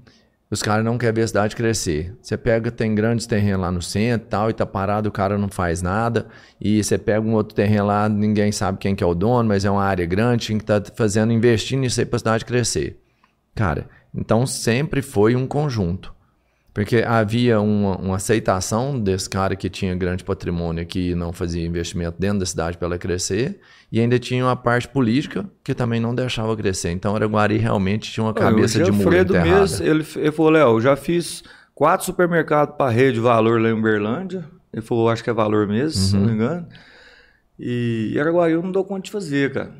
[0.50, 2.12] os caras não querem ver a cidade crescer.
[2.20, 5.38] Você pega, tem grandes terrenos lá no centro e tal, e tá parado, o cara
[5.38, 6.26] não faz nada.
[6.60, 9.64] E você pega um outro terreno lá, ninguém sabe quem que é o dono, mas
[9.64, 12.98] é uma área grande, tem que tá fazendo, investindo nisso aí pra cidade crescer.
[13.54, 16.12] Cara, então sempre foi um conjunto.
[16.72, 22.16] Porque havia uma, uma aceitação desse cara que tinha grande patrimônio que não fazia investimento
[22.18, 23.60] dentro da cidade para ela crescer,
[23.92, 26.90] e ainda tinha uma parte política que também não deixava crescer.
[26.90, 29.48] Então Araguari realmente tinha uma cabeça de muro enterrada.
[29.60, 31.42] mesmo, ele, ele falou, Léo, já fiz
[31.74, 34.44] quatro supermercados para rede valor lá em Uberlândia.
[34.72, 36.20] Ele falou, acho que é valor mesmo, se Uhum.
[36.20, 36.66] não me engano.
[37.58, 39.72] E Araguari eu não dou conta de fazer, cara.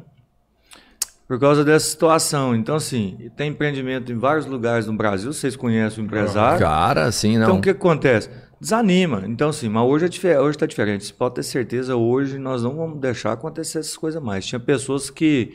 [1.26, 2.56] Por causa dessa situação.
[2.56, 6.58] Então, assim, tem empreendimento em vários lugares no Brasil, vocês conhecem o empresário.
[6.58, 7.44] Cara, assim, não.
[7.44, 8.28] Então, o que acontece?
[8.60, 9.24] Desanima.
[9.26, 11.04] Então, assim, mas hoje está hoje tá diferente.
[11.06, 14.44] Você pode ter certeza, hoje nós não vamos deixar acontecer essas coisas mais.
[14.44, 15.54] Tinha pessoas que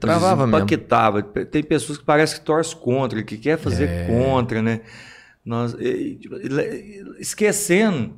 [0.00, 0.56] travava mesmo.
[0.58, 1.22] empaquetava.
[1.22, 4.06] Tem pessoas que parece que torce contra, que quer fazer É.
[4.06, 4.80] contra, né?
[5.44, 5.76] Nós,
[7.18, 8.14] esquecendo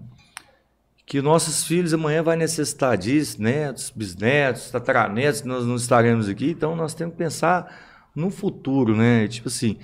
[1.05, 6.51] que nossos filhos amanhã vai necessitar disso, netos, bisnetos, tataranetos, que nós não estaremos aqui.
[6.51, 9.27] Então, nós temos que pensar no futuro, né?
[9.29, 9.79] Tipo assim,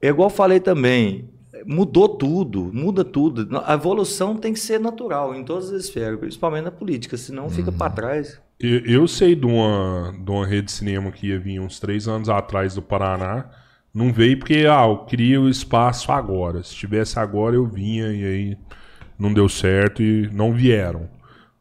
[0.00, 1.28] é igual eu falei também,
[1.66, 3.48] mudou tudo, muda tudo.
[3.64, 7.70] A evolução tem que ser natural em todas as esferas, principalmente na política, senão fica
[7.70, 7.76] Uhum.
[7.76, 8.40] para trás.
[8.60, 12.06] Eu, eu sei de uma, de uma rede de cinema que ia vir uns três
[12.06, 13.46] anos atrás do Paraná.
[13.92, 16.62] Não veio porque, ah, eu queria o espaço agora.
[16.62, 18.58] Se tivesse agora, eu vinha e aí
[19.18, 21.08] não deu certo e não vieram.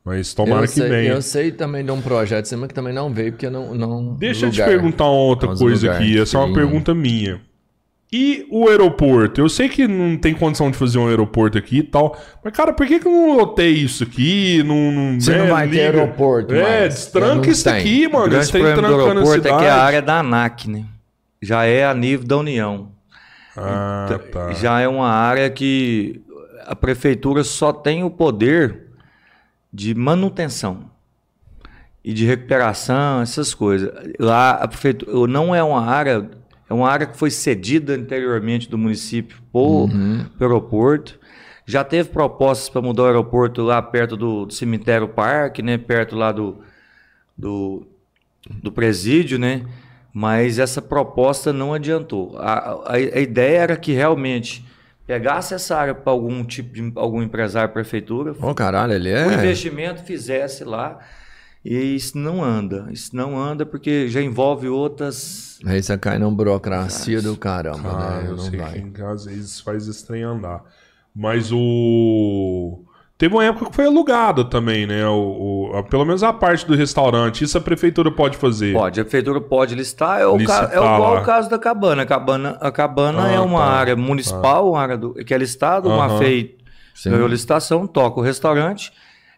[0.03, 1.11] Mas tomara eu que sei, venha.
[1.11, 3.75] Eu sei também de um projeto de cinema que também não veio, porque não.
[3.75, 4.69] não Deixa eu te lugar.
[4.69, 6.19] perguntar uma outra Uns coisa lugar aqui.
[6.19, 7.41] Essa é uma pergunta minha.
[8.13, 9.39] E o aeroporto?
[9.39, 12.73] Eu sei que não tem condição de fazer um aeroporto aqui e tal, mas, cara,
[12.73, 14.61] por que, que eu não lotei isso aqui?
[14.63, 16.01] Não, não, Você né, não vai ter liga?
[16.01, 16.93] aeroporto É, mais.
[16.95, 17.73] destranca Não isso tem.
[17.73, 18.25] aqui, O mano.
[18.29, 20.83] grande Isso tem problema do aeroporto é que a área é da ANAC, né?
[21.41, 22.91] Já é a nível da União.
[23.55, 24.51] Ah, tá.
[24.53, 26.21] Já é uma área que
[26.65, 28.87] a prefeitura só tem o poder
[29.73, 30.91] de manutenção
[32.03, 33.89] e de recuperação, essas coisas.
[34.19, 36.29] Lá a prefeitura não é uma área,
[36.71, 39.89] é uma área que foi cedida anteriormente do município por
[40.37, 41.19] pro aeroporto.
[41.65, 46.15] Já teve propostas para mudar o aeroporto lá perto do, do cemitério Parque, né, perto
[46.15, 46.59] lá do,
[47.37, 47.85] do,
[48.63, 49.65] do presídio, né?
[50.13, 52.37] Mas essa proposta não adiantou.
[52.37, 54.65] A, a, a ideia era que realmente
[55.05, 59.33] pegasse essa área para algum tipo de algum empresário, prefeitura, Ô, caralho, ele o é.
[59.33, 60.99] investimento fizesse lá.
[61.63, 62.87] E isso não anda.
[62.91, 65.59] Isso não anda porque já envolve outras.
[65.65, 68.25] Aí você cai numa burocracia do caramba, Ah, né?
[68.29, 68.81] eu Não sei vai.
[68.81, 70.63] que às vezes faz esse trem andar.
[71.15, 72.83] Mas o.
[73.17, 75.05] Teve uma época que foi alugado também, né?
[75.07, 77.43] O, o- a- pelo menos a parte do restaurante.
[77.43, 78.73] Isso a prefeitura pode fazer.
[78.73, 80.19] Pode, a prefeitura pode listar.
[80.21, 82.01] É, o ca- é igual o caso da cabana.
[82.01, 83.65] A cabana, a cabana Ah, é uma tá.
[83.65, 86.17] área municipal, uma área do, que é listada, uma Aham.
[86.17, 86.57] FEI
[86.95, 87.11] Sim.
[87.11, 88.91] ganhou licitação, toca o restaurante.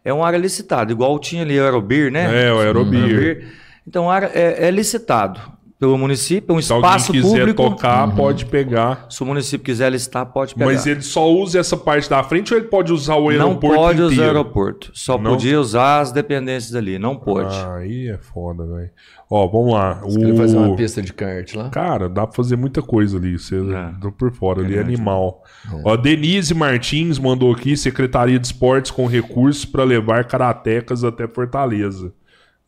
[0.04, 2.48] É uma área licitada, igual tinha ali o Aerobir, né?
[2.48, 3.04] É, o Aerobir.
[3.04, 3.54] Aerobir.
[3.88, 5.40] Então, área é, é licitado
[5.84, 7.62] pelo município, é um Se alguém espaço quiser público.
[7.70, 9.06] tocar, pode pegar.
[9.10, 10.66] Se o município quiser listar, pode pegar.
[10.72, 13.76] Mas ele só usa essa parte da frente ou ele pode usar o não aeroporto
[13.76, 14.38] pode usar inteiro?
[14.38, 14.92] aeroporto.
[14.94, 15.32] Só Não?
[15.32, 16.98] podia usar as dependências ali.
[16.98, 17.54] Não pode.
[17.54, 18.90] Ah, aí é foda, velho.
[19.30, 19.96] Ó, vamos lá.
[20.04, 20.76] Você queria fazer uma O...
[20.78, 21.70] pista de kart lá?
[21.70, 23.38] Cara, dá pra fazer muita coisa ali.
[23.38, 23.92] Você É.
[24.00, 24.96] tô por fora, ali é Verdade.
[24.96, 25.44] animal.
[25.84, 32.14] Ó, Denise Martins mandou aqui: Secretaria de Esportes com recursos pra levar karatecas até Fortaleza.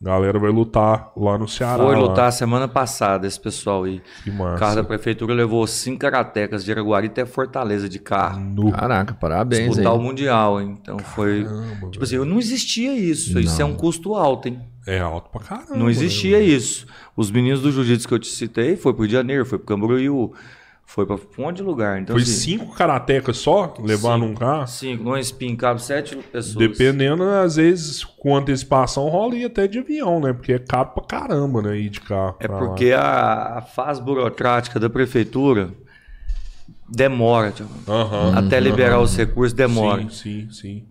[0.00, 1.82] Galera vai lutar lá no Ceará.
[1.82, 2.00] Foi lá.
[2.02, 4.02] lutar semana passada esse pessoal aí.
[4.22, 4.58] Que O massa.
[4.58, 8.38] carro da prefeitura levou cinco karatecas de Araguari até Fortaleza de carro.
[8.40, 8.70] No...
[8.70, 9.68] Caraca, parabéns aí.
[9.68, 10.76] Disputar o Mundial, hein?
[10.78, 11.44] Então foi.
[11.44, 13.38] Caramba, Tipo assim, não existia isso.
[13.38, 14.60] Isso é um custo alto, hein?
[14.86, 15.74] É alto pra caramba.
[15.74, 16.86] Não existia né, isso.
[17.16, 19.66] Os meninos do jiu-jitsu que eu te citei foi pro Rio de Janeiro, foi pro
[19.66, 20.32] Camboriú,
[20.88, 22.00] foi pra um monte de lugar.
[22.00, 24.66] Então, Foi assim, cinco karatecas só levar num carro?
[24.68, 26.54] cinco, num spin cabe sete pessoas.
[26.54, 30.32] Dependendo, às vezes, com antecipação, rola ir até de avião, né?
[30.32, 31.76] Porque é caro pra caramba, né?
[31.76, 32.36] Ir de carro.
[32.38, 35.70] É porque a, a fase burocrática da prefeitura
[36.88, 37.72] demora, Thiago.
[37.88, 38.38] Aham.
[38.38, 40.02] até liberar os recursos demora.
[40.02, 40.84] Sim, sim, sim.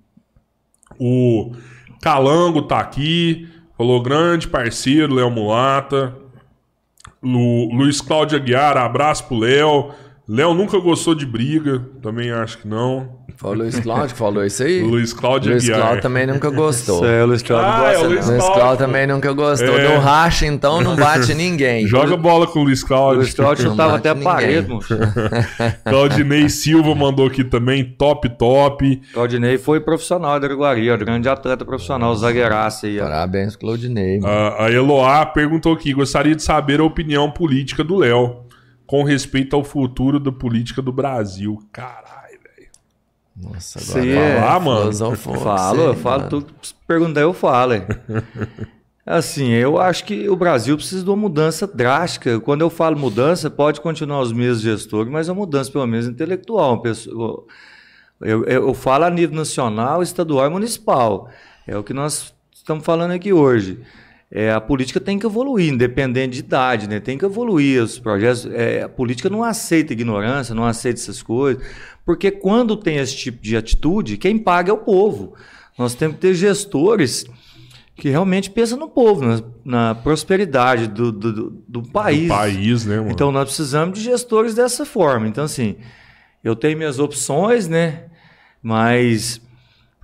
[0.99, 1.53] O
[2.01, 6.15] Calango tá aqui, falou grande parceiro, Léo Mulata.
[7.26, 9.90] Lu, Luiz Cláudio Aguiar, abraço pro Léo.
[10.28, 13.24] Léo nunca gostou de briga, também acho que não.
[13.38, 14.82] Foi o Luiz Cláudio que falou isso aí?
[14.82, 15.82] Luiz Cláudio Luiz Aguiar.
[15.82, 16.95] Cláudio também nunca gostou.
[16.95, 18.32] Isso é, o Luiz Cláudio Ah, não é gosta, o Luiz não.
[18.32, 18.62] Luiz Cláudio.
[18.62, 19.78] Cláudio também nunca gostou.
[19.80, 19.88] É.
[19.90, 21.86] Deu racha, então não bate ninguém.
[21.86, 23.20] Joga bola com o Luiz O Cláudio.
[23.20, 24.98] Luiz Cláudio chutava até a parede, moço.
[25.84, 29.02] Claudinei Silva mandou aqui também, top, top.
[29.14, 33.00] Claudinei foi profissional da Araguari, ó, grande atleta profissional, zagueiraço aí.
[33.00, 33.04] ó.
[33.04, 34.20] Parabéns, Claudinei.
[34.20, 34.34] mano.
[34.34, 38.44] A, a Eloá perguntou aqui: gostaria de saber a opinião política do Léo
[38.86, 41.62] com respeito ao futuro da política do Brasil.
[41.72, 42.70] Caralho, velho.
[43.54, 44.80] Nossa, agora é- Falar, mano.
[44.82, 46.42] filosofou, Falo, sei, eu falo, mano.
[46.42, 47.74] tu se perguntar, eu falo.
[47.74, 47.88] é.
[49.08, 52.40] Assim, eu acho que o Brasil precisa de uma mudança drástica.
[52.40, 56.82] Quando eu falo mudança, pode continuar os mesmos gestores, mas uma mudança pelo menos intelectual.
[56.82, 57.44] Pessoa-
[58.22, 61.30] Eu, eu, eu falo a nível nacional, estadual e municipal.
[61.68, 63.80] É o que nós estamos falando aqui hoje.
[64.38, 67.00] É, a política tem que evoluir, independente de idade, né?
[67.00, 68.46] Tem que evoluir os projetos.
[68.52, 71.64] É, a política não aceita ignorância, não aceita essas coisas,
[72.06, 75.36] porque quando tem esse tipo de atitude, quem paga é o povo.
[75.80, 77.26] Nós temos que ter gestores
[77.96, 82.24] que realmente pensam no povo, na, na prosperidade do, do, do- do país.
[82.24, 83.12] Do país, né, mano?
[83.12, 85.30] Então nós precisamos de gestores dessa forma.
[85.30, 85.78] Então, assim,
[86.44, 88.04] eu tenho minhas opções, né?
[88.62, 89.40] Mas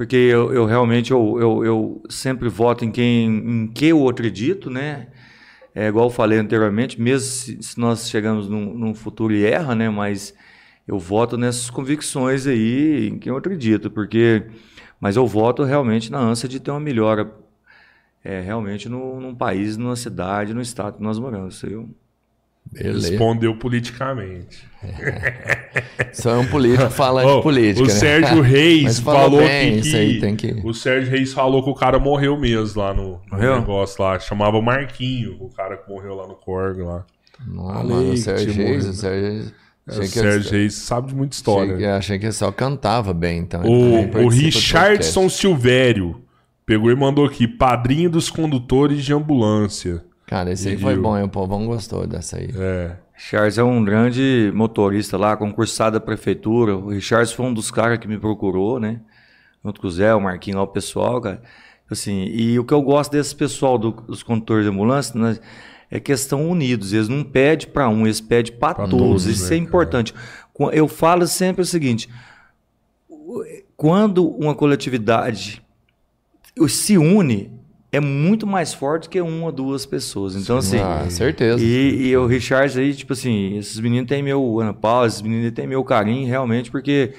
[0.02, 4.68] porque eu, eu realmente eu, eu, eu sempre voto em quem em que eu acredito,
[4.68, 5.10] né?
[5.76, 9.76] É igual eu falei anteriormente, mesmo se, se nós chegamos num, num futuro e erra,
[9.76, 9.92] né?
[9.92, 10.34] Mas
[10.88, 14.48] eu voto nessas convicções aí em quem eu acredito, porque
[15.00, 17.32] mas eu voto realmente na ânsia de ter uma melhora
[18.24, 21.56] é, realmente no, num país, numa cidade, no estado que nós moramos.
[21.58, 21.90] Isso eu-
[22.72, 23.10] Beleza.
[23.10, 24.66] Respondeu politicamente.
[26.14, 27.84] Só é um político falando Ó, de política.
[27.84, 27.94] o né?
[27.94, 30.62] Sérgio Reis Mas falou, bem, que, isso aí tem que.
[30.64, 34.18] O Sérgio Reis falou que o cara morreu mesmo lá no, no negócio lá.
[34.20, 37.06] Chamava Marquinho, o cara que morreu lá no Corg lá.
[37.46, 39.52] Não, Falei mano, o Sérgio Reis, o Sérgio.
[39.88, 41.74] É, Achei o Sérgio Reis sabe de muita história.
[41.74, 43.64] Achei que, achei que ele só cantava bem, então.
[43.64, 45.28] O, o Richardson.
[45.28, 46.22] Silvério
[46.66, 50.04] pegou e mandou aqui: padrinho dos condutores de ambulância.
[50.32, 50.88] Cara, esse aí Pediu.
[50.88, 51.26] foi bom, hein?
[51.26, 52.50] o povão gostou dessa aí.
[52.56, 52.96] É.
[53.18, 56.74] Charles é um grande motorista lá, concursado da prefeitura.
[56.74, 59.02] O Richard foi um dos caras que me procurou, né?
[59.62, 61.42] Junto com o Zé, o Marquinho lá, o pessoal, cara.
[61.90, 65.38] Assim, e o que eu gosto desse pessoal do, dos condutores de ambulância né,
[65.90, 66.94] é questão unidos.
[66.94, 68.98] Eles não pedem para um, eles pedem para todos.
[68.98, 70.14] todos, Isso né, é importante.
[70.72, 72.10] Eu falo sempre o seguinte:
[73.76, 75.62] quando uma coletividade
[76.70, 77.52] se une,
[77.92, 80.36] é muito mais forte que uma ou duas pessoas.
[80.36, 80.80] Então, assim.
[80.80, 81.64] Ah, certeza.
[81.64, 85.52] E, e o Richard aí, tipo assim, esses meninos têm meu Ana Paula, esses meninos
[85.52, 87.14] têm meu carinho, realmente, porque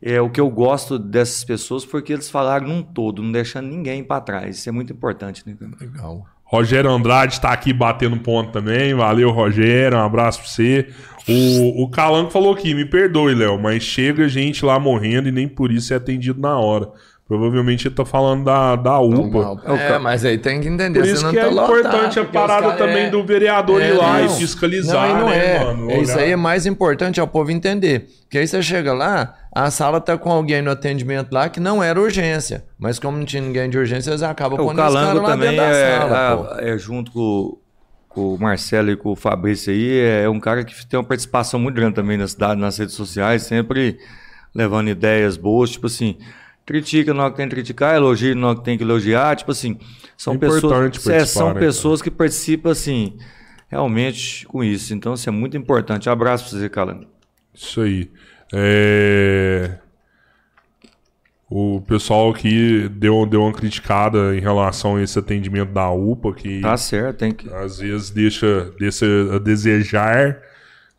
[0.00, 3.68] é o que eu gosto dessas pessoas foi que eles falaram num todo, não deixando
[3.68, 4.56] ninguém para trás.
[4.56, 5.54] Isso é muito importante, né?
[5.58, 5.72] cara?
[5.80, 6.26] Legal.
[6.44, 8.94] Rogério Andrade está aqui batendo ponto também.
[8.94, 9.98] Valeu, Rogério.
[9.98, 10.88] Um abraço pra você.
[11.28, 15.48] O, o Calanco falou aqui: me perdoe, Léo, mas chega gente lá morrendo e nem
[15.48, 16.88] por isso é atendido na hora.
[17.28, 19.60] Provavelmente ele tá falando da, da UPA.
[19.76, 21.00] É, mas aí tem que entender.
[21.00, 23.82] Por isso senão que é tá lotado, importante a parada cara- também é- do vereador
[23.82, 24.26] é, ir lá não.
[24.26, 25.64] e fiscalizar, Não, e não né, é.
[25.64, 25.90] mano?
[25.90, 26.22] É Isso Olhar.
[26.24, 28.06] aí é mais importante é o povo entender.
[28.22, 31.82] Porque aí você chega lá, a sala tá com alguém no atendimento lá que não
[31.82, 32.64] era urgência.
[32.78, 35.20] Mas como não tinha ninguém de urgência, eles acabam É, O pondo esse cara Calango
[35.22, 36.54] lá também dentro da é, sala, pô.
[36.60, 37.58] é- é junto com,
[38.08, 41.58] com o Marcelo e com o Fabrício aí, é um cara que tem uma participação
[41.58, 43.98] muito grande também na cidade, nas redes sociais, sempre
[44.54, 46.16] levando ideias boas, tipo assim,
[46.66, 49.52] critica na hora que tem que criticar, elogia na hora que tem que elogiar, tipo
[49.52, 49.78] assim,
[50.16, 53.16] são É pessoas, é, são né, pessoas que participam assim,
[53.68, 54.92] realmente com isso.
[54.92, 56.10] Então, isso é muito importante.
[56.10, 57.06] Abraço pra você, Calango.
[57.54, 58.10] Isso aí.
[58.52, 59.78] É...
[61.48, 66.60] O pessoal aqui deu, deu uma criticada em relação a esse atendimento da UPA, que
[66.60, 70.42] Tá certo, tem que às vezes deixa, deixa a desejar.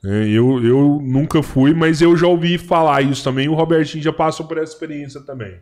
[0.04, 0.28] Né?
[0.28, 3.48] Eu, eu nunca fui, mas eu já ouvi falar isso também.
[3.48, 5.56] O Robertinho já passou por essa experiência também.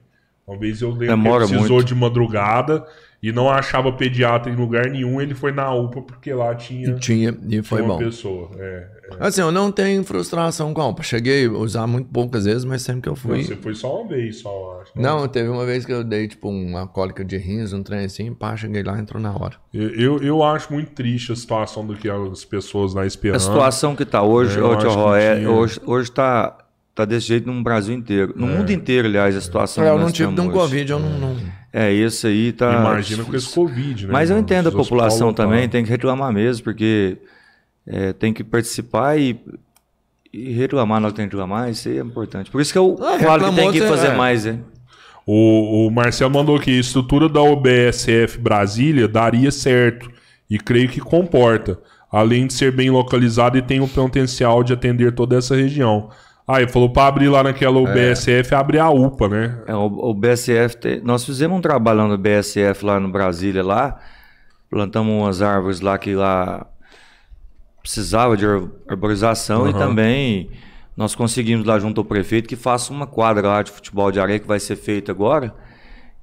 [0.48, 1.88] Uma vez eu lembro Demora que precisou muito.
[1.88, 2.86] de madrugada
[3.30, 5.20] e não achava pediatra em lugar nenhum.
[5.20, 7.98] Ele foi na UPA porque lá tinha, Tinha, e foi uma bom.
[8.00, 8.52] pessoa.
[8.58, 8.88] É,
[9.20, 11.04] Assim, eu não tenho frustração com a UPA.
[11.04, 13.44] Cheguei a usar muito poucas vezes, mas sempre que eu fui.
[13.44, 14.92] Você foi só uma vez, só, acho.
[14.96, 15.04] né?
[15.04, 18.34] Não, teve uma vez que eu dei, tipo, uma cólica de rins, um trem assim,
[18.34, 19.56] pá, cheguei lá, entrou na hora.
[19.74, 23.38] Eu, eu, eu acho muito triste a situação do que as pessoas lá esperando.
[23.38, 26.58] A situação que tá hoje, É, Ró, é- tinha- hoje, hoje tá,
[26.96, 28.34] tá desse jeito no Brasil inteiro.
[28.36, 30.54] No mundo inteiro, aliás, a situação É, eu não tive de um hoje.
[30.54, 31.10] Covid, eu não.
[31.20, 31.38] não...
[31.78, 32.72] É, isso aí tá.
[32.72, 34.14] Imagina com esse Covid, né?
[34.14, 37.18] Mas eu entendo a população também, tem que reclamar mesmo, porque
[37.86, 39.38] é, tem que participar e,
[40.32, 42.50] e reclamar, nós temos que reclamar, isso aí é importante.
[42.50, 44.16] Por isso que eu Ah, falo que tem que fazer é.
[44.16, 44.60] mais, né?
[45.26, 50.10] O, o Marcelo mandou aqui: a estrutura da OBSF Brasília daria certo
[50.50, 51.78] e creio que comporta,
[52.10, 56.10] além de ser bem localizada e tem o potencial de atender toda essa região.
[56.48, 59.64] Ah, ele falou para abrir lá naquela OBSF, abre a UPA, né?
[59.66, 63.64] É, o, o BSF, te- nós fizemos um trabalho lá no BSF, lá no Brasília,
[63.64, 64.00] lá,
[64.70, 66.68] plantamos umas árvores lá que lá
[67.82, 69.80] precisava de ar- arborização e Aham.
[69.80, 70.50] também
[70.96, 74.40] nós conseguimos lá junto ao prefeito que faça uma quadra lá de futebol de areia
[74.40, 75.54] que vai ser feita agora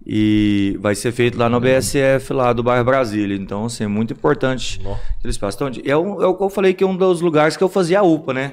[0.07, 3.37] e vai ser feito lá no BSF lá do bairro Brasília.
[3.37, 4.95] Então, assim, é muito importante Nó.
[5.19, 5.57] aquele espaço.
[5.57, 8.01] Então, é, é o que eu falei que é um dos lugares que eu fazia
[8.01, 8.53] a UPA, né?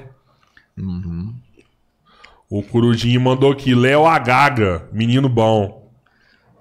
[2.50, 5.78] O Corujinho mandou aqui: Léo Agaga, menino bom.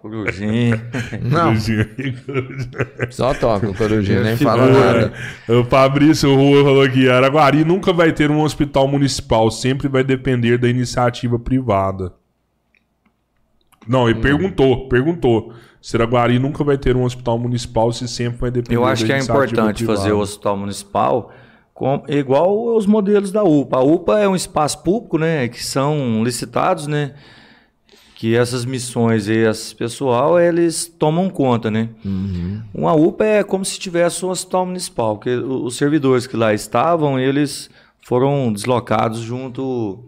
[0.02, 0.82] Corujinha.
[1.22, 1.86] Não, Corujinho.
[3.10, 5.14] só toca o corujinho, nem fala nada.
[5.50, 10.58] O Fabrício Rua falou aqui: Araguari nunca vai ter um hospital municipal, sempre vai depender
[10.58, 12.14] da iniciativa privada.
[13.88, 14.10] Não, Hum.
[14.10, 15.54] ele perguntou, perguntou.
[15.82, 19.08] Se Araguari nunca vai ter um hospital municipal, se sempre vai depender Eu acho da
[19.08, 19.98] que é iniciativa importante privada.
[20.00, 21.32] fazer o hospital municipal
[21.80, 23.78] com, igual os modelos da UPA.
[23.78, 25.48] A UPA é um espaço público, né?
[25.48, 27.14] Que são licitados, né?
[28.16, 31.88] Que essas missões e esse pessoal, eles tomam conta, né?
[32.74, 36.54] Uma UPA é como se tivesse um hospital municipal, porque o- os servidores que lá
[36.54, 37.70] estavam, eles
[38.06, 40.04] foram deslocados junto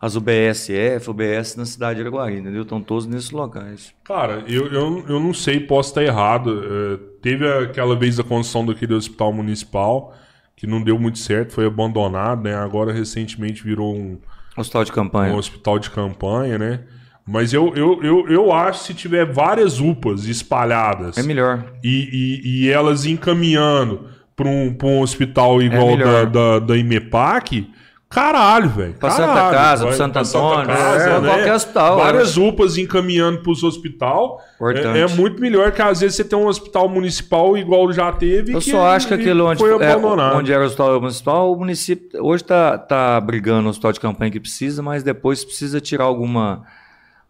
[0.00, 2.62] às UBSF, UBS na cidade de Araguari, entendeu?
[2.62, 3.92] Estão todos nesses locais.
[4.02, 6.58] Cara, eu, eu, eu não sei, posso estar errado.
[6.64, 10.14] É, teve aquela vez a construção daquele hospital municipal
[10.62, 12.54] que não deu muito certo, foi abandonado, né?
[12.54, 14.16] Agora recentemente virou um,
[14.56, 15.34] Hospital de campanha.
[15.34, 16.80] um hospital de campanha, né?
[17.26, 21.64] Mas eu, eu, eu, eu acho que se tiver várias UPAs espalhadas É melhor.
[21.82, 26.26] e, e, e elas encaminhando para um, pra um hospital igual da, melhor.
[26.26, 27.68] da, da IMEPAC,
[28.12, 28.94] caralho, velho.
[28.94, 31.28] Pra Santa caralho, Casa, vai pro Santo pra Santa Antônio, Casa, é, né?
[31.28, 34.40] qualquer hospital, Várias UPAs encaminhando para os hospital.
[34.54, 34.98] Importante.
[34.98, 38.52] É, é muito melhor que às vezes você tem um hospital municipal igual já teve.
[38.52, 42.22] Eu só acho que aquele onde, foi é, onde era o hospital municipal, o município
[42.22, 46.64] hoje está tá brigando o hospital de campanha que precisa, mas depois precisa tirar alguma,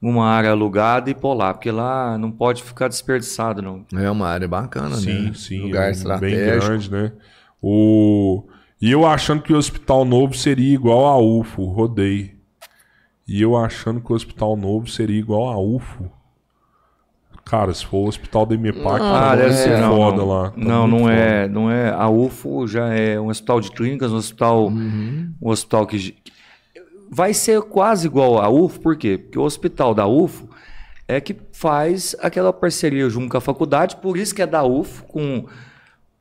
[0.02, 3.84] alguma área alugada e pôr lá, porque lá não pode ficar desperdiçado, não.
[3.94, 5.32] É uma área bacana, Sim, né?
[5.34, 5.60] sim.
[5.62, 6.66] Lugar é bem estratégico.
[6.66, 7.12] grande, né?
[7.62, 8.44] O...
[8.82, 12.34] E eu achando que o hospital novo seria igual a UFO, rodei.
[13.28, 16.10] E eu achando que o hospital novo seria igual a UFO.
[17.44, 18.56] Cara, se for o hospital da
[18.98, 20.28] cara, Ah, deve ser não, foda não.
[20.28, 20.50] lá.
[20.50, 21.12] Tá não, não foda.
[21.12, 21.90] é, não é.
[21.90, 25.32] A UFO já é um hospital de clínicas, um hospital, Uhum.
[25.40, 26.16] um hospital que
[27.10, 29.18] vai ser quase igual a UFO, por quê?
[29.18, 30.48] Porque o hospital da UFO
[31.06, 35.04] é que faz aquela parceria junto com a faculdade, por isso que é da UFO
[35.04, 35.44] com,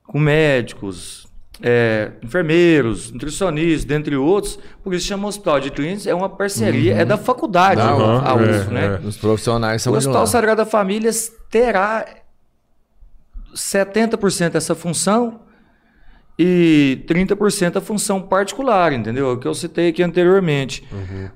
[0.03, 1.27] com médicos,
[1.61, 7.05] é, enfermeiros, nutricionistas, dentre outros, por isso chama hospital de clínicas, é uma parceria, é
[7.05, 8.99] da faculdade Não, a é, UFO, né?
[9.01, 9.07] é.
[9.07, 10.25] Os profissionais são O Hospital.
[10.27, 11.11] Sagrada Família
[11.49, 12.05] terá
[13.53, 15.41] 70% essa função
[16.39, 19.29] e 30% a função particular, entendeu?
[19.29, 20.83] É O que eu citei aqui anteriormente.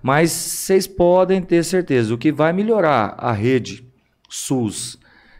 [0.01, 3.85] Mas vocês podem ter certeza, o que vai melhorar a rede
[4.27, 4.97] SUS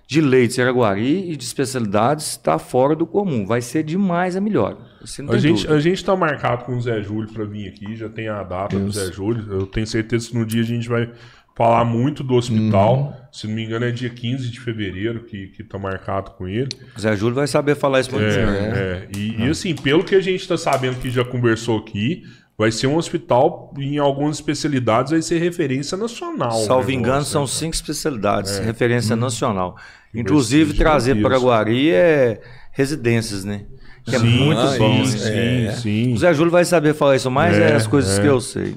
[0.07, 3.45] de leitos em Araguari e de especialidades está fora do comum.
[3.45, 4.77] Vai ser demais a melhor.
[5.01, 7.95] Você não A gente, a gente tá marcado com o Zé Júlio pra vir aqui,
[7.95, 9.51] já tem a data do Zé Júlio.
[9.51, 11.11] Eu tenho certeza que no dia a gente vai
[11.55, 12.95] falar muito do hospital.
[12.97, 13.13] Uhum.
[13.31, 16.69] Se não me engano, é dia 15 de fevereiro que, que tá marcado com ele.
[16.95, 18.21] O Zé Júlio vai saber falar isso bem.
[18.21, 19.07] É, é.
[19.15, 22.23] E, e, assim, pelo que a gente tá sabendo que já conversou aqui,
[22.57, 26.51] vai ser um hospital, em algumas especialidades, vai ser referência nacional.
[26.63, 27.47] Salvo engano, negócio, são né?
[27.47, 28.63] cinco especialidades, É.
[28.63, 29.75] referência nacional.
[30.13, 33.65] Vai Inclusive, trazer para Guari é residências, né?
[34.05, 35.03] Que é Sim, muito ah, bom.
[35.05, 35.17] sim,
[35.63, 35.71] né?
[35.71, 36.13] sim, sim.
[36.13, 38.21] O Zé Júlio vai saber falar isso, mas é, É, as coisas é.
[38.21, 38.75] que eu sei.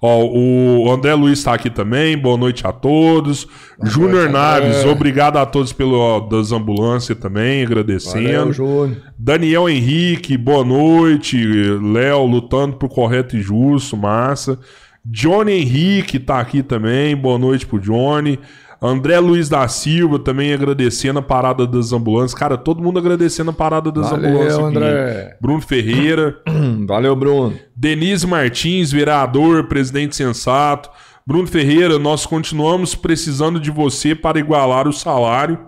[0.00, 2.16] Ó, o André Luiz está aqui também.
[2.16, 3.48] Boa noite a todos.
[3.82, 8.52] Júnior Naves, obrigado a todos pelo das ambulâncias também, agradecendo.
[8.52, 8.96] Valeu.
[9.18, 11.36] Daniel Henrique, boa noite.
[11.82, 14.58] Léo, lutando pro correto e justo, massa.
[15.04, 18.38] Johnny Henrique tá aqui também, boa noite pro Johnny.
[18.80, 22.38] André Luiz da Silva também agradecendo a parada das ambulâncias.
[22.38, 24.58] Cara, todo mundo agradecendo a parada das Valeu, ambulâncias.
[24.58, 24.64] aqui.
[24.66, 25.36] André.
[25.40, 26.36] Bruno Ferreira.
[26.86, 27.54] Valeu, Bruno.
[27.74, 30.88] Denise Martins, vereador, presidente sensato.
[31.26, 35.58] Bruno Ferreira, nós continuamos precisando de você para igualar o salário.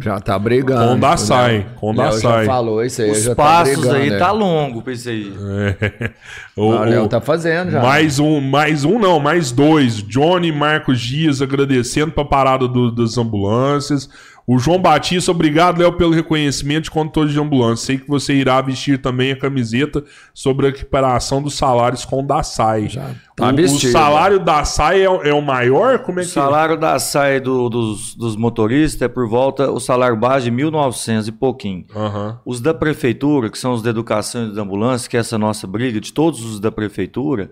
[0.00, 0.92] Já tá brigando.
[0.94, 2.44] Com da O sai, Léo- com da Léo sai.
[2.44, 4.18] já falou isso aí, Os já tá passos brigando, aí né?
[4.18, 5.32] tá longo pra isso aí.
[6.56, 7.80] O- Ah, O Léo tá fazendo já.
[7.82, 10.02] mais um, mais um não, mais dois.
[10.02, 14.08] Johnny Marcos Dias agradecendo para a parada do- das ambulâncias.
[14.50, 17.84] O João Batista, obrigado, Léo, pelo reconhecimento de condutor de ambulância.
[17.84, 20.02] Sei que você irá vestir também a camiseta
[20.32, 22.88] sobre a equiparação dos salários com o da SAI.
[22.88, 23.92] Já tá o, o vestido.
[23.92, 25.98] salário da SAI é, o- é o maior?
[25.98, 29.78] Como é O que salário da SAI do- dos, dos motoristas é por volta, o
[29.78, 31.84] salário base de 1.900 e pouquinho.
[31.94, 32.40] Aham.
[32.46, 35.66] Os da prefeitura, que são os da educação e da ambulância, que é essa nossa
[35.66, 37.50] briga de todos os da prefeitura,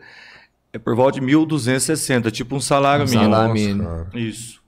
[0.72, 3.30] é por volta de 1.260, tipo um salário Um mínimo.
[3.30, 4.06] salário mínimo.
[4.14, 4.64] Isso.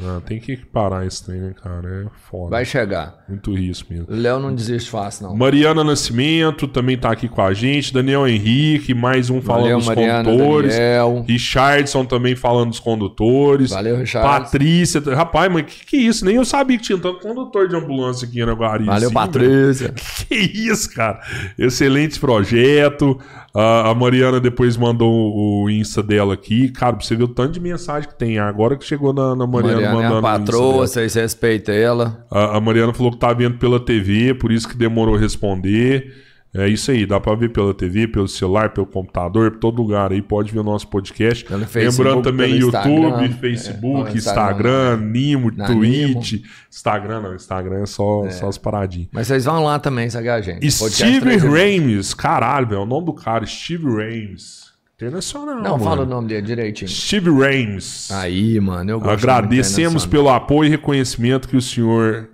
[0.00, 2.06] Ah, tem que equiparar isso aí, né, cara?
[2.06, 2.50] É foda.
[2.50, 3.24] Vai chegar.
[3.28, 4.06] Muito risco mesmo.
[4.08, 5.36] O Léo não desiste fácil, não.
[5.36, 7.92] Mariana Nascimento também tá aqui com a gente.
[7.92, 10.72] Daniel Henrique, mais um falando Valeu, dos Mariana, condutores.
[10.74, 11.24] Daniel.
[11.28, 13.70] Richardson também falando dos condutores.
[13.70, 14.26] Valeu, Richard.
[14.26, 15.00] Patrícia.
[15.14, 16.24] Rapaz, mas que que é isso?
[16.24, 18.86] Nem eu sabia que tinha tanto condutor de ambulância aqui na Guarani.
[18.86, 19.94] Valeu, Sim, Patrícia.
[20.32, 21.20] Que isso, cara.
[21.58, 23.18] Excelente projeto.
[23.54, 26.70] Ah, a Mariana depois mandou o Insta dela aqui.
[26.70, 28.38] Cara, pra você ver o tanto de mensagem que tem.
[28.38, 31.74] Agora que chegou na, na Mariana, Mariana é a mandando o Insta patroa, vocês respeitam
[31.74, 32.26] ela.
[32.30, 36.12] A, a Mariana falou que tá vendo pela TV, por isso que demorou a responder.
[36.54, 40.20] É isso aí, dá pra ver pela TV, pelo celular, pelo computador, todo lugar aí,
[40.20, 41.46] pode ver o nosso podcast.
[41.46, 46.42] Pelo Facebook, Lembrando também YouTube, Instagram, Facebook, é, Instagram, Instagram, Nimo, Na Twitch.
[46.70, 49.08] Instagram não, Instagram é só, só as paradinhas.
[49.12, 50.70] Mas vocês vão lá também seguir a gente.
[50.70, 51.36] Steve.
[51.38, 54.70] Rames, caralho, velho, o nome do cara, Steve Rames.
[54.94, 55.84] Internacional, Não, mano.
[55.84, 56.88] fala o nome dele direitinho.
[56.88, 58.10] Steve Rames.
[58.12, 62.28] Aí, mano, eu gosto Agradecemos pelo apoio e reconhecimento que o senhor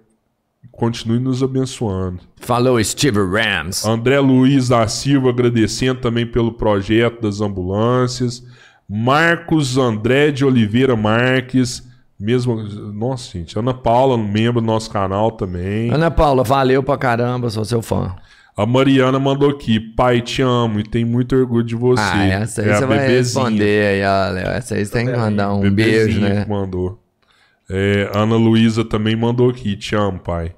[0.79, 2.21] continue nos abençoando.
[2.37, 3.85] Falou Steve Rams.
[3.85, 8.45] André Luiz da Silva agradecendo também pelo projeto das ambulâncias.
[8.89, 11.83] Marcos André de Oliveira Marques,
[12.19, 12.57] mesmo.
[12.95, 13.59] Nossa, gente.
[13.59, 15.93] Ana Paula, membro do nosso canal também.
[15.93, 18.15] Ana Paula, valeu pra caramba, sou seu fã.
[18.57, 22.03] A Mariana mandou aqui: Pai, te amo e tenho muito orgulho de você.
[22.03, 23.19] Ah, essa aí É você vai bebezinha.
[23.45, 24.49] responder aí, ó, Léo.
[24.49, 26.45] Essa aí você tem que mandar um Bebezinha beijo, né?
[26.45, 26.99] que mandou.
[27.71, 30.53] É, Ana Luísa também mandou aqui: Te amo, pai.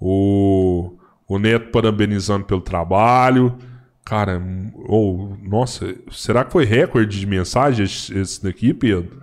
[0.00, 0.92] O,
[1.26, 3.56] o Neto parabenizando pelo trabalho.
[4.04, 4.40] Cara,
[4.86, 9.20] ou nossa, será que foi recorde de mensagem esse daqui, Pedro?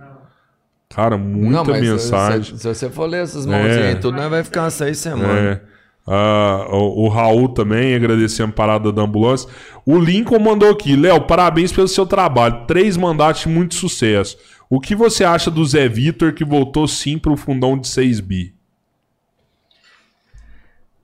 [0.88, 2.56] Cara, muita Não, mensagem.
[2.56, 3.92] Se, se você for ler essas mãozinhas É.
[3.92, 5.58] e tudo, nós vai ficar seis semanas.
[5.58, 5.60] É.
[6.08, 9.48] Ah, o, o Raul também agradecendo a parada da ambulância.
[9.84, 12.64] O Lincoln mandou aqui, Léo, parabéns pelo seu trabalho.
[12.68, 14.38] Três mandatos de muito sucesso.
[14.70, 18.54] O que você acha do Zé Vitor que voltou sim pro fundão de 6 bi?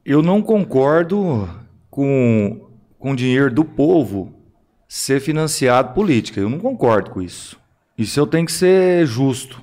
[0.05, 1.49] Eu não concordo
[1.91, 4.33] com, com dinheiro do povo,
[4.89, 6.41] ser financiado política.
[6.41, 7.57] Eu não concordo com isso.
[7.97, 9.61] Isso eu tenho que ser justo.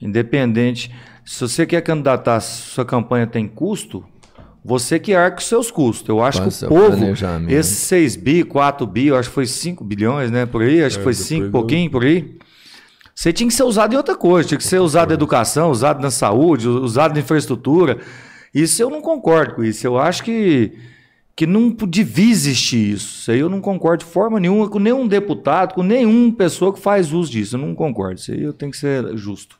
[0.00, 0.94] Independente.
[1.24, 4.04] Se você quer candidatar, sua campanha tem custo,
[4.64, 6.08] você que arca os seus custos.
[6.08, 7.04] Eu acho Faça que o povo,
[7.48, 10.46] esses 6 bi, 4 bi, eu acho que foi 5 bilhões, né?
[10.46, 12.38] Por aí, acho que É, foi depois 5 eu- pouquinho por aí.
[13.14, 16.00] Você tinha que ser usado em outra coisa, tinha que ser usado na educação, usado
[16.00, 17.98] na saúde, usado na infraestrutura.
[18.54, 19.86] Isso eu não concordo com isso.
[19.86, 20.72] Eu acho que,
[21.36, 23.20] que não devia existir isso.
[23.20, 26.80] Isso aí eu não concordo de forma nenhuma com nenhum deputado, com nenhuma pessoa que
[26.80, 27.56] faz uso disso.
[27.56, 28.20] Eu não concordo.
[28.20, 29.58] Isso aí eu tenho que ser justo.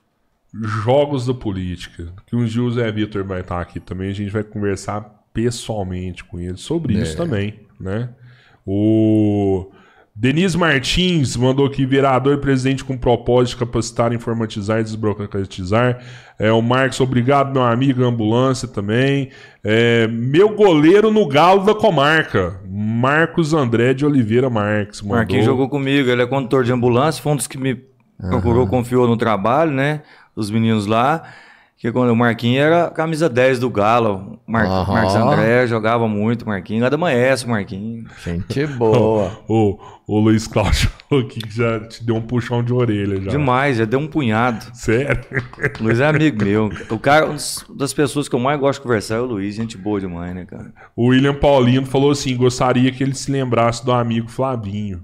[0.53, 2.13] Jogos da política.
[2.27, 4.11] Que um dia o Zé Vitor vai estar aqui também.
[4.11, 8.09] A gente vai conversar pessoalmente com ele sobre isso também, né?
[8.67, 9.71] O
[10.21, 16.01] Denise Martins mandou aqui vereador e presidente com propósito de capacitar, informatizar e desburocratizar.
[16.37, 19.31] É, o Marcos, obrigado, meu amigo, ambulância também.
[19.63, 22.61] É, meu goleiro no galo da comarca.
[22.69, 25.03] Marcos André de Oliveira Marques.
[25.03, 25.19] Mandou.
[25.19, 27.81] Marquinhos jogou comigo, ele é condutor de ambulância, foi um dos que me
[28.19, 30.03] procurou, confiou no trabalho, né?
[30.35, 31.23] Os meninos lá.
[31.79, 34.41] Que quando o Marquinhos era camisa 10 do Galo.
[34.45, 34.93] Mar Aham.
[34.93, 36.83] Marcos André jogava muito, Marquinhos.
[36.83, 38.11] Era da Maestro, Marquinhos.
[38.25, 39.39] Gente boa.
[39.49, 43.31] O, o Luiz Cláudio aqui que já te deu um puxão de orelha já.
[43.31, 44.67] Demais, já deu um punhado.
[44.75, 45.25] Sério?
[45.79, 46.71] O Luiz é amigo meu.
[46.91, 47.37] O cara, uma
[47.77, 49.55] das pessoas que eu mais gosto de conversar é o Luiz.
[49.55, 50.73] Gente boa demais, né, cara?
[50.97, 55.01] O William Paulino falou assim: gostaria que ele se lembrasse do amigo Flavinho.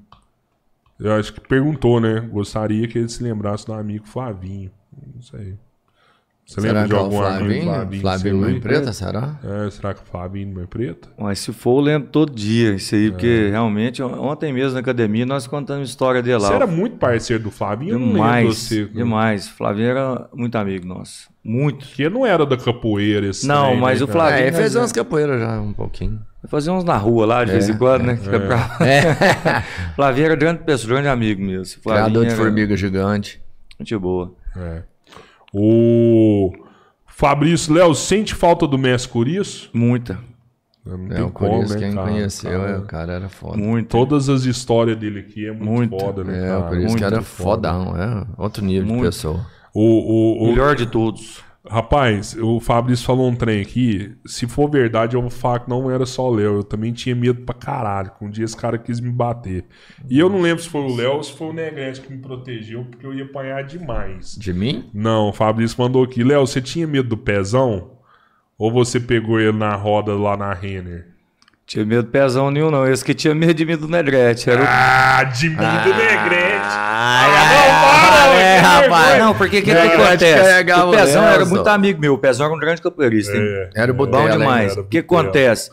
[0.99, 2.21] Eu acho que perguntou, né?
[2.21, 4.71] Gostaria que ele se lembrasse do amigo Flavinho.
[5.15, 5.55] Não sei.
[6.47, 8.01] Você será lembra que de é o algum amigo Flavinho?
[8.03, 8.37] Flavinho?
[8.39, 8.61] Mãe aí?
[8.61, 9.39] Preta, será?
[9.43, 11.09] É, será que o Flavinho Mãe Preta?
[11.19, 15.25] Mas se for, eu lembro todo dia isso aí, porque realmente, ontem mesmo na academia,
[15.25, 16.49] nós contamos história dele lá.
[16.49, 17.93] Você era muito parceiro do Flavinho?
[17.95, 18.85] Eu não lembro Demais, você.
[18.85, 19.49] demais.
[19.49, 21.29] Flavinho era muito amigo nosso.
[21.43, 21.87] Muito.
[21.87, 24.09] Porque não era da capoeira esse Não, trem, mas né, o?
[24.09, 24.81] Flavinho- É, ele fez né?
[24.83, 26.21] umas capoeiras já um pouquinho.
[26.47, 28.17] Fazer uns na rua lá, de vez em quando, né?
[28.23, 28.77] Fica pra-
[29.97, 31.81] Flavinho era grande pessoa, grande amigo mesmo.
[31.83, 33.43] Flavinho Criador de era formiga gigante.
[33.79, 34.35] Gente boa.
[34.57, 34.83] É.
[35.55, 36.53] O
[37.07, 39.71] Fabrício, Léo, sente falta do Messi Curiço?
[39.73, 40.19] Muita.
[40.85, 42.11] Não É, tem o como, Curias, né, quem cara?
[42.11, 43.57] conheceu, Cara, é, o cara era foda.
[43.57, 43.89] Muito.
[43.89, 45.99] Todas as histórias dele aqui é muito, Muito.
[46.05, 46.59] foda, né, É, cara?
[46.61, 47.73] o Curias que muito era foda.
[47.73, 49.05] fodão, é outro nível de Muito.
[49.05, 49.47] pessoa.
[49.73, 51.43] O, o, o- Melhor de todos.
[51.67, 54.15] Rapaz, o Fabrício falou um trem aqui.
[54.27, 56.57] Se for verdade, eu vou falar que não era só o Léo.
[56.57, 58.11] Eu também tinha medo pra caralho.
[58.11, 59.65] Que um dia esse cara quis me bater.
[60.09, 62.19] E eu não lembro se foi o Léo ou se foi o Negrete que me
[62.21, 64.37] protegeu, porque eu ia apanhar demais.
[64.37, 64.91] De mim?
[64.93, 66.23] Não, o Fabrício mandou aqui.
[66.23, 67.93] Léo, você tinha medo do pezão?
[68.59, 71.14] Ou você pegou ele na roda lá na Renner?
[71.67, 72.87] Tinha medo do pezão nenhum, não.
[72.87, 74.51] Esse que tinha medo de mim do Negrete.
[74.51, 74.67] Era o...
[74.69, 76.61] Ah, de mim do Negrete!
[76.63, 79.19] Ai, para, é, que rapaz.
[79.19, 80.73] Não, porque o que, que acontece?
[80.83, 82.15] O Pezão o era muito amigo meu.
[82.15, 83.33] O Pezão era um grande campeirista.
[83.35, 84.77] É, Era o Bom demais.
[84.77, 85.71] O que acontece?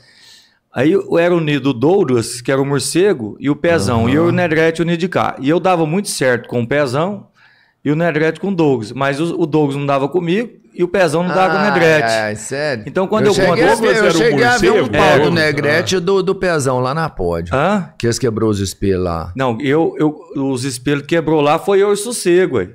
[0.74, 4.08] Aí eu era unido o Douglas, que era o morcego, e o Pezão.
[4.08, 5.36] E eu e o Negrete unido de cá.
[5.40, 7.28] E eu dava muito certo com o Pezão
[7.84, 8.94] e o Negrete com o Douglas.
[8.94, 12.12] Mas o, o Douglas não dava comigo e o Pezão não dava com o Negrete.
[12.12, 12.84] Ai, sério?
[12.88, 15.20] Então, quando eu cheguei, conto- a ver, Douglas eu cheguei a ver um pau É,
[15.20, 17.56] do Negrete e do, do Pezão lá na pódio.
[17.56, 17.90] Hã?
[18.00, 19.32] Que eles quebrou os espelhos lá.
[19.36, 22.70] Não, eu, eu, os espelhos que quebrou lá foi eu e o Sossego, ué.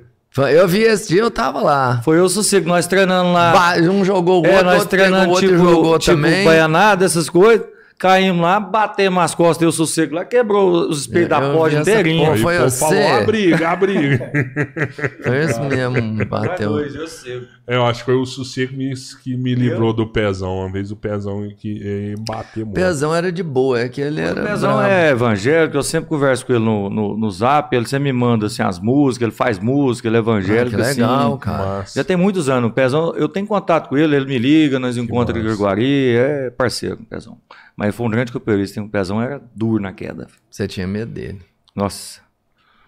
[0.53, 1.99] Eu vi esse dia, eu tava lá.
[2.03, 3.75] Foi eu e o Sossego, nós treinando lá.
[3.91, 6.45] Um jogou o é, outro, nós outro pegou o treinando outro tipo, jogou tipo também.
[6.45, 7.65] baianada, essas coisas.
[7.99, 12.27] Caímos lá, batemos as costas, eu sossego lá, quebrou os espelhos da Eu porta inteirinha.
[12.27, 12.37] porra.
[12.37, 12.79] Foi pô, você?
[12.79, 14.31] falou a briga, a briga.
[15.23, 16.79] Foi esse mesmo, bateu.
[16.79, 17.47] eu sei.
[17.65, 18.93] É, eu acho que foi o Sossego que me,
[19.23, 20.59] que me livrou do pezão.
[20.59, 22.75] Uma vez o pezão que eh, bateu muito.
[22.75, 24.41] Pezão era de boa, é que ele O era.
[24.43, 24.89] Pezão brabo.
[24.89, 28.45] é evangélico, eu sempre converso com ele no, no, no zap, ele sempre me manda
[28.45, 30.69] assim, as músicas, ele faz música, ele é Ah, evangélico.
[30.77, 31.39] que legal, assim.
[31.39, 31.77] cara.
[31.79, 32.69] Mas, Já tem muitos anos.
[32.69, 35.57] O Pezão, eu tenho contato com ele, ele me liga, nós encontramos em massa.
[35.57, 37.37] Gregori, é parceiro, o Pezão.
[37.77, 40.27] Mas foi um grande campeonato, o Pezão era duro na queda.
[40.49, 41.39] Você tinha medo dele.
[41.75, 42.19] Nossa.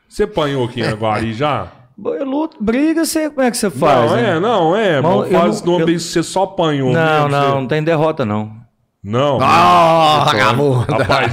[0.08, 1.72] Você apanhou aqui em Aguari já?
[2.04, 4.10] Eu luto, briga, sei como é que você faz.
[4.10, 4.30] não, né?
[4.30, 5.02] é, não, é.
[5.02, 6.92] Mal- Mas eu faz não- de uma eu- você só apanhou.
[6.94, 8.58] Não, mesmo, não, você- não tem derrota, não.
[9.04, 9.38] Não.
[9.42, 10.86] Ah, vagabundo.
[10.92, 11.32] Rapaz,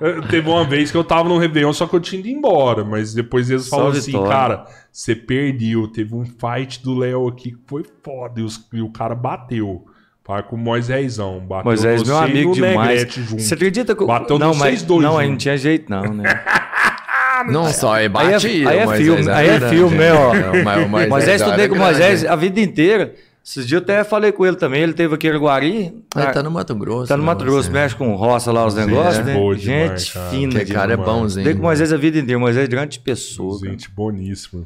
[0.00, 2.20] eu- eu- eu- teve uma vez que eu tava no Réveillon, só que eu tinha
[2.20, 2.84] ido embora.
[2.84, 5.88] Mas depois eles falaram assim, cara, você perdeu.
[5.88, 8.40] Teve um fight do Léo aqui que foi foda.
[8.40, 9.84] E, os- e o cara bateu.
[10.28, 11.40] Para com o Moisézão.
[11.40, 13.06] Bateu Moisés, meu amigo demais.
[13.16, 14.06] Você acredita que eu...
[14.06, 16.24] Bateu não, mas vocês dois Não, aí não tinha jeito, não, né?
[17.48, 18.64] Não só, ele Aí batia.
[18.64, 20.34] é, aí é filme, é aí é filme, né, ó.
[20.34, 21.78] Não, mas o Moisés estudei com o.
[21.78, 23.14] Moisés a vida inteira.
[23.44, 25.94] Esses dias eu até falei com ele também, ele teve aqui em Guari.
[26.16, 27.06] Ele tá no Mato Grosso.
[27.06, 27.72] Tá no né, Mato Grosso, você?
[27.72, 29.34] mexe com roça lá os negócios, né?
[29.34, 30.30] boa demais, Gente cara.
[30.30, 30.52] fina.
[30.56, 31.26] Aquele cara é bonzinho.
[31.26, 33.60] Estudei com o Moisés a vida inteira, Moisés é grande pessoa.
[33.64, 34.64] Gente boníssima.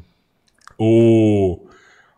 [0.79, 1.59] O,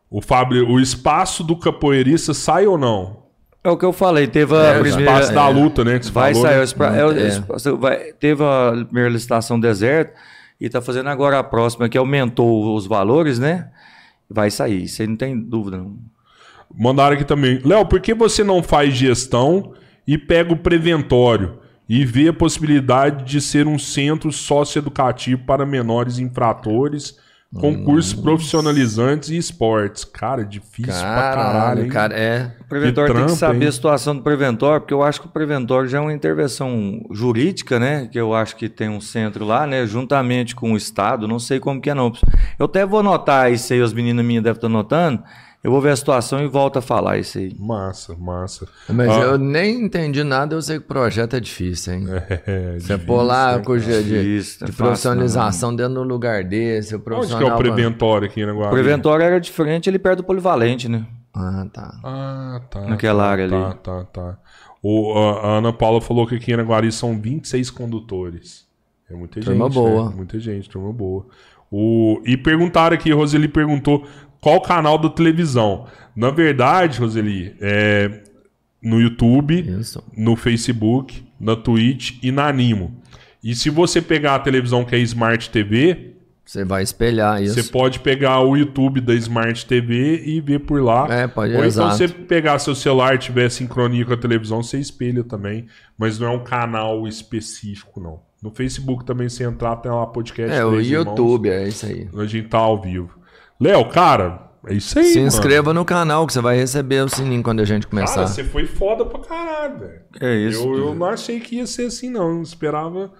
[0.09, 3.24] o Fábio, o espaço do capoeirista sai ou não?
[3.65, 5.11] É o que eu falei, teve a É, o primeira...
[5.11, 5.97] Espaço da é, luta, né?
[5.99, 6.63] Que Vai falou, sair, né?
[6.63, 10.13] espra- é, espaço- vai- teve a primeira licitação deserto
[10.61, 13.69] e tá fazendo agora a próxima, que aumentou os valores, né?
[14.29, 15.77] Vai sair, isso aí não tem dúvida.
[15.77, 15.95] Não.
[16.77, 17.59] Mandaram aqui também.
[17.65, 19.73] Léo, por que você não faz gestão
[20.07, 26.17] e pega o preventório e vê a possibilidade de ser um centro socioeducativo para menores
[26.19, 27.17] infratores,
[27.59, 30.03] com cursos profissionalizantes e esportes?
[30.03, 31.89] Cara, difícil pra caralho, Caralho, hein?
[31.89, 32.51] cara, é.
[32.59, 33.69] O preventório tem trampo, que saber hein?
[33.69, 37.79] a situação do preventório, porque eu acho que o preventório já é uma intervenção jurídica,
[37.79, 38.07] né?
[38.11, 39.85] Que eu acho que tem um centro lá, né?
[39.85, 42.11] Juntamente com o Estado, não sei como que é não.
[42.59, 45.23] Eu até vou anotar isso aí, as meninas minhas devem estar anotando.
[45.65, 47.55] Eu vou ver a situação e volto a falar isso aí.
[47.57, 48.67] Massa, massa.
[48.87, 49.21] Mas Ah.
[49.21, 52.05] eu nem entendi nada, eu sei que o projeto é difícil, hein?
[52.45, 55.99] É, Você pôr lá com o de, de, Difícil, não é de profissionalização dentro de
[56.01, 58.75] um lugar desse, o Onde que é o preventório aqui na O Guarani?
[58.75, 61.03] preventório era diferente, ele perto do polivalente, né?
[61.33, 61.99] Ah, tá.
[62.03, 62.81] Ah, tá.
[62.81, 63.75] Naquela tá, área tá, ali.
[63.81, 64.37] Tá, tá,
[64.83, 68.67] O, a, Ana Paula falou que aqui em Araguari são 26 condutores.
[69.09, 69.73] É muita Turma gente.
[69.73, 70.09] boa.
[70.09, 70.15] né?
[70.15, 71.25] Muita gente, turma boa.
[71.71, 74.05] O, e perguntaram aqui, Roseli perguntou
[74.45, 75.87] qual canal da televisão.
[76.15, 78.21] Na verdade, Roseli, é
[78.79, 80.03] no YouTube, Isso.
[80.15, 82.93] no Facebook, na Twitch e na Animo.
[83.43, 86.13] E se você pegar a televisão que é Smart TV,
[86.45, 87.55] Você vai espelhar isso.
[87.55, 91.07] você pode pegar o YouTube da Smart TV e ver por lá.
[91.11, 91.97] É, pode, Ou então exato.
[91.97, 95.65] você pegar seu celular e tiver sincronia com a televisão, você espelha também.
[95.97, 98.19] Mas não é um canal específico, não.
[98.43, 100.55] No Facebook também, se entrar, tem lá podcast.
[100.55, 101.05] É, o Três Irmãos.
[101.07, 102.07] YouTube, é isso aí.
[102.15, 103.24] A gente tá ao vivo.
[103.59, 105.27] Léo, cara, é isso aí, Se mano.
[105.27, 108.15] inscreva no canal que você vai receber o sininho quando a gente começar.
[108.15, 110.01] Cara, você foi foda pra caralho, velho.
[110.19, 110.63] É isso.
[110.63, 112.29] Eu, eu não achei que ia ser assim, não.
[112.29, 113.11] Eu não esperava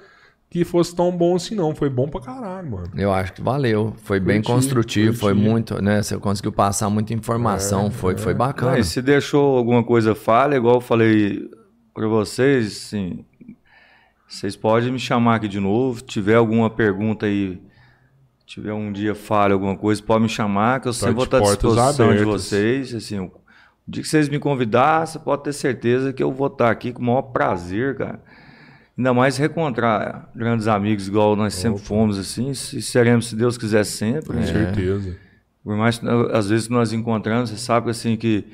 [0.50, 1.74] que fosse tão bom assim, não.
[1.76, 2.90] Foi bom pra caralho, mano.
[2.96, 3.94] Eu acho que valeu.
[4.04, 5.48] Foi bem Curti, construtivo, foi curti.
[5.50, 6.02] muito, né?
[6.02, 8.74] Você conseguiu passar muita informação, foi, foi bacana.
[8.74, 11.50] Mas se deixou alguma coisa falha, igual eu falei
[11.94, 13.24] para vocês, assim,
[14.28, 16.02] vocês podem me chamar aqui de novo.
[16.02, 17.62] tiver alguma pergunta aí,
[18.46, 21.38] tiver um dia falha alguma coisa, pode me chamar, que eu sempre de vou estar
[21.38, 22.26] à disposição de abertas.
[22.44, 22.94] vocês.
[22.94, 23.32] Assim, o
[23.88, 27.02] dia que vocês me convidar, você pode ter certeza que eu vou estar aqui com
[27.02, 28.20] o maior prazer, cara.
[28.98, 33.84] Ainda mais reencontrar grandes amigos, igual nós sempre fomos, assim, e seremos, se Deus quiser,
[33.84, 34.28] sempre.
[34.28, 34.46] Com né?
[34.46, 35.18] certeza.
[35.64, 38.46] Por mais que às vezes que nós encontramos, você sabe assim que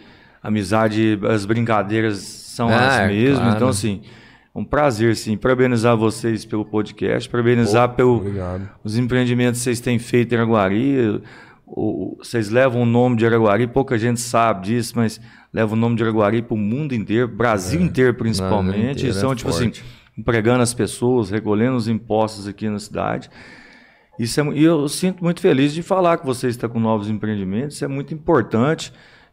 [0.42, 3.38] a amizade, as brincadeiras são Ah, as mesmas.
[3.40, 3.56] claro.
[3.56, 4.20] Então, assim, é
[4.54, 8.70] um prazer, sim, parabenizar vocês pelo podcast, parabenizar pelos Obrigado.
[8.98, 11.22] empreendimentos que vocês têm feito em Araguari.
[11.66, 15.22] O- vocês levam o nome de Araguari, pouca gente sabe disso, mas
[15.54, 18.78] levam o nome de Araguari para o mundo inteiro, Brasil inteiro principalmente.
[19.00, 19.80] inteiro, e são, é tipo forte.
[19.82, 23.30] assim, empregando as pessoas, recolhendo os impostos aqui na cidade.
[24.20, 27.78] Isso é, e eu sinto muito feliz de falar que vocês estão com novos empreendimentos,
[27.78, 28.92] isso é muito importante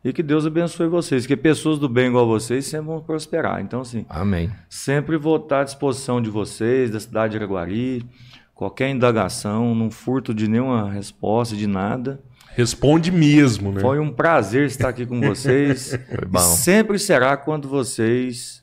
[0.08, 3.60] e que Deus abençoe vocês, que pessoas do bem igual vocês sempre vão prosperar.
[3.60, 4.50] Então, assim, Amém.
[4.68, 8.06] sempre vou estar à disposição de vocês, da cidade de Araguari,
[8.54, 12.20] qualquer indagação, não furto de nenhuma resposta, de nada.
[12.56, 13.80] Responde mesmo, né?
[13.80, 15.98] Foi um prazer estar aqui com vocês.
[16.26, 16.38] bom.
[16.38, 18.57] E sempre será quando vocês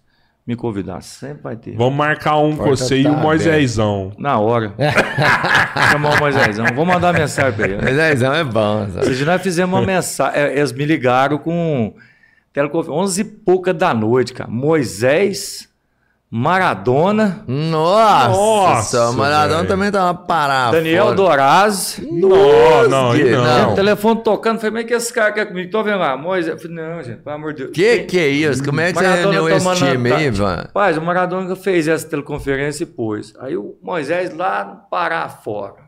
[0.47, 1.75] me convidar, sempre vai ter.
[1.75, 4.11] Vamos marcar um com você e tá o Moisésão.
[4.17, 4.73] Na hora.
[5.91, 6.65] Chamar o Moisésão.
[6.75, 7.77] Vou mandar uma mensagem para ele.
[7.81, 9.05] Dezão é bom, sabe?
[9.05, 10.39] Vocês já fizemos uma mensagem.
[10.39, 11.95] é, Eles me ligaram com
[12.53, 14.49] teleconferência, 11 e pouca da noite, cara.
[14.49, 15.67] Moisés,
[16.37, 18.27] Maradona, Nossa!
[18.29, 19.67] Nossa, o Maradona velho.
[19.69, 20.73] também tava parado.
[20.73, 21.97] Daniel Doraz.
[22.11, 23.71] Não, não, que- não.
[23.71, 25.71] O telefone tocando, falei, mas que esse cara quer comigo?
[25.71, 26.61] Tô vendo lá, Moisés.
[26.61, 27.71] Eu falei, não, gente, pelo amor de Deus.
[27.73, 28.61] Que que é isso?
[28.65, 30.67] Como é que você Maradona reuniu esse time aí, tá- Ivan?
[30.73, 33.33] Paz, o Maradona fez essa teleconferência e pôs.
[33.39, 35.85] Aí o Moisés lá no Pará fora.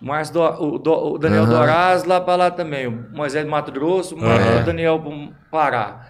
[0.00, 1.58] O, Márcio Do- o, Do- o Daniel Aham.
[1.58, 2.86] Doraz lá para lá também.
[2.86, 4.60] O Moisés do Mato Grosso, o Aham.
[4.60, 5.02] o Daniel
[5.50, 6.02] Pará.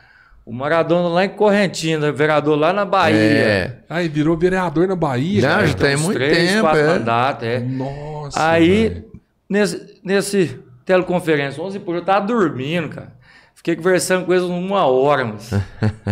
[0.46, 3.16] O Maradona lá em Correntina, vereador lá na Bahia.
[3.16, 3.78] É.
[3.90, 5.40] Aí virou vereador na Bahia.
[5.40, 5.66] Já, cara.
[5.66, 6.86] já tem muito três, tempo, quatro é.
[6.86, 7.58] mandatos, é.
[7.58, 8.48] Nossa.
[8.48, 9.04] Aí, velho.
[9.50, 13.12] nesse, nesse teleconferência, 11 por eu tava dormindo, cara.
[13.56, 15.50] Fiquei conversando com eles uma hora, mas...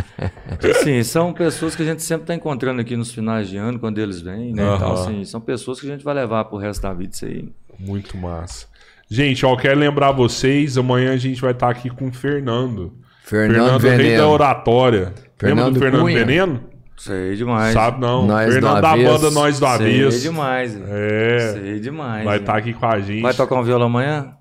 [0.68, 3.98] assim, são pessoas que a gente sempre tá encontrando aqui nos finais de ano, quando
[4.00, 4.64] eles vêm, né?
[4.64, 4.94] Então, Aham.
[4.94, 7.48] assim, são pessoas que a gente vai levar pro resto da vida, isso aí.
[7.78, 8.66] Muito massa.
[9.08, 13.03] Gente, ó, quero lembrar vocês, amanhã a gente vai estar aqui com o Fernando.
[13.24, 14.28] Fernando Rei da Veneno.
[14.28, 15.00] Oratória.
[15.00, 16.18] Lembra Fernando do Fernando Cunha?
[16.18, 16.60] Veneno?
[16.96, 17.72] Sei demais.
[17.72, 18.26] Sabe não.
[18.26, 19.12] Nós do Fernando da Avesso.
[19.12, 20.20] banda Nós do Sei Avesso.
[20.20, 20.78] demais.
[20.88, 21.52] É.
[21.54, 22.24] Sei demais.
[22.24, 22.40] Vai né?
[22.42, 23.20] estar aqui com a gente.
[23.22, 24.32] Vai tocar um violão amanhã?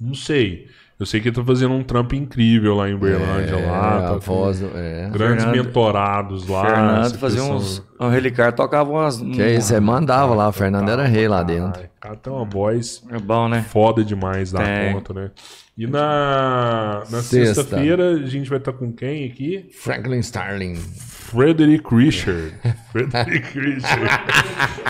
[0.00, 0.66] Não sei.
[0.98, 3.56] Eu sei que ele tá fazendo um trampo incrível lá em Uberlândia.
[3.56, 5.08] É, lá, tá a com voz, do- é.
[5.10, 6.64] Grandes Fernando- mentorados lá.
[6.66, 9.20] Fernando fazia pessoa- uns O Relicário tocava umas.
[9.20, 11.80] Que aí você mandava lá, o Fernando era rei lá dentro.
[11.82, 13.64] Ai, cara tem uma voz É bom, né?
[13.68, 14.92] foda demais da Tem.
[14.92, 15.30] conta, né?
[15.76, 17.54] E na, na Sexta.
[17.62, 19.68] sexta-feira a gente vai estar com quem aqui?
[19.72, 20.76] Franklin Starling.
[20.76, 22.54] Frederick Richard.
[22.92, 24.08] Frederick Richard.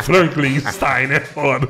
[0.03, 1.67] Franklin Stein, é foda.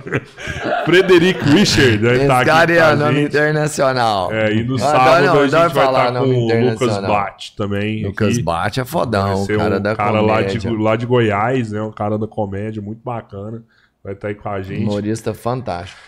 [0.85, 3.27] Frederick Richard Esse aqui cara é a nome gente.
[3.29, 4.33] internacional.
[4.33, 6.99] É, e no sábado adoro- a eu gente vai falar estar com o Lucas.
[7.03, 8.05] Bate também.
[8.07, 8.39] Lucas.
[8.39, 10.83] Bate é fodão, Vai o ser cara um da cara lá de, comédia.
[10.83, 11.81] lá de Goiás, né?
[11.83, 13.63] Um cara da comédia muito bacana.
[14.03, 14.83] Vai estar aí com a gente.
[14.83, 16.01] Humorista fantástico.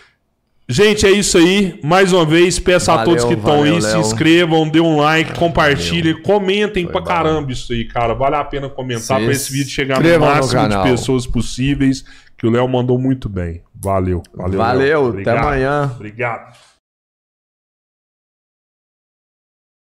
[0.69, 1.79] Gente, é isso aí.
[1.81, 5.33] Mais uma vez, peço a Valeu, todos que estão aí, se inscrevam, dê um like,
[5.39, 7.07] compartilhem, comentem pra bom.
[7.07, 8.13] caramba isso aí, cara.
[8.13, 12.03] Vale a pena comentar pra esse vídeo chegar no inscrevam no máximo de pessoas possíveis,
[12.37, 13.61] que o Léo mandou muito bem.
[13.73, 14.21] Valeu.
[14.35, 15.37] Valeu, Valeu, até Obrigado.
[15.37, 15.91] amanhã.
[15.95, 16.57] Obrigado.